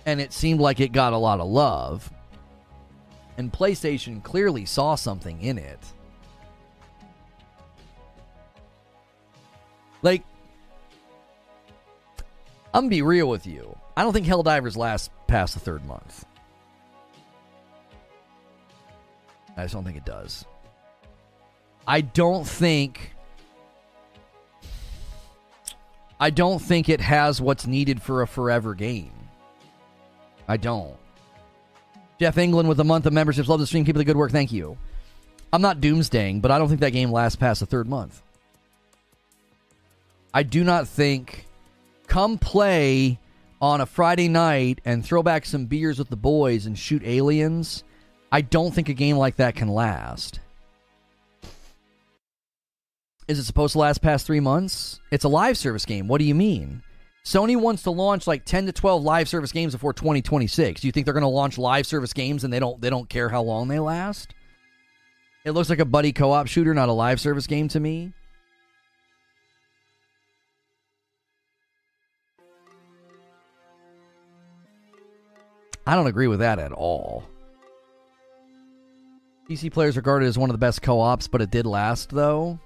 and 0.05 0.21
it 0.21 0.31
seemed 0.31 0.61
like 0.61 0.79
it 0.79 0.93
got 0.93 1.11
a 1.11 1.17
lot 1.17 1.41
of 1.41 1.49
love. 1.49 2.09
And 3.37 3.51
PlayStation 3.51 4.23
clearly 4.23 4.63
saw 4.63 4.95
something 4.95 5.41
in 5.41 5.57
it. 5.57 5.79
Like 10.03 10.23
I'm 12.73 12.83
gonna 12.83 12.89
be 12.89 13.01
real 13.01 13.27
with 13.27 13.45
you. 13.45 13.77
I 13.97 14.03
don't 14.03 14.13
think 14.13 14.25
Helldivers 14.25 14.77
lasts 14.77 15.09
past 15.29 15.53
the 15.53 15.59
third 15.59 15.85
month. 15.85 16.25
I 19.55 19.63
just 19.63 19.73
don't 19.73 19.83
think 19.83 19.97
it 19.97 20.05
does. 20.05 20.45
I 21.87 22.01
don't 22.01 22.47
think. 22.47 23.13
I 26.19 26.29
don't 26.29 26.59
think 26.59 26.89
it 26.89 26.99
has 26.99 27.41
what's 27.41 27.65
needed 27.65 28.01
for 28.01 28.21
a 28.21 28.27
forever 28.27 28.73
game. 28.73 29.13
I 30.47 30.57
don't. 30.57 30.95
Jeff 32.19 32.37
England 32.37 32.67
with 32.67 32.79
a 32.79 32.83
month 32.83 33.05
of 33.05 33.13
memberships. 33.13 33.47
Love 33.47 33.59
the 33.59 33.67
stream. 33.67 33.85
Keep 33.85 33.95
up 33.95 33.99
the 33.99 34.05
good 34.05 34.17
work. 34.17 34.31
Thank 34.31 34.51
you. 34.51 34.77
I'm 35.53 35.61
not 35.61 35.79
doomsdaying, 35.79 36.41
but 36.41 36.51
I 36.51 36.57
don't 36.57 36.67
think 36.67 36.81
that 36.81 36.91
game 36.91 37.11
lasts 37.11 37.37
past 37.37 37.61
the 37.61 37.65
third 37.65 37.87
month. 37.87 38.21
I 40.33 40.43
do 40.43 40.63
not 40.63 40.87
think 40.87 41.47
come 42.07 42.37
play 42.37 43.19
on 43.61 43.81
a 43.81 43.85
Friday 43.85 44.27
night 44.27 44.79
and 44.85 45.05
throw 45.05 45.21
back 45.23 45.45
some 45.45 45.65
beers 45.65 45.99
with 45.99 46.09
the 46.09 46.15
boys 46.15 46.65
and 46.65 46.77
shoot 46.77 47.01
aliens, 47.05 47.83
I 48.31 48.41
don't 48.41 48.73
think 48.73 48.89
a 48.89 48.93
game 48.93 49.17
like 49.17 49.37
that 49.37 49.55
can 49.55 49.67
last. 49.67 50.39
Is 53.27 53.37
it 53.37 53.43
supposed 53.43 53.73
to 53.73 53.79
last 53.79 54.01
past 54.01 54.25
three 54.25 54.39
months? 54.39 54.99
It's 55.11 55.23
a 55.23 55.29
live 55.29 55.57
service 55.57 55.85
game. 55.85 56.07
What 56.07 56.19
do 56.19 56.25
you 56.25 56.33
mean? 56.33 56.81
Sony 57.23 57.55
wants 57.55 57.83
to 57.83 57.91
launch 57.91 58.25
like 58.25 58.43
10 58.43 58.65
to 58.65 58.71
12 58.71 59.03
live 59.03 59.29
service 59.29 59.51
games 59.51 59.73
before 59.73 59.93
2026. 59.93 60.81
Do 60.81 60.87
you 60.87 60.91
think 60.91 61.05
they're 61.05 61.13
going 61.13 61.21
to 61.21 61.27
launch 61.27 61.57
live 61.57 61.85
service 61.85 62.13
games 62.13 62.43
and 62.43 62.51
they 62.51 62.59
don't 62.59 62.81
they 62.81 62.89
don't 62.89 63.07
care 63.07 63.29
how 63.29 63.43
long 63.43 63.67
they 63.67 63.79
last? 63.79 64.33
It 65.45 65.51
looks 65.51 65.69
like 65.69 65.79
a 65.79 65.85
buddy 65.85 66.11
co-op 66.11 66.47
shooter, 66.47 66.73
not 66.73 66.89
a 66.89 66.93
live 66.93 67.19
service 67.19 67.45
game 67.45 67.67
to 67.69 67.79
me. 67.79 68.13
I 75.89 75.95
don't 75.95 76.05
agree 76.05 76.27
with 76.27 76.37
that 76.37 76.59
at 76.59 76.71
all. 76.71 77.23
PC 79.49 79.73
players 79.73 79.97
regarded 79.97 80.27
as 80.27 80.37
one 80.37 80.51
of 80.51 80.53
the 80.53 80.59
best 80.59 80.83
co 80.83 80.99
ops, 80.99 81.27
but 81.27 81.41
it 81.41 81.49
did 81.49 81.65
last, 81.65 82.11
though. 82.11 82.59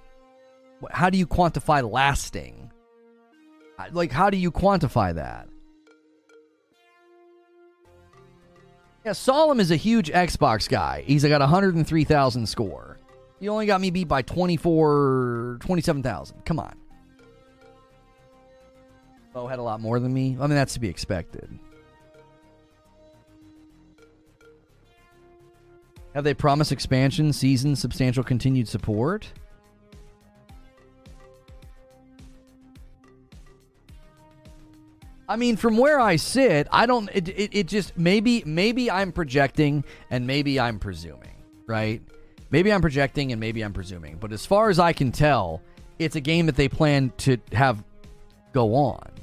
How 0.90 1.08
do 1.08 1.16
you 1.16 1.26
quantify 1.26 1.90
lasting? 1.90 2.70
Like, 3.92 4.12
how 4.12 4.28
do 4.28 4.36
you 4.36 4.52
quantify 4.52 5.14
that? 5.14 5.48
Yeah, 9.06 9.12
Solemn 9.12 9.58
is 9.58 9.70
a 9.70 9.76
huge 9.76 10.10
Xbox 10.10 10.68
guy. 10.68 11.02
He's 11.06 11.24
got 11.24 11.40
103,000 11.40 12.46
score. 12.46 12.98
He 13.40 13.48
only 13.48 13.64
got 13.64 13.80
me 13.80 13.88
beat 13.88 14.06
by 14.06 14.20
24, 14.20 15.60
27,000. 15.60 16.44
Come 16.44 16.58
on. 16.58 16.74
Bo 19.32 19.46
had 19.46 19.58
a 19.58 19.62
lot 19.62 19.80
more 19.80 19.98
than 19.98 20.12
me. 20.12 20.36
I 20.38 20.46
mean, 20.46 20.50
that's 20.50 20.74
to 20.74 20.80
be 20.80 20.90
expected. 20.90 21.58
Have 26.14 26.24
they 26.24 26.34
promised 26.34 26.70
expansion, 26.70 27.32
season, 27.32 27.74
substantial 27.74 28.22
continued 28.22 28.68
support? 28.68 29.32
I 35.28 35.36
mean, 35.36 35.56
from 35.56 35.76
where 35.76 35.98
I 35.98 36.16
sit, 36.16 36.68
I 36.70 36.86
don't. 36.86 37.10
It, 37.12 37.28
it, 37.30 37.50
it, 37.52 37.66
just 37.66 37.96
maybe 37.96 38.42
maybe 38.46 38.90
I'm 38.90 39.10
projecting 39.10 39.82
and 40.10 40.26
maybe 40.26 40.60
I'm 40.60 40.78
presuming, 40.78 41.34
right? 41.66 42.02
Maybe 42.50 42.72
I'm 42.72 42.82
projecting 42.82 43.32
and 43.32 43.40
maybe 43.40 43.62
I'm 43.62 43.72
presuming. 43.72 44.18
But 44.18 44.32
as 44.32 44.46
far 44.46 44.68
as 44.68 44.78
I 44.78 44.92
can 44.92 45.10
tell, 45.10 45.62
it's 45.98 46.14
a 46.14 46.20
game 46.20 46.46
that 46.46 46.56
they 46.56 46.68
plan 46.68 47.10
to 47.18 47.38
have 47.52 47.82
go 48.52 48.74
on. 48.74 49.13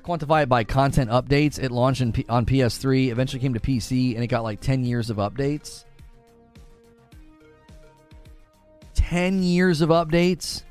I 0.00 0.02
quantify 0.02 0.44
it 0.44 0.48
by 0.48 0.64
content 0.64 1.10
updates. 1.10 1.62
It 1.62 1.70
launched 1.70 2.14
P- 2.14 2.24
on 2.26 2.46
PS3, 2.46 3.10
eventually 3.10 3.40
came 3.40 3.52
to 3.52 3.60
PC, 3.60 4.14
and 4.14 4.24
it 4.24 4.28
got 4.28 4.42
like 4.42 4.60
10 4.60 4.82
years 4.82 5.10
of 5.10 5.18
updates. 5.18 5.84
10 8.94 9.42
years 9.42 9.82
of 9.82 9.90
updates. 9.90 10.62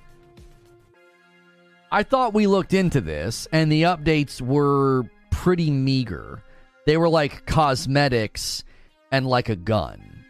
I 1.92 2.02
thought 2.02 2.34
we 2.34 2.48
looked 2.48 2.74
into 2.74 3.02
this, 3.02 3.48
and 3.52 3.72
the 3.72 3.84
updates 3.84 4.42
were 4.42 5.04
pretty 5.30 5.70
meager. 5.70 6.42
They 6.88 6.98
were 6.98 7.10
like 7.10 7.46
cosmetics 7.46 8.64
and 9.12 9.28
like 9.28 9.50
a 9.50 9.56
gun. 9.56 10.26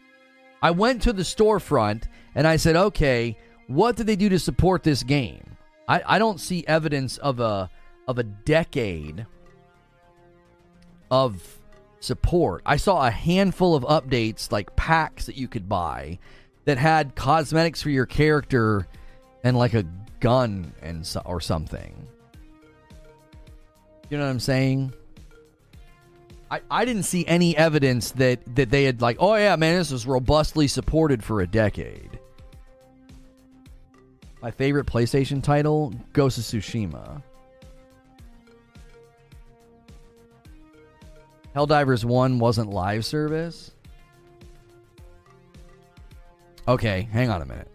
I 0.62 0.72
went 0.72 1.04
to 1.04 1.14
the 1.14 1.24
storefront 1.24 2.04
and 2.36 2.46
I 2.46 2.58
said, 2.58 2.76
okay, 2.76 3.38
what 3.68 3.96
did 3.96 4.08
they 4.08 4.18
do 4.18 4.28
to 4.28 4.40
support 4.40 4.84
this 4.84 5.04
game? 5.04 5.56
I, 5.88 6.02
I 6.06 6.20
don't 6.20 6.40
see 6.40 6.66
evidence 6.68 7.18
of 7.18 7.40
a 7.40 7.70
of 8.10 8.18
a 8.18 8.24
decade 8.24 9.28
of 11.12 11.60
support. 12.00 12.64
I 12.66 12.78
saw 12.78 13.06
a 13.06 13.12
handful 13.12 13.76
of 13.76 13.84
updates, 13.84 14.52
like 14.52 14.76
packs 14.76 15.28
that 15.28 15.38
you 15.38 15.48
could 15.48 15.70
buy, 15.70 16.18
that 16.66 16.80
had 16.80 17.14
cosmetics 17.14 17.84
for 17.84 17.92
your 17.92 18.08
character 18.08 18.88
and 19.44 19.56
like 19.56 19.76
a 19.76 19.86
gun 20.20 20.74
and 20.82 21.06
so, 21.06 21.22
or 21.24 21.40
something. 21.40 22.08
You 24.10 24.18
know 24.18 24.24
what 24.24 24.32
I'm 24.32 24.40
saying? 24.40 24.92
I, 26.50 26.62
I 26.72 26.86
didn't 26.86 27.04
see 27.04 27.28
any 27.28 27.56
evidence 27.56 28.10
that, 28.14 28.40
that 28.56 28.72
they 28.72 28.86
had 28.86 29.04
like, 29.04 29.18
oh 29.20 29.36
yeah, 29.36 29.56
man, 29.56 29.78
this 29.78 29.92
was 29.92 30.08
robustly 30.08 30.68
supported 30.68 31.24
for 31.24 31.42
a 31.42 31.48
decade. 31.48 32.20
My 34.42 34.50
favorite 34.50 34.88
PlayStation 34.88 35.44
title, 35.44 35.94
Ghost 36.14 36.40
of 36.40 36.44
Tsushima. 36.46 37.22
Helldivers 41.56 42.04
1 42.04 42.40
wasn't 42.40 42.70
live 42.70 43.06
service. 43.06 43.72
Okay, 46.68 47.08
hang 47.12 47.30
on 47.30 47.42
a 47.42 47.46
minute. 47.46 47.68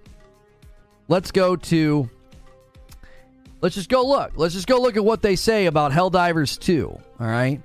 Let's 1.09 1.31
go 1.31 1.57
to 1.57 2.09
Let's 3.65 3.75
just 3.75 3.89
go 3.89 4.07
look. 4.07 4.33
Let's 4.37 4.53
just 4.53 4.67
go 4.67 4.79
look 4.79 4.99
at 4.99 5.05
what 5.05 5.23
they 5.23 5.37
say 5.37 5.65
about 5.65 5.91
Helldivers 5.91 6.59
2, 6.59 6.87
all 6.87 7.27
right? 7.27 7.63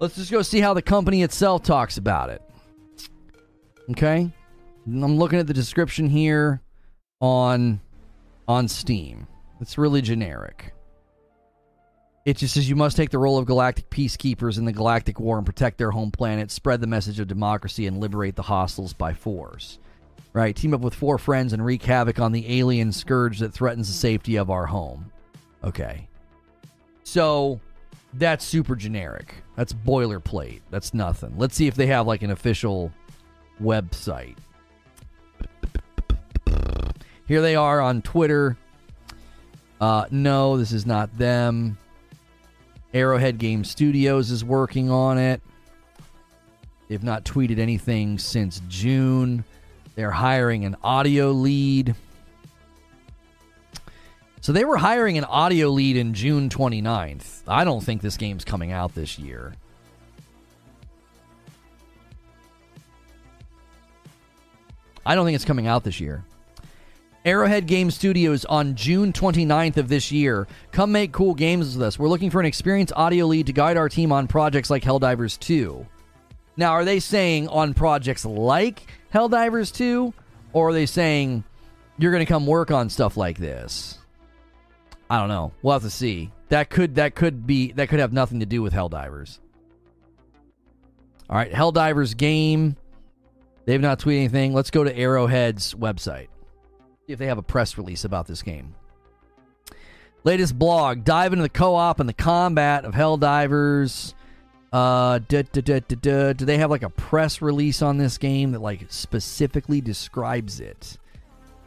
Let's 0.00 0.16
just 0.16 0.32
go 0.32 0.42
see 0.42 0.58
how 0.58 0.74
the 0.74 0.82
company 0.82 1.22
itself 1.22 1.62
talks 1.62 1.96
about 1.96 2.28
it. 2.30 2.42
Okay? 3.90 4.32
I'm 4.84 5.16
looking 5.16 5.38
at 5.38 5.46
the 5.46 5.54
description 5.54 6.08
here 6.08 6.60
on 7.20 7.80
on 8.48 8.66
Steam. 8.66 9.28
It's 9.60 9.78
really 9.78 10.02
generic. 10.02 10.74
It 12.24 12.36
just 12.36 12.54
says 12.54 12.68
you 12.68 12.76
must 12.76 12.96
take 12.96 13.10
the 13.10 13.18
role 13.18 13.38
of 13.38 13.46
galactic 13.46 13.90
peacekeepers 13.90 14.56
in 14.56 14.64
the 14.64 14.72
galactic 14.72 15.18
war 15.18 15.38
and 15.38 15.46
protect 15.46 15.78
their 15.78 15.90
home 15.90 16.12
planet, 16.12 16.52
spread 16.52 16.80
the 16.80 16.86
message 16.86 17.18
of 17.18 17.26
democracy, 17.26 17.86
and 17.86 17.98
liberate 17.98 18.36
the 18.36 18.42
hostiles 18.42 18.92
by 18.92 19.12
force. 19.12 19.78
Right? 20.32 20.54
Team 20.54 20.72
up 20.72 20.80
with 20.80 20.94
four 20.94 21.18
friends 21.18 21.52
and 21.52 21.64
wreak 21.64 21.82
havoc 21.82 22.20
on 22.20 22.32
the 22.32 22.60
alien 22.60 22.92
scourge 22.92 23.40
that 23.40 23.52
threatens 23.52 23.88
the 23.88 23.94
safety 23.94 24.36
of 24.36 24.50
our 24.50 24.66
home. 24.66 25.10
Okay. 25.64 26.08
So 27.02 27.60
that's 28.14 28.44
super 28.44 28.76
generic. 28.76 29.34
That's 29.56 29.72
boilerplate. 29.72 30.60
That's 30.70 30.94
nothing. 30.94 31.34
Let's 31.36 31.56
see 31.56 31.66
if 31.66 31.74
they 31.74 31.86
have 31.88 32.06
like 32.06 32.22
an 32.22 32.30
official 32.30 32.92
website. 33.60 34.36
Here 37.26 37.42
they 37.42 37.56
are 37.56 37.80
on 37.80 38.00
Twitter. 38.02 38.56
Uh, 39.80 40.06
no, 40.10 40.56
this 40.56 40.70
is 40.70 40.86
not 40.86 41.16
them. 41.18 41.76
Arrowhead 42.94 43.38
Game 43.38 43.64
Studios 43.64 44.30
is 44.30 44.44
working 44.44 44.90
on 44.90 45.18
it. 45.18 45.40
They've 46.88 47.02
not 47.02 47.24
tweeted 47.24 47.58
anything 47.58 48.18
since 48.18 48.60
June. 48.68 49.44
They're 49.94 50.10
hiring 50.10 50.64
an 50.64 50.76
audio 50.82 51.30
lead. 51.30 51.94
So 54.42 54.52
they 54.52 54.64
were 54.64 54.76
hiring 54.76 55.16
an 55.18 55.24
audio 55.24 55.68
lead 55.68 55.96
in 55.96 56.14
June 56.14 56.48
29th. 56.48 57.42
I 57.46 57.64
don't 57.64 57.82
think 57.82 58.02
this 58.02 58.16
game's 58.16 58.44
coming 58.44 58.72
out 58.72 58.94
this 58.94 59.18
year. 59.18 59.54
I 65.06 65.14
don't 65.14 65.24
think 65.24 65.36
it's 65.36 65.44
coming 65.44 65.66
out 65.66 65.84
this 65.84 66.00
year. 66.00 66.24
Arrowhead 67.24 67.66
Game 67.66 67.90
Studios 67.90 68.44
on 68.46 68.74
June 68.74 69.12
29th 69.12 69.76
of 69.76 69.88
this 69.88 70.10
year. 70.10 70.48
Come 70.72 70.90
make 70.90 71.12
cool 71.12 71.34
games 71.34 71.76
with 71.76 71.82
us. 71.86 71.98
We're 71.98 72.08
looking 72.08 72.30
for 72.30 72.40
an 72.40 72.46
experienced 72.46 72.92
audio 72.96 73.26
lead 73.26 73.46
to 73.46 73.52
guide 73.52 73.76
our 73.76 73.88
team 73.88 74.10
on 74.10 74.26
projects 74.26 74.70
like 74.70 74.82
Helldivers 74.82 75.38
2. 75.38 75.86
Now, 76.56 76.72
are 76.72 76.84
they 76.84 76.98
saying 76.98 77.46
on 77.48 77.74
projects 77.74 78.24
like 78.24 78.90
Helldivers 79.14 79.72
2? 79.72 80.12
Or 80.52 80.70
are 80.70 80.72
they 80.72 80.86
saying 80.86 81.44
you're 81.96 82.12
going 82.12 82.26
to 82.26 82.30
come 82.30 82.46
work 82.46 82.70
on 82.70 82.90
stuff 82.90 83.16
like 83.16 83.38
this? 83.38 83.98
I 85.08 85.18
don't 85.18 85.28
know. 85.28 85.52
We'll 85.62 85.74
have 85.74 85.82
to 85.82 85.90
see. 85.90 86.32
That 86.48 86.70
could 86.70 86.96
that 86.96 87.14
could 87.14 87.46
be 87.46 87.72
that 87.72 87.88
could 87.88 88.00
have 88.00 88.12
nothing 88.12 88.40
to 88.40 88.46
do 88.46 88.62
with 88.62 88.72
Helldivers. 88.72 89.38
All 91.30 91.36
right, 91.36 91.52
Helldivers 91.52 92.16
game. 92.16 92.76
They've 93.64 93.80
not 93.80 94.00
tweeted 94.00 94.18
anything. 94.18 94.52
Let's 94.52 94.70
go 94.70 94.84
to 94.84 94.94
Arrowhead's 94.94 95.74
website. 95.74 96.28
If 97.12 97.18
they 97.18 97.26
have 97.26 97.38
a 97.38 97.42
press 97.42 97.78
release 97.78 98.04
about 98.04 98.26
this 98.26 98.42
game. 98.42 98.74
Latest 100.24 100.58
blog. 100.58 101.04
Dive 101.04 101.32
into 101.32 101.42
the 101.42 101.48
co-op 101.48 102.00
and 102.00 102.08
the 102.08 102.14
combat 102.14 102.84
of. 102.84 102.94
Uh, 104.72 105.18
da, 105.18 105.42
da, 105.42 105.80
da. 105.80 106.32
do 106.32 106.44
they 106.46 106.56
have 106.56 106.70
like 106.70 106.82
a 106.82 106.88
press 106.88 107.42
release 107.42 107.82
on 107.82 107.98
this 107.98 108.16
game 108.16 108.52
that 108.52 108.60
like 108.60 108.86
specifically 108.88 109.80
describes 109.80 110.60
it? 110.60 110.96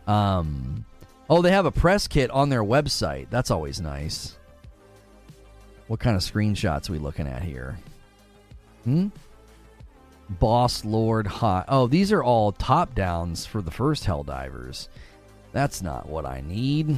Um, 0.08 0.86
Oh, 1.30 1.42
they 1.42 1.52
have 1.52 1.66
a 1.66 1.72
press 1.72 2.08
kit 2.08 2.30
on 2.30 2.50
their 2.50 2.64
website. 2.64 3.28
That's 3.30 3.50
always 3.50 3.82
nice. 3.82 4.38
What 5.88 6.00
kind 6.00 6.16
of 6.16 6.22
screenshots 6.22 6.90
we 6.90 7.00
looking 7.00 7.28
at 7.28 7.42
here? 7.42 7.78
Hmm? 8.84 9.08
Boss 10.30 10.86
Lord 10.86 11.26
High. 11.26 11.66
Oh, 11.68 11.88
these 11.88 12.12
are 12.12 12.24
all 12.24 12.52
top 12.52 12.94
downs 12.96 13.46
for 13.46 13.62
the 13.62 13.72
first 13.72 14.04
Helldivers. 14.06 14.88
That's 15.56 15.82
not 15.82 16.10
what 16.10 16.26
I 16.26 16.44
need. 16.46 16.98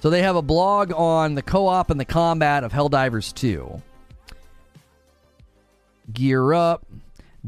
So 0.00 0.10
they 0.10 0.22
have 0.22 0.36
a 0.36 0.42
blog 0.42 0.92
on 0.92 1.34
the 1.34 1.42
co 1.42 1.66
op 1.66 1.90
and 1.90 1.98
the 1.98 2.04
combat 2.04 2.62
of 2.62 2.72
Helldivers 2.72 3.34
2. 3.34 3.82
Gear 6.12 6.54
up, 6.54 6.86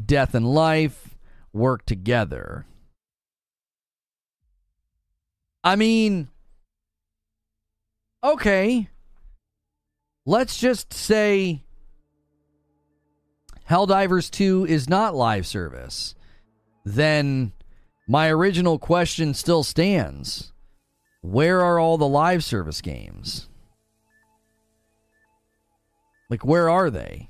death 0.05 0.35
and 0.35 0.45
life, 0.45 1.15
work 1.53 1.85
together. 1.85 2.65
I 5.63 5.77
mean, 5.77 6.27
okay. 8.21 8.89
Let's 10.25 10.57
just 10.57 10.93
say 10.93 11.63
Helldivers 13.69 14.29
2 14.29 14.65
is 14.67 14.89
not 14.89 15.15
live 15.15 15.47
service. 15.47 16.15
Then 16.83 17.53
my 18.09 18.27
original 18.27 18.79
question 18.79 19.35
still 19.35 19.63
stands. 19.63 20.51
Where 21.21 21.61
are 21.61 21.77
all 21.77 21.99
the 21.99 22.07
live 22.07 22.43
service 22.43 22.81
games? 22.81 23.47
Like, 26.27 26.43
where 26.43 26.71
are 26.71 26.89
they? 26.89 27.29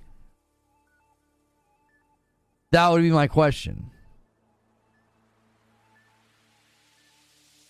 That 2.72 2.88
would 2.90 3.02
be 3.02 3.12
my 3.12 3.28
question. 3.28 3.92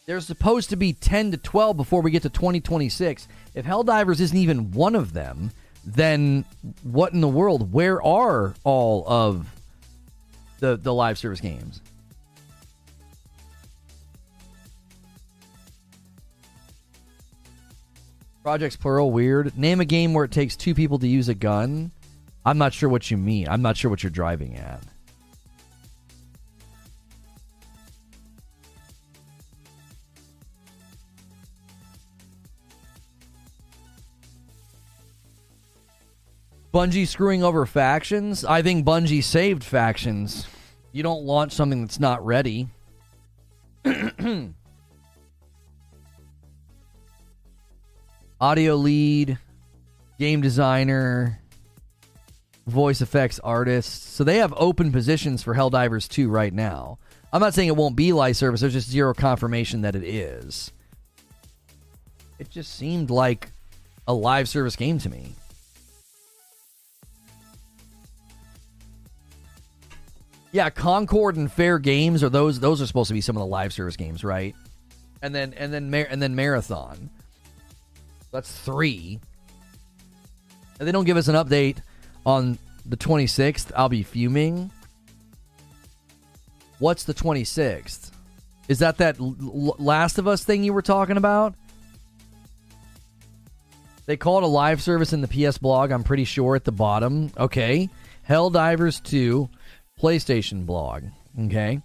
There's 0.05 0.27
supposed 0.27 0.69
to 0.69 0.75
be 0.75 0.93
10 0.93 1.31
to 1.31 1.37
12 1.37 1.77
before 1.77 2.01
we 2.01 2.11
get 2.11 2.21
to 2.23 2.29
2026. 2.29 3.27
If 3.55 3.65
Helldivers 3.65 4.19
isn't 4.19 4.37
even 4.37 4.71
one 4.71 4.95
of 4.95 5.13
them, 5.13 5.49
then 5.83 6.45
what 6.83 7.13
in 7.13 7.21
the 7.21 7.27
world? 7.27 7.73
Where 7.73 8.03
are 8.03 8.53
all 8.63 9.03
of 9.07 9.47
the 10.59 10.77
the 10.77 10.93
live 10.93 11.17
service 11.17 11.41
games? 11.41 11.81
Projects 18.49 18.77
plural 18.77 19.11
weird. 19.11 19.55
Name 19.55 19.79
a 19.79 19.85
game 19.85 20.11
where 20.11 20.25
it 20.25 20.31
takes 20.31 20.55
two 20.55 20.73
people 20.73 20.97
to 20.97 21.07
use 21.07 21.29
a 21.29 21.35
gun. 21.35 21.91
I'm 22.43 22.57
not 22.57 22.73
sure 22.73 22.89
what 22.89 23.11
you 23.11 23.15
mean. 23.15 23.47
I'm 23.47 23.61
not 23.61 23.77
sure 23.77 23.91
what 23.91 24.01
you're 24.01 24.09
driving 24.09 24.55
at. 24.55 24.81
Bungie 36.73 37.07
screwing 37.07 37.43
over 37.43 37.67
factions. 37.67 38.43
I 38.43 38.63
think 38.63 38.83
Bungie 38.83 39.23
saved 39.23 39.63
factions. 39.63 40.47
You 40.91 41.03
don't 41.03 41.23
launch 41.23 41.51
something 41.51 41.81
that's 41.81 41.99
not 41.99 42.25
ready. 42.25 42.69
Audio 48.41 48.75
lead, 48.75 49.37
game 50.17 50.41
designer, 50.41 51.41
voice 52.67 53.01
effects 53.01 53.39
artist. 53.39 54.13
So 54.13 54.23
they 54.23 54.37
have 54.37 54.53
open 54.55 54.93
positions 54.93 55.43
for 55.43 55.53
Helldivers 55.53 56.07
2 56.07 56.29
right 56.29 56.53
now. 56.53 56.99
I'm 57.33 57.41
not 57.41 57.53
saying 57.53 57.67
it 57.67 57.75
won't 57.75 57.97
be 57.97 58.13
live 58.13 58.37
service, 58.37 58.61
there's 58.61 58.73
just 58.73 58.89
zero 58.89 59.13
confirmation 59.13 59.81
that 59.81 59.95
it 59.95 60.03
is. 60.03 60.71
It 62.39 62.49
just 62.49 62.75
seemed 62.75 63.09
like 63.09 63.51
a 64.07 64.13
live 64.13 64.47
service 64.47 64.77
game 64.77 64.99
to 64.99 65.09
me. 65.09 65.33
Yeah, 70.51 70.69
Concord 70.69 71.35
and 71.35 71.51
Fair 71.51 71.77
Games 71.77 72.23
are 72.23 72.29
those 72.29 72.59
those 72.59 72.81
are 72.81 72.87
supposed 72.87 73.09
to 73.09 73.13
be 73.13 73.21
some 73.21 73.35
of 73.35 73.41
the 73.41 73.45
live 73.45 73.71
service 73.71 73.95
games, 73.95 74.23
right? 74.23 74.55
And 75.21 75.35
then 75.35 75.53
and 75.53 75.71
then 75.71 75.93
and 75.93 76.21
then 76.21 76.35
Marathon. 76.35 77.11
That's 78.31 78.51
3. 78.51 79.19
And 80.79 80.87
they 80.87 80.91
don't 80.91 81.05
give 81.05 81.17
us 81.17 81.27
an 81.27 81.35
update 81.35 81.77
on 82.25 82.57
the 82.85 82.97
26th. 82.97 83.71
I'll 83.75 83.89
be 83.89 84.03
fuming. 84.03 84.71
What's 86.79 87.03
the 87.03 87.13
26th? 87.13 88.11
Is 88.67 88.79
that 88.79 88.97
that 88.97 89.17
Last 89.19 90.17
of 90.19 90.27
Us 90.27 90.43
thing 90.43 90.63
you 90.63 90.73
were 90.73 90.81
talking 90.81 91.17
about? 91.17 91.55
They 94.05 94.15
call 94.15 94.37
it 94.37 94.43
a 94.43 94.47
live 94.47 94.81
service 94.81 95.13
in 95.13 95.21
the 95.21 95.27
PS 95.27 95.57
blog, 95.57 95.91
I'm 95.91 96.03
pretty 96.03 96.23
sure, 96.23 96.55
at 96.55 96.63
the 96.63 96.71
bottom. 96.71 97.31
Okay. 97.37 97.89
Helldivers 98.27 99.03
2 99.03 99.49
PlayStation 99.99 100.65
blog. 100.65 101.03
Okay. 101.39 101.81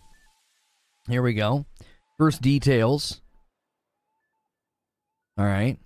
Here 1.08 1.22
we 1.22 1.34
go. 1.34 1.66
First 2.18 2.40
details. 2.40 3.20
All 5.36 5.44
right. 5.44 5.78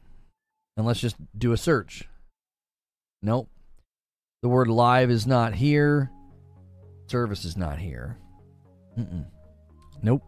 And 0.79 0.87
let's 0.87 1.01
just 1.01 1.17
do 1.37 1.51
a 1.51 1.57
search. 1.57 2.09
Nope. 3.21 3.51
The 4.43 4.49
word 4.49 4.69
live 4.69 5.11
is 5.11 5.27
not 5.27 5.53
here. 5.53 6.09
Service 7.09 7.45
is 7.45 7.57
not 7.57 7.81
here. 7.81 8.17
Mm-mm. 8.97 9.27
Nope. 10.03 10.23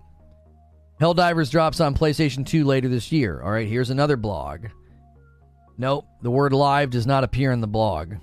Helldivers 1.00 1.52
drops 1.52 1.80
on 1.80 1.94
PlayStation 1.94 2.44
2 2.44 2.64
later 2.64 2.88
this 2.88 3.12
year. 3.12 3.40
All 3.40 3.52
right, 3.52 3.68
here's 3.68 3.90
another 3.90 4.16
blog. 4.16 4.66
Nope, 5.78 6.06
the 6.20 6.32
word 6.32 6.52
live 6.52 6.90
does 6.90 7.06
not 7.06 7.22
appear 7.22 7.52
in 7.52 7.60
the 7.60 7.68
blog. 7.68 8.14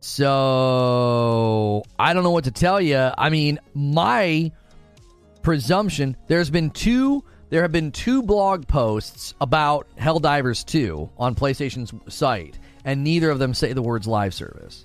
So, 0.00 1.82
I 1.98 2.14
don't 2.14 2.24
know 2.24 2.30
what 2.30 2.44
to 2.44 2.50
tell 2.50 2.80
you. 2.80 3.10
I 3.18 3.28
mean, 3.28 3.60
my 3.74 4.50
presumption, 5.42 6.16
there's 6.26 6.48
been 6.48 6.70
two 6.70 7.22
there 7.48 7.62
have 7.62 7.72
been 7.72 7.92
two 7.92 8.22
blog 8.22 8.66
posts 8.66 9.34
about 9.40 9.86
Helldivers 9.96 10.64
2 10.64 11.10
on 11.16 11.34
PlayStation's 11.34 11.92
site, 12.12 12.58
and 12.84 13.04
neither 13.04 13.30
of 13.30 13.38
them 13.38 13.54
say 13.54 13.72
the 13.72 13.82
words 13.82 14.06
live 14.06 14.34
service. 14.34 14.84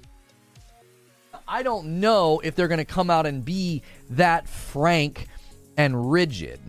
I 1.47 1.63
don't 1.63 1.99
know 1.99 2.39
if 2.43 2.55
they're 2.55 2.67
going 2.67 2.77
to 2.77 2.85
come 2.85 3.09
out 3.09 3.25
and 3.25 3.43
be 3.43 3.81
that 4.11 4.47
frank 4.47 5.27
and 5.75 6.11
rigid. 6.11 6.59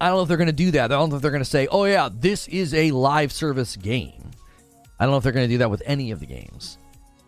I 0.00 0.08
don't 0.08 0.16
know 0.16 0.22
if 0.22 0.28
they're 0.28 0.36
going 0.36 0.46
to 0.48 0.52
do 0.52 0.70
that. 0.72 0.86
I 0.92 0.96
don't 0.96 1.10
know 1.10 1.16
if 1.16 1.22
they're 1.22 1.30
going 1.30 1.42
to 1.42 1.48
say, 1.48 1.66
oh, 1.68 1.84
yeah, 1.84 2.08
this 2.12 2.48
is 2.48 2.74
a 2.74 2.90
live 2.90 3.32
service 3.32 3.76
game. 3.76 4.30
I 4.98 5.04
don't 5.04 5.12
know 5.12 5.18
if 5.18 5.22
they're 5.22 5.32
going 5.32 5.48
to 5.48 5.54
do 5.54 5.58
that 5.58 5.70
with 5.70 5.82
any 5.86 6.10
of 6.10 6.20
the 6.20 6.26
games. 6.26 6.78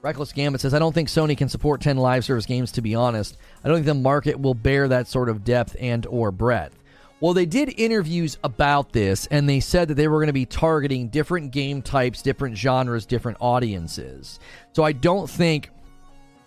Reckless 0.02 0.32
Gambit 0.32 0.60
says, 0.60 0.74
I 0.74 0.78
don't 0.78 0.93
think 0.93 1.09
Sony 1.09 1.36
can 1.39 1.48
support 1.48 1.80
10 1.80 1.97
live 1.97 2.24
service 2.24 2.44
games, 2.44 2.72
to 2.72 2.82
be 2.82 2.94
honest. 2.94 3.36
I 3.62 3.68
don't 3.68 3.76
think 3.76 3.86
the 3.86 3.94
market 3.94 4.40
will 4.40 4.55
bear 4.55 4.89
that 4.89 5.06
sort 5.06 5.28
of 5.28 5.44
depth 5.44 5.76
and 5.78 6.05
or 6.06 6.32
breadth. 6.32 6.81
Well, 7.23 7.35
they 7.35 7.47
did 7.47 7.78
interviews 7.78 8.36
about 8.43 8.90
this, 8.90 9.27
and 9.27 9.49
they 9.49 9.61
said 9.61 9.86
that 9.86 9.94
they 9.94 10.09
were 10.09 10.19
going 10.19 10.27
to 10.27 10.32
be 10.32 10.44
targeting 10.44 11.07
different 11.07 11.53
game 11.53 11.81
types, 11.81 12.20
different 12.20 12.59
genres, 12.59 13.07
different 13.07 13.39
audiences. 13.40 14.40
So 14.73 14.82
I 14.82 14.90
don't 14.90 15.31
think 15.31 15.70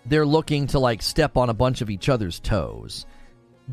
they're 0.05 0.25
looking 0.25 0.67
to 0.67 0.79
like 0.79 1.01
step 1.01 1.37
on 1.37 1.49
a 1.49 1.53
bunch 1.53 1.79
of 1.79 1.89
each 1.89 2.09
other's 2.09 2.41
toes. 2.41 3.05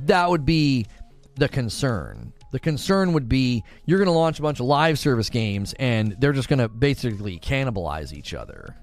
That 0.04 0.30
would 0.30 0.46
be 0.46 0.86
the 1.34 1.48
concern. 1.48 2.32
The 2.52 2.60
concern 2.60 3.14
would 3.14 3.28
be 3.28 3.64
you're 3.84 3.98
going 3.98 4.06
to 4.06 4.12
launch 4.12 4.38
a 4.38 4.42
bunch 4.42 4.60
of 4.60 4.66
live 4.66 4.96
service 4.96 5.28
games, 5.28 5.74
and 5.80 6.14
they're 6.20 6.32
just 6.32 6.48
going 6.48 6.60
to 6.60 6.68
basically 6.68 7.40
cannibalize 7.40 8.12
each 8.12 8.32
other. 8.32 8.76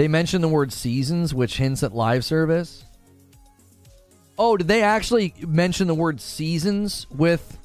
They 0.00 0.08
mentioned 0.08 0.42
the 0.42 0.48
word 0.48 0.72
seasons, 0.72 1.34
which 1.34 1.58
hints 1.58 1.82
at 1.82 1.94
live 1.94 2.24
service. 2.24 2.86
Oh, 4.38 4.56
did 4.56 4.66
they 4.66 4.82
actually 4.82 5.34
mention 5.46 5.88
the 5.88 5.94
word 5.94 6.22
seasons 6.22 7.06
with 7.10 7.58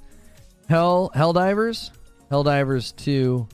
Hell 0.68 1.14
Helldivers? 1.16 1.92
Helldivers 2.30 2.94
2 2.98 3.48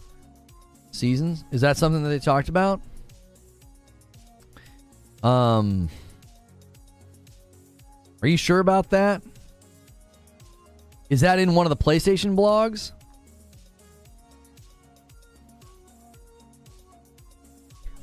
seasons? 0.90 1.44
Is 1.52 1.62
that 1.62 1.78
something 1.78 2.02
that 2.02 2.10
they 2.10 2.18
talked 2.18 2.50
about? 2.50 2.82
Um 5.22 5.88
Are 8.24 8.28
you 8.28 8.36
sure 8.36 8.58
about 8.58 8.90
that? 8.90 9.22
Is 11.12 11.22
that 11.22 11.38
in 11.38 11.54
one 11.54 11.68
of 11.68 11.70
the 11.70 11.78
PlayStation 11.78 12.36
blogs? 12.36 12.94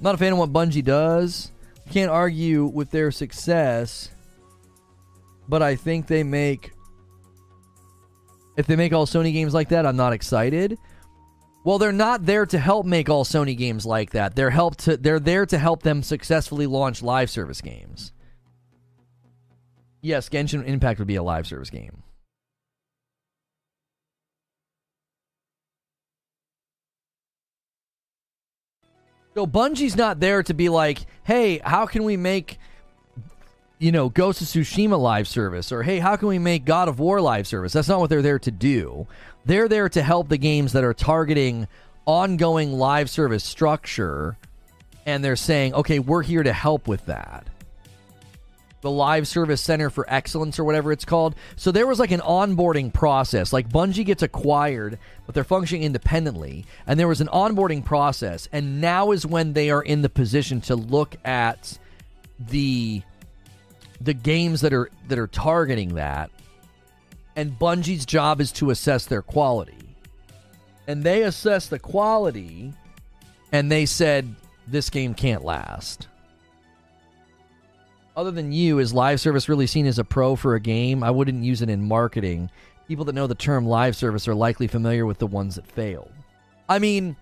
Not 0.01 0.15
a 0.15 0.19
fan 0.19 0.33
of 0.33 0.39
what 0.39 0.53
Bungie 0.53 0.85
does. 0.85 1.51
Can't 1.91 2.11
argue 2.11 2.67
with 2.67 2.91
their 2.91 3.11
success, 3.11 4.11
but 5.49 5.63
I 5.63 5.77
think 5.77 6.07
they 6.07 6.23
make. 6.23 6.73
If 8.57 8.67
they 8.67 8.77
make 8.77 8.93
all 8.93 9.07
Sony 9.07 9.33
games 9.33 9.55
like 9.55 9.71
that, 9.71 9.87
I'm 9.87 9.97
not 9.97 10.13
excited. 10.13 10.77
Well, 11.65 11.79
they're 11.79 11.93
not 11.93 12.27
there 12.27 12.47
to 12.47 12.59
help 12.59 12.87
make 12.87 13.09
all 13.09 13.25
Sony 13.25 13.57
games 13.57 13.85
like 13.87 14.11
that. 14.11 14.35
They're 14.35 14.51
help 14.51 14.77
to 14.79 14.97
they're 14.97 15.21
there 15.21 15.47
to 15.47 15.59
help 15.59 15.83
them 15.83 16.03
successfully 16.03 16.67
launch 16.67 17.03
live 17.03 17.31
service 17.31 17.61
games. 17.61 18.13
Yes, 20.01 20.29
Genshin 20.29 20.65
Impact 20.65 20.99
would 20.99 21.09
be 21.09 21.17
a 21.17 21.23
live 21.23 21.47
service 21.47 21.71
game. 21.71 22.03
So 29.35 29.47
Bungie's 29.47 29.97
not 29.97 30.21
there 30.21 30.43
to 30.43 30.55
be 30.55 30.69
like, 30.69 31.01
hey, 31.23 31.59
how 31.59 31.87
can 31.87 32.05
we 32.05 32.17
make 32.17 32.59
you 33.79 33.93
know, 33.93 34.09
Ghost 34.09 34.43
of 34.43 34.49
Tsushima 34.49 34.99
live 34.99 35.29
service 35.29 35.71
or 35.71 35.83
hey, 35.83 35.99
how 36.01 36.17
can 36.17 36.29
we 36.29 36.39
make 36.39 36.65
God 36.65 36.89
of 36.89 36.99
War 36.99 37.21
live 37.21 37.47
service? 37.47 37.73
That's 37.73 37.89
not 37.89 38.01
what 38.01 38.11
they're 38.11 38.23
there 38.23 38.41
to 38.41 38.51
do. 38.51 39.07
They're 39.45 39.69
there 39.69 39.89
to 39.91 40.03
help 40.03 40.29
the 40.29 40.37
games 40.37 40.73
that 40.73 40.85
are 40.85 40.95
targeting 40.95 41.69
ongoing 42.05 42.73
live 42.73 43.09
service 43.09 43.45
structure 43.45 44.37
and 45.07 45.25
they're 45.25 45.37
saying, 45.37 45.75
"Okay, 45.75 46.01
we're 46.01 46.23
here 46.23 46.43
to 46.43 46.53
help 46.53 46.87
with 46.89 47.07
that." 47.07 47.47
The 48.81 48.91
Live 48.91 49.27
Service 49.27 49.61
Center 49.61 49.91
for 49.91 50.07
Excellence 50.09 50.59
or 50.59 50.65
whatever 50.65 50.93
it's 50.93 51.05
called. 51.05 51.35
So 51.57 51.73
there 51.73 51.87
was 51.87 51.99
like 51.99 52.11
an 52.11 52.21
onboarding 52.21 52.93
process. 52.93 53.53
Like 53.53 53.69
Bungie 53.69 54.07
gets 54.07 54.23
acquired, 54.23 54.99
but 55.27 55.35
they're 55.35 55.45
functioning 55.45 55.83
independently. 55.83 56.65
And 56.87 56.99
there 56.99 57.09
was 57.09 57.21
an 57.21 57.29
onboarding 57.29 57.85
process. 57.85 58.49
And 58.53 58.81
now 58.81 59.11
is 59.11 59.27
when 59.27 59.53
they 59.53 59.71
are 59.71 59.83
in 59.83 60.03
the 60.03 60.09
position 60.09 60.61
to 60.63 60.77
look 60.77 61.17
at 61.25 61.79
the 62.39 63.03
the 64.01 64.15
games 64.15 64.61
that 64.61 64.73
are 64.73 64.91
that 65.09 65.19
are 65.19 65.27
targeting 65.27 65.95
that. 65.95 66.31
And 67.35 67.59
Bungie's 67.59 68.07
job 68.07 68.41
is 68.41 68.53
to 68.53 68.71
assess 68.71 69.07
their 69.07 69.23
quality. 69.23 69.75
And 70.87 71.03
they 71.03 71.23
assess 71.23 71.67
the 71.67 71.79
quality 71.79 72.73
and 73.53 73.71
they 73.71 73.87
said 73.87 74.35
this 74.67 74.91
game 74.91 75.15
can't 75.15 75.45
last 75.45 76.09
other 78.19 78.33
than 78.33 78.51
you, 78.51 78.81
is 78.81 78.93
live 78.93 79.21
service 79.21 79.49
really 79.49 79.69
seen 79.69 79.87
as 79.87 80.01
a 80.01 80.05
pro 80.05 80.35
for 80.35 80.57
a 80.57 80.61
game? 80.61 81.05
I 81.05 81.11
wouldn't 81.13 81.45
use 81.45 81.63
it 81.63 81.71
in 81.71 81.87
marketing. 81.87 82.51
People 82.89 83.05
that 83.05 83.15
know 83.15 83.29
the 83.29 83.37
term 83.37 83.65
live 83.65 83.95
service 83.95 84.27
are 84.27 84.35
likely 84.35 84.67
familiar 84.67 85.07
with 85.07 85.19
the 85.19 85.27
ones 85.29 85.55
that 85.55 85.69
failed. 85.69 86.11
I 86.69 86.81
mean, 86.81 87.15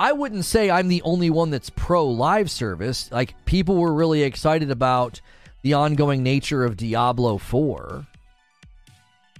I 0.00 0.10
wouldn't 0.10 0.44
say 0.44 0.68
I'm 0.68 0.88
the 0.88 1.00
only 1.02 1.30
one 1.30 1.50
that's 1.50 1.70
pro 1.70 2.04
live 2.04 2.50
service. 2.50 3.08
Like, 3.12 3.36
people 3.44 3.76
were 3.76 3.92
really 3.92 4.24
excited 4.24 4.72
about 4.72 5.20
the 5.62 5.74
ongoing 5.74 6.24
nature 6.24 6.64
of 6.64 6.76
Diablo 6.76 7.38
4. 7.38 8.04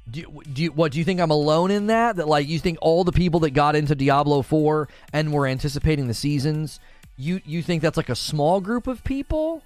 Do, 0.08 0.40
do 0.52 0.62
you, 0.62 0.70
what 0.70 0.92
do 0.92 0.98
you 0.98 1.04
think 1.04 1.20
I'm 1.20 1.32
alone 1.32 1.72
in 1.72 1.88
that? 1.88 2.14
That 2.14 2.28
like 2.28 2.46
you 2.46 2.60
think 2.60 2.78
all 2.80 3.02
the 3.02 3.10
people 3.10 3.40
that 3.40 3.50
got 3.50 3.74
into 3.74 3.96
Diablo 3.96 4.42
4 4.42 4.88
and 5.12 5.32
were 5.32 5.48
anticipating 5.48 6.06
the 6.06 6.14
seasons, 6.14 6.78
you 7.16 7.40
you 7.44 7.62
think 7.62 7.82
that's 7.82 7.96
like 7.96 8.08
a 8.08 8.16
small 8.16 8.60
group 8.60 8.86
of 8.86 9.02
people? 9.02 9.62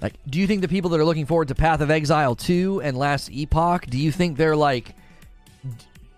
Like, 0.00 0.14
do 0.28 0.38
you 0.38 0.46
think 0.46 0.62
the 0.62 0.68
people 0.68 0.90
that 0.90 1.00
are 1.00 1.04
looking 1.04 1.26
forward 1.26 1.48
to 1.48 1.54
Path 1.54 1.80
of 1.80 1.90
Exile 1.90 2.34
2 2.34 2.80
and 2.82 2.96
Last 2.96 3.30
Epoch, 3.30 3.86
do 3.86 3.98
you 3.98 4.10
think 4.10 4.36
they're 4.36 4.56
like 4.56 4.94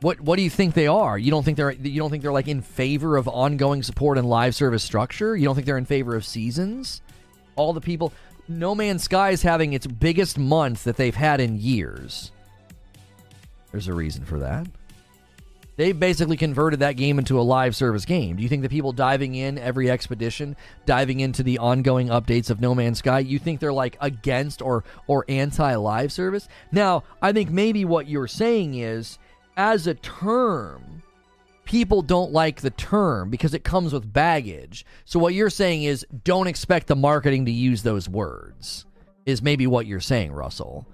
What 0.01 0.21
what 0.21 0.37
do 0.37 0.43
you 0.43 0.51
think 0.51 0.75
they 0.75 0.87
are? 0.87 1.19
You 1.19 1.31
don't 1.31 1.45
think 1.45 1.57
they're 1.57 1.73
you 1.73 2.01
don't 2.01 2.11
think 2.11 2.23
they're 2.23 2.33
like 2.33 2.49
in 2.49 2.63
favor 2.63 3.17
of 3.17 3.27
ongoing 3.29 3.83
support 3.83 4.19
and 4.19 4.29
live 4.29 4.55
service 4.55 4.83
structure? 4.85 5.37
You 5.37 5.45
don't 5.45 5.55
think 5.55 5.67
they're 5.67 5.79
in 5.79 5.85
favor 5.85 6.15
of 6.15 6.25
seasons? 6.25 7.03
All 7.57 7.73
the 7.73 7.81
people 7.81 8.13
No 8.49 8.75
Man's 8.75 9.05
Sky 9.05 9.31
is 9.31 9.43
having 9.43 9.73
its 9.73 9.87
biggest 9.87 10.39
month 10.39 10.85
that 10.85 10.97
they've 10.97 11.15
had 11.15 11.41
in 11.41 11.59
years. 11.59 12.31
There's 13.73 13.89
a 13.89 13.95
reason 13.95 14.25
for 14.25 14.39
that. 14.39 14.67
They 15.77 15.93
basically 15.93 16.37
converted 16.37 16.81
that 16.81 16.97
game 16.97 17.19
into 17.19 17.41
a 17.41 17.43
live 17.43 17.75
service 17.75 18.05
game. 18.05 18.37
Do 18.37 18.43
you 18.43 18.49
think 18.49 18.63
the 18.63 18.69
people 18.69 18.93
diving 18.93 19.35
in 19.35 19.57
every 19.59 19.91
expedition, 19.91 20.57
diving 20.85 21.21
into 21.21 21.43
the 21.43 21.59
ongoing 21.59 22.09
updates 22.09 22.51
of 22.51 22.61
No 22.61 22.75
Man's 22.75 22.99
Sky, 22.99 23.21
you 23.21 23.39
think 23.39 23.59
they're 23.59 23.73
like 23.73 23.97
against 24.01 24.61
or 24.61 24.85
or 25.07 25.25
anti 25.29 25.75
live 25.77 26.13
service? 26.13 26.47
Now, 26.73 27.05
I 27.23 27.33
think 27.33 27.51
maybe 27.51 27.85
what 27.85 28.07
you're 28.07 28.29
saying 28.29 28.75
is 28.75 29.19
as 29.57 29.87
a 29.87 29.95
term, 29.95 31.03
people 31.65 32.03
don't 32.03 32.33
like 32.33 32.61
the 32.61 32.71
term 32.71 33.31
because 33.31 33.55
it 33.55 33.65
comes 33.65 33.95
with 33.95 34.13
baggage. 34.13 34.85
So 35.07 35.19
what 35.19 35.35
you're 35.35 35.51
saying 35.51 35.85
is 35.85 36.07
don't 36.25 36.49
expect 36.49 36.87
the 36.87 36.97
marketing 36.97 37.47
to 37.47 37.53
use 37.53 37.83
those 37.83 38.09
words. 38.09 38.85
Is 39.25 39.41
maybe 39.41 39.67
what 39.69 39.87
you're 39.87 40.01
saying, 40.01 40.33
Russell. 40.33 40.87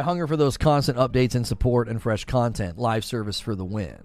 I 0.00 0.02
hunger 0.02 0.26
for 0.26 0.38
those 0.38 0.56
constant 0.56 0.96
updates 0.96 1.34
and 1.34 1.46
support 1.46 1.86
and 1.86 2.00
fresh 2.00 2.24
content. 2.24 2.78
Live 2.78 3.04
service 3.04 3.38
for 3.38 3.54
the 3.54 3.66
win. 3.66 3.98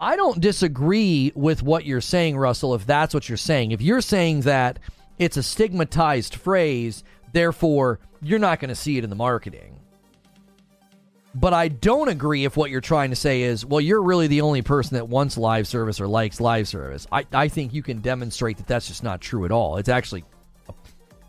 I 0.00 0.16
don't 0.16 0.40
disagree 0.40 1.30
with 1.34 1.62
what 1.62 1.84
you're 1.84 2.00
saying, 2.00 2.38
Russell, 2.38 2.74
if 2.74 2.86
that's 2.86 3.12
what 3.12 3.28
you're 3.28 3.36
saying. 3.36 3.72
If 3.72 3.82
you're 3.82 4.00
saying 4.00 4.42
that 4.42 4.78
it's 5.18 5.36
a 5.36 5.42
stigmatized 5.42 6.36
phrase, 6.36 7.04
therefore, 7.34 8.00
you're 8.22 8.38
not 8.38 8.60
going 8.60 8.70
to 8.70 8.74
see 8.74 8.96
it 8.96 9.04
in 9.04 9.10
the 9.10 9.16
marketing. 9.16 9.78
But 11.34 11.52
I 11.52 11.68
don't 11.68 12.08
agree 12.08 12.46
if 12.46 12.56
what 12.56 12.70
you're 12.70 12.80
trying 12.80 13.10
to 13.10 13.16
say 13.16 13.42
is, 13.42 13.66
well, 13.66 13.82
you're 13.82 14.02
really 14.02 14.26
the 14.26 14.40
only 14.40 14.62
person 14.62 14.94
that 14.94 15.06
wants 15.06 15.36
live 15.36 15.68
service 15.68 16.00
or 16.00 16.08
likes 16.08 16.40
live 16.40 16.66
service. 16.66 17.06
I, 17.12 17.26
I 17.34 17.48
think 17.48 17.74
you 17.74 17.82
can 17.82 18.00
demonstrate 18.00 18.56
that 18.56 18.66
that's 18.66 18.88
just 18.88 19.04
not 19.04 19.20
true 19.20 19.44
at 19.44 19.52
all. 19.52 19.76
It's 19.76 19.90
actually, 19.90 20.24
uh, 20.66 20.72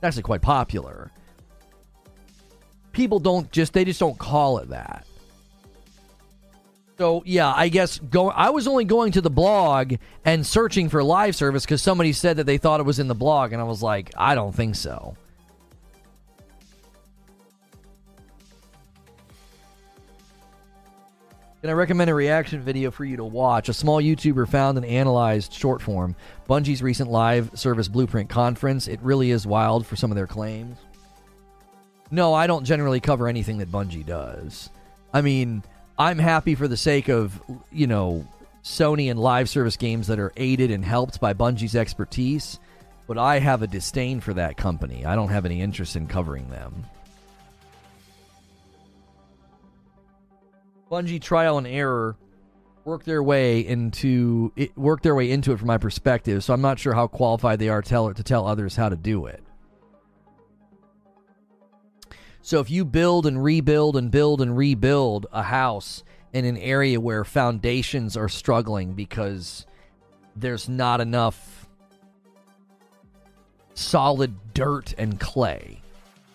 actually 0.02 0.24
quite 0.24 0.42
popular 0.42 1.12
people 2.92 3.20
don't 3.20 3.52
just 3.52 3.74
they 3.74 3.86
just 3.86 4.00
don't 4.00 4.18
call 4.18 4.60
it 4.60 4.70
that. 4.70 5.06
So 6.98 7.24
yeah, 7.26 7.52
I 7.52 7.70
guess 7.70 7.98
go. 7.98 8.30
I 8.30 8.52
was 8.52 8.68
only 8.68 8.86
going 8.86 9.14
to 9.14 9.22
the 9.22 9.30
blog 9.30 9.96
and 10.24 10.46
searching 10.46 10.88
for 10.88 11.04
live 11.04 11.36
service 11.36 11.66
because 11.66 11.82
somebody 11.82 12.14
said 12.14 12.38
that 12.38 12.46
they 12.46 12.58
thought 12.58 12.80
it 12.80 12.86
was 12.86 13.00
in 13.00 13.08
the 13.08 13.16
blog, 13.16 13.54
and 13.54 13.62
I 13.62 13.66
was 13.66 13.82
like, 13.82 14.12
I 14.16 14.36
don't 14.36 14.54
think 14.54 14.76
so. 14.76 15.16
Can 21.62 21.70
I 21.70 21.74
recommend 21.74 22.10
a 22.10 22.16
reaction 22.16 22.60
video 22.62 22.90
for 22.90 23.06
you 23.06 23.18
to 23.18 23.24
watch? 23.24 23.70
A 23.70 23.74
small 23.74 24.02
YouTuber 24.02 24.50
found 24.50 24.80
and 24.80 24.86
analyzed 24.86 25.54
short 25.54 25.80
form 25.80 26.16
Bungie's 26.50 26.82
recent 26.82 27.12
live 27.12 27.52
service 27.54 27.88
blueprint 27.88 28.30
conference. 28.30 28.88
It 28.88 29.00
really 29.04 29.30
is 29.30 29.46
wild 29.46 29.86
for 29.86 29.96
some 29.96 30.12
of 30.12 30.16
their 30.16 30.26
claims. 30.26 30.78
No, 32.12 32.34
I 32.34 32.46
don't 32.46 32.66
generally 32.66 33.00
cover 33.00 33.30
anything 33.30 33.60
that 33.60 33.72
Bungie 33.72 34.06
does. 34.06 34.70
I 35.14 35.22
mean, 35.22 35.64
I'm 35.98 36.20
happy 36.20 36.56
for 36.56 36.68
the 36.68 36.78
sake 36.78 37.08
of, 37.08 37.42
you 37.72 37.88
know, 37.88 38.28
Sony 38.64 39.10
and 39.10 39.20
live 39.20 39.50
service 39.50 39.78
games 39.78 40.08
that 40.08 40.20
are 40.20 40.34
aided 40.36 40.72
and 40.72 40.84
helped 40.84 41.22
by 41.22 41.34
Bungie's 41.34 41.76
expertise, 41.76 42.60
but 43.08 43.18
I 43.18 43.40
have 43.40 43.62
a 43.62 43.68
disdain 43.68 44.20
for 44.20 44.34
that 44.34 44.58
company. 44.58 45.06
I 45.06 45.16
don't 45.16 45.30
have 45.30 45.46
any 45.46 45.62
interest 45.62 45.96
in 45.96 46.06
covering 46.08 46.50
them. 46.50 46.84
Bungie 50.92 51.22
trial 51.22 51.58
and 51.58 51.66
error 51.66 52.18
work 52.84 53.06
their 53.06 53.24
way 53.24 53.62
into 53.62 54.52
it 54.56 54.76
work 54.78 55.02
their 55.02 55.16
way 55.16 55.32
into 55.32 55.54
it 55.54 55.58
from 55.58 55.68
my 55.68 55.78
perspective, 55.78 56.44
so 56.44 56.54
I'm 56.54 56.62
not 56.62 56.80
sure 56.80 56.94
how 56.94 57.08
qualified 57.08 57.60
they 57.60 57.70
are 57.70 57.82
to 57.82 57.88
tell, 57.88 58.14
to 58.14 58.24
tell 58.24 58.46
others 58.46 58.76
how 58.76 58.90
to 58.90 58.98
do 58.98 59.28
it. 59.28 59.42
So 62.42 62.60
if 62.60 62.70
you 62.70 62.86
build 62.86 63.26
and 63.26 63.44
rebuild 63.44 63.96
and 63.96 64.10
build 64.10 64.42
and 64.42 64.58
rebuild 64.58 65.28
a 65.32 65.44
house 65.44 66.04
in 66.34 66.46
an 66.46 66.58
area 66.58 67.00
where 67.00 67.24
foundations 67.24 68.18
are 68.18 68.30
struggling 68.30 68.94
because 68.94 69.66
there's 70.36 70.68
not 70.68 71.02
enough 71.02 71.68
solid 73.74 74.54
dirt 74.54 74.94
and 74.98 75.20
clay, 75.20 75.82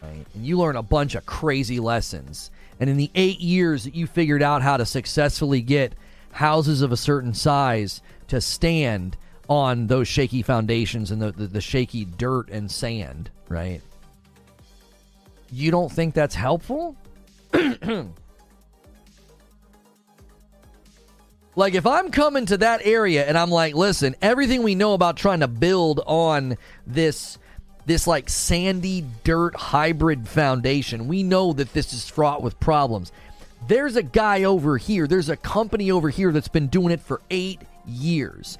right? 0.02 0.26
And 0.34 0.46
you 0.46 0.58
learn 0.58 0.76
a 0.76 0.82
bunch 0.82 1.14
of 1.14 1.26
crazy 1.26 1.80
lessons. 1.80 2.50
And 2.78 2.90
in 2.90 2.96
the 2.96 3.10
eight 3.14 3.40
years 3.40 3.84
that 3.84 3.94
you 3.94 4.06
figured 4.06 4.42
out 4.42 4.62
how 4.62 4.76
to 4.76 4.86
successfully 4.86 5.62
get 5.62 5.94
houses 6.32 6.82
of 6.82 6.92
a 6.92 6.96
certain 6.96 7.34
size 7.34 8.02
to 8.28 8.40
stand 8.40 9.16
on 9.48 9.86
those 9.86 10.08
shaky 10.08 10.42
foundations 10.42 11.10
and 11.10 11.22
the, 11.22 11.32
the, 11.32 11.46
the 11.46 11.60
shaky 11.60 12.04
dirt 12.04 12.48
and 12.50 12.70
sand, 12.70 13.30
right? 13.48 13.80
You 15.50 15.70
don't 15.70 15.90
think 15.90 16.14
that's 16.14 16.34
helpful? 16.34 16.96
like 21.56 21.74
if 21.74 21.86
I'm 21.86 22.10
coming 22.10 22.46
to 22.46 22.58
that 22.58 22.80
area 22.84 23.26
and 23.26 23.38
I'm 23.38 23.50
like, 23.50 23.74
listen, 23.74 24.16
everything 24.20 24.62
we 24.62 24.74
know 24.74 24.94
about 24.94 25.16
trying 25.16 25.40
to 25.40 25.48
build 25.48 26.00
on 26.06 26.56
this 26.86 27.38
this 27.86 28.06
like 28.06 28.28
sandy 28.28 29.04
dirt 29.22 29.54
hybrid 29.54 30.26
foundation, 30.28 31.06
we 31.06 31.22
know 31.22 31.52
that 31.52 31.72
this 31.72 31.92
is 31.92 32.08
fraught 32.08 32.42
with 32.42 32.58
problems. 32.58 33.12
There's 33.68 33.96
a 33.96 34.02
guy 34.02 34.42
over 34.44 34.76
here, 34.76 35.06
there's 35.06 35.28
a 35.28 35.36
company 35.36 35.90
over 35.90 36.10
here 36.10 36.32
that's 36.32 36.48
been 36.48 36.66
doing 36.66 36.90
it 36.92 37.00
for 37.00 37.20
8 37.30 37.60
years. 37.86 38.58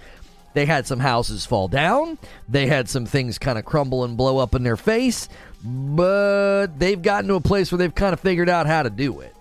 They 0.57 0.67
had 0.67 0.87
some 0.87 0.99
houses 0.99 1.47
fall 1.47 1.69
down. 1.69 2.19
They 2.49 2.67
had 2.67 2.89
some 2.89 3.07
things 3.07 3.39
kind 3.39 3.59
of 3.59 3.65
crumble 3.65 4.03
and 4.05 4.17
blow 4.17 4.39
up 4.39 4.55
in 4.55 4.65
their 4.65 4.77
face 4.77 5.29
but 5.67 6.79
they've 6.79 7.03
gotten 7.03 7.29
to 7.29 7.35
a 7.35 7.41
place 7.41 7.73
where 7.73 7.79
they've 7.79 7.95
kind 7.95 8.13
of 8.13 8.21
figured 8.21 8.49
out 8.49 8.67
how 8.67 8.83
to 8.83 8.91
do 8.91 9.21
it. 9.21 9.35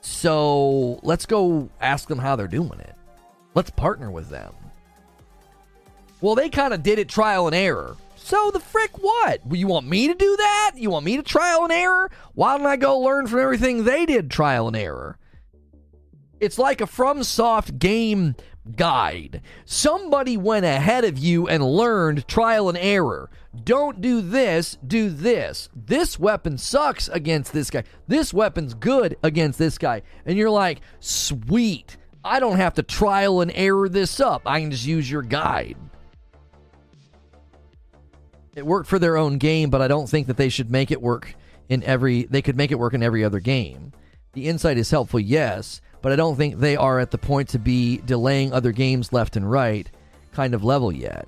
So 0.00 0.98
let's 1.02 1.26
go 1.26 1.68
ask 1.80 2.08
them 2.08 2.18
how 2.18 2.36
they're 2.36 2.48
doing 2.48 2.80
it. 2.80 2.94
Let's 3.54 3.70
partner 3.70 4.10
with 4.10 4.28
them. 4.28 4.52
Well, 6.20 6.34
they 6.34 6.48
kind 6.48 6.74
of 6.74 6.82
did 6.82 6.98
it 6.98 7.08
trial 7.08 7.46
and 7.46 7.54
error. 7.54 7.96
So 8.16 8.50
the 8.50 8.60
frick 8.60 8.98
what? 8.98 9.40
You 9.50 9.66
want 9.68 9.86
me 9.86 10.08
to 10.08 10.14
do 10.14 10.36
that? 10.36 10.72
You 10.76 10.90
want 10.90 11.04
me 11.04 11.16
to 11.16 11.22
trial 11.22 11.62
and 11.62 11.72
error? 11.72 12.10
Why 12.34 12.56
don't 12.56 12.66
I 12.66 12.76
go 12.76 12.98
learn 12.98 13.26
from 13.26 13.40
everything 13.40 13.84
they 13.84 14.04
did 14.04 14.30
trial 14.30 14.66
and 14.66 14.76
error? 14.76 15.18
It's 16.40 16.58
like 16.58 16.80
a 16.80 16.86
FromSoft 16.86 17.78
game 17.78 18.34
guide. 18.74 19.42
Somebody 19.64 20.36
went 20.36 20.66
ahead 20.66 21.04
of 21.04 21.18
you 21.18 21.46
and 21.48 21.64
learned 21.64 22.26
trial 22.26 22.68
and 22.68 22.78
error. 22.78 23.30
Don't 23.64 24.00
do 24.00 24.20
this, 24.20 24.76
do 24.86 25.10
this. 25.10 25.68
This 25.74 26.18
weapon 26.18 26.58
sucks 26.58 27.08
against 27.08 27.52
this 27.52 27.70
guy. 27.70 27.84
This 28.06 28.34
weapon's 28.34 28.74
good 28.74 29.16
against 29.22 29.58
this 29.58 29.78
guy. 29.78 30.02
And 30.24 30.36
you're 30.36 30.50
like, 30.50 30.80
sweet. 31.00 31.96
I 32.24 32.40
don't 32.40 32.56
have 32.56 32.74
to 32.74 32.82
trial 32.82 33.40
and 33.40 33.52
error 33.54 33.88
this 33.88 34.18
up. 34.18 34.42
I 34.46 34.60
can 34.60 34.70
just 34.70 34.84
use 34.86 35.08
your 35.10 35.22
guide. 35.22 35.76
It 38.56 38.66
worked 38.66 38.88
for 38.88 38.98
their 38.98 39.16
own 39.16 39.38
game, 39.38 39.70
but 39.70 39.82
I 39.82 39.88
don't 39.88 40.08
think 40.08 40.26
that 40.26 40.36
they 40.36 40.48
should 40.48 40.70
make 40.70 40.90
it 40.90 41.00
work 41.00 41.34
in 41.68 41.82
every 41.82 42.24
they 42.24 42.42
could 42.42 42.56
make 42.56 42.70
it 42.70 42.78
work 42.78 42.94
in 42.94 43.02
every 43.02 43.22
other 43.22 43.38
game. 43.38 43.92
The 44.32 44.48
insight 44.48 44.78
is 44.78 44.90
helpful, 44.90 45.20
yes, 45.20 45.80
but 46.06 46.12
I 46.12 46.14
don't 46.14 46.36
think 46.36 46.60
they 46.60 46.76
are 46.76 47.00
at 47.00 47.10
the 47.10 47.18
point 47.18 47.48
to 47.48 47.58
be 47.58 47.96
delaying 47.96 48.52
other 48.52 48.70
games 48.70 49.12
left 49.12 49.34
and 49.34 49.50
right 49.50 49.90
kind 50.30 50.54
of 50.54 50.62
level 50.62 50.92
yet. 50.92 51.26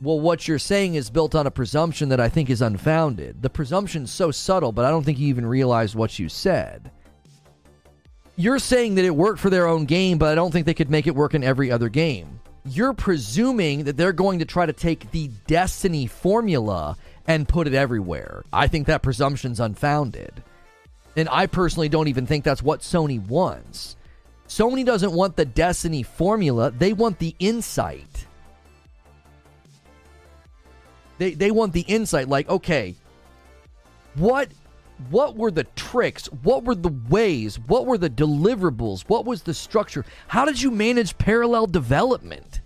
Well, 0.00 0.20
what 0.20 0.46
you're 0.46 0.60
saying 0.60 0.94
is 0.94 1.10
built 1.10 1.34
on 1.34 1.48
a 1.48 1.50
presumption 1.50 2.08
that 2.10 2.20
I 2.20 2.28
think 2.28 2.48
is 2.48 2.62
unfounded. 2.62 3.42
The 3.42 3.50
presumption's 3.50 4.12
so 4.12 4.30
subtle, 4.30 4.70
but 4.70 4.84
I 4.84 4.90
don't 4.90 5.02
think 5.02 5.18
you 5.18 5.26
even 5.26 5.44
realized 5.44 5.96
what 5.96 6.16
you 6.16 6.28
said. 6.28 6.92
You're 8.36 8.60
saying 8.60 8.94
that 8.94 9.04
it 9.04 9.16
worked 9.16 9.40
for 9.40 9.50
their 9.50 9.66
own 9.66 9.84
game, 9.84 10.16
but 10.16 10.28
I 10.28 10.36
don't 10.36 10.52
think 10.52 10.66
they 10.66 10.74
could 10.74 10.90
make 10.90 11.08
it 11.08 11.16
work 11.16 11.34
in 11.34 11.42
every 11.42 11.72
other 11.72 11.88
game. 11.88 12.38
You're 12.66 12.94
presuming 12.94 13.82
that 13.82 13.96
they're 13.96 14.12
going 14.12 14.38
to 14.38 14.44
try 14.44 14.64
to 14.64 14.72
take 14.72 15.10
the 15.10 15.28
Destiny 15.48 16.06
formula 16.06 16.96
and 17.26 17.48
put 17.48 17.66
it 17.66 17.74
everywhere. 17.74 18.44
I 18.52 18.68
think 18.68 18.86
that 18.86 19.02
presumption's 19.02 19.58
unfounded. 19.58 20.44
And 21.18 21.28
I 21.30 21.46
personally 21.46 21.88
don't 21.88 22.06
even 22.06 22.26
think 22.26 22.44
that's 22.44 22.62
what 22.62 22.80
Sony 22.80 23.20
wants. 23.26 23.96
Sony 24.46 24.86
doesn't 24.86 25.12
want 25.12 25.36
the 25.36 25.44
Destiny 25.44 26.04
formula, 26.04 26.70
they 26.70 26.92
want 26.92 27.18
the 27.18 27.34
insight. 27.40 28.26
They 31.18 31.34
they 31.34 31.50
want 31.50 31.72
the 31.72 31.80
insight 31.80 32.28
like, 32.28 32.48
okay, 32.48 32.94
what 34.14 34.48
what 35.10 35.36
were 35.36 35.50
the 35.50 35.64
tricks? 35.74 36.26
What 36.44 36.62
were 36.62 36.76
the 36.76 36.94
ways? 37.08 37.58
What 37.58 37.86
were 37.86 37.98
the 37.98 38.10
deliverables? 38.10 39.02
What 39.08 39.24
was 39.24 39.42
the 39.42 39.54
structure? 39.54 40.04
How 40.28 40.44
did 40.44 40.62
you 40.62 40.70
manage 40.70 41.18
parallel 41.18 41.66
development? 41.66 42.60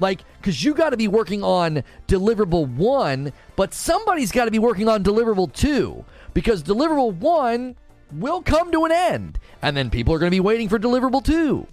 Like, 0.00 0.24
because 0.40 0.64
you 0.64 0.74
got 0.74 0.90
to 0.90 0.96
be 0.96 1.06
working 1.06 1.44
on 1.44 1.84
deliverable 2.08 2.66
one, 2.66 3.32
but 3.54 3.72
somebody's 3.72 4.32
got 4.32 4.46
to 4.46 4.50
be 4.50 4.58
working 4.58 4.88
on 4.88 5.04
deliverable 5.04 5.52
two. 5.52 6.04
Because 6.34 6.62
deliverable 6.62 7.14
one 7.14 7.76
will 8.12 8.42
come 8.42 8.72
to 8.72 8.84
an 8.84 8.92
end. 8.92 9.38
And 9.60 9.76
then 9.76 9.90
people 9.90 10.14
are 10.14 10.18
going 10.18 10.30
to 10.30 10.34
be 10.34 10.40
waiting 10.40 10.68
for 10.68 10.78
deliverable 10.78 11.24
two. 11.24 11.66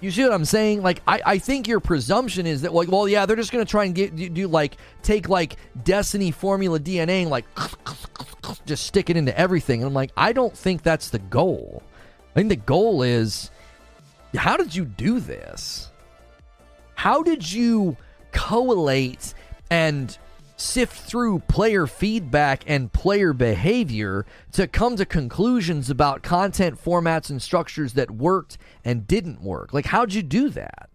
You 0.00 0.10
see 0.10 0.24
what 0.24 0.32
I'm 0.32 0.44
saying? 0.44 0.82
Like, 0.82 1.00
I, 1.06 1.22
I 1.24 1.38
think 1.38 1.68
your 1.68 1.78
presumption 1.78 2.44
is 2.44 2.62
that, 2.62 2.74
like, 2.74 2.90
well, 2.90 3.08
yeah, 3.08 3.24
they're 3.24 3.36
just 3.36 3.52
going 3.52 3.64
to 3.64 3.70
try 3.70 3.84
and 3.84 3.94
get 3.94 4.16
do, 4.16 4.28
do, 4.28 4.48
like 4.48 4.76
take 5.02 5.28
like 5.28 5.56
Destiny 5.84 6.32
formula 6.32 6.80
DNA 6.80 7.22
and 7.22 7.30
like 7.30 7.44
just 8.66 8.84
stick 8.84 9.10
it 9.10 9.16
into 9.16 9.36
everything. 9.38 9.80
And 9.80 9.86
I'm 9.86 9.94
like, 9.94 10.10
I 10.16 10.32
don't 10.32 10.56
think 10.56 10.82
that's 10.82 11.10
the 11.10 11.20
goal. 11.20 11.84
I 12.32 12.34
think 12.34 12.48
the 12.48 12.56
goal 12.56 13.04
is, 13.04 13.52
how 14.34 14.56
did 14.56 14.74
you 14.74 14.84
do 14.84 15.20
this? 15.20 15.90
How 16.96 17.22
did 17.22 17.50
you 17.50 17.96
collate 18.32 19.34
and 19.70 20.18
sift 20.62 20.94
through 20.94 21.40
player 21.40 21.86
feedback 21.86 22.62
and 22.66 22.92
player 22.92 23.32
behavior 23.32 24.24
to 24.52 24.66
come 24.66 24.96
to 24.96 25.04
conclusions 25.04 25.90
about 25.90 26.22
content 26.22 26.82
formats 26.82 27.28
and 27.28 27.42
structures 27.42 27.94
that 27.94 28.10
worked 28.10 28.56
and 28.84 29.06
didn't 29.06 29.42
work. 29.42 29.74
Like, 29.74 29.86
how'd 29.86 30.14
you 30.14 30.22
do 30.22 30.48
that? 30.50 30.88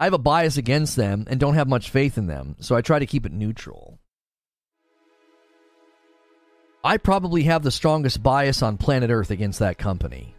I 0.00 0.04
have 0.04 0.14
a 0.14 0.18
bias 0.18 0.56
against 0.56 0.96
them 0.96 1.26
and 1.30 1.38
don't 1.38 1.54
have 1.54 1.68
much 1.68 1.88
faith 1.88 2.18
in 2.18 2.26
them, 2.26 2.56
so 2.58 2.74
I 2.74 2.80
try 2.80 2.98
to 2.98 3.06
keep 3.06 3.24
it 3.24 3.30
neutral. 3.30 4.00
I 6.84 6.96
probably 6.96 7.44
have 7.44 7.62
the 7.62 7.70
strongest 7.70 8.22
bias 8.22 8.60
on 8.60 8.76
planet 8.76 9.10
Earth 9.10 9.30
against 9.30 9.60
that 9.60 9.78
company. 9.78 10.34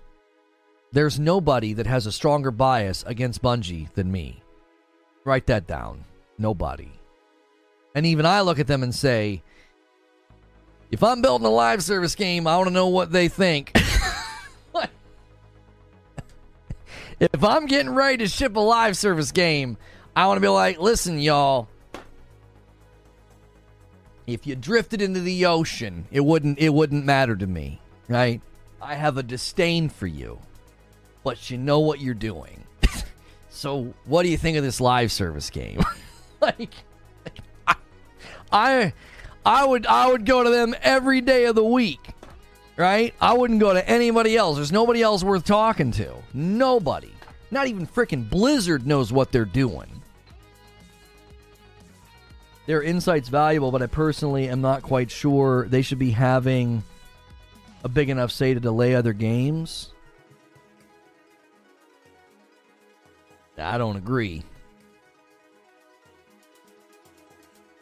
There's 0.91 1.17
nobody 1.17 1.73
that 1.73 1.87
has 1.87 2.05
a 2.05 2.11
stronger 2.11 2.51
bias 2.51 3.03
against 3.07 3.41
Bungie 3.41 3.91
than 3.93 4.11
me. 4.11 4.43
Write 5.23 5.47
that 5.47 5.67
down. 5.67 6.03
Nobody. 6.37 6.91
And 7.95 8.05
even 8.05 8.25
I 8.25 8.41
look 8.41 8.59
at 8.59 8.67
them 8.67 8.83
and 8.83 8.93
say, 8.93 9.41
if 10.91 11.01
I'm 11.01 11.21
building 11.21 11.47
a 11.47 11.49
live 11.49 11.81
service 11.81 12.13
game, 12.13 12.45
I 12.45 12.57
want 12.57 12.67
to 12.67 12.73
know 12.73 12.89
what 12.89 13.11
they 13.11 13.29
think. 13.29 13.71
if 17.19 17.43
I'm 17.43 17.67
getting 17.67 17.95
ready 17.95 18.17
to 18.17 18.27
ship 18.27 18.55
a 18.55 18.59
live 18.59 18.97
service 18.97 19.31
game, 19.31 19.77
I 20.15 20.27
want 20.27 20.37
to 20.37 20.41
be 20.41 20.49
like, 20.49 20.77
listen, 20.77 21.19
y'all, 21.19 21.69
if 24.27 24.47
you 24.47 24.55
drifted 24.55 25.01
into 25.01 25.19
the 25.19 25.45
ocean, 25.45 26.05
it 26.11 26.21
wouldn't 26.21 26.59
it 26.59 26.69
wouldn't 26.69 27.05
matter 27.05 27.35
to 27.35 27.47
me, 27.47 27.81
right? 28.07 28.41
I 28.81 28.95
have 28.95 29.17
a 29.17 29.23
disdain 29.23 29.89
for 29.89 30.07
you, 30.07 30.39
but 31.23 31.49
you 31.49 31.57
know 31.57 31.79
what 31.79 31.99
you're 31.99 32.13
doing. 32.13 32.65
so, 33.49 33.93
what 34.05 34.23
do 34.23 34.29
you 34.29 34.37
think 34.37 34.57
of 34.57 34.63
this 34.63 34.81
live 34.81 35.11
service 35.11 35.49
game? 35.49 35.81
like, 36.41 36.73
I, 38.51 38.93
I, 39.45 39.65
would 39.65 39.85
I 39.85 40.11
would 40.11 40.25
go 40.25 40.43
to 40.43 40.49
them 40.49 40.75
every 40.81 41.21
day 41.21 41.45
of 41.45 41.55
the 41.55 41.63
week, 41.63 42.09
right? 42.75 43.13
I 43.21 43.33
wouldn't 43.33 43.59
go 43.59 43.73
to 43.73 43.89
anybody 43.89 44.35
else. 44.35 44.57
There's 44.57 44.71
nobody 44.71 45.01
else 45.01 45.23
worth 45.23 45.45
talking 45.45 45.91
to. 45.93 46.15
Nobody. 46.33 47.13
Not 47.51 47.67
even 47.67 47.87
freaking 47.87 48.29
Blizzard 48.29 48.85
knows 48.87 49.13
what 49.13 49.31
they're 49.31 49.45
doing. 49.45 50.02
Their 52.65 52.81
insight's 52.81 53.29
valuable, 53.29 53.71
but 53.71 53.81
I 53.81 53.87
personally 53.87 54.47
am 54.47 54.61
not 54.61 54.83
quite 54.83 55.11
sure 55.11 55.67
they 55.67 55.81
should 55.81 55.99
be 55.99 56.11
having 56.11 56.83
a 57.83 57.89
big 57.89 58.09
enough 58.09 58.31
say 58.31 58.53
to 58.53 58.59
delay 58.59 58.95
other 58.95 59.13
games. 59.13 59.91
I 63.57 63.77
don't 63.77 63.97
agree. 63.97 64.43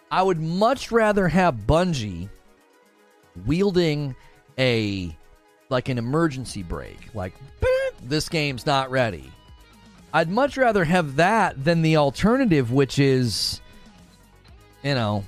I 0.10 0.22
would 0.22 0.42
much 0.42 0.92
rather 0.92 1.28
have 1.28 1.56
Bungie 1.56 2.30
wielding 3.46 4.16
a 4.60 5.16
like 5.70 5.88
an 5.88 5.98
emergency 5.98 6.64
brake, 6.64 7.10
like 7.14 7.34
this 8.04 8.28
game's 8.28 8.66
not 8.66 8.92
ready. 8.92 9.32
I'd 10.14 10.30
much 10.30 10.58
rather 10.58 10.84
have 10.84 11.16
that 11.16 11.64
than 11.64 11.82
the 11.82 11.96
alternative, 11.96 12.74
which 12.74 13.00
is 13.00 13.62
you 14.84 14.96
know, 14.96 15.24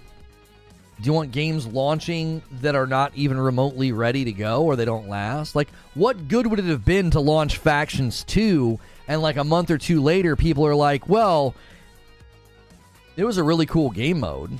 do 1.01 1.07
you 1.07 1.13
want 1.13 1.31
games 1.31 1.65
launching 1.65 2.41
that 2.61 2.75
are 2.75 2.87
not 2.87 3.11
even 3.15 3.39
remotely 3.39 3.91
ready 3.91 4.25
to 4.25 4.31
go 4.31 4.63
or 4.63 4.75
they 4.75 4.85
don't 4.85 5.09
last? 5.09 5.55
Like, 5.55 5.69
what 5.95 6.27
good 6.27 6.47
would 6.47 6.59
it 6.59 6.65
have 6.65 6.85
been 6.85 7.11
to 7.11 7.19
launch 7.19 7.57
Factions 7.57 8.23
2 8.23 8.79
and 9.07 9.21
like 9.21 9.37
a 9.37 9.43
month 9.43 9.69
or 9.69 9.77
two 9.77 10.01
later, 10.01 10.35
people 10.35 10.65
are 10.65 10.75
like, 10.75 11.09
well, 11.09 11.55
it 13.15 13.25
was 13.25 13.37
a 13.37 13.43
really 13.43 13.65
cool 13.65 13.89
game 13.89 14.19
mode. 14.19 14.51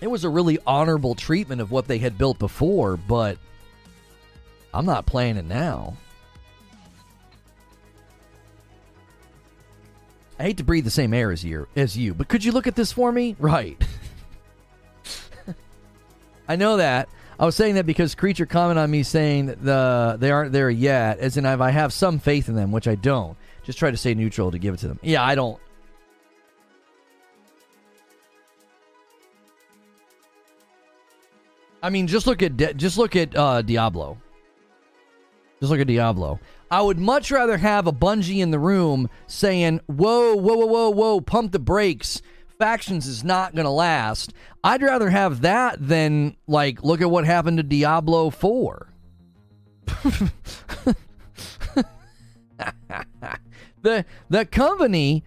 It 0.00 0.08
was 0.08 0.24
a 0.24 0.28
really 0.28 0.58
honorable 0.66 1.14
treatment 1.14 1.60
of 1.60 1.70
what 1.70 1.88
they 1.88 1.98
had 1.98 2.16
built 2.16 2.38
before, 2.38 2.96
but 2.96 3.38
I'm 4.72 4.86
not 4.86 5.06
playing 5.06 5.36
it 5.36 5.44
now. 5.44 5.96
I 10.38 10.44
hate 10.44 10.58
to 10.58 10.64
breathe 10.64 10.84
the 10.84 10.90
same 10.90 11.12
air 11.12 11.32
as 11.32 11.42
you, 11.42 11.66
as 11.74 11.96
you, 11.96 12.14
but 12.14 12.28
could 12.28 12.44
you 12.44 12.52
look 12.52 12.66
at 12.66 12.76
this 12.76 12.92
for 12.92 13.10
me? 13.10 13.34
Right. 13.38 13.82
I 16.48 16.56
know 16.56 16.76
that. 16.76 17.08
I 17.40 17.44
was 17.44 17.56
saying 17.56 17.76
that 17.76 17.86
because 17.86 18.14
creature 18.14 18.46
comment 18.46 18.78
on 18.78 18.90
me 18.90 19.02
saying 19.02 19.46
that 19.46 19.64
the 19.64 20.16
they 20.18 20.30
aren't 20.30 20.52
there 20.52 20.70
yet, 20.70 21.18
as 21.18 21.36
in 21.36 21.46
I 21.46 21.70
have 21.70 21.92
some 21.92 22.18
faith 22.18 22.48
in 22.48 22.54
them, 22.56 22.72
which 22.72 22.88
I 22.88 22.96
don't. 22.96 23.36
Just 23.62 23.78
try 23.78 23.90
to 23.90 23.96
stay 23.96 24.14
neutral 24.14 24.50
to 24.50 24.58
give 24.58 24.74
it 24.74 24.78
to 24.78 24.88
them. 24.88 24.98
Yeah, 25.02 25.24
I 25.24 25.34
don't. 25.34 25.60
I 31.82 31.90
mean, 31.90 32.08
just 32.08 32.26
look 32.26 32.42
at 32.42 32.56
just 32.76 32.98
look 32.98 33.14
at 33.14 33.36
uh, 33.36 33.62
Diablo. 33.62 34.18
Just 35.60 35.70
look 35.70 35.80
at 35.80 35.86
Diablo. 35.86 36.40
I 36.70 36.82
would 36.82 36.98
much 36.98 37.30
rather 37.30 37.58
have 37.58 37.86
a 37.86 37.92
Bungie 37.92 38.42
in 38.42 38.50
the 38.50 38.58
room 38.58 39.08
saying, 39.26 39.80
"Whoa, 39.86 40.34
whoa, 40.34 40.56
whoa, 40.56 40.66
whoa, 40.66 40.90
whoa, 40.90 41.20
pump 41.20 41.52
the 41.52 41.58
brakes." 41.58 42.20
Factions 42.58 43.06
is 43.06 43.22
not 43.22 43.54
going 43.54 43.66
to 43.66 43.70
last. 43.70 44.32
I'd 44.64 44.82
rather 44.82 45.10
have 45.10 45.42
that 45.42 45.76
than 45.86 46.36
like 46.46 46.82
look 46.82 47.00
at 47.00 47.10
what 47.10 47.24
happened 47.24 47.58
to 47.58 47.62
Diablo 47.62 48.30
4. 48.30 48.92
the 53.82 54.04
the 54.28 54.44
company 54.44 55.24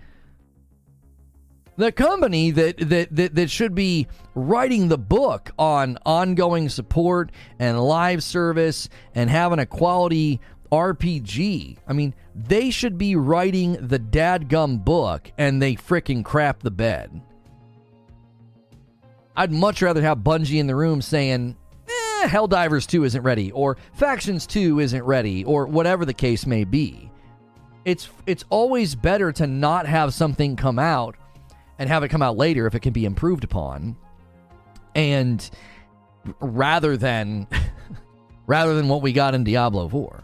the 1.77 1.91
company 1.91 2.51
that, 2.51 2.77
that, 2.77 3.15
that, 3.15 3.35
that 3.35 3.49
should 3.49 3.73
be 3.73 4.07
writing 4.35 4.88
the 4.88 4.97
book 4.97 5.51
on 5.57 5.97
ongoing 6.05 6.69
support 6.69 7.31
and 7.57 7.81
live 7.81 8.23
service 8.23 8.88
and 9.15 9.30
having 9.30 9.57
a 9.57 9.65
quality 9.65 10.39
RPG. 10.72 11.77
I 11.88 11.93
mean, 11.93 12.14
they 12.34 12.69
should 12.69 12.98
be 12.98 13.15
writing 13.15 13.73
the 13.73 13.99
dadgum 13.99 14.84
book 14.84 15.31
and 15.38 15.61
they 15.61 15.76
freaking 15.76 16.23
crap 16.23 16.61
the 16.61 16.72
bed. 16.72 17.22
I'd 19.35 19.52
much 19.52 19.81
rather 19.81 20.02
have 20.02 20.19
Bungie 20.19 20.60
in 20.60 20.68
the 20.68 20.76
room 20.76 21.02
saying, 21.02 21.56
eh, 21.88 22.27
Helldivers 22.27 22.88
2 22.88 23.03
isn't 23.06 23.23
ready, 23.23 23.52
or 23.52 23.77
Factions 23.93 24.45
2 24.45 24.80
isn't 24.80 25.03
ready, 25.03 25.43
or 25.45 25.65
whatever 25.68 26.06
the 26.06 26.14
case 26.14 26.45
may 26.45 26.64
be. 26.64 27.10
It's 27.84 28.10
it's 28.27 28.45
always 28.49 28.93
better 28.93 29.31
to 29.31 29.48
not 29.48 29.88
have 29.88 30.14
something 30.14 30.56
come 30.56 30.77
out 30.77 31.15
and 31.80 31.89
have 31.89 32.03
it 32.03 32.10
come 32.10 32.22
out 32.22 32.38
later 32.38 32.68
if 32.68 32.76
it 32.76 32.81
can 32.81 32.93
be 32.93 33.06
improved 33.06 33.43
upon. 33.43 33.95
And 34.93 35.49
rather 36.39 36.95
than 36.98 37.48
rather 38.45 38.76
than 38.76 38.88
what 38.88 39.02
we 39.02 39.14
got 39.14 39.34
in 39.34 39.43
Diablo 39.43 39.89
4. 39.89 40.23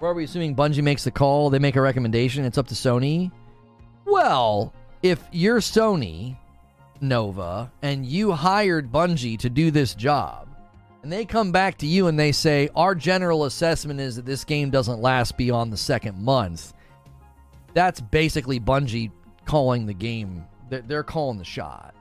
Where 0.00 0.10
are 0.10 0.14
we 0.14 0.24
assuming 0.24 0.56
Bungie 0.56 0.82
makes 0.82 1.04
the 1.04 1.10
call? 1.10 1.50
They 1.50 1.58
make 1.58 1.76
a 1.76 1.80
recommendation. 1.82 2.46
It's 2.46 2.56
up 2.56 2.68
to 2.68 2.74
Sony. 2.74 3.30
Well, 4.06 4.72
if 5.02 5.22
you're 5.30 5.60
Sony, 5.60 6.38
Nova, 7.02 7.70
and 7.82 8.06
you 8.06 8.32
hired 8.32 8.90
Bungie 8.90 9.38
to 9.40 9.50
do 9.50 9.70
this 9.70 9.94
job, 9.94 10.48
and 11.02 11.12
they 11.12 11.26
come 11.26 11.52
back 11.52 11.76
to 11.78 11.86
you 11.86 12.06
and 12.06 12.18
they 12.18 12.32
say, 12.32 12.70
Our 12.74 12.94
general 12.94 13.44
assessment 13.44 14.00
is 14.00 14.16
that 14.16 14.24
this 14.24 14.42
game 14.42 14.70
doesn't 14.70 15.02
last 15.02 15.36
beyond 15.36 15.70
the 15.70 15.76
second 15.76 16.16
month, 16.16 16.72
that's 17.74 18.00
basically 18.00 18.58
Bungie 18.58 19.12
calling 19.44 19.84
the 19.84 19.92
game. 19.92 20.46
They're 20.70 21.02
calling 21.02 21.36
the 21.36 21.44
shot. 21.44 21.94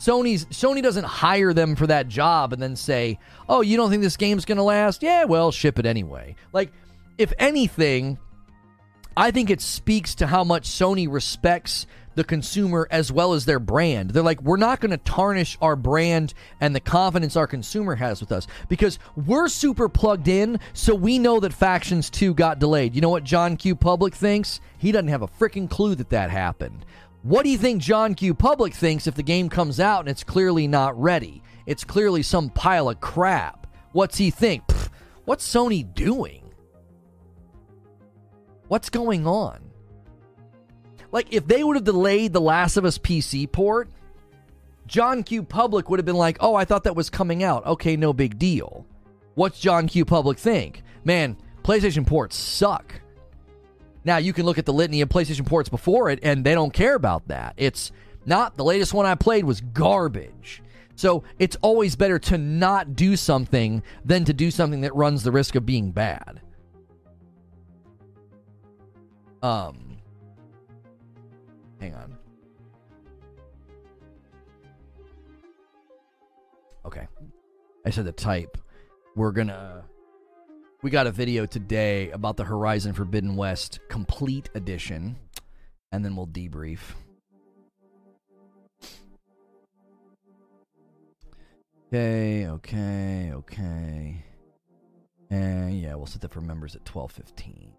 Sony's 0.00 0.46
Sony 0.46 0.82
doesn't 0.82 1.04
hire 1.04 1.52
them 1.52 1.76
for 1.76 1.86
that 1.86 2.08
job 2.08 2.52
and 2.52 2.60
then 2.62 2.74
say, 2.74 3.18
"Oh, 3.48 3.60
you 3.60 3.76
don't 3.76 3.90
think 3.90 4.02
this 4.02 4.16
game's 4.16 4.44
going 4.44 4.56
to 4.56 4.64
last? 4.64 5.02
Yeah, 5.02 5.24
well, 5.24 5.52
ship 5.52 5.78
it 5.78 5.86
anyway." 5.86 6.34
Like 6.52 6.72
if 7.18 7.32
anything, 7.38 8.18
I 9.16 9.30
think 9.30 9.50
it 9.50 9.60
speaks 9.60 10.14
to 10.16 10.26
how 10.26 10.42
much 10.42 10.68
Sony 10.68 11.06
respects 11.10 11.86
the 12.14 12.24
consumer 12.24 12.88
as 12.90 13.12
well 13.12 13.34
as 13.34 13.44
their 13.44 13.58
brand. 13.58 14.10
They're 14.10 14.22
like, 14.22 14.42
we're 14.42 14.56
not 14.56 14.80
going 14.80 14.90
to 14.90 14.96
tarnish 14.96 15.56
our 15.60 15.76
brand 15.76 16.34
and 16.60 16.74
the 16.74 16.80
confidence 16.80 17.36
our 17.36 17.46
consumer 17.46 17.94
has 17.94 18.20
with 18.20 18.32
us 18.32 18.46
because 18.68 18.98
we're 19.14 19.48
super 19.48 19.88
plugged 19.88 20.28
in, 20.28 20.58
so 20.72 20.94
we 20.94 21.18
know 21.18 21.40
that 21.40 21.52
Factions 21.52 22.10
2 22.10 22.34
got 22.34 22.58
delayed. 22.58 22.94
You 22.94 23.00
know 23.00 23.08
what 23.10 23.24
John 23.24 23.56
Q. 23.56 23.76
Public 23.76 24.14
thinks? 24.14 24.60
He 24.78 24.92
doesn't 24.92 25.08
have 25.08 25.22
a 25.22 25.28
freaking 25.28 25.70
clue 25.70 25.94
that 25.94 26.10
that 26.10 26.30
happened. 26.30 26.84
What 27.22 27.42
do 27.42 27.50
you 27.50 27.58
think 27.58 27.82
John 27.82 28.14
Q. 28.14 28.34
Public 28.34 28.72
thinks 28.72 29.06
if 29.06 29.14
the 29.14 29.22
game 29.22 29.48
comes 29.48 29.78
out 29.78 30.00
and 30.00 30.08
it's 30.08 30.24
clearly 30.24 30.66
not 30.66 30.98
ready? 30.98 31.42
It's 31.66 31.84
clearly 31.84 32.22
some 32.22 32.48
pile 32.48 32.88
of 32.88 33.00
crap. 33.00 33.66
What's 33.92 34.16
he 34.16 34.30
think? 34.30 34.66
Pfft, 34.66 34.88
what's 35.26 35.46
Sony 35.46 35.92
doing? 35.94 36.50
What's 38.68 38.88
going 38.88 39.26
on? 39.26 39.70
Like, 41.12 41.32
if 41.32 41.46
they 41.46 41.64
would 41.64 41.76
have 41.76 41.84
delayed 41.84 42.32
the 42.32 42.40
Last 42.40 42.76
of 42.76 42.84
Us 42.84 42.96
PC 42.96 43.50
port, 43.50 43.90
John 44.86 45.22
Q. 45.22 45.42
Public 45.42 45.90
would 45.90 45.98
have 45.98 46.06
been 46.06 46.16
like, 46.16 46.38
oh, 46.40 46.54
I 46.54 46.64
thought 46.64 46.84
that 46.84 46.96
was 46.96 47.10
coming 47.10 47.42
out. 47.42 47.66
Okay, 47.66 47.96
no 47.96 48.12
big 48.12 48.38
deal. 48.38 48.86
What's 49.34 49.60
John 49.60 49.88
Q. 49.88 50.04
Public 50.04 50.38
think? 50.38 50.82
Man, 51.04 51.36
PlayStation 51.62 52.06
ports 52.06 52.36
suck. 52.36 53.00
Now, 54.04 54.16
you 54.16 54.32
can 54.32 54.46
look 54.46 54.58
at 54.58 54.66
the 54.66 54.72
litany 54.72 55.00
of 55.00 55.08
PlayStation 55.08 55.46
ports 55.46 55.68
before 55.68 56.10
it, 56.10 56.18
and 56.22 56.44
they 56.44 56.54
don't 56.54 56.72
care 56.72 56.94
about 56.94 57.28
that. 57.28 57.54
It's 57.56 57.92
not 58.24 58.56
the 58.56 58.64
latest 58.64 58.94
one 58.94 59.06
I 59.06 59.14
played 59.14 59.44
was 59.44 59.60
garbage. 59.60 60.62
So 60.94 61.24
it's 61.38 61.56
always 61.62 61.96
better 61.96 62.18
to 62.18 62.38
not 62.38 62.94
do 62.94 63.16
something 63.16 63.82
than 64.04 64.24
to 64.26 64.32
do 64.34 64.50
something 64.50 64.82
that 64.82 64.94
runs 64.94 65.22
the 65.22 65.32
risk 65.32 65.54
of 65.54 65.64
being 65.64 65.92
bad. 65.92 66.40
Um, 69.42 69.96
hang 71.80 71.94
on. 71.94 72.18
Okay. 76.84 77.06
I 77.86 77.90
said 77.90 78.04
to 78.04 78.12
type. 78.12 78.58
We're 79.16 79.32
gonna. 79.32 79.84
We 80.82 80.88
got 80.88 81.06
a 81.06 81.10
video 81.10 81.44
today 81.44 82.10
about 82.10 82.38
the 82.38 82.44
Horizon 82.44 82.94
Forbidden 82.94 83.36
West 83.36 83.80
Complete 83.90 84.48
Edition, 84.54 85.18
and 85.92 86.02
then 86.02 86.16
we'll 86.16 86.26
debrief. 86.26 86.80
Okay, 91.92 92.46
okay, 92.46 93.30
okay. 93.34 94.24
And 95.28 95.78
yeah, 95.78 95.94
we'll 95.96 96.06
set 96.06 96.22
that 96.22 96.32
for 96.32 96.40
members 96.40 96.74
at 96.74 96.88
1215. 96.88 97.74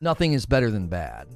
Nothing 0.00 0.32
is 0.32 0.46
better 0.46 0.72
than 0.72 0.88
bad. 0.88 1.28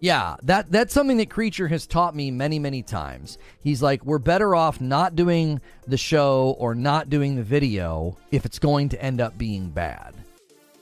Yeah, 0.00 0.36
that 0.44 0.70
that's 0.70 0.94
something 0.94 1.16
that 1.16 1.28
Creature 1.28 1.68
has 1.68 1.86
taught 1.86 2.14
me 2.14 2.30
many, 2.30 2.58
many 2.58 2.82
times. 2.82 3.36
He's 3.62 3.82
like, 3.82 4.04
we're 4.04 4.18
better 4.18 4.54
off 4.54 4.80
not 4.80 5.16
doing 5.16 5.60
the 5.86 5.96
show 5.96 6.54
or 6.58 6.74
not 6.74 7.10
doing 7.10 7.34
the 7.34 7.42
video 7.42 8.16
if 8.30 8.46
it's 8.46 8.60
going 8.60 8.90
to 8.90 9.02
end 9.02 9.20
up 9.20 9.36
being 9.36 9.70
bad. 9.70 10.14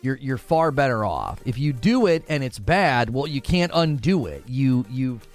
You're 0.02 0.16
you're 0.16 0.38
far 0.38 0.70
better 0.70 1.04
off. 1.04 1.40
If 1.46 1.58
you 1.58 1.72
do 1.72 2.06
it 2.06 2.24
and 2.28 2.44
it's 2.44 2.58
bad, 2.58 3.08
well, 3.08 3.26
you 3.26 3.40
can't 3.40 3.72
undo 3.74 4.26
it. 4.26 4.44
You 4.46 4.84
you've 4.90 5.26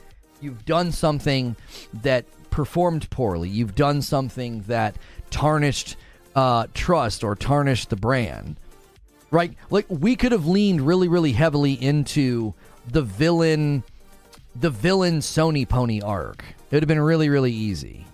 you've 0.42 0.64
done 0.66 0.92
something 0.92 1.56
that 2.04 2.26
performed 2.52 3.10
poorly. 3.10 3.50
You've 3.50 3.76
done 3.76 4.04
something 4.04 4.62
that 4.64 4.96
tarnished 5.32 5.96
uh, 6.36 6.68
trust 6.76 7.24
or 7.24 7.36
tarnished 7.36 7.90
the 7.90 7.96
brand. 7.96 8.58
Right? 9.32 9.56
Like 9.72 9.88
we 9.90 10.16
could 10.16 10.34
have 10.34 10.46
leaned 10.46 10.82
really, 10.82 11.08
really 11.08 11.32
heavily 11.32 11.74
into 11.74 12.54
the 12.92 13.02
villain 13.02 13.84
the 14.56 14.70
villain 14.70 15.20
Sony 15.20 15.68
pony 15.68 16.02
arc. 16.02 16.44
It 16.70 16.76
would 16.76 16.84
have 16.84 16.88
been 16.88 17.00
really, 17.00 17.30
really 17.30 17.54
easy. 17.54 18.06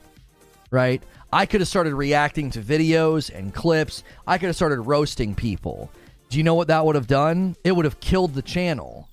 Right? 0.69 1.01
I 1.33 1.45
could 1.45 1.61
have 1.61 1.67
started 1.67 1.95
reacting 1.95 2.51
to 2.51 2.59
videos 2.59 3.33
and 3.33 3.53
clips. 3.53 4.03
I 4.25 4.37
could 4.37 4.47
have 4.47 4.55
started 4.55 4.81
roasting 4.81 5.35
people. 5.35 5.89
Do 6.29 6.37
you 6.37 6.43
know 6.43 6.55
what 6.55 6.67
that 6.67 6.85
would 6.85 6.95
have 6.95 7.07
done? 7.07 7.55
It 7.63 7.71
would 7.71 7.85
have 7.85 7.99
killed 7.99 8.33
the 8.33 8.41
channel. 8.41 9.09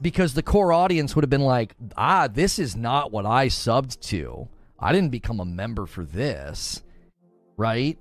Because 0.00 0.34
the 0.34 0.42
core 0.42 0.72
audience 0.72 1.14
would 1.14 1.24
have 1.24 1.30
been 1.30 1.40
like, 1.42 1.74
ah, 1.96 2.28
this 2.28 2.58
is 2.58 2.76
not 2.76 3.12
what 3.12 3.26
I 3.26 3.46
subbed 3.48 4.00
to. 4.08 4.48
I 4.78 4.92
didn't 4.92 5.10
become 5.10 5.40
a 5.40 5.44
member 5.44 5.86
for 5.86 6.04
this. 6.04 6.82
Right? 7.56 7.98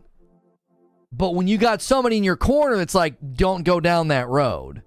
But 1.11 1.35
when 1.35 1.47
you 1.47 1.57
got 1.57 1.81
somebody 1.81 2.17
in 2.17 2.23
your 2.23 2.37
corner 2.37 2.77
that's 2.77 2.95
like, 2.95 3.15
don't 3.33 3.63
go 3.63 3.79
down 3.79 4.09
that 4.09 4.27
road, 4.27 4.83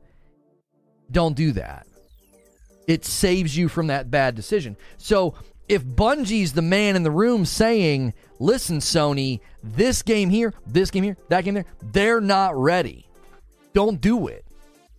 don't 1.11 1.35
do 1.35 1.53
that. 1.53 1.87
It 2.91 3.05
saves 3.05 3.57
you 3.57 3.69
from 3.69 3.87
that 3.87 4.11
bad 4.11 4.35
decision. 4.35 4.77
So 4.99 5.35
if 5.69 5.85
Bungie's 5.85 6.55
the 6.55 6.61
man 6.61 6.97
in 6.97 7.05
the 7.05 7.11
room 7.13 7.45
saying, 7.45 8.15
listen, 8.41 8.79
Sony, 8.79 9.39
this 9.63 10.03
game 10.03 10.29
here, 10.29 10.53
this 10.67 10.91
game 10.91 11.05
here, 11.05 11.17
that 11.29 11.45
game 11.45 11.55
there, 11.55 11.67
they're 11.93 12.21
not 12.21 12.57
ready. 12.57 13.07
Don't 13.75 14.01
do 14.01 14.27
it. 14.27 14.45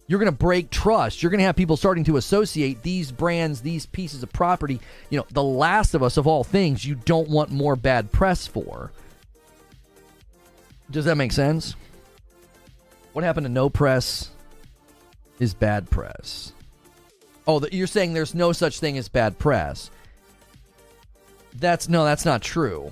You're 0.07 0.19
going 0.19 0.31
to 0.31 0.38
break 0.38 0.69
trust. 0.69 1.22
You're 1.22 1.31
going 1.31 1.39
to 1.39 1.45
have 1.45 1.57
people 1.57 1.76
starting 1.76 2.05
to 2.05 2.15
associate 2.15 2.81
these 2.81 3.11
brands, 3.11 3.59
these 3.59 3.85
pieces 3.85 4.23
of 4.23 4.31
property. 4.31 4.80
You 5.09 5.19
know, 5.19 5.26
The 5.30 5.43
Last 5.43 5.93
of 5.93 6.01
Us, 6.01 6.15
of 6.15 6.26
all 6.26 6.45
things, 6.45 6.85
you 6.85 6.95
don't 6.95 7.27
want 7.27 7.51
more 7.51 7.76
bad 7.76 8.09
press 8.13 8.47
for. 8.47 8.93
Does 10.89 11.03
that 11.03 11.15
make 11.15 11.34
sense? 11.34 11.76
What 13.11 13.26
happened 13.26 13.47
to 13.47 13.51
no 13.51 13.69
press 13.69 14.30
is 15.39 15.53
bad 15.53 15.89
press. 15.89 16.53
Oh, 17.47 17.65
you're 17.72 17.88
saying 17.88 18.13
there's 18.13 18.35
no 18.35 18.51
such 18.51 18.80
thing 18.80 18.97
as 18.97 19.09
bad 19.09 19.39
press. 19.39 19.89
That's 21.53 21.89
no, 21.89 22.05
that's 22.05 22.26
not 22.26 22.41
true. 22.41 22.91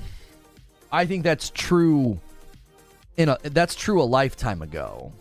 I 0.92 1.06
think 1.06 1.24
that's 1.24 1.50
true 1.52 2.20
in 3.18 3.30
a 3.30 3.38
that's 3.44 3.76
true 3.76 4.02
a 4.02 4.04
lifetime 4.04 4.62
ago. 4.62 5.12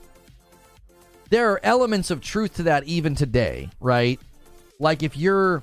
There 1.31 1.51
are 1.53 1.61
elements 1.63 2.11
of 2.11 2.21
truth 2.21 2.55
to 2.57 2.63
that 2.65 2.85
even 2.85 3.15
today, 3.15 3.69
right? 3.81 4.19
Like 4.79 5.03
if 5.03 5.17
you're 5.17 5.63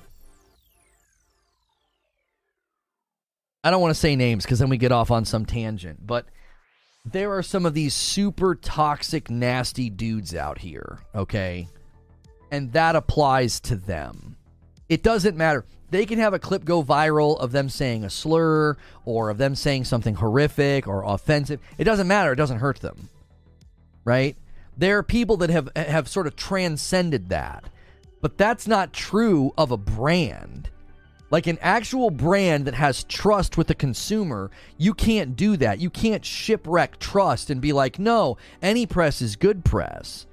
I 3.64 3.70
don't 3.70 3.80
want 3.80 3.94
to 3.94 4.00
say 4.00 4.14
names 4.14 4.44
because 4.44 4.60
then 4.60 4.68
we 4.68 4.76
get 4.76 4.92
off 4.92 5.10
on 5.10 5.24
some 5.24 5.44
tangent, 5.44 6.06
but 6.06 6.26
there 7.04 7.32
are 7.32 7.42
some 7.42 7.66
of 7.66 7.74
these 7.74 7.94
super 7.94 8.54
toxic, 8.54 9.28
nasty 9.28 9.90
dudes 9.90 10.34
out 10.36 10.58
here, 10.58 11.00
okay? 11.14 11.68
And 12.50 12.72
that 12.72 12.96
applies 12.96 13.60
to 13.60 13.76
them. 13.76 14.36
It 14.88 15.02
doesn't 15.02 15.36
matter. 15.36 15.64
They 15.90 16.06
can 16.06 16.18
have 16.18 16.34
a 16.34 16.38
clip 16.38 16.64
go 16.64 16.82
viral 16.82 17.38
of 17.38 17.52
them 17.52 17.68
saying 17.68 18.04
a 18.04 18.10
slur 18.10 18.76
or 19.04 19.30
of 19.30 19.38
them 19.38 19.54
saying 19.54 19.84
something 19.84 20.16
horrific 20.16 20.86
or 20.86 21.04
offensive. 21.04 21.60
It 21.78 21.84
doesn't 21.84 22.08
matter. 22.08 22.32
It 22.32 22.36
doesn't 22.36 22.58
hurt 22.58 22.80
them. 22.80 23.08
Right? 24.04 24.36
There 24.76 24.98
are 24.98 25.02
people 25.02 25.38
that 25.38 25.50
have 25.50 25.70
have 25.74 26.08
sort 26.08 26.26
of 26.26 26.36
transcended 26.36 27.28
that. 27.30 27.64
But 28.20 28.38
that's 28.38 28.66
not 28.66 28.92
true 28.92 29.52
of 29.56 29.70
a 29.70 29.76
brand. 29.76 30.70
Like 31.30 31.46
an 31.46 31.58
actual 31.60 32.10
brand 32.10 32.66
that 32.66 32.74
has 32.74 33.04
trust 33.04 33.56
with 33.56 33.66
the 33.66 33.74
consumer, 33.74 34.50
you 34.78 34.94
can't 34.94 35.36
do 35.36 35.56
that. 35.56 35.80
You 35.80 35.90
can't 35.90 36.24
shipwreck 36.24 36.98
trust 36.98 37.50
and 37.50 37.60
be 37.60 37.72
like, 37.72 37.98
"No, 37.98 38.36
any 38.62 38.86
press 38.86 39.20
is 39.20 39.36
good 39.36 39.64
press." 39.64 40.26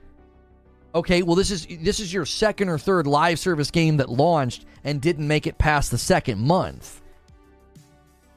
Okay, 0.95 1.23
well 1.23 1.35
this 1.35 1.49
is 1.49 1.65
this 1.81 1.99
is 1.99 2.13
your 2.13 2.25
second 2.25 2.69
or 2.69 2.77
third 2.77 3.07
live 3.07 3.39
service 3.39 3.71
game 3.71 3.97
that 3.97 4.09
launched 4.09 4.65
and 4.83 5.01
didn't 5.01 5.27
make 5.27 5.47
it 5.47 5.57
past 5.57 5.89
the 5.89 5.97
second 5.97 6.39
month. 6.39 7.01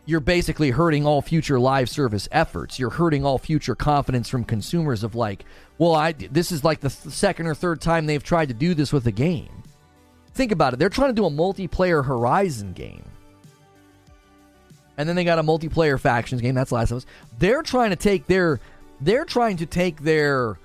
You're 0.06 0.20
basically 0.20 0.70
hurting 0.70 1.04
all 1.04 1.20
future 1.20 1.58
live 1.58 1.90
service 1.90 2.28
efforts. 2.30 2.78
You're 2.78 2.90
hurting 2.90 3.26
all 3.26 3.38
future 3.38 3.74
confidence 3.74 4.28
from 4.28 4.44
consumers 4.44 5.02
of 5.02 5.14
like, 5.14 5.44
well, 5.78 5.94
I 5.94 6.12
this 6.12 6.52
is 6.52 6.64
like 6.64 6.80
the 6.80 6.88
th- 6.88 7.12
second 7.12 7.46
or 7.46 7.54
third 7.54 7.80
time 7.80 8.06
they've 8.06 8.22
tried 8.22 8.48
to 8.48 8.54
do 8.54 8.72
this 8.72 8.92
with 8.92 9.06
a 9.06 9.12
game. 9.12 9.64
Think 10.32 10.52
about 10.52 10.72
it. 10.72 10.78
They're 10.78 10.88
trying 10.88 11.10
to 11.10 11.14
do 11.14 11.26
a 11.26 11.30
multiplayer 11.30 12.04
Horizon 12.04 12.72
game. 12.72 13.04
And 14.96 15.08
then 15.08 15.16
they 15.16 15.24
got 15.24 15.38
a 15.38 15.42
multiplayer 15.42 16.00
factions 16.00 16.40
game. 16.40 16.54
That's 16.54 16.72
Last 16.72 16.90
of 16.90 16.98
Us. 16.98 17.06
They're 17.38 17.62
trying 17.62 17.90
to 17.90 17.96
take 17.96 18.26
their 18.26 18.60
they're 19.00 19.24
trying 19.26 19.58
to 19.58 19.66
take 19.66 20.00
their 20.00 20.58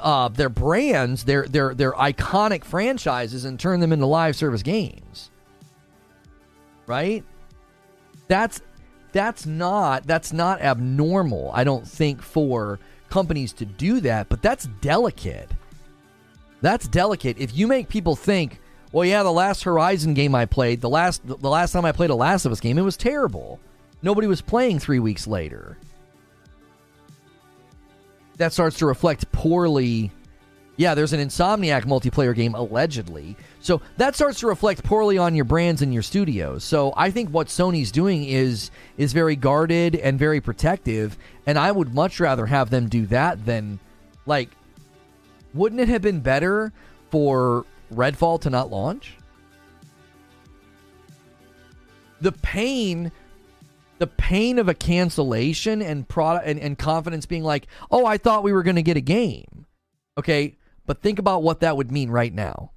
uh, 0.00 0.28
their 0.28 0.48
brands, 0.48 1.24
their 1.24 1.46
their 1.46 1.74
their 1.74 1.92
iconic 1.92 2.64
franchises, 2.64 3.44
and 3.44 3.58
turn 3.58 3.80
them 3.80 3.92
into 3.92 4.06
live 4.06 4.36
service 4.36 4.62
games. 4.62 5.30
Right? 6.86 7.24
That's 8.28 8.60
that's 9.12 9.46
not 9.46 10.06
that's 10.06 10.32
not 10.32 10.60
abnormal. 10.60 11.50
I 11.54 11.64
don't 11.64 11.86
think 11.86 12.22
for 12.22 12.78
companies 13.10 13.52
to 13.54 13.64
do 13.64 14.00
that, 14.00 14.28
but 14.28 14.42
that's 14.42 14.66
delicate. 14.80 15.50
That's 16.60 16.88
delicate. 16.88 17.38
If 17.38 17.56
you 17.56 17.66
make 17.66 17.88
people 17.88 18.16
think, 18.16 18.60
well, 18.90 19.04
yeah, 19.04 19.22
the 19.22 19.30
last 19.30 19.64
Horizon 19.64 20.14
game 20.14 20.34
I 20.34 20.46
played, 20.46 20.80
the 20.80 20.88
last 20.88 21.26
the 21.26 21.50
last 21.50 21.72
time 21.72 21.84
I 21.84 21.92
played 21.92 22.10
a 22.10 22.14
Last 22.14 22.44
of 22.44 22.52
Us 22.52 22.60
game, 22.60 22.78
it 22.78 22.82
was 22.82 22.96
terrible. 22.96 23.60
Nobody 24.02 24.26
was 24.26 24.40
playing 24.40 24.78
three 24.80 24.98
weeks 24.98 25.26
later. 25.26 25.78
That 28.36 28.52
starts 28.52 28.78
to 28.78 28.86
reflect 28.86 29.30
poorly. 29.32 30.10
Yeah, 30.76 30.94
there's 30.94 31.12
an 31.12 31.20
Insomniac 31.20 31.84
multiplayer 31.84 32.34
game 32.34 32.54
allegedly. 32.54 33.36
So 33.60 33.80
that 33.96 34.16
starts 34.16 34.40
to 34.40 34.48
reflect 34.48 34.82
poorly 34.82 35.18
on 35.18 35.34
your 35.34 35.44
brands 35.44 35.82
and 35.82 35.94
your 35.94 36.02
studios. 36.02 36.64
So 36.64 36.92
I 36.96 37.10
think 37.10 37.30
what 37.30 37.46
Sony's 37.46 37.92
doing 37.92 38.24
is 38.24 38.70
is 38.96 39.12
very 39.12 39.36
guarded 39.36 39.94
and 39.94 40.18
very 40.18 40.40
protective, 40.40 41.16
and 41.46 41.58
I 41.58 41.70
would 41.70 41.94
much 41.94 42.18
rather 42.18 42.46
have 42.46 42.70
them 42.70 42.88
do 42.88 43.06
that 43.06 43.46
than 43.46 43.78
like 44.26 44.50
wouldn't 45.54 45.80
it 45.80 45.88
have 45.88 46.02
been 46.02 46.20
better 46.20 46.72
for 47.10 47.64
Redfall 47.92 48.40
to 48.40 48.50
not 48.50 48.70
launch? 48.70 49.16
The 52.20 52.32
pain 52.32 53.12
the 53.98 54.06
pain 54.06 54.58
of 54.58 54.68
a 54.68 54.74
cancellation 54.74 55.80
and 55.80 56.08
product 56.08 56.46
and, 56.46 56.58
and 56.58 56.78
confidence 56.78 57.26
being 57.26 57.44
like, 57.44 57.66
oh, 57.90 58.06
I 58.06 58.18
thought 58.18 58.42
we 58.42 58.52
were 58.52 58.62
going 58.62 58.76
to 58.76 58.82
get 58.82 58.96
a 58.96 59.02
game. 59.02 59.66
Okay, 60.18 60.56
but 60.86 61.02
think 61.02 61.18
about 61.18 61.42
what 61.42 61.60
that 61.60 61.76
would 61.76 61.90
mean 61.90 62.10
right 62.10 62.32
now. 62.32 62.72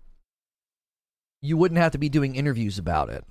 You 1.42 1.58
wouldn't 1.58 1.80
have 1.80 1.92
to 1.92 1.98
be 1.98 2.10
doing 2.10 2.36
interviews 2.36 2.78
about 2.78 3.10
it. 3.10 3.24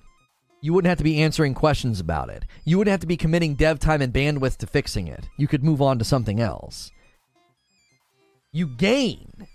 You 0.60 0.72
wouldn't 0.72 0.88
have 0.88 0.98
to 0.98 1.04
be 1.04 1.22
answering 1.22 1.54
questions 1.54 2.00
about 2.00 2.28
it. 2.30 2.44
You 2.64 2.78
wouldn't 2.78 2.92
have 2.92 3.00
to 3.00 3.06
be 3.06 3.16
committing 3.16 3.54
dev 3.54 3.78
time 3.78 4.02
and 4.02 4.12
bandwidth 4.12 4.56
to 4.58 4.66
fixing 4.66 5.06
it. 5.06 5.28
You 5.36 5.46
could 5.46 5.62
move 5.62 5.82
on 5.82 5.98
to 5.98 6.04
something 6.04 6.40
else. 6.40 6.90
You 8.52 8.66
gain. 8.66 9.46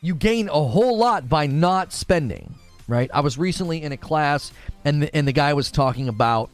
You 0.00 0.14
gain 0.14 0.48
a 0.48 0.52
whole 0.52 0.96
lot 0.96 1.28
by 1.28 1.46
not 1.46 1.92
spending, 1.92 2.54
right? 2.88 3.10
I 3.12 3.20
was 3.20 3.36
recently 3.38 3.82
in 3.82 3.92
a 3.92 3.96
class 3.96 4.52
and 4.84 5.02
the, 5.02 5.14
and 5.14 5.26
the 5.26 5.32
guy 5.32 5.54
was 5.54 5.70
talking 5.70 6.08
about 6.08 6.50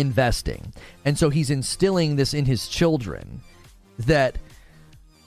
investing. 0.00 0.72
And 1.04 1.16
so 1.18 1.30
he's 1.30 1.50
instilling 1.50 2.16
this 2.16 2.34
in 2.34 2.46
his 2.46 2.66
children 2.66 3.42
that 3.98 4.38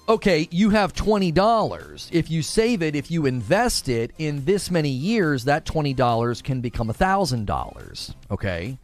okay, 0.07 0.47
you 0.51 0.69
have 0.71 0.93
$20. 0.93 2.09
If 2.11 2.29
you 2.29 2.41
save 2.41 2.81
it, 2.81 2.95
if 2.95 3.09
you 3.09 3.25
invest 3.25 3.87
it 3.87 4.11
in 4.17 4.45
this 4.45 4.69
many 4.69 4.89
years, 4.89 5.45
that 5.45 5.65
$20 5.65 6.43
can 6.43 6.61
become 6.61 6.89
$1,000, 6.89 8.13
okay? 8.29 8.77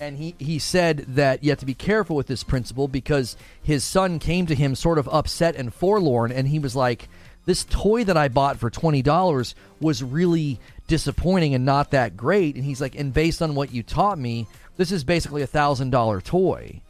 And 0.00 0.16
he, 0.16 0.34
he 0.38 0.58
said 0.58 0.98
that 1.08 1.42
you 1.42 1.50
have 1.50 1.58
to 1.58 1.66
be 1.66 1.74
careful 1.74 2.16
with 2.16 2.28
this 2.28 2.44
principle 2.44 2.88
because 2.88 3.36
his 3.62 3.84
son 3.84 4.18
came 4.18 4.46
to 4.46 4.54
him 4.54 4.74
sort 4.74 4.98
of 4.98 5.08
upset 5.08 5.56
and 5.56 5.74
forlorn, 5.74 6.32
and 6.32 6.48
he 6.48 6.58
was 6.58 6.76
like, 6.76 7.08
This 7.44 7.64
toy 7.64 8.04
that 8.04 8.16
I 8.16 8.28
bought 8.28 8.58
for 8.58 8.70
$20 8.70 9.54
was 9.80 10.02
really 10.02 10.60
disappointing 10.86 11.54
and 11.54 11.64
not 11.64 11.90
that 11.90 12.16
great. 12.16 12.54
And 12.54 12.64
he's 12.64 12.80
like, 12.80 12.94
And 12.94 13.12
based 13.12 13.42
on 13.42 13.56
what 13.56 13.72
you 13.72 13.82
taught 13.82 14.18
me, 14.18 14.46
this 14.78 14.92
is 14.92 15.04
basically 15.04 15.42
a 15.42 15.46
thousand 15.46 15.90
dollar 15.90 16.22
toy. 16.22 16.80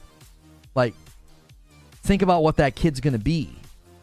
Like, 0.77 0.95
think 2.05 2.23
about 2.23 2.45
what 2.45 2.57
that 2.59 2.77
kid's 2.77 3.01
going 3.01 3.15
to 3.15 3.19
be 3.19 3.51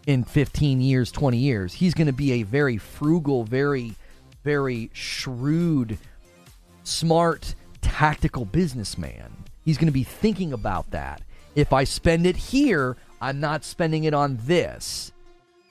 in 0.08 0.24
15 0.26 0.82
years, 0.82 1.12
20 1.12 1.38
years. 1.38 1.74
He's 1.74 1.94
going 1.94 2.08
to 2.08 2.14
be 2.14 2.34
a 2.34 2.44
very 2.44 2.78
frugal, 2.78 3.44
very, 3.44 3.94
very 4.44 4.90
shrewd, 4.92 5.98
smart, 6.84 7.56
tactical 7.82 8.44
businessman. 8.44 9.32
He's 9.64 9.78
going 9.78 9.88
to 9.88 9.94
be 9.94 10.04
thinking 10.04 10.52
about 10.52 10.92
that. 10.92 11.22
If 11.54 11.72
I 11.72 11.84
spend 11.86 12.26
it 12.26 12.36
here, 12.36 12.98
I'm 13.22 13.40
not 13.40 13.64
spending 13.64 14.04
it 14.04 14.14
on 14.14 14.40
this. 14.44 15.12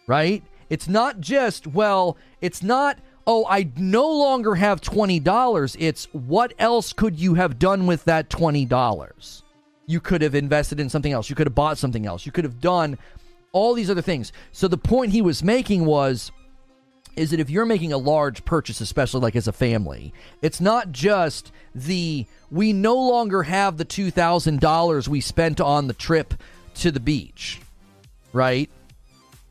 Right? 0.06 0.42
It's 0.70 0.88
not 0.88 1.20
just, 1.20 1.66
well, 1.66 2.16
it's 2.40 2.62
not 2.62 2.98
oh, 3.26 3.46
I 3.48 3.70
no 3.76 4.06
longer 4.10 4.54
have 4.54 4.80
$20. 4.80 5.76
It's 5.78 6.04
what 6.12 6.52
else 6.58 6.92
could 6.92 7.18
you 7.18 7.34
have 7.34 7.58
done 7.58 7.86
with 7.86 8.04
that 8.04 8.28
$20? 8.28 9.42
You 9.86 10.00
could 10.00 10.22
have 10.22 10.34
invested 10.34 10.80
in 10.80 10.88
something 10.88 11.12
else. 11.12 11.28
You 11.28 11.36
could 11.36 11.46
have 11.46 11.54
bought 11.54 11.78
something 11.78 12.06
else. 12.06 12.26
You 12.26 12.32
could 12.32 12.44
have 12.44 12.60
done 12.60 12.98
all 13.52 13.74
these 13.74 13.90
other 13.90 14.02
things. 14.02 14.32
So 14.52 14.68
the 14.68 14.78
point 14.78 15.12
he 15.12 15.22
was 15.22 15.42
making 15.42 15.84
was 15.84 16.32
is 17.16 17.30
that 17.30 17.38
if 17.38 17.48
you're 17.48 17.64
making 17.64 17.92
a 17.92 17.98
large 17.98 18.44
purchase, 18.44 18.80
especially 18.80 19.20
like 19.20 19.36
as 19.36 19.46
a 19.46 19.52
family, 19.52 20.12
it's 20.42 20.60
not 20.60 20.90
just 20.90 21.52
the 21.74 22.26
we 22.50 22.72
no 22.72 22.96
longer 22.96 23.44
have 23.44 23.76
the 23.76 23.84
$2,000 23.84 25.08
we 25.08 25.20
spent 25.20 25.60
on 25.60 25.86
the 25.86 25.94
trip 25.94 26.34
to 26.74 26.90
the 26.90 27.00
beach, 27.00 27.60
right? 28.32 28.68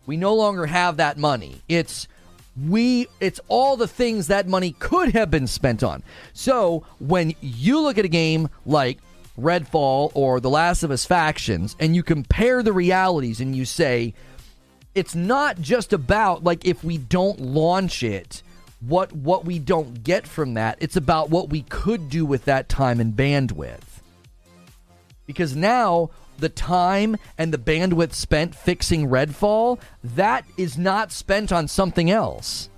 We 0.05 0.17
no 0.17 0.35
longer 0.35 0.65
have 0.65 0.97
that 0.97 1.17
money. 1.17 1.61
It's 1.69 2.07
we 2.55 3.07
it's 3.19 3.39
all 3.47 3.75
the 3.77 3.87
things 3.87 4.27
that 4.27 4.47
money 4.47 4.75
could 4.79 5.13
have 5.13 5.31
been 5.31 5.47
spent 5.47 5.83
on. 5.83 6.03
So 6.33 6.85
when 6.99 7.33
you 7.41 7.79
look 7.79 7.97
at 7.97 8.05
a 8.05 8.09
game 8.09 8.49
like 8.65 8.99
Redfall 9.39 10.11
or 10.13 10.39
The 10.39 10.49
Last 10.49 10.83
of 10.83 10.91
Us 10.91 11.05
Factions 11.05 11.75
and 11.79 11.95
you 11.95 12.03
compare 12.03 12.61
the 12.61 12.73
realities 12.73 13.41
and 13.41 13.55
you 13.55 13.65
say 13.65 14.13
it's 14.93 15.15
not 15.15 15.59
just 15.59 15.93
about 15.93 16.43
like 16.43 16.65
if 16.65 16.83
we 16.83 16.97
don't 16.97 17.39
launch 17.39 18.03
it 18.03 18.43
what 18.79 19.11
what 19.13 19.45
we 19.45 19.57
don't 19.57 20.03
get 20.03 20.27
from 20.27 20.53
that 20.53 20.77
it's 20.81 20.95
about 20.95 21.29
what 21.29 21.49
we 21.49 21.63
could 21.63 22.09
do 22.09 22.25
with 22.25 22.45
that 22.45 22.69
time 22.69 22.99
and 22.99 23.13
bandwidth 23.15 24.01
because 25.25 25.55
now 25.55 26.09
the 26.37 26.49
time 26.49 27.17
and 27.37 27.53
the 27.53 27.57
bandwidth 27.57 28.13
spent 28.13 28.55
fixing 28.55 29.07
Redfall, 29.07 29.79
that 30.03 30.45
is 30.57 30.77
not 30.77 31.11
spent 31.11 31.51
on 31.51 31.67
something 31.67 32.09
else. 32.09 32.69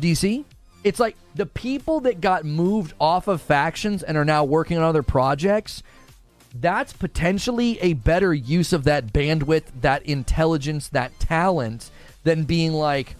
Do 0.00 0.08
you 0.08 0.14
see? 0.14 0.44
It's 0.82 1.00
like 1.00 1.16
the 1.34 1.46
people 1.46 2.00
that 2.00 2.20
got 2.20 2.44
moved 2.44 2.94
off 3.00 3.28
of 3.28 3.40
factions 3.40 4.02
and 4.02 4.16
are 4.16 4.24
now 4.24 4.44
working 4.44 4.76
on 4.76 4.84
other 4.84 5.02
projects, 5.02 5.82
that's 6.60 6.92
potentially 6.92 7.80
a 7.80 7.94
better 7.94 8.32
use 8.32 8.72
of 8.72 8.84
that 8.84 9.12
bandwidth, 9.12 9.64
that 9.80 10.04
intelligence, 10.04 10.88
that 10.88 11.18
talent 11.18 11.90
than 12.22 12.44
being 12.44 12.72
like, 12.72 13.16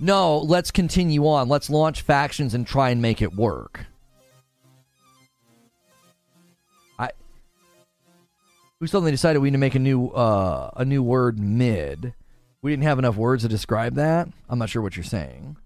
no, 0.00 0.38
let's 0.38 0.70
continue 0.70 1.26
on. 1.28 1.48
Let's 1.48 1.70
launch 1.70 2.02
factions 2.02 2.54
and 2.54 2.66
try 2.66 2.90
and 2.90 3.00
make 3.00 3.22
it 3.22 3.34
work. 3.34 3.86
We 8.82 8.88
suddenly 8.88 9.12
decided 9.12 9.38
we 9.38 9.48
need 9.48 9.54
to 9.54 9.58
make 9.58 9.76
a 9.76 9.78
new 9.78 10.08
uh, 10.08 10.68
a 10.74 10.84
new 10.84 11.04
word 11.04 11.38
mid. 11.38 12.14
We 12.62 12.72
didn't 12.72 12.82
have 12.82 12.98
enough 12.98 13.14
words 13.14 13.44
to 13.44 13.48
describe 13.48 13.94
that. 13.94 14.28
I'm 14.48 14.58
not 14.58 14.70
sure 14.70 14.82
what 14.82 14.96
you're 14.96 15.04
saying. 15.04 15.56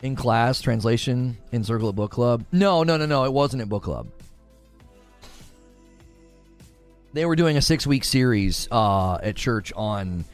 In 0.00 0.16
class, 0.16 0.62
translation 0.62 1.36
in 1.52 1.64
Circle 1.64 1.90
at 1.90 1.94
Book 1.94 2.12
Club. 2.12 2.46
No, 2.50 2.82
no, 2.82 2.96
no, 2.96 3.04
no. 3.04 3.24
It 3.24 3.32
wasn't 3.34 3.60
at 3.60 3.68
Book 3.68 3.82
Club. 3.82 4.08
They 7.12 7.26
were 7.26 7.36
doing 7.36 7.58
a 7.58 7.62
six 7.62 7.86
week 7.86 8.04
series 8.04 8.68
uh, 8.70 9.16
at 9.16 9.36
church 9.36 9.70
on. 9.76 10.24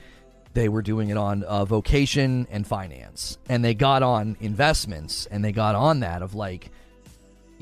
They 0.54 0.68
were 0.68 0.82
doing 0.82 1.08
it 1.08 1.16
on 1.16 1.42
uh, 1.42 1.64
vocation 1.64 2.46
and 2.52 2.64
finance, 2.64 3.36
and 3.48 3.64
they 3.64 3.74
got 3.74 4.04
on 4.04 4.36
investments, 4.38 5.26
and 5.26 5.44
they 5.44 5.50
got 5.50 5.74
on 5.74 6.00
that 6.00 6.22
of 6.22 6.36
like 6.36 6.70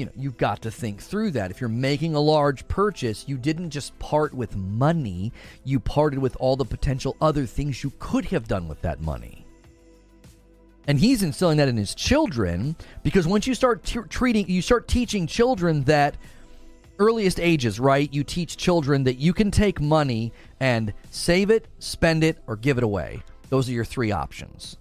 you 0.01 0.07
know, 0.07 0.13
you've 0.17 0.39
got 0.39 0.63
to 0.63 0.71
think 0.71 1.03
through 1.03 1.33
that. 1.33 1.51
If 1.51 1.61
you're 1.61 1.69
making 1.69 2.15
a 2.15 2.21
large 2.21 2.67
purchase, 2.69 3.27
you 3.29 3.37
didn't 3.37 3.69
just 3.69 3.97
part 3.99 4.33
with 4.33 4.57
money, 4.57 5.31
you 5.63 5.79
parted 5.79 6.19
with 6.19 6.35
all 6.41 6.57
the 6.57 6.65
potential 6.65 7.19
other 7.21 7.45
things 7.45 7.85
you 7.85 7.93
could 7.99 8.25
have 8.25 8.49
done 8.49 8.67
with 8.67 8.81
that 8.81 9.03
money. 9.03 9.45
And 10.89 10.99
he's 10.99 11.23
instilling 11.23 11.59
that 11.59 11.69
in 11.69 11.77
his 11.77 11.95
children 11.95 12.77
because 13.03 13.27
once 13.27 13.47
you 13.47 13.55
start 13.55 13.85
t- 13.85 14.01
treating, 14.09 14.49
you 14.49 14.63
start 14.63 14.89
teaching 14.89 15.27
children 15.27 15.85
that 15.85 16.17
earliest 16.99 17.39
ages, 17.39 17.79
right? 17.79 18.11
You 18.11 18.25
teach 18.25 18.57
children 18.57 19.05
that 19.05 19.19
you 19.19 19.35
can 19.35 19.51
take 19.51 19.83
money 19.83 20.33
and 20.61 20.95
save 21.11 21.51
it, 21.51 21.69
spend 21.79 22.25
it, 22.25 22.39
or 22.47 22.57
give 22.57 22.79
it 22.79 22.85
away. 22.85 23.23
Those 23.51 23.69
are 23.69 23.73
your 23.73 23.85
three 23.85 24.13
options 24.13 24.79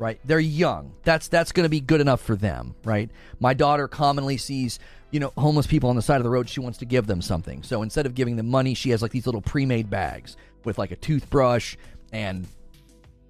right? 0.00 0.18
They're 0.24 0.40
young. 0.40 0.94
That's 1.04 1.28
that's 1.28 1.52
going 1.52 1.64
to 1.64 1.68
be 1.68 1.80
good 1.80 2.00
enough 2.00 2.22
for 2.22 2.34
them, 2.34 2.74
right? 2.84 3.10
My 3.38 3.52
daughter 3.52 3.86
commonly 3.86 4.38
sees, 4.38 4.80
you 5.10 5.20
know, 5.20 5.30
homeless 5.36 5.66
people 5.66 5.90
on 5.90 5.96
the 5.96 6.02
side 6.02 6.16
of 6.16 6.24
the 6.24 6.30
road. 6.30 6.48
She 6.48 6.58
wants 6.58 6.78
to 6.78 6.86
give 6.86 7.06
them 7.06 7.20
something. 7.20 7.62
So 7.62 7.82
instead 7.82 8.06
of 8.06 8.14
giving 8.14 8.36
them 8.36 8.48
money, 8.48 8.72
she 8.72 8.90
has 8.90 9.02
like 9.02 9.12
these 9.12 9.26
little 9.26 9.42
pre-made 9.42 9.90
bags 9.90 10.38
with 10.64 10.78
like 10.78 10.90
a 10.90 10.96
toothbrush 10.96 11.76
and 12.12 12.46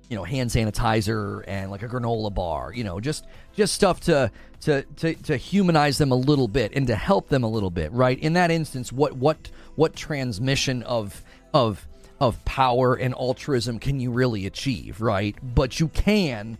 you 0.08 0.16
know, 0.16 0.24
hand 0.24 0.50
sanitizer 0.50 1.44
and 1.46 1.70
like 1.70 1.82
a 1.82 1.88
granola 1.88 2.32
bar, 2.32 2.72
you 2.72 2.84
know, 2.84 3.00
just 3.00 3.26
just 3.52 3.74
stuff 3.74 4.00
to 4.02 4.30
to 4.60 4.82
to 4.96 5.14
to 5.14 5.36
humanize 5.36 5.98
them 5.98 6.12
a 6.12 6.16
little 6.16 6.48
bit 6.48 6.72
and 6.74 6.86
to 6.86 6.94
help 6.94 7.28
them 7.28 7.42
a 7.42 7.48
little 7.48 7.70
bit, 7.70 7.92
right? 7.92 8.18
In 8.18 8.34
that 8.34 8.52
instance, 8.52 8.92
what 8.92 9.14
what 9.14 9.50
what 9.74 9.96
transmission 9.96 10.84
of 10.84 11.22
of 11.52 11.86
of 12.20 12.42
power 12.44 12.94
and 12.94 13.14
altruism 13.14 13.78
can 13.78 14.00
you 14.00 14.10
really 14.10 14.46
achieve, 14.46 15.00
right? 15.00 15.36
But 15.54 15.80
you 15.80 15.88
can 15.88 16.58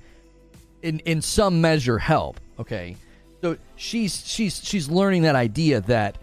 in 0.82 1.00
in 1.00 1.22
some 1.22 1.60
measure 1.60 1.98
help, 1.98 2.40
okay? 2.58 2.96
So 3.42 3.56
she's 3.76 4.26
she's 4.26 4.64
she's 4.64 4.88
learning 4.88 5.22
that 5.22 5.36
idea 5.36 5.80
that 5.82 6.18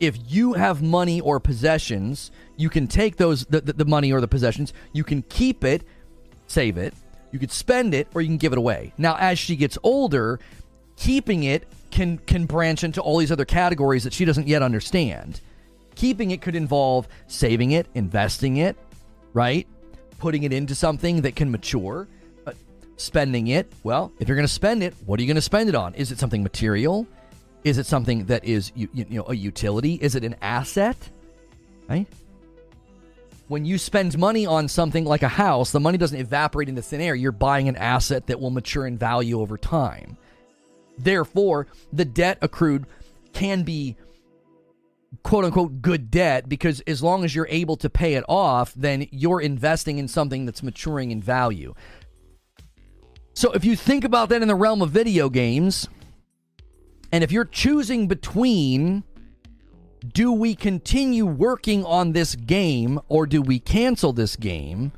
if 0.00 0.16
you 0.28 0.52
have 0.52 0.80
money 0.80 1.20
or 1.20 1.40
possessions, 1.40 2.30
you 2.56 2.70
can 2.70 2.86
take 2.86 3.16
those 3.16 3.44
the, 3.46 3.60
the, 3.60 3.72
the 3.72 3.84
money 3.84 4.12
or 4.12 4.20
the 4.20 4.28
possessions, 4.28 4.72
you 4.92 5.02
can 5.02 5.22
keep 5.22 5.64
it, 5.64 5.82
save 6.46 6.78
it, 6.78 6.94
you 7.32 7.38
could 7.38 7.50
spend 7.50 7.94
it 7.94 8.06
or 8.14 8.20
you 8.20 8.28
can 8.28 8.36
give 8.36 8.52
it 8.52 8.58
away. 8.58 8.92
Now 8.96 9.16
as 9.18 9.38
she 9.38 9.56
gets 9.56 9.76
older, 9.82 10.38
Keeping 10.98 11.44
it 11.44 11.64
can 11.92 12.18
can 12.18 12.46
branch 12.46 12.82
into 12.82 13.00
all 13.00 13.18
these 13.18 13.30
other 13.30 13.44
categories 13.44 14.02
that 14.02 14.12
she 14.12 14.24
doesn't 14.24 14.48
yet 14.48 14.62
understand. 14.62 15.40
Keeping 15.98 16.30
it 16.30 16.40
could 16.40 16.54
involve 16.54 17.08
saving 17.26 17.72
it, 17.72 17.88
investing 17.96 18.58
it, 18.58 18.76
right? 19.32 19.66
Putting 20.18 20.44
it 20.44 20.52
into 20.52 20.76
something 20.76 21.22
that 21.22 21.34
can 21.34 21.50
mature. 21.50 22.06
Uh, 22.46 22.52
spending 22.96 23.48
it, 23.48 23.72
well, 23.82 24.12
if 24.20 24.28
you're 24.28 24.36
going 24.36 24.46
to 24.46 24.52
spend 24.52 24.84
it, 24.84 24.94
what 25.06 25.18
are 25.18 25.22
you 25.24 25.26
going 25.26 25.34
to 25.34 25.42
spend 25.42 25.68
it 25.68 25.74
on? 25.74 25.94
Is 25.94 26.12
it 26.12 26.20
something 26.20 26.44
material? 26.44 27.04
Is 27.64 27.78
it 27.78 27.86
something 27.86 28.26
that 28.26 28.44
is 28.44 28.70
you, 28.76 28.88
you 28.92 29.06
know 29.10 29.24
a 29.26 29.34
utility? 29.34 29.94
Is 29.94 30.14
it 30.14 30.22
an 30.22 30.36
asset? 30.40 30.96
Right? 31.88 32.06
When 33.48 33.64
you 33.64 33.76
spend 33.76 34.16
money 34.16 34.46
on 34.46 34.68
something 34.68 35.04
like 35.04 35.24
a 35.24 35.28
house, 35.28 35.72
the 35.72 35.80
money 35.80 35.98
doesn't 35.98 36.20
evaporate 36.20 36.68
into 36.68 36.80
thin 36.80 37.00
air. 37.00 37.16
You're 37.16 37.32
buying 37.32 37.68
an 37.68 37.74
asset 37.74 38.28
that 38.28 38.38
will 38.38 38.50
mature 38.50 38.86
in 38.86 38.98
value 38.98 39.40
over 39.40 39.58
time. 39.58 40.16
Therefore, 40.96 41.66
the 41.92 42.04
debt 42.04 42.38
accrued 42.40 42.86
can 43.32 43.64
be 43.64 43.96
quote 45.22 45.44
unquote 45.44 45.80
good 45.80 46.10
debt 46.10 46.48
because 46.48 46.80
as 46.86 47.02
long 47.02 47.24
as 47.24 47.34
you're 47.34 47.48
able 47.50 47.76
to 47.76 47.90
pay 47.90 48.14
it 48.14 48.24
off, 48.28 48.74
then 48.74 49.06
you're 49.10 49.40
investing 49.40 49.98
in 49.98 50.08
something 50.08 50.46
that's 50.46 50.62
maturing 50.62 51.10
in 51.10 51.22
value. 51.22 51.74
So 53.34 53.52
if 53.52 53.64
you 53.64 53.76
think 53.76 54.04
about 54.04 54.28
that 54.30 54.42
in 54.42 54.48
the 54.48 54.54
realm 54.54 54.82
of 54.82 54.90
video 54.90 55.28
games, 55.28 55.88
and 57.12 57.22
if 57.24 57.32
you're 57.32 57.44
choosing 57.44 58.08
between 58.08 59.04
do 60.12 60.32
we 60.32 60.54
continue 60.54 61.26
working 61.26 61.84
on 61.84 62.12
this 62.12 62.34
game 62.34 63.00
or 63.08 63.26
do 63.26 63.42
we 63.42 63.58
cancel 63.58 64.12
this 64.12 64.36
game? 64.36 64.92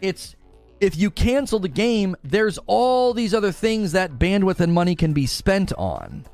It's 0.00 0.34
if 0.80 0.96
you 0.96 1.10
cancel 1.10 1.60
the 1.60 1.68
game, 1.68 2.16
there's 2.24 2.58
all 2.66 3.14
these 3.14 3.34
other 3.34 3.52
things 3.52 3.92
that 3.92 4.18
bandwidth 4.18 4.60
and 4.60 4.72
money 4.72 4.96
can 4.96 5.12
be 5.12 5.26
spent 5.26 5.72
on. 5.74 6.24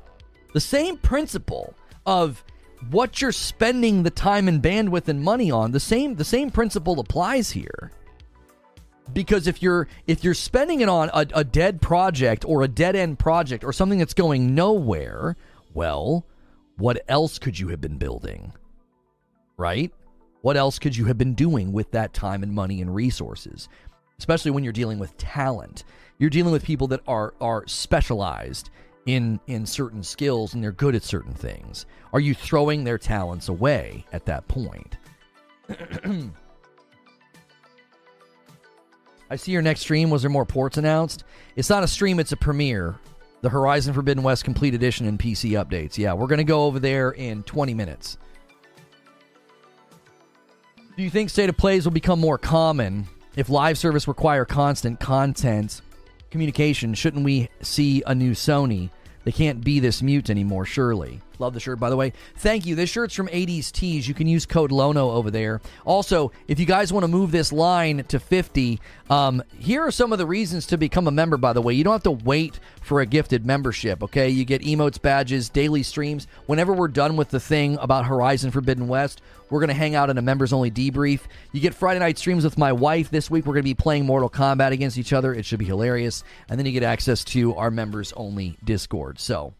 The 0.53 0.59
same 0.59 0.97
principle 0.97 1.75
of 2.05 2.43
what 2.89 3.21
you're 3.21 3.31
spending 3.31 4.03
the 4.03 4.09
time 4.09 4.47
and 4.47 4.61
bandwidth 4.61 5.07
and 5.07 5.21
money 5.21 5.51
on, 5.51 5.71
the 5.71 5.79
same 5.79 6.15
the 6.15 6.23
same 6.23 6.49
principle 6.49 6.99
applies 6.99 7.51
here. 7.51 7.91
Because 9.13 9.47
if 9.47 9.61
you're 9.61 9.87
if 10.07 10.23
you're 10.23 10.33
spending 10.33 10.81
it 10.81 10.89
on 10.89 11.09
a, 11.13 11.25
a 11.33 11.43
dead 11.43 11.81
project 11.81 12.45
or 12.45 12.63
a 12.63 12.67
dead 12.67 12.95
end 12.95 13.19
project 13.19 13.63
or 13.63 13.73
something 13.73 13.99
that's 13.99 14.13
going 14.13 14.55
nowhere, 14.55 15.35
well, 15.73 16.25
what 16.77 17.03
else 17.07 17.39
could 17.39 17.59
you 17.59 17.69
have 17.69 17.81
been 17.81 17.97
building? 17.97 18.53
Right? 19.57 19.91
What 20.41 20.55
else 20.55 20.79
could 20.79 20.95
you 20.95 21.05
have 21.05 21.17
been 21.17 21.33
doing 21.33 21.73
with 21.73 21.91
that 21.91 22.13
time 22.13 22.43
and 22.43 22.53
money 22.53 22.81
and 22.81 22.95
resources? 22.95 23.67
especially 24.19 24.51
when 24.51 24.63
you're 24.63 24.73
dealing 24.73 24.99
with 24.99 25.17
talent. 25.17 25.83
You're 26.19 26.29
dealing 26.29 26.51
with 26.51 26.63
people 26.63 26.87
that 26.87 27.01
are 27.07 27.33
are 27.41 27.65
specialized 27.67 28.69
in 29.05 29.39
in 29.47 29.65
certain 29.65 30.03
skills 30.03 30.53
and 30.53 30.63
they're 30.63 30.71
good 30.71 30.95
at 30.95 31.03
certain 31.03 31.33
things. 31.33 31.85
Are 32.13 32.19
you 32.19 32.33
throwing 32.33 32.83
their 32.83 32.97
talents 32.97 33.49
away 33.49 34.05
at 34.11 34.25
that 34.25 34.47
point? 34.47 34.97
I 39.31 39.35
see 39.35 39.51
your 39.51 39.61
next 39.61 39.81
stream. 39.81 40.09
Was 40.09 40.23
there 40.23 40.31
more 40.31 40.45
ports 40.45 40.77
announced? 40.77 41.23
It's 41.55 41.69
not 41.69 41.83
a 41.83 41.87
stream, 41.87 42.19
it's 42.19 42.31
a 42.31 42.37
premiere. 42.37 42.95
The 43.41 43.49
Horizon 43.49 43.93
Forbidden 43.93 44.23
West 44.23 44.43
Complete 44.43 44.73
Edition 44.73 45.07
and 45.07 45.17
PC 45.17 45.51
updates. 45.51 45.97
Yeah, 45.97 46.13
we're 46.13 46.27
going 46.27 46.39
to 46.39 46.43
go 46.43 46.65
over 46.65 46.79
there 46.79 47.11
in 47.11 47.43
20 47.43 47.73
minutes. 47.73 48.17
Do 50.97 51.03
you 51.03 51.09
think 51.09 51.29
state 51.29 51.47
of 51.47 51.55
plays 51.55 51.85
will 51.85 51.93
become 51.93 52.19
more 52.19 52.37
common 52.37 53.07
if 53.37 53.47
live 53.47 53.77
service 53.77 54.09
require 54.09 54.43
constant 54.43 54.99
content 54.99 55.81
communication, 56.29 56.93
shouldn't 56.93 57.25
we 57.25 57.49
see 57.61 58.03
a 58.05 58.15
new 58.15 58.31
Sony? 58.31 58.89
They 59.23 59.31
can't 59.31 59.63
be 59.63 59.79
this 59.79 60.01
mute 60.01 60.29
anymore, 60.29 60.65
surely. 60.65 61.21
Love 61.39 61.53
the 61.53 61.59
shirt, 61.59 61.79
by 61.79 61.89
the 61.89 61.95
way. 61.95 62.11
Thank 62.35 62.65
you. 62.65 62.75
This 62.75 62.89
shirt's 62.89 63.15
from 63.15 63.27
80s 63.29 63.71
Tees. 63.71 64.07
You 64.07 64.13
can 64.13 64.27
use 64.27 64.45
code 64.45 64.71
LONO 64.71 65.11
over 65.11 65.31
there. 65.31 65.61
Also, 65.85 66.33
if 66.49 66.59
you 66.59 66.65
guys 66.65 66.91
want 66.91 67.05
to 67.05 67.07
move 67.07 67.31
this 67.31 67.53
line 67.53 68.03
to 68.09 68.19
50, 68.19 68.79
um, 69.09 69.41
here 69.57 69.81
are 69.81 69.91
some 69.91 70.11
of 70.11 70.19
the 70.19 70.25
reasons 70.25 70.67
to 70.67 70.77
become 70.77 71.07
a 71.07 71.11
member, 71.11 71.37
by 71.37 71.53
the 71.53 71.61
way. 71.61 71.73
You 71.73 71.85
don't 71.85 71.93
have 71.93 72.03
to 72.03 72.11
wait 72.11 72.59
for 72.81 72.99
a 72.99 73.05
gifted 73.05 73.45
membership, 73.45 74.03
okay? 74.03 74.29
You 74.29 74.43
get 74.43 74.61
emotes, 74.63 75.01
badges, 75.01 75.47
daily 75.49 75.81
streams. 75.81 76.27
Whenever 76.45 76.73
we're 76.73 76.89
done 76.89 77.15
with 77.15 77.29
the 77.29 77.39
thing 77.39 77.77
about 77.79 78.05
Horizon 78.05 78.51
Forbidden 78.51 78.87
West, 78.87 79.21
we're 79.49 79.59
going 79.59 79.69
to 79.69 79.73
hang 79.73 79.95
out 79.95 80.09
in 80.09 80.17
a 80.17 80.21
members 80.21 80.51
only 80.51 80.69
debrief. 80.69 81.21
You 81.53 81.61
get 81.61 81.73
Friday 81.73 81.99
night 81.99 82.17
streams 82.17 82.43
with 82.43 82.57
my 82.57 82.73
wife. 82.73 83.09
This 83.09 83.31
week, 83.31 83.45
we're 83.45 83.53
going 83.53 83.63
to 83.63 83.69
be 83.69 83.73
playing 83.73 84.05
Mortal 84.05 84.29
Kombat 84.29 84.71
against 84.71 84.97
each 84.97 85.13
other. 85.13 85.33
It 85.33 85.45
should 85.45 85.59
be 85.59 85.65
hilarious. 85.65 86.23
And 86.49 86.59
then 86.59 86.65
you 86.65 86.71
get 86.71 86.83
access 86.83 87.23
to 87.25 87.55
our 87.55 87.71
members 87.71 88.13
only 88.13 88.57
Discord. 88.63 89.19
So, 89.19 89.53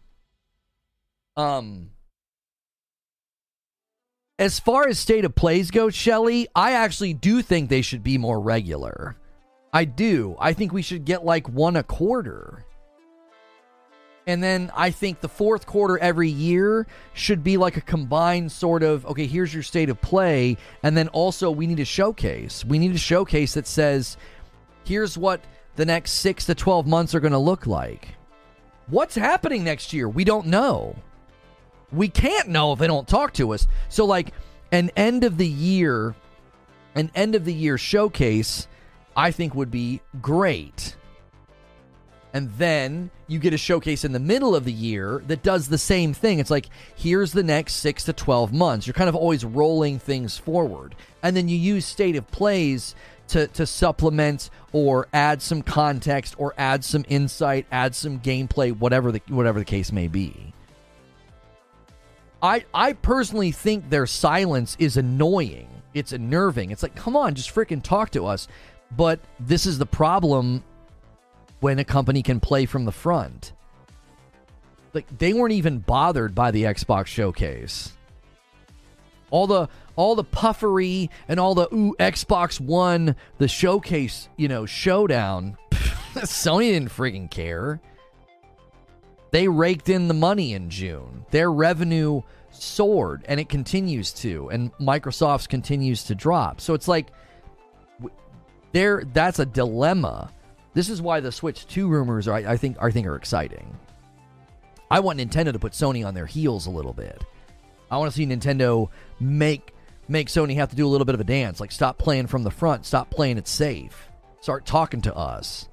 um, 1.40 1.90
as 4.38 4.60
far 4.60 4.88
as 4.88 4.98
state 4.98 5.24
of 5.24 5.34
plays 5.34 5.70
go, 5.70 5.90
Shelly, 5.90 6.48
I 6.54 6.72
actually 6.72 7.14
do 7.14 7.42
think 7.42 7.68
they 7.68 7.82
should 7.82 8.02
be 8.02 8.18
more 8.18 8.40
regular. 8.40 9.16
I 9.72 9.84
do. 9.84 10.36
I 10.38 10.52
think 10.52 10.72
we 10.72 10.82
should 10.82 11.04
get 11.04 11.24
like 11.24 11.48
one 11.48 11.76
a 11.76 11.82
quarter. 11.82 12.64
And 14.26 14.42
then 14.42 14.70
I 14.76 14.90
think 14.90 15.20
the 15.20 15.28
fourth 15.28 15.66
quarter 15.66 15.98
every 15.98 16.28
year 16.28 16.86
should 17.14 17.42
be 17.42 17.56
like 17.56 17.76
a 17.76 17.80
combined 17.80 18.52
sort 18.52 18.82
of 18.82 19.06
okay, 19.06 19.26
here's 19.26 19.52
your 19.52 19.62
state 19.62 19.88
of 19.88 20.00
play. 20.00 20.56
And 20.82 20.96
then 20.96 21.08
also, 21.08 21.50
we 21.50 21.66
need 21.66 21.80
a 21.80 21.84
showcase. 21.84 22.64
We 22.64 22.78
need 22.78 22.94
a 22.94 22.98
showcase 22.98 23.54
that 23.54 23.66
says, 23.66 24.16
here's 24.84 25.16
what 25.16 25.42
the 25.76 25.86
next 25.86 26.12
six 26.12 26.46
to 26.46 26.54
12 26.54 26.86
months 26.86 27.14
are 27.14 27.20
going 27.20 27.32
to 27.32 27.38
look 27.38 27.66
like. 27.66 28.08
What's 28.88 29.14
happening 29.14 29.64
next 29.64 29.92
year? 29.92 30.08
We 30.08 30.24
don't 30.24 30.46
know 30.46 30.96
we 31.92 32.08
can't 32.08 32.48
know 32.48 32.72
if 32.72 32.78
they 32.78 32.86
don't 32.86 33.08
talk 33.08 33.32
to 33.34 33.52
us. 33.52 33.66
So 33.88 34.04
like 34.04 34.32
an 34.72 34.90
end 34.96 35.24
of 35.24 35.38
the 35.38 35.48
year, 35.48 36.14
an 36.94 37.10
end 37.14 37.34
of 37.34 37.44
the 37.44 37.54
year 37.54 37.78
showcase, 37.78 38.68
I 39.16 39.30
think 39.30 39.54
would 39.54 39.70
be 39.70 40.00
great. 40.20 40.96
And 42.32 42.50
then 42.58 43.10
you 43.26 43.40
get 43.40 43.54
a 43.54 43.58
showcase 43.58 44.04
in 44.04 44.12
the 44.12 44.20
middle 44.20 44.54
of 44.54 44.64
the 44.64 44.72
year 44.72 45.22
that 45.26 45.42
does 45.42 45.68
the 45.68 45.78
same 45.78 46.14
thing. 46.14 46.38
It's 46.38 46.50
like, 46.50 46.68
here's 46.94 47.32
the 47.32 47.42
next 47.42 47.74
six 47.74 48.04
to 48.04 48.12
12 48.12 48.52
months. 48.52 48.86
You're 48.86 48.94
kind 48.94 49.08
of 49.08 49.16
always 49.16 49.44
rolling 49.44 49.98
things 49.98 50.38
forward. 50.38 50.94
And 51.22 51.36
then 51.36 51.48
you 51.48 51.56
use 51.56 51.84
state 51.84 52.14
of 52.14 52.30
plays 52.30 52.94
to, 53.28 53.48
to 53.48 53.66
supplement 53.66 54.50
or 54.72 55.08
add 55.12 55.42
some 55.42 55.62
context 55.62 56.34
or 56.38 56.54
add 56.56 56.84
some 56.84 57.04
insight, 57.08 57.66
add 57.72 57.94
some 57.96 58.20
gameplay, 58.20 58.76
whatever 58.76 59.10
the, 59.10 59.20
whatever 59.28 59.58
the 59.58 59.64
case 59.64 59.90
may 59.90 60.06
be. 60.06 60.52
I 62.42 62.64
I 62.72 62.94
personally 62.94 63.52
think 63.52 63.90
their 63.90 64.06
silence 64.06 64.76
is 64.78 64.96
annoying. 64.96 65.68
It's 65.92 66.12
unnerving. 66.12 66.70
It's 66.70 66.82
like, 66.82 66.94
come 66.94 67.16
on, 67.16 67.34
just 67.34 67.54
freaking 67.54 67.82
talk 67.82 68.10
to 68.10 68.26
us. 68.26 68.48
But 68.96 69.20
this 69.38 69.66
is 69.66 69.78
the 69.78 69.86
problem 69.86 70.64
when 71.60 71.78
a 71.78 71.84
company 71.84 72.22
can 72.22 72.40
play 72.40 72.66
from 72.66 72.84
the 72.84 72.92
front. 72.92 73.52
Like 74.92 75.06
they 75.18 75.32
weren't 75.32 75.52
even 75.52 75.78
bothered 75.78 76.34
by 76.34 76.50
the 76.50 76.64
Xbox 76.64 77.06
showcase. 77.06 77.92
All 79.30 79.46
the 79.46 79.68
all 79.94 80.16
the 80.16 80.24
puffery 80.24 81.10
and 81.28 81.38
all 81.38 81.54
the 81.54 81.72
ooh 81.72 81.94
Xbox 82.00 82.58
One, 82.58 83.14
the 83.38 83.48
showcase, 83.48 84.28
you 84.36 84.48
know, 84.48 84.66
showdown. 84.66 85.56
Sony 86.14 86.72
didn't 86.72 86.90
freaking 86.90 87.30
care. 87.30 87.80
They 89.30 89.48
raked 89.48 89.88
in 89.88 90.08
the 90.08 90.14
money 90.14 90.54
in 90.54 90.70
June. 90.70 91.24
Their 91.30 91.52
revenue 91.52 92.22
soared 92.50 93.24
and 93.28 93.38
it 93.38 93.48
continues 93.48 94.12
to 94.12 94.48
and 94.50 94.72
Microsoft's 94.78 95.46
continues 95.46 96.04
to 96.04 96.14
drop. 96.14 96.60
So 96.60 96.74
it's 96.74 96.88
like 96.88 97.08
there 98.72 99.04
that's 99.12 99.38
a 99.38 99.46
dilemma. 99.46 100.32
This 100.74 100.88
is 100.88 101.02
why 101.02 101.20
the 101.20 101.32
Switch 101.32 101.66
2 101.66 101.88
rumors 101.88 102.28
are 102.28 102.34
I, 102.34 102.52
I 102.52 102.56
think 102.56 102.76
I 102.80 102.90
think 102.90 103.06
are 103.06 103.16
exciting. 103.16 103.78
I 104.90 105.00
want 105.00 105.20
Nintendo 105.20 105.52
to 105.52 105.58
put 105.58 105.72
Sony 105.72 106.04
on 106.04 106.14
their 106.14 106.26
heels 106.26 106.66
a 106.66 106.70
little 106.70 106.92
bit. 106.92 107.22
I 107.90 107.96
want 107.98 108.10
to 108.10 108.16
see 108.16 108.26
Nintendo 108.26 108.88
make 109.20 109.74
make 110.08 110.28
Sony 110.28 110.56
have 110.56 110.70
to 110.70 110.76
do 110.76 110.86
a 110.86 110.90
little 110.90 111.04
bit 111.04 111.14
of 111.14 111.20
a 111.20 111.24
dance, 111.24 111.60
like 111.60 111.70
stop 111.70 111.98
playing 111.98 112.26
from 112.26 112.42
the 112.42 112.50
front, 112.50 112.84
stop 112.84 113.10
playing 113.10 113.38
it 113.38 113.46
safe. 113.46 114.08
Start 114.40 114.66
talking 114.66 115.02
to 115.02 115.14
us. 115.14 115.68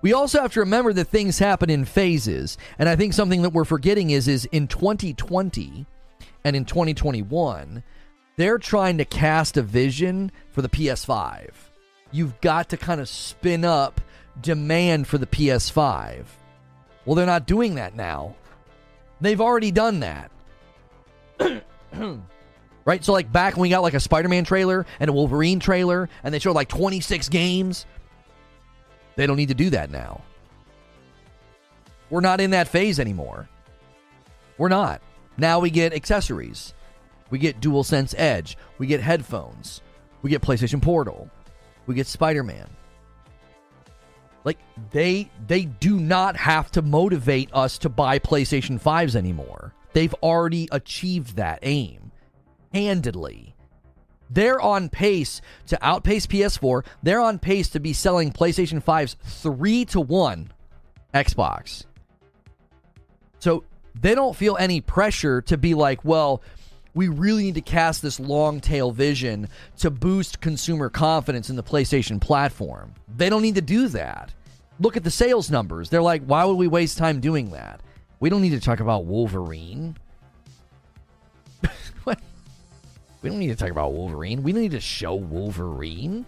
We 0.00 0.12
also 0.12 0.40
have 0.40 0.52
to 0.52 0.60
remember 0.60 0.92
that 0.92 1.08
things 1.08 1.38
happen 1.38 1.70
in 1.70 1.84
phases, 1.84 2.56
and 2.78 2.88
I 2.88 2.96
think 2.96 3.12
something 3.12 3.42
that 3.42 3.50
we're 3.50 3.64
forgetting 3.64 4.10
is 4.10 4.28
is 4.28 4.44
in 4.46 4.68
2020 4.68 5.86
and 6.44 6.56
in 6.56 6.64
2021, 6.64 7.82
they're 8.36 8.58
trying 8.58 8.98
to 8.98 9.04
cast 9.04 9.56
a 9.56 9.62
vision 9.62 10.30
for 10.50 10.62
the 10.62 10.68
PS5. 10.68 11.50
You've 12.12 12.40
got 12.40 12.68
to 12.70 12.76
kind 12.76 13.00
of 13.00 13.08
spin 13.08 13.64
up 13.64 14.00
demand 14.40 15.08
for 15.08 15.18
the 15.18 15.26
PS5. 15.26 16.24
Well, 17.04 17.14
they're 17.16 17.26
not 17.26 17.46
doing 17.46 17.74
that 17.74 17.96
now. 17.96 18.36
They've 19.20 19.40
already 19.40 19.72
done 19.72 20.00
that. 20.00 20.30
right? 22.84 23.04
So, 23.04 23.12
like, 23.12 23.32
back 23.32 23.54
when 23.54 23.62
we 23.62 23.68
got 23.70 23.82
like 23.82 23.94
a 23.94 24.00
Spider 24.00 24.28
Man 24.28 24.44
trailer 24.44 24.86
and 25.00 25.10
a 25.10 25.12
Wolverine 25.12 25.58
trailer, 25.58 26.08
and 26.22 26.32
they 26.32 26.38
showed 26.38 26.54
like 26.54 26.68
26 26.68 27.28
games, 27.28 27.86
they 29.18 29.26
don't 29.26 29.36
need 29.36 29.48
to 29.48 29.54
do 29.54 29.70
that 29.70 29.90
now. 29.90 30.20
We're 32.08 32.20
not 32.20 32.40
in 32.40 32.52
that 32.52 32.68
phase 32.68 33.00
anymore. 33.00 33.48
We're 34.58 34.68
not. 34.68 35.02
Now 35.36 35.58
we 35.58 35.70
get 35.70 35.92
accessories. 35.92 36.72
We 37.28 37.40
get 37.40 37.60
DualSense 37.60 38.14
Edge. 38.16 38.56
We 38.78 38.86
get 38.86 39.00
headphones. 39.00 39.82
We 40.22 40.30
get 40.30 40.40
PlayStation 40.40 40.80
Portal. 40.80 41.28
We 41.86 41.96
get 41.96 42.06
Spider-Man. 42.06 42.70
Like 44.44 44.58
they 44.92 45.28
they 45.48 45.64
do 45.64 45.98
not 45.98 46.36
have 46.36 46.70
to 46.70 46.82
motivate 46.82 47.50
us 47.52 47.76
to 47.78 47.88
buy 47.88 48.20
PlayStation 48.20 48.80
5s 48.80 49.16
anymore. 49.16 49.74
They've 49.94 50.14
already 50.22 50.68
achieved 50.70 51.34
that 51.34 51.58
aim 51.62 52.12
handedly. 52.72 53.56
They're 54.30 54.60
on 54.60 54.88
pace 54.88 55.40
to 55.68 55.78
outpace 55.84 56.26
PS4. 56.26 56.84
They're 57.02 57.20
on 57.20 57.38
pace 57.38 57.68
to 57.70 57.80
be 57.80 57.92
selling 57.92 58.32
PlayStation 58.32 58.82
5s 58.82 59.16
3 59.16 59.84
to 59.86 60.00
1 60.00 60.52
Xbox. 61.14 61.84
So 63.38 63.64
they 64.00 64.14
don't 64.14 64.36
feel 64.36 64.56
any 64.58 64.80
pressure 64.80 65.40
to 65.42 65.56
be 65.56 65.74
like, 65.74 66.04
well, 66.04 66.42
we 66.94 67.08
really 67.08 67.44
need 67.44 67.54
to 67.54 67.60
cast 67.60 68.02
this 68.02 68.18
long 68.18 68.60
tail 68.60 68.90
vision 68.90 69.48
to 69.78 69.90
boost 69.90 70.40
consumer 70.40 70.88
confidence 70.88 71.48
in 71.50 71.56
the 71.56 71.62
PlayStation 71.62 72.20
platform. 72.20 72.94
They 73.16 73.28
don't 73.28 73.42
need 73.42 73.54
to 73.54 73.62
do 73.62 73.88
that. 73.88 74.32
Look 74.80 74.96
at 74.96 75.04
the 75.04 75.10
sales 75.10 75.50
numbers. 75.50 75.90
They're 75.90 76.02
like, 76.02 76.24
why 76.24 76.44
would 76.44 76.56
we 76.56 76.68
waste 76.68 76.98
time 76.98 77.20
doing 77.20 77.50
that? 77.50 77.80
We 78.20 78.30
don't 78.30 78.42
need 78.42 78.50
to 78.50 78.60
talk 78.60 78.80
about 78.80 79.04
Wolverine. 79.04 79.96
we 83.22 83.30
don't 83.30 83.38
need 83.38 83.48
to 83.48 83.56
talk 83.56 83.70
about 83.70 83.92
Wolverine. 83.92 84.42
We 84.42 84.52
don't 84.52 84.62
need 84.62 84.72
to 84.72 84.80
show 84.80 85.14
Wolverine. 85.14 86.24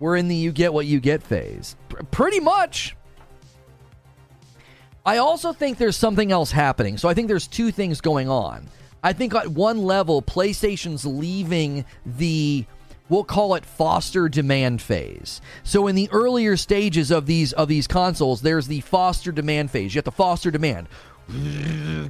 We're 0.00 0.16
in 0.16 0.28
the 0.28 0.34
you 0.34 0.52
get 0.52 0.74
what 0.74 0.86
you 0.86 1.00
get 1.00 1.22
phase. 1.22 1.76
Pretty 2.10 2.40
much. 2.40 2.96
I 5.06 5.18
also 5.18 5.52
think 5.52 5.78
there's 5.78 5.96
something 5.96 6.32
else 6.32 6.50
happening. 6.50 6.98
So 6.98 7.08
I 7.08 7.14
think 7.14 7.28
there's 7.28 7.46
two 7.46 7.70
things 7.70 8.00
going 8.00 8.28
on. 8.28 8.68
I 9.02 9.12
think 9.12 9.34
at 9.34 9.48
one 9.48 9.82
level, 9.82 10.22
PlayStation's 10.22 11.04
leaving 11.04 11.84
the 12.06 12.64
we'll 13.10 13.24
call 13.24 13.54
it 13.54 13.66
foster 13.66 14.30
demand 14.30 14.80
phase. 14.80 15.42
So 15.62 15.86
in 15.86 15.94
the 15.94 16.08
earlier 16.10 16.56
stages 16.56 17.10
of 17.10 17.26
these 17.26 17.52
of 17.52 17.68
these 17.68 17.86
consoles, 17.86 18.40
there's 18.40 18.66
the 18.66 18.80
foster 18.80 19.30
demand 19.30 19.70
phase. 19.70 19.94
You 19.94 19.98
have 19.98 20.04
to 20.06 20.10
foster 20.10 20.50
demand. 20.50 20.88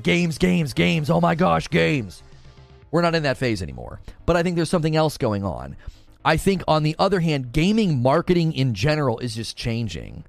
Games, 0.03 0.39
games, 0.39 0.73
games. 0.73 1.11
Oh 1.11 1.21
my 1.21 1.35
gosh, 1.35 1.69
games. 1.69 2.23
We're 2.91 3.03
not 3.03 3.15
in 3.15 3.25
that 3.25 3.39
phase 3.39 3.63
anymore. 3.63 4.01
But 4.27 4.37
I 4.37 4.43
think 4.43 4.57
there's 4.57 4.71
something 4.71 4.97
else 4.97 5.19
going 5.19 5.45
on. 5.45 5.77
I 6.25 6.37
think 6.37 6.63
on 6.67 6.83
the 6.83 6.97
other 6.99 7.21
hand, 7.21 7.53
gaming 7.53 8.01
marketing 8.01 8.53
in 8.53 8.75
general 8.75 9.19
is 9.19 9.35
just 9.35 9.57
changing. 9.57 10.25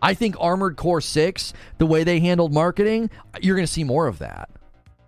I 0.00 0.14
think 0.14 0.36
Armored 0.38 0.76
Core 0.76 1.00
6, 1.00 1.52
the 1.78 1.86
way 1.86 2.04
they 2.04 2.20
handled 2.20 2.52
marketing, 2.52 3.10
you're 3.40 3.56
going 3.56 3.66
to 3.66 3.72
see 3.72 3.84
more 3.84 4.06
of 4.06 4.20
that. 4.20 4.48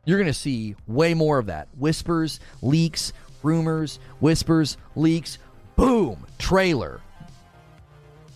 You're 0.04 0.18
going 0.18 0.26
to 0.26 0.34
see 0.34 0.74
way 0.86 1.14
more 1.14 1.38
of 1.38 1.46
that. 1.46 1.68
Whispers, 1.78 2.40
leaks, 2.60 3.12
rumors, 3.42 4.00
whispers, 4.18 4.76
leaks, 4.96 5.38
boom, 5.76 6.26
trailer. 6.38 7.00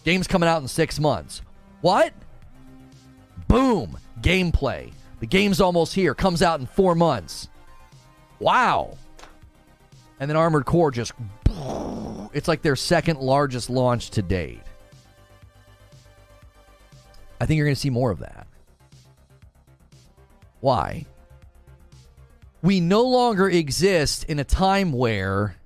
Game's 0.04 0.28
coming 0.28 0.48
out 0.48 0.62
in 0.62 0.68
six 0.68 1.00
months. 1.00 1.42
What? 1.80 2.12
Boom, 3.48 3.98
gameplay. 4.24 4.92
The 5.20 5.26
game's 5.26 5.60
almost 5.60 5.94
here, 5.94 6.14
comes 6.14 6.42
out 6.42 6.60
in 6.60 6.66
four 6.66 6.94
months. 6.94 7.48
Wow. 8.40 8.96
And 10.18 10.28
then 10.28 10.36
Armored 10.36 10.66
Core 10.66 10.90
just, 10.90 11.12
it's 12.32 12.48
like 12.48 12.62
their 12.62 12.76
second 12.76 13.20
largest 13.20 13.70
launch 13.70 14.10
to 14.10 14.22
date. 14.22 14.62
I 17.40 17.46
think 17.46 17.58
you're 17.58 17.66
going 17.66 17.74
to 17.74 17.80
see 17.80 17.90
more 17.90 18.10
of 18.10 18.20
that. 18.20 18.46
Why? 20.60 21.04
We 22.62 22.80
no 22.80 23.02
longer 23.02 23.48
exist 23.48 24.24
in 24.24 24.38
a 24.38 24.44
time 24.44 24.92
where, 24.92 25.56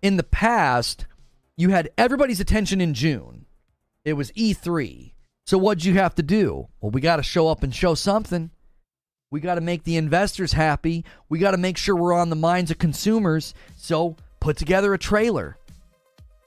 in 0.00 0.16
the 0.16 0.22
past, 0.22 1.06
you 1.56 1.70
had 1.70 1.90
everybody's 1.98 2.40
attention 2.40 2.80
in 2.80 2.94
June. 2.94 3.46
It 4.04 4.12
was 4.12 4.30
E3. 4.32 5.12
So 5.50 5.58
what'd 5.58 5.84
you 5.84 5.94
have 5.94 6.14
to 6.14 6.22
do? 6.22 6.68
Well, 6.80 6.92
we 6.92 7.00
got 7.00 7.16
to 7.16 7.24
show 7.24 7.48
up 7.48 7.64
and 7.64 7.74
show 7.74 7.96
something. 7.96 8.52
We 9.32 9.40
got 9.40 9.56
to 9.56 9.60
make 9.60 9.82
the 9.82 9.96
investors 9.96 10.52
happy. 10.52 11.04
We 11.28 11.40
got 11.40 11.50
to 11.50 11.56
make 11.56 11.76
sure 11.76 11.96
we're 11.96 12.12
on 12.12 12.30
the 12.30 12.36
minds 12.36 12.70
of 12.70 12.78
consumers. 12.78 13.52
So 13.74 14.14
put 14.38 14.56
together 14.56 14.94
a 14.94 14.98
trailer. 14.98 15.56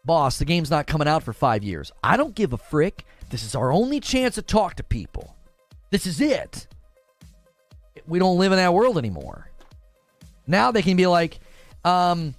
Boss, 0.05 0.37
the 0.37 0.45
game's 0.45 0.71
not 0.71 0.87
coming 0.87 1.09
out 1.09 1.21
for 1.21 1.33
five 1.33 1.65
years. 1.65 1.91
I 2.01 2.15
don't 2.15 2.33
give 2.33 2.53
a 2.53 2.57
frick. 2.57 3.05
This 3.29 3.43
is 3.43 3.55
our 3.55 3.73
only 3.73 3.99
chance 3.99 4.35
to 4.35 4.41
talk 4.41 4.75
to 4.75 4.83
people. 4.83 5.35
This 5.89 6.07
is 6.07 6.21
it. 6.21 6.67
We 8.07 8.19
don't 8.19 8.37
live 8.37 8.53
in 8.53 8.57
that 8.57 8.73
world 8.73 8.97
anymore. 8.97 9.51
Now 10.47 10.71
they 10.71 10.81
can 10.81 10.95
be 10.95 11.07
like, 11.07 11.41
um, 11.83 12.35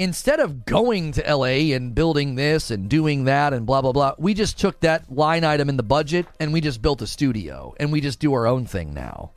instead 0.00 0.40
of 0.40 0.64
going 0.64 1.12
to 1.12 1.22
LA 1.36 1.74
and 1.74 1.94
building 1.94 2.34
this 2.34 2.70
and 2.70 2.88
doing 2.88 3.24
that 3.24 3.52
and 3.52 3.66
blah, 3.66 3.82
blah, 3.82 3.92
blah, 3.92 4.14
we 4.16 4.32
just 4.32 4.58
took 4.58 4.80
that 4.80 5.12
line 5.14 5.44
item 5.44 5.68
in 5.68 5.76
the 5.76 5.82
budget 5.82 6.24
and 6.40 6.54
we 6.54 6.62
just 6.62 6.80
built 6.80 7.02
a 7.02 7.06
studio 7.06 7.74
and 7.78 7.92
we 7.92 8.00
just 8.00 8.18
do 8.18 8.32
our 8.32 8.46
own 8.46 8.64
thing 8.64 8.94
now. 8.94 9.30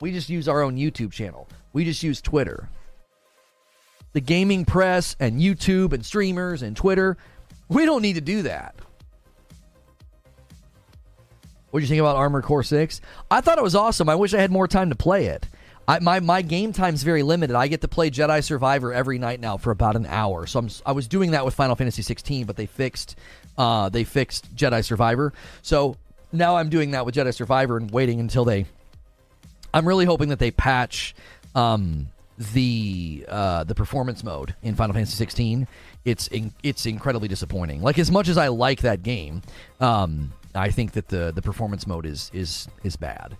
We 0.00 0.10
just 0.10 0.30
use 0.30 0.48
our 0.48 0.62
own 0.62 0.78
YouTube 0.78 1.12
channel. 1.12 1.50
We 1.74 1.84
just 1.84 2.02
use 2.02 2.22
Twitter. 2.22 2.70
The 4.14 4.22
gaming 4.22 4.64
press 4.64 5.16
and 5.20 5.38
YouTube 5.38 5.92
and 5.92 6.04
streamers 6.04 6.62
and 6.62 6.74
Twitter, 6.74 7.18
we 7.68 7.84
don't 7.84 8.00
need 8.00 8.14
to 8.14 8.22
do 8.22 8.42
that. 8.42 8.74
What 11.70 11.80
do 11.80 11.84
you 11.84 11.88
think 11.88 12.00
about 12.00 12.16
Armored 12.16 12.44
Core 12.44 12.62
6? 12.62 13.02
I 13.30 13.42
thought 13.42 13.58
it 13.58 13.64
was 13.64 13.74
awesome. 13.74 14.08
I 14.08 14.14
wish 14.14 14.32
I 14.32 14.40
had 14.40 14.50
more 14.50 14.66
time 14.66 14.88
to 14.88 14.96
play 14.96 15.26
it. 15.26 15.46
I, 15.88 15.98
my 15.98 16.20
my 16.20 16.42
game 16.42 16.72
time's 16.72 17.02
very 17.02 17.22
limited. 17.22 17.56
I 17.56 17.66
get 17.66 17.80
to 17.80 17.88
play 17.88 18.10
Jedi 18.10 18.42
Survivor 18.42 18.92
every 18.92 19.18
night 19.18 19.40
now 19.40 19.56
for 19.56 19.70
about 19.70 19.96
an 19.96 20.06
hour. 20.06 20.46
So 20.46 20.60
I'm 20.60 20.68
I 20.86 20.92
was 20.92 21.08
doing 21.08 21.32
that 21.32 21.44
with 21.44 21.54
Final 21.54 21.76
Fantasy 21.76 22.02
16, 22.02 22.46
but 22.46 22.56
they 22.56 22.66
fixed 22.66 23.16
uh, 23.58 23.88
they 23.88 24.04
fixed 24.04 24.54
Jedi 24.54 24.84
Survivor. 24.84 25.32
So 25.62 25.96
now 26.32 26.56
I'm 26.56 26.68
doing 26.68 26.92
that 26.92 27.04
with 27.04 27.14
Jedi 27.14 27.34
Survivor 27.34 27.76
and 27.76 27.90
waiting 27.90 28.20
until 28.20 28.44
they. 28.44 28.66
I'm 29.74 29.88
really 29.88 30.04
hoping 30.04 30.28
that 30.28 30.38
they 30.38 30.50
patch 30.50 31.14
um, 31.54 32.08
the 32.52 33.24
uh, 33.28 33.64
the 33.64 33.74
performance 33.74 34.22
mode 34.22 34.54
in 34.62 34.74
Final 34.74 34.94
Fantasy 34.94 35.16
16. 35.16 35.66
It's 36.04 36.26
in, 36.28 36.52
it's 36.62 36.86
incredibly 36.86 37.28
disappointing. 37.28 37.82
Like 37.82 37.98
as 37.98 38.10
much 38.10 38.28
as 38.28 38.38
I 38.38 38.48
like 38.48 38.80
that 38.82 39.02
game, 39.02 39.42
um, 39.80 40.32
I 40.54 40.70
think 40.70 40.92
that 40.92 41.08
the 41.08 41.32
the 41.34 41.42
performance 41.42 41.86
mode 41.86 42.06
is 42.06 42.30
is 42.32 42.68
is 42.84 42.96
bad. 42.96 43.36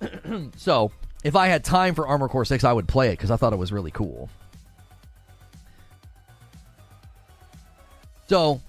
so 0.56 0.90
if 1.22 1.36
I 1.36 1.46
had 1.46 1.64
time 1.64 1.94
for 1.94 2.06
Armor 2.06 2.28
Core 2.28 2.44
Six, 2.44 2.64
I 2.64 2.72
would 2.72 2.88
play 2.88 3.08
it 3.08 3.12
because 3.12 3.30
I 3.30 3.36
thought 3.36 3.52
it 3.52 3.58
was 3.58 3.72
really 3.72 3.90
cool. 3.90 4.28
So 8.28 8.60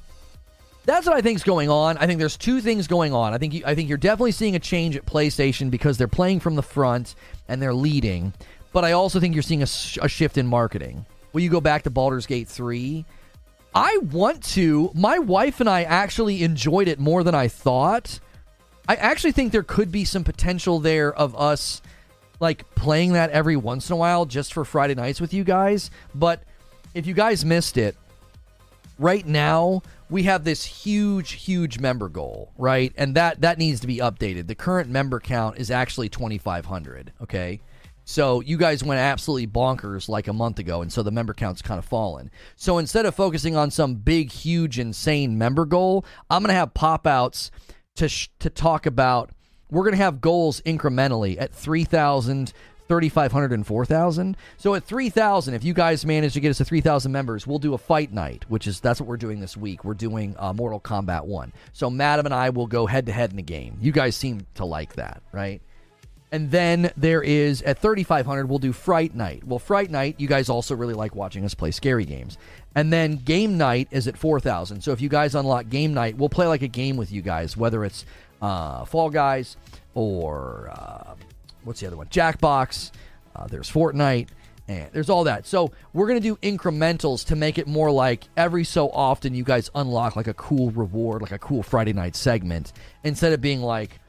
that's 0.86 1.08
what 1.08 1.16
I 1.16 1.22
think 1.22 1.38
is 1.38 1.44
going 1.44 1.70
on. 1.70 1.98
I 1.98 2.08
think 2.08 2.20
there's 2.20 2.38
two 2.38 2.60
things 2.60 2.88
going 2.88 3.14
on. 3.14 3.34
I 3.34 3.38
think 3.38 3.54
you, 3.54 3.64
I 3.66 3.76
think 3.76 3.88
you're 3.88 3.98
definitely 3.98 4.34
seeing 4.34 4.56
a 4.56 4.60
change 4.60 4.96
at 4.98 5.06
PlayStation 5.06 5.72
because 5.72 5.98
they're 5.98 6.08
playing 6.08 6.42
from 6.42 6.56
the 6.56 6.64
front 6.64 7.16
and 7.48 7.62
they're 7.62 7.74
leading. 7.74 8.34
But 8.74 8.84
I 8.84 8.92
also 8.92 9.20
think 9.20 9.36
you're 9.36 9.44
seeing 9.44 9.64
a, 9.64 9.68
sh- 9.68 10.00
a 10.02 10.10
shift 10.10 10.38
in 10.38 10.48
marketing. 10.48 11.06
Will 11.32 11.42
you 11.42 11.50
go 11.50 11.62
back 11.62 11.84
to 11.84 11.90
Baldur's 11.90 12.26
Gate 12.26 12.48
three? 12.48 13.06
I 13.74 13.98
want 14.12 14.44
to. 14.56 14.92
My 14.94 15.20
wife 15.20 15.60
and 15.60 15.70
I 15.70 15.84
actually 15.84 16.44
enjoyed 16.44 16.88
it 16.88 17.00
more 17.00 17.24
than 17.24 17.34
I 17.34 17.48
thought. 17.48 18.20
I 18.88 18.96
actually 18.96 19.32
think 19.32 19.52
there 19.52 19.64
could 19.64 19.92
be 19.92 20.06
some 20.06 20.24
potential 20.24 20.80
there 20.80 21.14
of 21.14 21.36
us 21.36 21.82
like 22.44 22.76
playing 22.76 23.14
that 23.14 23.30
every 23.30 23.56
once 23.56 23.90
in 23.90 23.94
a 23.94 23.96
while 23.96 24.26
just 24.26 24.54
for 24.54 24.66
Friday 24.66 24.96
nights 24.96 25.22
with 25.22 25.34
you 25.34 25.46
guys. 25.46 25.90
But 26.14 26.44
if 26.94 27.08
you 27.08 27.14
guys 27.14 27.46
missed 27.46 27.78
it, 27.78 27.96
right 29.00 29.26
now 29.26 29.82
we 30.10 30.24
have 30.24 30.44
this 30.44 30.66
huge 30.66 31.32
huge 31.32 31.80
member 31.80 32.10
goal, 32.10 32.52
right? 32.58 32.94
And 32.98 33.16
that 33.16 33.42
that 33.42 33.58
needs 33.58 33.80
to 33.80 33.88
be 33.88 33.98
updated. 33.98 34.48
The 34.48 34.56
current 34.56 34.90
member 34.90 35.22
count 35.22 35.58
is 35.58 35.72
actually 35.72 36.10
2500, 36.10 37.14
okay? 37.22 37.62
So 38.04 38.42
you 38.42 38.58
guys 38.58 38.84
went 38.84 39.00
absolutely 39.00 39.48
bonkers 39.48 40.10
like 40.10 40.28
a 40.28 40.34
month 40.34 40.60
ago, 40.60 40.82
and 40.82 40.92
so 40.92 41.02
the 41.02 41.12
member 41.12 41.34
count's 41.34 41.62
kind 41.62 41.80
of 41.80 41.86
fallen. 41.86 42.30
So 42.58 42.78
instead 42.78 43.06
of 43.06 43.16
focusing 43.16 43.56
on 43.56 43.72
some 43.72 43.96
big, 43.96 44.30
huge, 44.30 44.78
insane 44.80 45.38
member 45.38 45.66
goal, 45.66 46.04
I'm 46.30 46.44
gonna 46.44 46.54
have 46.54 46.74
pop 46.74 47.08
outs 47.08 47.52
to 47.96 48.10
sh- 48.10 48.28
to 48.40 48.50
talk 48.50 48.86
about. 48.86 49.32
We're 49.74 49.84
gonna 49.86 49.98
have 49.98 50.22
goals 50.22 50.62
incrementally 50.62 51.36
at 51.42 51.54
3,000, 51.54 52.54
3,500, 52.88 53.52
and 53.52 53.66
4,000. 53.66 54.38
So 54.58 54.76
at 54.76 54.84
3,000, 54.84 55.54
if 55.56 55.64
you 55.64 55.74
guys 55.74 56.06
manage 56.06 56.34
to 56.34 56.40
get 56.40 56.52
us 56.52 56.58
to 56.58 56.66
3,000 56.66 57.12
members, 57.12 57.48
we'll 57.48 57.60
do 57.60 57.74
a 57.74 57.78
fight 57.78 58.14
night, 58.14 58.46
which 58.50 58.68
is 58.68 58.80
that's 58.80 59.00
what 59.00 59.10
we're 59.10 59.18
doing 59.18 59.40
this 59.40 59.58
week. 59.58 59.84
We're 59.84 59.96
doing 59.96 60.36
uh, 60.38 60.54
Mortal 60.54 60.80
Kombat 60.80 61.26
One. 61.26 61.52
So 61.74 61.90
Madam 61.90 62.28
and 62.28 62.36
I 62.36 62.52
will 62.52 62.68
go 62.68 62.86
head 62.86 63.08
to 63.08 63.12
head 63.12 63.32
in 63.32 63.38
the 63.38 63.42
game. 63.42 63.78
You 63.82 63.92
guys 63.92 64.16
seem 64.16 64.46
to 64.56 64.66
like 64.66 64.94
that, 64.94 65.24
right? 65.32 65.62
And 66.32 66.50
then 66.50 66.92
there 66.98 67.22
is 67.22 67.62
at 67.62 67.78
3500 67.78 68.50
we'll 68.50 68.58
do 68.58 68.74
Fright 68.74 69.14
Night. 69.14 69.44
Well, 69.44 69.60
Fright 69.60 69.92
Night, 69.92 70.16
you 70.20 70.28
guys 70.28 70.50
also 70.50 70.76
really 70.76 70.96
like 70.96 71.16
watching 71.16 71.46
us 71.46 71.54
play 71.54 71.70
scary 71.70 72.06
games. 72.06 72.40
And 72.74 72.92
then 72.92 73.18
Game 73.18 73.56
Night 73.56 73.88
is 73.92 74.08
at 74.08 74.18
4000. 74.18 74.82
So 74.82 74.92
if 74.92 75.00
you 75.00 75.10
guys 75.10 75.36
unlock 75.36 75.70
Game 75.70 75.94
Night, 75.94 76.18
we'll 76.18 76.30
play 76.30 76.48
like 76.48 76.64
a 76.64 76.68
game 76.68 76.98
with 76.98 77.12
you 77.12 77.22
guys, 77.22 77.56
whether 77.56 77.86
it's 77.86 78.04
uh, 78.44 78.86
Fall 78.86 79.10
Guys 79.10 79.58
or 79.96 80.70
uh, 80.72 81.16
what's 81.64 81.80
the 81.80 81.88
other 81.88 81.98
one? 81.98 82.08
Jackbox. 82.08 82.92
Uh, 83.36 83.48
there's 83.48 83.72
Fortnite. 83.72 84.28
And 84.68 84.90
there's 84.94 85.10
all 85.10 85.26
that. 85.26 85.46
So 85.46 85.74
we're 85.92 86.08
to 86.08 86.20
do 86.22 86.38
incrementals 86.38 87.26
to 87.26 87.36
make 87.36 87.58
it 87.58 87.68
more 87.68 87.92
like 87.92 88.24
every 88.38 88.64
so 88.64 88.90
often 88.90 89.36
you 89.36 89.44
guys 89.44 89.70
unlock 89.76 90.16
like 90.16 90.28
a 90.28 90.34
cool 90.36 90.72
reward, 90.72 91.22
like 91.22 91.34
a 91.34 91.38
cool 91.38 91.64
Friday 91.64 91.92
night 91.92 92.16
segment, 92.16 92.72
instead 93.04 93.34
of 93.34 93.42
being 93.42 93.62
like, 93.62 94.00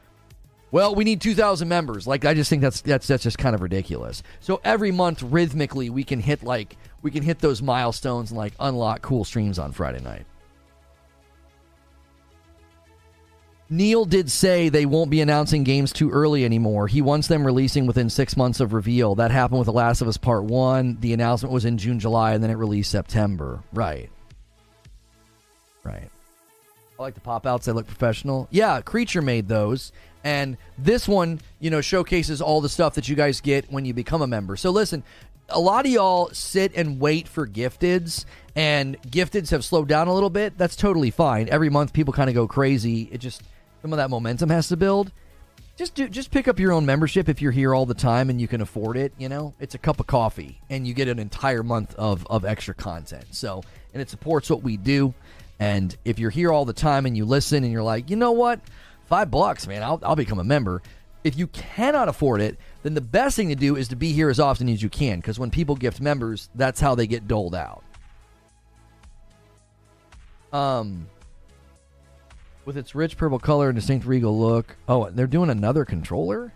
well, 0.70 0.94
we 0.94 1.02
need 1.02 1.20
2,000 1.20 1.66
members. 1.66 2.06
Like, 2.06 2.24
I 2.24 2.34
just 2.34 2.50
think 2.50 2.62
that's 2.62 2.80
that's 2.82 3.06
that's 3.08 3.24
just 3.24 3.36
kind 3.38 3.54
of 3.54 3.62
ridiculous. 3.62 4.22
So 4.40 4.60
every 4.64 4.92
month, 4.92 5.22
rhythmically, 5.22 5.90
we 5.90 6.04
can 6.04 6.20
hit 6.20 6.44
like 6.44 6.76
we 7.02 7.10
can 7.10 7.24
hit 7.24 7.40
those 7.40 7.60
milestones 7.60 8.30
and 8.30 8.38
like 8.38 8.54
unlock 8.60 9.02
cool 9.02 9.24
streams 9.24 9.58
on 9.58 9.72
Friday 9.72 10.00
night. 10.00 10.24
Neil 13.70 14.04
did 14.04 14.30
say 14.30 14.68
they 14.68 14.84
won't 14.86 15.10
be 15.10 15.20
announcing 15.20 15.64
games 15.64 15.92
too 15.92 16.10
early 16.10 16.44
anymore. 16.44 16.86
He 16.86 17.00
wants 17.00 17.28
them 17.28 17.46
releasing 17.46 17.86
within 17.86 18.10
six 18.10 18.36
months 18.36 18.60
of 18.60 18.72
reveal. 18.72 19.14
That 19.14 19.30
happened 19.30 19.58
with 19.58 19.66
The 19.66 19.72
Last 19.72 20.02
of 20.02 20.08
Us 20.08 20.18
Part 20.18 20.44
1. 20.44 20.98
The 21.00 21.12
announcement 21.14 21.52
was 21.52 21.64
in 21.64 21.78
June, 21.78 21.98
July, 21.98 22.34
and 22.34 22.42
then 22.42 22.50
it 22.50 22.54
released 22.54 22.90
September. 22.90 23.62
Right. 23.72 24.10
Right. 25.82 26.10
I 26.98 27.02
like 27.02 27.14
the 27.14 27.20
pop 27.20 27.46
outs. 27.46 27.66
They 27.66 27.72
look 27.72 27.86
professional. 27.86 28.48
Yeah, 28.50 28.80
Creature 28.82 29.22
made 29.22 29.48
those. 29.48 29.92
And 30.22 30.56
this 30.78 31.08
one, 31.08 31.40
you 31.58 31.70
know, 31.70 31.80
showcases 31.80 32.40
all 32.40 32.60
the 32.60 32.68
stuff 32.68 32.94
that 32.94 33.08
you 33.08 33.16
guys 33.16 33.40
get 33.40 33.70
when 33.70 33.84
you 33.84 33.92
become 33.92 34.22
a 34.22 34.26
member. 34.26 34.56
So 34.56 34.70
listen, 34.70 35.02
a 35.48 35.60
lot 35.60 35.84
of 35.86 35.92
y'all 35.92 36.30
sit 36.32 36.72
and 36.74 37.00
wait 37.00 37.28
for 37.28 37.46
gifteds, 37.46 38.24
and 38.54 39.00
gifteds 39.02 39.50
have 39.50 39.64
slowed 39.64 39.88
down 39.88 40.08
a 40.08 40.14
little 40.14 40.30
bit. 40.30 40.56
That's 40.56 40.76
totally 40.76 41.10
fine. 41.10 41.48
Every 41.48 41.68
month, 41.68 41.92
people 41.92 42.14
kind 42.14 42.30
of 42.30 42.34
go 42.34 42.46
crazy. 42.46 43.08
It 43.12 43.18
just 43.18 43.42
some 43.84 43.92
of 43.92 43.98
that 43.98 44.08
momentum 44.08 44.48
has 44.48 44.68
to 44.68 44.78
build. 44.78 45.12
Just 45.76 45.94
do, 45.94 46.08
just 46.08 46.30
pick 46.30 46.48
up 46.48 46.58
your 46.58 46.72
own 46.72 46.86
membership 46.86 47.28
if 47.28 47.42
you're 47.42 47.52
here 47.52 47.74
all 47.74 47.84
the 47.84 47.92
time 47.92 48.30
and 48.30 48.40
you 48.40 48.48
can 48.48 48.62
afford 48.62 48.96
it. 48.96 49.12
You 49.18 49.28
know, 49.28 49.52
it's 49.60 49.74
a 49.74 49.78
cup 49.78 50.00
of 50.00 50.06
coffee, 50.06 50.58
and 50.70 50.88
you 50.88 50.94
get 50.94 51.06
an 51.06 51.18
entire 51.18 51.62
month 51.62 51.94
of 51.96 52.26
of 52.28 52.46
extra 52.46 52.72
content. 52.72 53.26
So, 53.32 53.62
and 53.92 54.00
it 54.00 54.08
supports 54.08 54.48
what 54.48 54.62
we 54.62 54.78
do. 54.78 55.12
And 55.60 55.94
if 56.02 56.18
you're 56.18 56.30
here 56.30 56.50
all 56.50 56.64
the 56.64 56.72
time 56.72 57.04
and 57.04 57.14
you 57.14 57.26
listen 57.26 57.62
and 57.62 57.70
you're 57.70 57.82
like, 57.82 58.08
you 58.08 58.16
know 58.16 58.32
what? 58.32 58.58
five 59.04 59.30
bucks, 59.30 59.66
man, 59.66 59.82
I'll, 59.82 60.00
I'll 60.02 60.16
become 60.16 60.38
a 60.38 60.44
member. 60.44 60.80
If 61.22 61.36
you 61.36 61.46
cannot 61.48 62.08
afford 62.08 62.40
it, 62.40 62.58
then 62.82 62.94
the 62.94 63.02
best 63.02 63.36
thing 63.36 63.50
to 63.50 63.54
do 63.54 63.76
is 63.76 63.88
to 63.88 63.96
be 63.96 64.12
here 64.12 64.30
as 64.30 64.40
often 64.40 64.66
as 64.70 64.82
you 64.82 64.88
can 64.88 65.18
because 65.18 65.38
when 65.38 65.50
people 65.50 65.76
gift 65.76 66.00
members, 66.00 66.48
that's 66.54 66.80
how 66.80 66.94
they 66.94 67.06
get 67.06 67.28
doled 67.28 67.54
out. 67.54 67.84
Um, 70.54 71.06
with 72.64 72.76
its 72.76 72.94
rich 72.94 73.16
purple 73.16 73.38
color 73.38 73.68
and 73.68 73.76
distinct 73.76 74.06
regal 74.06 74.38
look. 74.38 74.76
Oh, 74.88 75.10
they're 75.10 75.26
doing 75.26 75.50
another 75.50 75.84
controller? 75.84 76.52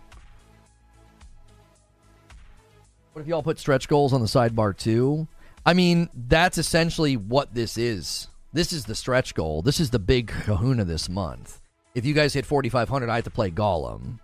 What 3.13 3.21
if 3.21 3.27
y'all 3.27 3.43
put 3.43 3.59
stretch 3.59 3.87
goals 3.87 4.13
on 4.13 4.21
the 4.21 4.27
sidebar 4.27 4.75
too? 4.77 5.27
I 5.65 5.73
mean, 5.73 6.09
that's 6.13 6.57
essentially 6.57 7.17
what 7.17 7.53
this 7.53 7.77
is. 7.77 8.27
This 8.53 8.73
is 8.73 8.85
the 8.85 8.95
stretch 8.95 9.35
goal. 9.35 9.61
This 9.61 9.79
is 9.79 9.89
the 9.89 9.99
big 9.99 10.27
kahuna 10.27 10.85
this 10.85 11.09
month 11.09 11.59
if 11.95 12.05
you 12.05 12.13
guys 12.13 12.33
hit 12.33 12.45
4500 12.45 13.09
i 13.09 13.15
have 13.15 13.23
to 13.23 13.29
play 13.29 13.51
Gollum 13.51 14.19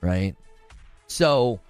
right 0.00 0.34
so 1.06 1.60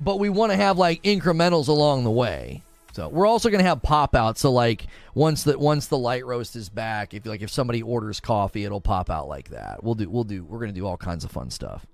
but 0.00 0.18
we 0.18 0.28
want 0.28 0.52
to 0.52 0.56
have 0.56 0.78
like 0.78 1.02
incrementals 1.02 1.68
along 1.68 2.04
the 2.04 2.10
way 2.10 2.62
so 2.92 3.08
we're 3.08 3.26
also 3.26 3.50
going 3.50 3.62
to 3.62 3.68
have 3.68 3.82
pop 3.82 4.14
out 4.14 4.38
so 4.38 4.52
like 4.52 4.86
once 5.14 5.44
that 5.44 5.58
once 5.58 5.86
the 5.86 5.98
light 5.98 6.24
roast 6.24 6.56
is 6.56 6.68
back 6.68 7.14
if 7.14 7.26
like 7.26 7.42
if 7.42 7.50
somebody 7.50 7.82
orders 7.82 8.20
coffee 8.20 8.64
it'll 8.64 8.80
pop 8.80 9.10
out 9.10 9.28
like 9.28 9.48
that 9.50 9.82
we'll 9.82 9.94
do 9.94 10.08
we'll 10.08 10.24
do 10.24 10.44
we're 10.44 10.58
going 10.58 10.72
to 10.72 10.78
do 10.78 10.86
all 10.86 10.96
kinds 10.96 11.24
of 11.24 11.30
fun 11.30 11.50
stuff 11.50 11.86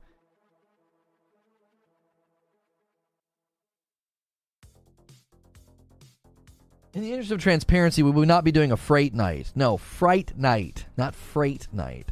In 6.94 7.02
the 7.02 7.12
interest 7.12 7.30
of 7.30 7.40
transparency, 7.40 8.02
we 8.02 8.10
will 8.10 8.26
not 8.26 8.42
be 8.42 8.50
doing 8.50 8.72
a 8.72 8.76
freight 8.76 9.14
night. 9.14 9.52
No, 9.54 9.76
fright 9.76 10.32
night, 10.36 10.86
not 10.96 11.14
freight 11.14 11.68
night. 11.72 12.10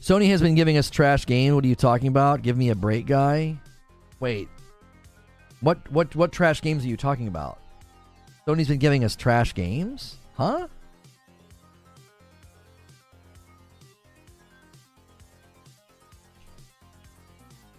Sony 0.00 0.28
has 0.28 0.40
been 0.40 0.54
giving 0.54 0.78
us 0.78 0.88
trash 0.88 1.26
games. 1.26 1.54
What 1.54 1.64
are 1.64 1.68
you 1.68 1.74
talking 1.74 2.06
about? 2.06 2.42
Give 2.42 2.56
me 2.56 2.68
a 2.68 2.74
break, 2.74 3.06
guy. 3.06 3.58
Wait. 4.20 4.48
What 5.60 5.90
what 5.90 6.14
what 6.14 6.32
trash 6.32 6.60
games 6.62 6.84
are 6.84 6.88
you 6.88 6.96
talking 6.96 7.28
about? 7.28 7.58
Sony's 8.46 8.68
been 8.68 8.78
giving 8.78 9.04
us 9.04 9.16
trash 9.16 9.54
games? 9.54 10.16
Huh? 10.34 10.68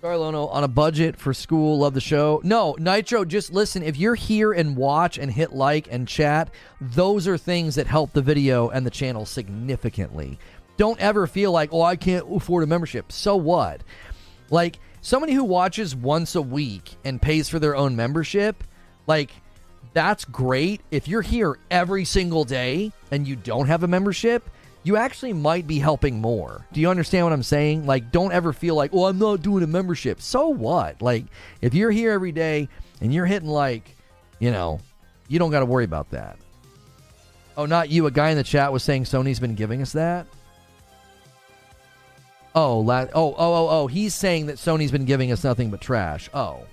Carlono 0.01 0.49
on 0.53 0.64
a 0.64 0.68
budget 0.68 1.18
for 1.18 1.34
school. 1.34 1.80
Love 1.80 1.93
the 1.93 2.01
show. 2.01 2.39
No, 2.43 2.76
Nitro, 2.80 3.26
just 3.26 3.51
listen. 3.51 3.84
If 3.84 3.97
you're 3.97 4.15
here 4.15 4.53
and 4.53 4.77
watch 4.77 5.18
and 5.18 5.31
hit 5.31 5.51
like 5.51 5.88
and 5.91 6.07
chat, 6.07 6.49
those 6.80 7.27
are 7.27 7.38
things 7.38 7.76
that 7.76 7.88
help 7.88 8.14
the 8.14 8.22
video 8.22 8.69
and 8.69 8.85
the 8.85 8.91
channel 8.91 9.26
significantly. 9.26 10.39
Don't 10.77 10.99
ever 10.99 11.27
feel 11.27 11.51
like, 11.51 11.73
oh, 11.73 11.81
I 11.81 11.97
can't 11.97 12.26
afford 12.34 12.64
a 12.64 12.68
membership. 12.68 13.11
So 13.11 13.35
what? 13.35 13.81
Like, 14.49 14.80
somebody 15.01 15.34
who 15.34 15.43
watches 15.43 15.95
once 15.95 16.35
a 16.35 16.41
week 16.41 16.95
and 17.03 17.21
pays 17.21 17.49
for 17.49 17.59
their 17.59 17.76
own 17.76 17.95
membership, 17.95 18.63
like, 19.07 19.31
that's 19.93 20.26
great. 20.26 20.81
If 20.91 21.07
you're 21.07 21.21
here 21.21 21.57
every 21.71 22.05
single 22.05 22.43
day 22.43 22.91
and 23.11 23.27
you 23.27 23.35
don't 23.35 23.67
have 23.67 23.84
a 23.84 23.88
membership, 23.88 24.49
you 24.84 24.95
actually 24.95 25.34
might 25.34 25.67
be 25.67 25.80
helping 25.80 26.21
more. 26.21 26.65
Do 26.71 26.80
you 26.80 26.89
understand 26.89 27.26
what 27.26 27.34
I'm 27.34 27.43
saying? 27.43 27.85
Like, 27.85 28.11
don't 28.11 28.31
ever 28.31 28.53
feel 28.53 28.76
like, 28.76 28.91
oh, 28.93 29.05
I'm 29.05 29.19
not 29.19 29.41
doing 29.41 29.63
a 29.63 29.67
membership. 29.67 30.21
So 30.21 30.49
what? 30.49 31.01
Like, 31.01 31.26
if 31.61 31.73
you're 31.73 31.91
here 31.91 32.11
every 32.11 32.31
day 32.31 32.69
and 33.01 33.13
you're 33.13 33.26
hitting, 33.26 33.49
like, 33.49 33.95
you 34.39 34.51
know, 34.51 34.80
you 35.27 35.39
don't 35.39 35.51
got 35.51 35.59
to 35.59 35.65
worry 35.65 35.85
about 35.85 36.11
that. 36.11 36.38
Oh, 37.57 37.65
not 37.65 37.89
you. 37.89 38.05
A 38.05 38.11
guy 38.11 38.30
in 38.30 38.38
the 38.38 38.43
chat 38.43 38.71
was 38.71 38.84
saying 38.84 39.03
Sony's 39.03 39.39
been 39.39 39.55
giving 39.55 39.81
us 39.81 39.91
that. 39.93 40.27
Oh, 42.55 42.80
la- 42.80 43.07
oh, 43.13 43.34
oh, 43.34 43.35
oh, 43.38 43.67
oh. 43.69 43.88
He's 43.88 44.13
saying 44.13 44.47
that 44.47 44.57
Sony's 44.57 44.91
been 44.91 45.05
giving 45.05 45.31
us 45.31 45.43
nothing 45.43 45.69
but 45.69 45.81
trash. 45.81 46.30
Oh. 46.34 46.63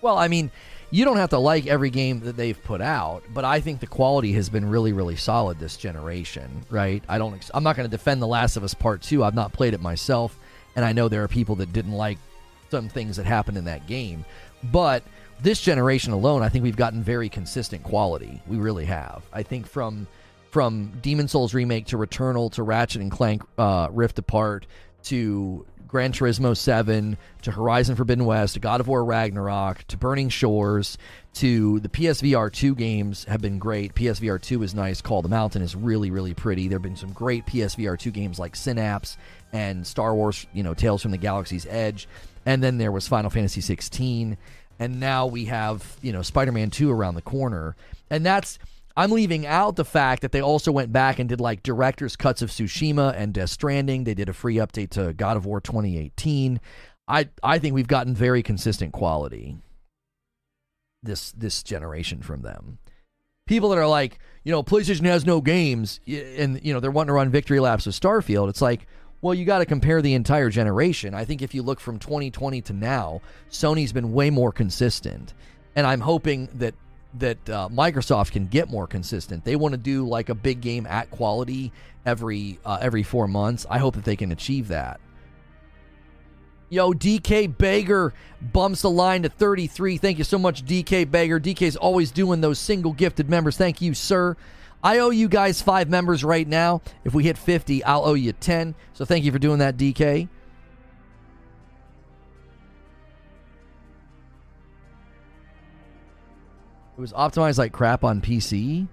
Well, 0.00 0.16
I 0.16 0.28
mean, 0.28 0.50
you 0.90 1.04
don't 1.04 1.16
have 1.16 1.30
to 1.30 1.38
like 1.38 1.66
every 1.66 1.90
game 1.90 2.20
that 2.20 2.36
they've 2.36 2.62
put 2.62 2.80
out, 2.80 3.22
but 3.32 3.44
I 3.44 3.60
think 3.60 3.80
the 3.80 3.86
quality 3.86 4.32
has 4.34 4.48
been 4.48 4.68
really, 4.68 4.92
really 4.92 5.16
solid 5.16 5.58
this 5.58 5.76
generation, 5.76 6.64
right? 6.70 7.02
I 7.08 7.18
don't. 7.18 7.34
Ex- 7.34 7.50
I'm 7.52 7.64
not 7.64 7.74
going 7.74 7.88
to 7.88 7.96
defend 7.96 8.22
The 8.22 8.28
Last 8.28 8.56
of 8.56 8.62
Us 8.62 8.74
Part 8.74 9.02
Two. 9.02 9.24
I've 9.24 9.34
not 9.34 9.52
played 9.52 9.74
it 9.74 9.80
myself, 9.80 10.38
and 10.76 10.84
I 10.84 10.92
know 10.92 11.08
there 11.08 11.24
are 11.24 11.28
people 11.28 11.56
that 11.56 11.72
didn't 11.72 11.92
like 11.92 12.18
some 12.70 12.88
things 12.88 13.16
that 13.16 13.26
happened 13.26 13.56
in 13.56 13.64
that 13.64 13.86
game, 13.88 14.24
but 14.64 15.02
this 15.42 15.60
generation 15.60 16.12
alone, 16.12 16.42
I 16.42 16.48
think 16.48 16.62
we've 16.62 16.76
gotten 16.76 17.02
very 17.02 17.28
consistent 17.28 17.82
quality. 17.82 18.40
We 18.46 18.56
really 18.58 18.84
have. 18.84 19.24
I 19.32 19.42
think 19.42 19.66
from 19.66 20.06
from 20.50 20.92
Demon's 21.02 21.32
Souls 21.32 21.52
remake 21.52 21.86
to 21.86 21.96
Returnal 21.98 22.52
to 22.52 22.62
Ratchet 22.62 23.02
and 23.02 23.10
Clank 23.10 23.42
uh, 23.58 23.88
Rift 23.90 24.20
Apart 24.20 24.66
to 25.04 25.66
Gran 25.86 26.12
Turismo 26.12 26.56
7 26.56 27.16
to 27.42 27.50
Horizon 27.52 27.94
Forbidden 27.94 28.24
West 28.24 28.54
to 28.54 28.60
God 28.60 28.80
of 28.80 28.88
War 28.88 29.04
Ragnarok 29.04 29.84
to 29.88 29.96
Burning 29.96 30.28
Shores 30.28 30.98
to 31.34 31.78
the 31.80 31.88
PSVR 31.88 32.52
2 32.52 32.74
games 32.74 33.24
have 33.24 33.40
been 33.40 33.58
great. 33.58 33.94
PSVR 33.94 34.40
2 34.40 34.62
is 34.62 34.74
nice. 34.74 35.00
Call 35.00 35.22
the 35.22 35.28
Mountain 35.28 35.62
is 35.62 35.76
really, 35.76 36.10
really 36.10 36.34
pretty. 36.34 36.66
There 36.66 36.76
have 36.76 36.82
been 36.82 36.96
some 36.96 37.12
great 37.12 37.46
PSVR 37.46 37.98
2 37.98 38.10
games 38.10 38.38
like 38.38 38.56
Synapse 38.56 39.16
and 39.52 39.86
Star 39.86 40.14
Wars, 40.14 40.46
you 40.52 40.62
know, 40.62 40.74
Tales 40.74 41.02
from 41.02 41.12
the 41.12 41.16
Galaxy's 41.16 41.66
Edge. 41.66 42.08
And 42.44 42.62
then 42.62 42.78
there 42.78 42.92
was 42.92 43.06
Final 43.06 43.30
Fantasy 43.30 43.60
16. 43.60 44.36
And 44.78 45.00
now 45.00 45.26
we 45.26 45.44
have, 45.44 45.96
you 46.02 46.12
know, 46.12 46.22
Spider 46.22 46.50
Man 46.52 46.70
2 46.70 46.90
around 46.90 47.14
the 47.14 47.22
corner. 47.22 47.76
And 48.10 48.26
that's 48.26 48.58
I'm 48.96 49.10
leaving 49.10 49.44
out 49.46 49.76
the 49.76 49.84
fact 49.84 50.22
that 50.22 50.32
they 50.32 50.40
also 50.40 50.70
went 50.70 50.92
back 50.92 51.18
and 51.18 51.28
did 51.28 51.40
like 51.40 51.62
director's 51.62 52.16
cuts 52.16 52.42
of 52.42 52.50
Tsushima 52.50 53.14
and 53.16 53.34
Death 53.34 53.50
Stranding. 53.50 54.04
They 54.04 54.14
did 54.14 54.28
a 54.28 54.32
free 54.32 54.56
update 54.56 54.90
to 54.90 55.12
God 55.12 55.36
of 55.36 55.46
War 55.46 55.60
2018. 55.60 56.60
I 57.08 57.28
I 57.42 57.58
think 57.58 57.74
we've 57.74 57.88
gotten 57.88 58.14
very 58.14 58.42
consistent 58.42 58.92
quality 58.92 59.56
this 61.02 61.32
this 61.32 61.62
generation 61.62 62.22
from 62.22 62.42
them. 62.42 62.78
People 63.46 63.68
that 63.70 63.78
are 63.78 63.86
like, 63.86 64.18
you 64.42 64.52
know, 64.52 64.62
PlayStation 64.62 65.04
has 65.04 65.26
no 65.26 65.40
games 65.40 66.00
and 66.06 66.64
you 66.64 66.72
know, 66.72 66.80
they're 66.80 66.90
wanting 66.90 67.08
to 67.08 67.14
run 67.14 67.30
victory 67.30 67.60
laps 67.60 67.86
with 67.86 68.00
Starfield. 68.00 68.48
It's 68.48 68.62
like, 68.62 68.86
well, 69.20 69.34
you 69.34 69.44
got 69.44 69.58
to 69.58 69.66
compare 69.66 70.00
the 70.00 70.14
entire 70.14 70.50
generation. 70.50 71.14
I 71.14 71.24
think 71.24 71.42
if 71.42 71.54
you 71.54 71.62
look 71.62 71.80
from 71.80 71.98
2020 71.98 72.62
to 72.62 72.72
now, 72.72 73.20
Sony's 73.50 73.92
been 73.92 74.12
way 74.12 74.30
more 74.30 74.52
consistent. 74.52 75.34
And 75.76 75.86
I'm 75.86 76.00
hoping 76.00 76.48
that 76.54 76.74
that 77.18 77.50
uh, 77.50 77.68
Microsoft 77.70 78.32
can 78.32 78.46
get 78.46 78.68
more 78.68 78.86
consistent. 78.86 79.44
They 79.44 79.56
want 79.56 79.72
to 79.72 79.78
do 79.78 80.06
like 80.06 80.28
a 80.28 80.34
big 80.34 80.60
game 80.60 80.86
at 80.86 81.10
quality 81.10 81.72
every 82.06 82.58
uh, 82.64 82.78
every 82.80 83.02
four 83.02 83.28
months. 83.28 83.66
I 83.68 83.78
hope 83.78 83.94
that 83.94 84.04
they 84.04 84.16
can 84.16 84.32
achieve 84.32 84.68
that. 84.68 85.00
Yo, 86.70 86.92
DK 86.92 87.54
Bager 87.54 88.12
bumps 88.40 88.82
the 88.82 88.90
line 88.90 89.22
to 89.22 89.28
33. 89.28 89.96
Thank 89.96 90.18
you 90.18 90.24
so 90.24 90.38
much, 90.38 90.64
DK 90.64 91.06
Bager. 91.06 91.40
DK's 91.40 91.76
always 91.76 92.10
doing 92.10 92.40
those 92.40 92.58
single 92.58 92.92
gifted 92.92 93.28
members. 93.28 93.56
Thank 93.56 93.80
you, 93.80 93.94
sir. 93.94 94.36
I 94.82 94.98
owe 94.98 95.10
you 95.10 95.28
guys 95.28 95.62
five 95.62 95.88
members 95.88 96.24
right 96.24 96.46
now. 96.46 96.82
If 97.04 97.14
we 97.14 97.24
hit 97.24 97.38
50, 97.38 97.84
I'll 97.84 98.04
owe 98.04 98.14
you 98.14 98.32
10. 98.32 98.74
So 98.92 99.04
thank 99.04 99.24
you 99.24 99.32
for 99.32 99.38
doing 99.38 99.58
that, 99.60 99.76
DK. 99.76 100.28
It 106.96 107.00
was 107.00 107.12
optimized 107.12 107.58
like 107.58 107.72
crap 107.72 108.04
on 108.04 108.20
PC. 108.20 108.86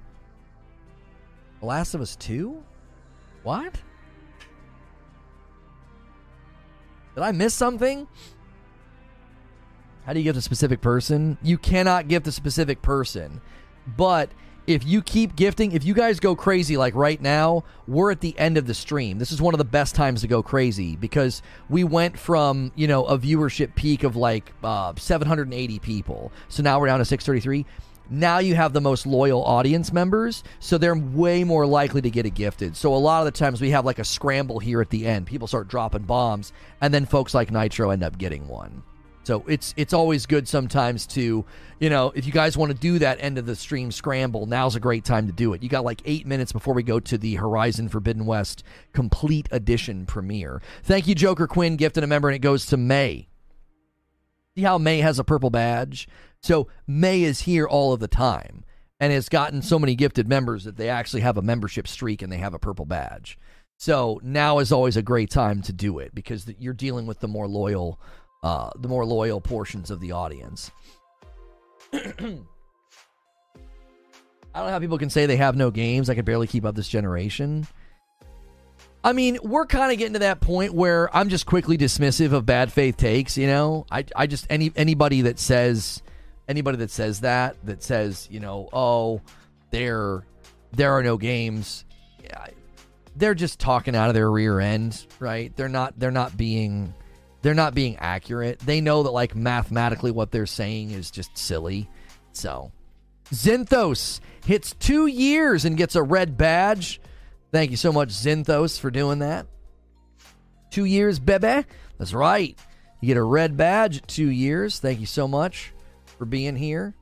The 1.59 1.65
Last 1.65 1.93
of 1.93 2.01
Us 2.01 2.15
2? 2.15 2.63
What? 3.43 3.79
Did 7.15 7.23
I 7.23 7.31
miss 7.31 7.53
something? 7.53 8.07
How 10.05 10.13
do 10.13 10.19
you 10.19 10.23
gift 10.23 10.39
a 10.39 10.41
specific 10.41 10.81
person? 10.81 11.37
You 11.43 11.59
cannot 11.59 12.07
gift 12.07 12.25
a 12.25 12.31
specific 12.31 12.81
person. 12.81 13.39
But 13.85 14.31
if 14.65 14.85
you 14.85 15.03
keep 15.03 15.35
gifting, 15.35 15.73
if 15.73 15.83
you 15.83 15.93
guys 15.93 16.19
go 16.19 16.35
crazy 16.35 16.77
like 16.77 16.95
right 16.95 17.21
now, 17.21 17.63
we're 17.87 18.11
at 18.11 18.21
the 18.21 18.37
end 18.39 18.57
of 18.57 18.65
the 18.65 18.73
stream. 18.73 19.19
This 19.19 19.31
is 19.31 19.39
one 19.39 19.53
of 19.53 19.59
the 19.59 19.65
best 19.65 19.93
times 19.93 20.21
to 20.21 20.27
go 20.27 20.41
crazy 20.41 20.95
because 20.95 21.43
we 21.69 21.83
went 21.83 22.17
from, 22.17 22.71
you 22.75 22.87
know, 22.87 23.05
a 23.05 23.17
viewership 23.17 23.75
peak 23.75 24.03
of 24.03 24.15
like 24.15 24.51
uh, 24.63 24.93
780 24.95 25.77
people. 25.79 26.31
So 26.49 26.63
now 26.63 26.79
we're 26.79 26.87
down 26.87 26.99
to 26.99 27.05
633 27.05 27.65
now 28.11 28.39
you 28.39 28.55
have 28.55 28.73
the 28.73 28.81
most 28.81 29.07
loyal 29.07 29.43
audience 29.43 29.93
members, 29.93 30.43
so 30.59 30.77
they're 30.77 30.95
way 30.95 31.43
more 31.43 31.65
likely 31.65 32.01
to 32.01 32.09
get 32.09 32.25
it 32.25 32.35
gifted. 32.35 32.75
So 32.75 32.93
a 32.93 32.97
lot 32.97 33.25
of 33.25 33.25
the 33.25 33.37
times 33.37 33.61
we 33.61 33.71
have 33.71 33.85
like 33.85 33.99
a 33.99 34.03
scramble 34.03 34.59
here 34.59 34.81
at 34.81 34.89
the 34.89 35.07
end. 35.07 35.25
People 35.25 35.47
start 35.47 35.69
dropping 35.69 36.03
bombs, 36.03 36.51
and 36.81 36.93
then 36.93 37.05
folks 37.05 37.33
like 37.33 37.51
Nitro 37.51 37.89
end 37.89 38.03
up 38.03 38.17
getting 38.17 38.47
one. 38.47 38.83
So 39.23 39.45
it's 39.47 39.73
it's 39.77 39.93
always 39.93 40.25
good 40.25 40.47
sometimes 40.47 41.05
to, 41.07 41.45
you 41.79 41.89
know, 41.89 42.11
if 42.15 42.25
you 42.25 42.31
guys 42.31 42.57
want 42.57 42.71
to 42.71 42.77
do 42.77 42.99
that 42.99 43.17
end 43.21 43.37
of 43.37 43.45
the 43.45 43.55
stream 43.55 43.91
scramble, 43.91 44.45
now's 44.45 44.75
a 44.75 44.79
great 44.79 45.05
time 45.05 45.27
to 45.27 45.33
do 45.33 45.53
it. 45.53 45.61
You 45.61 45.69
got 45.69 45.85
like 45.85 46.01
eight 46.05 46.25
minutes 46.25 46.51
before 46.51 46.73
we 46.73 46.83
go 46.83 46.99
to 46.99 47.17
the 47.17 47.35
Horizon 47.35 47.87
Forbidden 47.87 48.25
West 48.25 48.63
complete 48.93 49.47
edition 49.51 50.05
premiere. 50.05 50.61
Thank 50.83 51.07
you, 51.07 51.15
Joker 51.15 51.47
Quinn, 51.47 51.75
gifted 51.75 52.03
a 52.03 52.07
member, 52.07 52.29
and 52.29 52.35
it 52.35 52.39
goes 52.39 52.65
to 52.67 52.77
May. 52.77 53.27
See 54.55 54.63
how 54.63 54.77
May 54.77 54.99
has 54.99 55.17
a 55.17 55.23
purple 55.23 55.49
badge? 55.49 56.09
So 56.41 56.67
May 56.87 57.23
is 57.23 57.41
here 57.41 57.67
all 57.67 57.93
of 57.93 57.99
the 57.99 58.07
time 58.07 58.63
and 58.99 59.13
has 59.13 59.29
gotten 59.29 59.61
so 59.61 59.79
many 59.79 59.95
gifted 59.95 60.27
members 60.27 60.63
that 60.63 60.77
they 60.77 60.89
actually 60.89 61.21
have 61.21 61.37
a 61.37 61.41
membership 61.41 61.87
streak 61.87 62.21
and 62.21 62.31
they 62.31 62.37
have 62.37 62.53
a 62.53 62.59
purple 62.59 62.85
badge. 62.85 63.37
So 63.77 64.19
now 64.23 64.59
is 64.59 64.71
always 64.71 64.97
a 64.97 65.01
great 65.01 65.29
time 65.29 65.61
to 65.63 65.73
do 65.73 65.99
it 65.99 66.13
because 66.13 66.51
you're 66.59 66.73
dealing 66.73 67.07
with 67.07 67.19
the 67.19 67.27
more 67.27 67.47
loyal, 67.47 67.99
uh, 68.43 68.71
the 68.79 68.87
more 68.87 69.05
loyal 69.05 69.41
portions 69.41 69.89
of 69.89 69.99
the 69.99 70.11
audience. 70.11 70.71
I 71.93 71.99
don't 74.59 74.67
know 74.67 74.71
how 74.71 74.79
people 74.79 74.97
can 74.97 75.09
say 75.09 75.25
they 75.25 75.37
have 75.37 75.55
no 75.55 75.71
games. 75.71 76.09
I 76.09 76.15
can 76.15 76.25
barely 76.25 76.47
keep 76.47 76.65
up 76.65 76.75
this 76.75 76.89
generation. 76.89 77.67
I 79.03 79.13
mean, 79.13 79.39
we're 79.41 79.65
kind 79.65 79.91
of 79.91 79.97
getting 79.97 80.13
to 80.13 80.19
that 80.19 80.41
point 80.41 80.73
where 80.73 81.15
I'm 81.15 81.29
just 81.29 81.47
quickly 81.47 81.77
dismissive 81.77 82.33
of 82.33 82.45
bad 82.45 82.71
faith 82.71 82.97
takes. 82.97 83.37
You 83.37 83.47
know, 83.47 83.85
I 83.89 84.05
I 84.15 84.27
just 84.27 84.45
any 84.49 84.71
anybody 84.75 85.23
that 85.23 85.39
says 85.39 86.03
anybody 86.47 86.77
that 86.77 86.91
says 86.91 87.21
that 87.21 87.55
that 87.65 87.83
says 87.83 88.27
you 88.31 88.39
know 88.39 88.69
oh 88.73 89.21
there 89.71 90.25
there 90.73 90.93
are 90.93 91.03
no 91.03 91.17
games. 91.17 91.85
They're 93.15 93.35
just 93.35 93.59
talking 93.59 93.95
out 93.95 94.07
of 94.07 94.13
their 94.15 94.31
rear 94.31 94.59
end 94.59 95.05
right? 95.19 95.55
They're 95.55 95.69
not 95.69 95.99
they're 95.99 96.11
not 96.11 96.37
being 96.37 96.93
they're 97.41 97.53
not 97.53 97.73
being 97.73 97.97
accurate. 97.97 98.59
They 98.59 98.81
know 98.81 99.03
that 99.03 99.11
like 99.11 99.35
mathematically 99.35 100.11
what 100.11 100.31
they're 100.31 100.45
saying 100.45 100.91
is 100.91 101.11
just 101.11 101.37
silly. 101.37 101.89
So 102.31 102.71
zinthos 103.31 104.21
hits 104.45 104.73
two 104.79 105.07
years 105.07 105.65
and 105.65 105.75
gets 105.75 105.95
a 105.95 106.03
red 106.03 106.37
badge. 106.37 107.01
Thank 107.51 107.71
you 107.71 107.77
so 107.77 107.91
much 107.91 108.09
zinthos 108.09 108.79
for 108.79 108.89
doing 108.91 109.19
that. 109.19 109.47
Two 110.69 110.85
years 110.85 111.19
bebe. 111.19 111.65
That's 111.97 112.13
right. 112.13 112.57
You 113.01 113.07
get 113.07 113.17
a 113.17 113.23
red 113.23 113.57
badge 113.57 114.03
two 114.07 114.29
years. 114.29 114.79
Thank 114.79 115.01
you 115.01 115.05
so 115.05 115.27
much 115.27 115.73
for 116.21 116.25
being 116.27 116.55
here. 116.55 116.93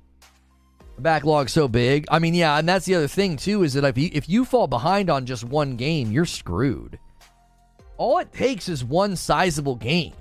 The 0.95 1.01
backlog's 1.01 1.51
so 1.51 1.67
big. 1.67 2.05
I 2.09 2.19
mean, 2.19 2.33
yeah, 2.33 2.57
and 2.57 2.69
that's 2.69 2.85
the 2.85 2.95
other 2.95 3.09
thing 3.09 3.35
too 3.35 3.63
is 3.63 3.73
that 3.73 3.83
if 3.83 3.97
you, 3.97 4.09
if 4.13 4.29
you 4.29 4.45
fall 4.45 4.65
behind 4.65 5.09
on 5.09 5.25
just 5.25 5.43
one 5.43 5.75
game, 5.75 6.09
you're 6.09 6.23
screwed. 6.23 6.97
All 7.97 8.19
it 8.19 8.31
takes 8.31 8.69
is 8.69 8.81
one 8.81 9.17
sizable 9.17 9.75
game. 9.75 10.13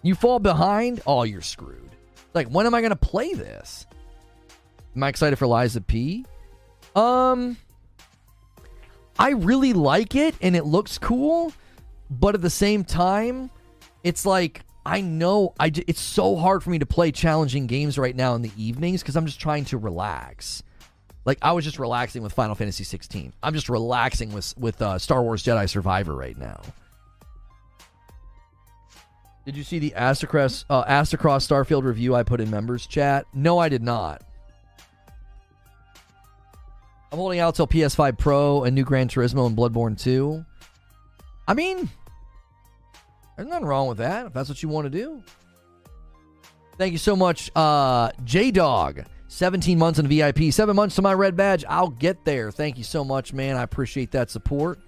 You 0.00 0.14
fall 0.14 0.38
behind, 0.38 1.02
oh, 1.06 1.24
you're 1.24 1.42
screwed. 1.42 1.90
Like, 2.32 2.48
when 2.48 2.64
am 2.64 2.74
I 2.74 2.80
to 2.88 2.96
play 2.96 3.34
this? 3.34 3.84
Am 4.96 5.02
I 5.02 5.10
excited 5.10 5.36
for 5.36 5.46
of 5.76 5.86
P? 5.86 6.24
Um, 6.96 7.58
I 9.18 9.32
really 9.32 9.74
like 9.74 10.14
it 10.14 10.34
and 10.40 10.56
it 10.56 10.64
looks 10.64 10.96
cool, 10.96 11.52
but 12.08 12.34
at 12.34 12.40
the 12.40 12.48
same 12.48 12.82
time, 12.82 13.50
it's 14.02 14.24
like 14.24 14.62
I 14.84 15.00
know 15.00 15.54
I 15.60 15.70
it's 15.86 16.00
so 16.00 16.36
hard 16.36 16.62
for 16.62 16.70
me 16.70 16.78
to 16.80 16.86
play 16.86 17.12
challenging 17.12 17.66
games 17.66 17.98
right 17.98 18.14
now 18.14 18.34
in 18.34 18.42
the 18.42 18.50
evenings 18.56 19.02
because 19.02 19.16
I'm 19.16 19.26
just 19.26 19.40
trying 19.40 19.64
to 19.66 19.78
relax. 19.78 20.62
Like 21.24 21.38
I 21.40 21.52
was 21.52 21.64
just 21.64 21.78
relaxing 21.78 22.22
with 22.22 22.32
Final 22.32 22.54
Fantasy 22.54 22.84
16. 22.84 23.32
I'm 23.42 23.54
just 23.54 23.68
relaxing 23.68 24.32
with 24.32 24.56
with 24.58 24.82
uh, 24.82 24.98
Star 24.98 25.22
Wars 25.22 25.42
Jedi 25.42 25.68
Survivor 25.68 26.14
right 26.14 26.36
now. 26.36 26.60
Did 29.44 29.56
you 29.56 29.64
see 29.64 29.78
the 29.78 29.90
Aztecross 29.96 30.64
uh, 30.68 30.84
Aztecross 30.84 31.46
Starfield 31.46 31.84
review 31.84 32.14
I 32.14 32.22
put 32.22 32.40
in 32.40 32.50
members 32.50 32.86
chat? 32.86 33.26
No, 33.34 33.58
I 33.58 33.68
did 33.68 33.82
not. 33.82 34.22
I'm 37.12 37.18
holding 37.18 37.40
out 37.40 37.54
till 37.54 37.66
PS5 37.66 38.18
Pro 38.18 38.64
and 38.64 38.74
new 38.74 38.84
Gran 38.84 39.06
Turismo 39.06 39.46
and 39.46 39.56
Bloodborne 39.56 40.00
2. 40.00 40.44
I 41.46 41.54
mean, 41.54 41.90
there's 43.36 43.48
nothing 43.48 43.66
wrong 43.66 43.88
with 43.88 43.98
that 43.98 44.26
if 44.26 44.32
that's 44.32 44.48
what 44.48 44.62
you 44.62 44.68
want 44.68 44.84
to 44.84 44.90
do. 44.90 45.22
Thank 46.78 46.92
you 46.92 46.98
so 46.98 47.14
much, 47.14 47.50
uh, 47.54 48.10
J 48.24 48.50
Dog. 48.50 49.04
17 49.28 49.78
months 49.78 49.98
in 49.98 50.06
VIP, 50.06 50.52
seven 50.52 50.76
months 50.76 50.96
to 50.96 51.02
my 51.02 51.14
red 51.14 51.34
badge. 51.34 51.64
I'll 51.66 51.88
get 51.88 52.22
there. 52.26 52.50
Thank 52.50 52.76
you 52.76 52.84
so 52.84 53.02
much, 53.02 53.32
man. 53.32 53.56
I 53.56 53.62
appreciate 53.62 54.10
that 54.10 54.30
support. 54.30 54.78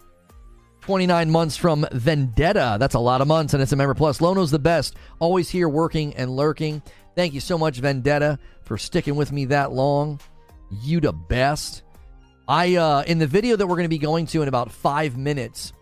29 0.82 1.30
months 1.30 1.56
from 1.56 1.86
Vendetta. 1.92 2.76
That's 2.78 2.94
a 2.94 2.98
lot 2.98 3.22
of 3.22 3.26
months, 3.26 3.54
and 3.54 3.62
it's 3.62 3.72
a 3.72 3.76
member 3.76 3.94
plus. 3.94 4.20
Lono's 4.20 4.50
the 4.50 4.58
best. 4.58 4.96
Always 5.18 5.48
here 5.48 5.66
working 5.66 6.14
and 6.16 6.36
lurking. 6.36 6.82
Thank 7.16 7.32
you 7.32 7.40
so 7.40 7.56
much, 7.56 7.78
Vendetta, 7.78 8.38
for 8.64 8.76
sticking 8.76 9.16
with 9.16 9.32
me 9.32 9.46
that 9.46 9.72
long. 9.72 10.20
You 10.82 11.00
the 11.00 11.12
best. 11.14 11.82
I 12.46 12.76
uh 12.76 13.02
in 13.06 13.18
the 13.18 13.26
video 13.26 13.56
that 13.56 13.66
we're 13.66 13.76
going 13.76 13.84
to 13.84 13.88
be 13.88 13.96
going 13.96 14.26
to 14.26 14.42
in 14.42 14.48
about 14.48 14.70
five 14.70 15.16
minutes, 15.16 15.72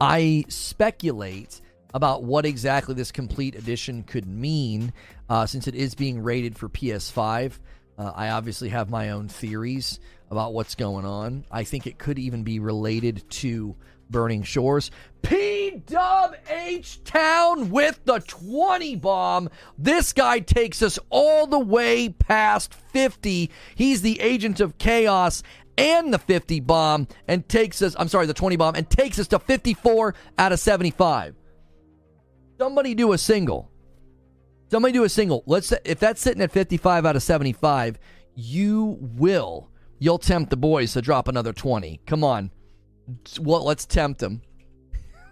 I 0.00 0.44
speculate 0.48 1.60
about 1.92 2.22
what 2.22 2.46
exactly 2.46 2.94
this 2.94 3.12
complete 3.12 3.54
edition 3.54 4.02
could 4.02 4.26
mean 4.26 4.92
uh, 5.28 5.46
since 5.46 5.66
it 5.66 5.74
is 5.74 5.94
being 5.94 6.22
rated 6.22 6.56
for 6.56 6.68
PS5. 6.68 7.58
Uh, 7.98 8.12
I 8.14 8.30
obviously 8.30 8.70
have 8.70 8.88
my 8.88 9.10
own 9.10 9.28
theories 9.28 10.00
about 10.30 10.54
what's 10.54 10.74
going 10.74 11.04
on. 11.04 11.44
I 11.50 11.64
think 11.64 11.86
it 11.86 11.98
could 11.98 12.18
even 12.18 12.44
be 12.44 12.60
related 12.60 13.28
to 13.30 13.76
Burning 14.08 14.42
Shores. 14.42 14.90
P 15.22 15.82
Dub 15.86 16.34
H 16.48 17.02
Town 17.04 17.70
with 17.70 18.00
the 18.04 18.20
20 18.20 18.96
bomb. 18.96 19.50
This 19.78 20.12
guy 20.12 20.40
takes 20.40 20.82
us 20.82 20.98
all 21.10 21.46
the 21.46 21.58
way 21.58 22.08
past 22.08 22.74
50. 22.74 23.50
He's 23.74 24.02
the 24.02 24.20
agent 24.20 24.60
of 24.60 24.78
chaos 24.78 25.42
and 25.76 26.12
the 26.12 26.18
50 26.18 26.60
bomb 26.60 27.08
and 27.26 27.48
takes 27.48 27.82
us, 27.82 27.94
I'm 27.98 28.08
sorry, 28.08 28.26
the 28.26 28.34
20 28.34 28.56
bomb 28.56 28.74
and 28.74 28.88
takes 28.88 29.18
us 29.18 29.28
to 29.28 29.38
54 29.38 30.14
out 30.38 30.52
of 30.52 30.60
75. 30.60 31.34
Somebody 32.58 32.94
do 32.94 33.12
a 33.12 33.18
single. 33.18 33.70
Somebody 34.70 34.92
do 34.92 35.04
a 35.04 35.08
single. 35.08 35.42
Let's 35.46 35.72
if 35.84 35.98
that's 35.98 36.20
sitting 36.20 36.42
at 36.42 36.52
55 36.52 37.06
out 37.06 37.16
of 37.16 37.22
75, 37.22 37.98
you 38.34 38.98
will 39.00 39.70
you'll 39.98 40.18
tempt 40.18 40.50
the 40.50 40.56
boys 40.56 40.92
to 40.92 41.02
drop 41.02 41.28
another 41.28 41.52
20. 41.52 42.00
Come 42.06 42.22
on. 42.22 42.50
Well, 43.40 43.64
let's 43.64 43.86
tempt 43.86 44.20
them. 44.20 44.42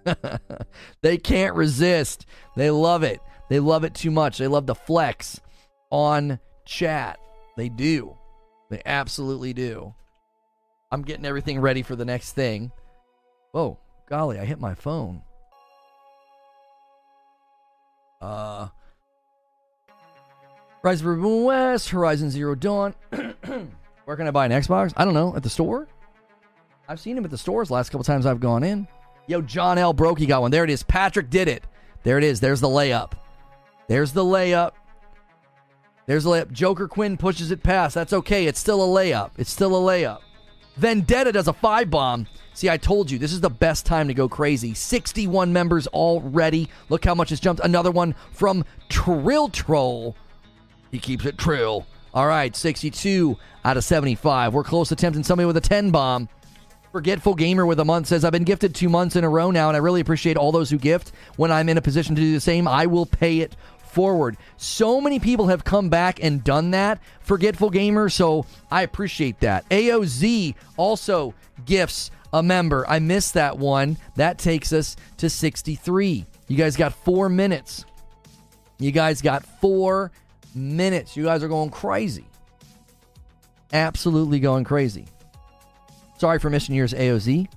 they 1.02 1.18
can't 1.18 1.54
resist. 1.54 2.26
They 2.56 2.70
love 2.70 3.02
it. 3.02 3.20
They 3.48 3.60
love 3.60 3.84
it 3.84 3.94
too 3.94 4.10
much. 4.10 4.38
They 4.38 4.46
love 4.48 4.66
the 4.66 4.74
flex 4.74 5.40
on 5.90 6.40
chat. 6.66 7.18
They 7.56 7.68
do. 7.68 8.16
They 8.70 8.82
absolutely 8.84 9.52
do. 9.52 9.94
I'm 10.90 11.02
getting 11.02 11.26
everything 11.26 11.60
ready 11.60 11.82
for 11.82 11.96
the 11.96 12.04
next 12.04 12.32
thing. 12.32 12.72
Oh, 13.52 13.78
golly, 14.08 14.38
I 14.38 14.44
hit 14.44 14.60
my 14.60 14.74
phone. 14.74 15.22
Uh, 18.20 18.68
Rise 20.82 21.00
of 21.00 21.04
Forbidden 21.04 21.44
West, 21.44 21.90
Horizon 21.90 22.30
Zero 22.30 22.54
Dawn. 22.54 22.94
Where 24.04 24.16
can 24.16 24.26
I 24.26 24.30
buy 24.30 24.46
an 24.46 24.52
Xbox? 24.52 24.92
I 24.96 25.04
don't 25.04 25.14
know. 25.14 25.36
At 25.36 25.42
the 25.42 25.50
store? 25.50 25.88
I've 26.88 27.00
seen 27.00 27.18
him 27.18 27.24
at 27.24 27.30
the 27.30 27.38
stores 27.38 27.70
last 27.70 27.90
couple 27.90 28.04
times 28.04 28.24
I've 28.24 28.40
gone 28.40 28.64
in. 28.64 28.88
Yo, 29.26 29.42
John 29.42 29.76
L. 29.76 29.92
Brokey 29.92 30.26
got 30.26 30.40
one. 30.40 30.50
There 30.50 30.64
it 30.64 30.70
is. 30.70 30.82
Patrick 30.82 31.28
did 31.28 31.48
it. 31.48 31.62
There 32.02 32.16
it 32.16 32.24
is. 32.24 32.40
There's 32.40 32.60
the 32.60 32.68
layup. 32.68 33.12
There's 33.88 34.12
the 34.12 34.24
layup. 34.24 34.72
There's 36.06 36.24
a 36.24 36.28
layup. 36.28 36.50
Joker 36.52 36.88
Quinn 36.88 37.18
pushes 37.18 37.50
it 37.50 37.62
past. 37.62 37.94
That's 37.94 38.14
okay. 38.14 38.46
It's 38.46 38.58
still 38.58 38.82
a 38.82 38.86
layup. 38.86 39.32
It's 39.36 39.50
still 39.50 39.76
a 39.76 39.80
layup. 39.80 40.20
Vendetta 40.78 41.32
does 41.32 41.48
a 41.48 41.52
five 41.52 41.90
bomb. 41.90 42.26
See, 42.54 42.70
I 42.70 42.76
told 42.76 43.10
you, 43.10 43.18
this 43.18 43.32
is 43.32 43.40
the 43.40 43.50
best 43.50 43.84
time 43.84 44.08
to 44.08 44.14
go 44.14 44.28
crazy. 44.28 44.74
61 44.74 45.52
members 45.52 45.86
already. 45.88 46.68
Look 46.88 47.04
how 47.04 47.14
much 47.14 47.32
it's 47.32 47.40
jumped. 47.40 47.62
Another 47.64 47.90
one 47.90 48.14
from 48.32 48.64
Trill 48.88 49.48
Troll. 49.48 50.16
He 50.90 50.98
keeps 50.98 51.24
it 51.24 51.36
trill. 51.36 51.86
All 52.14 52.26
right, 52.26 52.54
62 52.54 53.36
out 53.64 53.76
of 53.76 53.84
75. 53.84 54.54
We're 54.54 54.64
close 54.64 54.88
to 54.88 54.96
tempting 54.96 55.24
somebody 55.24 55.46
with 55.46 55.56
a 55.56 55.60
10 55.60 55.90
bomb. 55.90 56.28
Forgetful 56.92 57.34
Gamer 57.34 57.66
with 57.66 57.80
a 57.80 57.84
month 57.84 58.06
says, 58.06 58.24
I've 58.24 58.32
been 58.32 58.44
gifted 58.44 58.74
two 58.74 58.88
months 58.88 59.14
in 59.14 59.22
a 59.22 59.28
row 59.28 59.50
now, 59.50 59.68
and 59.68 59.76
I 59.76 59.80
really 59.80 60.00
appreciate 60.00 60.36
all 60.36 60.52
those 60.52 60.70
who 60.70 60.78
gift. 60.78 61.12
When 61.36 61.52
I'm 61.52 61.68
in 61.68 61.76
a 61.76 61.82
position 61.82 62.14
to 62.14 62.20
do 62.20 62.32
the 62.32 62.40
same, 62.40 62.66
I 62.66 62.86
will 62.86 63.04
pay 63.04 63.40
it 63.40 63.56
forward. 63.90 64.36
So 64.56 65.00
many 65.00 65.18
people 65.18 65.48
have 65.48 65.64
come 65.64 65.88
back 65.88 66.22
and 66.22 66.42
done 66.42 66.70
that, 66.72 67.00
Forgetful 67.20 67.70
Gamer, 67.70 68.08
so 68.08 68.46
I 68.70 68.82
appreciate 68.82 69.40
that. 69.40 69.68
AOZ 69.68 70.54
also 70.76 71.34
gifts 71.64 72.10
a 72.32 72.42
member. 72.42 72.84
I 72.88 72.98
missed 72.98 73.34
that 73.34 73.58
one. 73.58 73.96
That 74.16 74.38
takes 74.38 74.72
us 74.72 74.96
to 75.18 75.30
63. 75.30 76.26
You 76.48 76.56
guys 76.56 76.76
got 76.76 76.92
four 76.92 77.28
minutes. 77.28 77.84
You 78.78 78.90
guys 78.90 79.22
got 79.22 79.44
four 79.60 80.12
minutes. 80.54 81.16
You 81.16 81.24
guys 81.24 81.42
are 81.42 81.48
going 81.48 81.70
crazy. 81.70 82.26
Absolutely 83.72 84.40
going 84.40 84.64
crazy. 84.64 85.06
Sorry 86.18 86.38
for 86.38 86.50
missing 86.50 86.74
yours, 86.74 86.92
AOZ. 86.94 87.48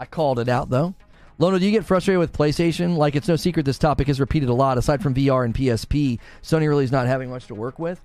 I 0.00 0.04
called 0.06 0.38
it 0.38 0.48
out, 0.48 0.70
though. 0.70 0.94
Lono, 1.40 1.58
do 1.58 1.64
you 1.64 1.70
get 1.70 1.84
frustrated 1.84 2.18
with 2.18 2.32
PlayStation? 2.32 2.96
Like, 2.96 3.14
it's 3.14 3.28
no 3.28 3.36
secret 3.36 3.64
this 3.64 3.78
topic 3.78 4.08
is 4.08 4.18
repeated 4.18 4.48
a 4.48 4.54
lot. 4.54 4.76
Aside 4.76 5.02
from 5.02 5.14
VR 5.14 5.44
and 5.44 5.54
PSP, 5.54 6.18
Sony 6.42 6.68
really 6.68 6.82
is 6.82 6.90
not 6.90 7.06
having 7.06 7.30
much 7.30 7.46
to 7.46 7.54
work 7.54 7.78
with. 7.78 8.00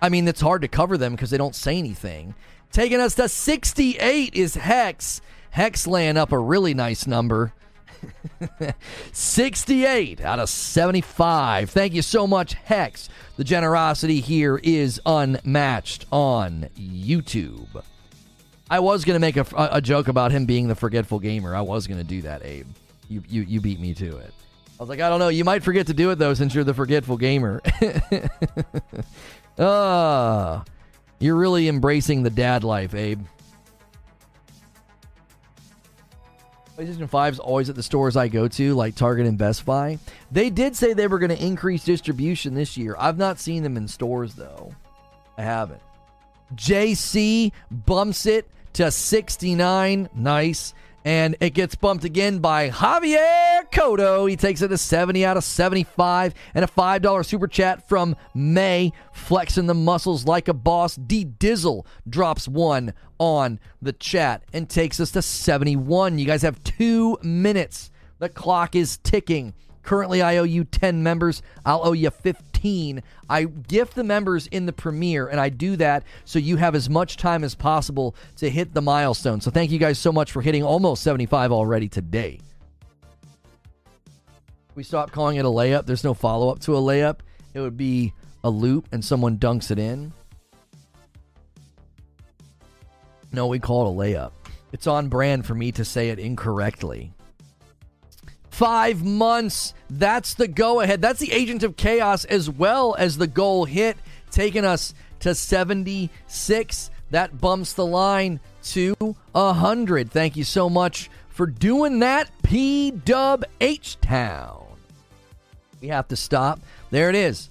I 0.00 0.08
mean, 0.08 0.28
it's 0.28 0.40
hard 0.40 0.62
to 0.62 0.68
cover 0.68 0.96
them 0.96 1.12
because 1.12 1.30
they 1.30 1.38
don't 1.38 1.54
say 1.54 1.78
anything. 1.78 2.36
Taking 2.70 3.00
us 3.00 3.16
to 3.16 3.28
68 3.28 4.34
is 4.34 4.54
Hex. 4.54 5.20
Hex 5.50 5.86
laying 5.86 6.16
up 6.16 6.30
a 6.30 6.38
really 6.38 6.74
nice 6.74 7.08
number. 7.08 7.52
68 9.12 10.20
out 10.20 10.38
of 10.38 10.48
75. 10.48 11.70
Thank 11.70 11.92
you 11.92 12.02
so 12.02 12.26
much, 12.26 12.54
Hex. 12.54 13.08
The 13.36 13.44
generosity 13.44 14.20
here 14.20 14.58
is 14.62 15.00
unmatched 15.04 16.06
on 16.12 16.68
YouTube. 16.78 17.82
I 18.68 18.80
was 18.80 19.04
to 19.04 19.18
make 19.18 19.36
a, 19.36 19.46
a, 19.56 19.80
joke 19.80 20.08
about 20.08 20.32
him 20.32 20.44
being 20.44 20.66
the 20.66 20.74
forgetful 20.74 21.20
gamer. 21.20 21.54
I 21.54 21.60
was 21.60 21.86
to 21.86 22.04
do 22.04 22.22
that, 22.22 22.44
Abe. 22.44 22.66
You, 23.08 23.22
you, 23.28 23.42
you 23.42 23.60
beat 23.60 23.78
me 23.78 23.94
to 23.94 24.16
it. 24.18 24.32
I 24.78 24.82
was 24.82 24.88
like, 24.88 25.00
I 25.00 25.08
don't 25.08 25.20
know. 25.20 25.28
You 25.28 25.44
might 25.44 25.62
forget 25.62 25.86
to 25.86 25.94
do 25.94 26.10
it, 26.10 26.18
though, 26.18 26.34
since 26.34 26.54
you're 26.54 26.64
the 26.64 26.74
forgetful 26.74 27.16
gamer. 27.16 27.62
Ah, 29.58 30.60
uh, 30.60 30.64
you're 31.18 31.34
really 31.34 31.66
embracing 31.66 32.22
the 32.22 32.28
dad 32.28 32.62
life, 32.62 32.94
Abe. 32.94 33.22
PlayStation 36.76 37.08
5's 37.08 37.38
always 37.38 37.70
at 37.70 37.74
the 37.74 37.82
stores 37.82 38.18
I 38.18 38.28
go 38.28 38.48
to, 38.48 38.74
like 38.74 38.96
Target 38.96 39.26
and 39.26 39.38
Best 39.38 39.64
Buy. 39.64 39.98
They 40.30 40.50
did 40.50 40.76
say 40.76 40.92
they 40.92 41.06
were 41.06 41.18
going 41.18 41.34
to 41.34 41.42
increase 41.42 41.84
distribution 41.84 42.52
this 42.52 42.76
year. 42.76 42.96
I've 42.98 43.16
not 43.16 43.38
seen 43.38 43.62
them 43.62 43.78
in 43.78 43.88
stores, 43.88 44.34
though. 44.34 44.74
I 45.38 45.42
haven't. 45.42 45.80
JC 46.54 47.52
bumps 47.70 48.26
it 48.26 48.48
to 48.74 48.90
69. 48.90 50.08
Nice. 50.14 50.74
And 51.04 51.36
it 51.40 51.50
gets 51.54 51.76
bumped 51.76 52.04
again 52.04 52.40
by 52.40 52.68
Javier 52.68 53.70
Cotto. 53.70 54.28
He 54.28 54.34
takes 54.36 54.60
it 54.60 54.68
to 54.68 54.76
70 54.76 55.24
out 55.24 55.36
of 55.36 55.44
75. 55.44 56.34
And 56.52 56.64
a 56.64 56.68
$5 56.68 57.24
super 57.24 57.46
chat 57.46 57.88
from 57.88 58.16
May, 58.34 58.92
flexing 59.12 59.66
the 59.66 59.74
muscles 59.74 60.26
like 60.26 60.48
a 60.48 60.54
boss. 60.54 60.96
D 60.96 61.24
Dizzle 61.24 61.86
drops 62.08 62.48
one 62.48 62.92
on 63.18 63.60
the 63.80 63.92
chat 63.92 64.42
and 64.52 64.68
takes 64.68 64.98
us 64.98 65.12
to 65.12 65.22
71. 65.22 66.18
You 66.18 66.26
guys 66.26 66.42
have 66.42 66.62
two 66.64 67.18
minutes. 67.22 67.92
The 68.18 68.28
clock 68.28 68.74
is 68.74 68.96
ticking. 68.98 69.54
Currently, 69.82 70.22
I 70.22 70.38
owe 70.38 70.42
you 70.42 70.64
10 70.64 71.04
members. 71.04 71.40
I'll 71.64 71.86
owe 71.86 71.92
you 71.92 72.10
15. 72.10 72.55
I 73.28 73.44
gift 73.44 73.94
the 73.94 74.04
members 74.04 74.46
in 74.48 74.66
the 74.66 74.72
premiere, 74.72 75.26
and 75.28 75.40
I 75.40 75.48
do 75.48 75.76
that 75.76 76.04
so 76.24 76.38
you 76.38 76.56
have 76.56 76.74
as 76.74 76.90
much 76.90 77.16
time 77.16 77.44
as 77.44 77.54
possible 77.54 78.14
to 78.36 78.50
hit 78.50 78.74
the 78.74 78.82
milestone. 78.82 79.40
So, 79.40 79.50
thank 79.50 79.70
you 79.70 79.78
guys 79.78 79.98
so 79.98 80.12
much 80.12 80.32
for 80.32 80.42
hitting 80.42 80.62
almost 80.62 81.02
75 81.02 81.52
already 81.52 81.88
today. 81.88 82.40
We 84.74 84.82
stop 84.82 85.10
calling 85.10 85.36
it 85.36 85.44
a 85.44 85.48
layup. 85.48 85.86
There's 85.86 86.04
no 86.04 86.14
follow 86.14 86.50
up 86.50 86.58
to 86.60 86.76
a 86.76 86.80
layup. 86.80 87.20
It 87.54 87.60
would 87.60 87.76
be 87.76 88.12
a 88.44 88.50
loop 88.50 88.88
and 88.92 89.04
someone 89.04 89.38
dunks 89.38 89.70
it 89.70 89.78
in. 89.78 90.12
No, 93.32 93.46
we 93.46 93.58
call 93.58 93.88
it 93.88 93.94
a 93.94 93.96
layup. 93.96 94.32
It's 94.72 94.86
on 94.86 95.08
brand 95.08 95.46
for 95.46 95.54
me 95.54 95.72
to 95.72 95.84
say 95.84 96.10
it 96.10 96.18
incorrectly 96.18 97.12
five 98.56 99.04
months. 99.04 99.74
That's 99.90 100.32
the 100.34 100.48
go 100.48 100.80
ahead. 100.80 101.02
That's 101.02 101.20
the 101.20 101.30
Agent 101.30 101.62
of 101.62 101.76
Chaos 101.76 102.24
as 102.24 102.48
well 102.48 102.96
as 102.98 103.18
the 103.18 103.26
goal 103.26 103.66
hit, 103.66 103.98
taking 104.30 104.64
us 104.64 104.94
to 105.20 105.34
76. 105.34 106.90
That 107.10 107.38
bumps 107.38 107.74
the 107.74 107.84
line 107.84 108.40
to 108.64 108.94
100. 109.32 110.10
Thank 110.10 110.36
you 110.36 110.44
so 110.44 110.70
much 110.70 111.10
for 111.28 111.46
doing 111.46 111.98
that, 111.98 112.30
P 112.42 112.90
Dub 112.90 113.44
H 113.60 114.00
Town. 114.00 114.64
We 115.82 115.88
have 115.88 116.08
to 116.08 116.16
stop. 116.16 116.58
There 116.90 117.10
it 117.10 117.14
is 117.14 117.50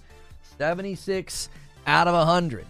76 0.58 1.50
out 1.86 2.08
of 2.08 2.16
100. 2.16 2.66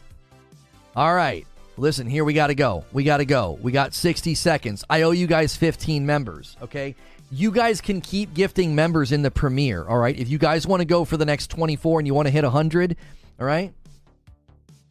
All 0.95 1.15
right. 1.15 1.47
Listen, 1.77 2.07
here 2.07 2.23
we 2.23 2.33
got 2.33 2.47
to 2.47 2.55
go. 2.55 2.85
We 2.93 3.03
got 3.03 3.17
to 3.17 3.25
go. 3.25 3.59
We 3.61 3.71
got 3.73 3.93
60 3.93 4.33
seconds. 4.35 4.85
I 4.89 5.01
owe 5.01 5.11
you 5.11 5.27
guys 5.27 5.57
15 5.57 6.05
members, 6.05 6.55
okay? 6.61 6.95
You 7.31 7.51
guys 7.51 7.81
can 7.81 8.01
keep 8.01 8.33
gifting 8.33 8.75
members 8.75 9.11
in 9.11 9.21
the 9.21 9.31
premiere, 9.31 9.85
all 9.87 9.97
right? 9.97 10.17
If 10.17 10.29
you 10.29 10.37
guys 10.37 10.67
want 10.67 10.81
to 10.81 10.85
go 10.85 11.05
for 11.05 11.17
the 11.17 11.25
next 11.25 11.49
24 11.49 11.99
and 11.99 12.07
you 12.07 12.13
want 12.13 12.27
to 12.27 12.31
hit 12.31 12.43
100, 12.43 12.95
all 13.39 13.45
right? 13.45 13.73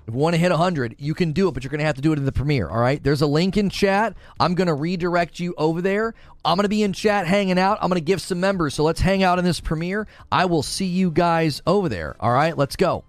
If 0.06 0.12
you 0.12 0.20
want 0.20 0.34
to 0.34 0.38
hit 0.38 0.50
100, 0.50 0.96
you 0.98 1.14
can 1.14 1.32
do 1.32 1.48
it, 1.48 1.52
but 1.52 1.64
you're 1.64 1.70
going 1.70 1.78
to 1.78 1.86
have 1.86 1.94
to 1.96 2.02
do 2.02 2.12
it 2.12 2.18
in 2.18 2.26
the 2.26 2.32
premiere, 2.32 2.68
all 2.68 2.78
right? 2.78 3.02
There's 3.02 3.22
a 3.22 3.26
link 3.26 3.56
in 3.56 3.70
chat. 3.70 4.14
I'm 4.38 4.54
going 4.54 4.66
to 4.66 4.74
redirect 4.74 5.40
you 5.40 5.54
over 5.56 5.80
there. 5.80 6.14
I'm 6.44 6.56
going 6.56 6.64
to 6.64 6.68
be 6.68 6.82
in 6.82 6.92
chat 6.92 7.26
hanging 7.26 7.58
out. 7.58 7.78
I'm 7.80 7.88
going 7.88 8.00
to 8.00 8.04
give 8.04 8.20
some 8.20 8.38
members. 8.38 8.74
So 8.74 8.84
let's 8.84 9.00
hang 9.00 9.22
out 9.22 9.38
in 9.38 9.46
this 9.46 9.60
premiere. 9.60 10.06
I 10.30 10.44
will 10.44 10.62
see 10.62 10.84
you 10.84 11.10
guys 11.10 11.62
over 11.66 11.88
there, 11.88 12.16
all 12.20 12.32
right? 12.32 12.56
Let's 12.56 12.76
go. 12.76 13.04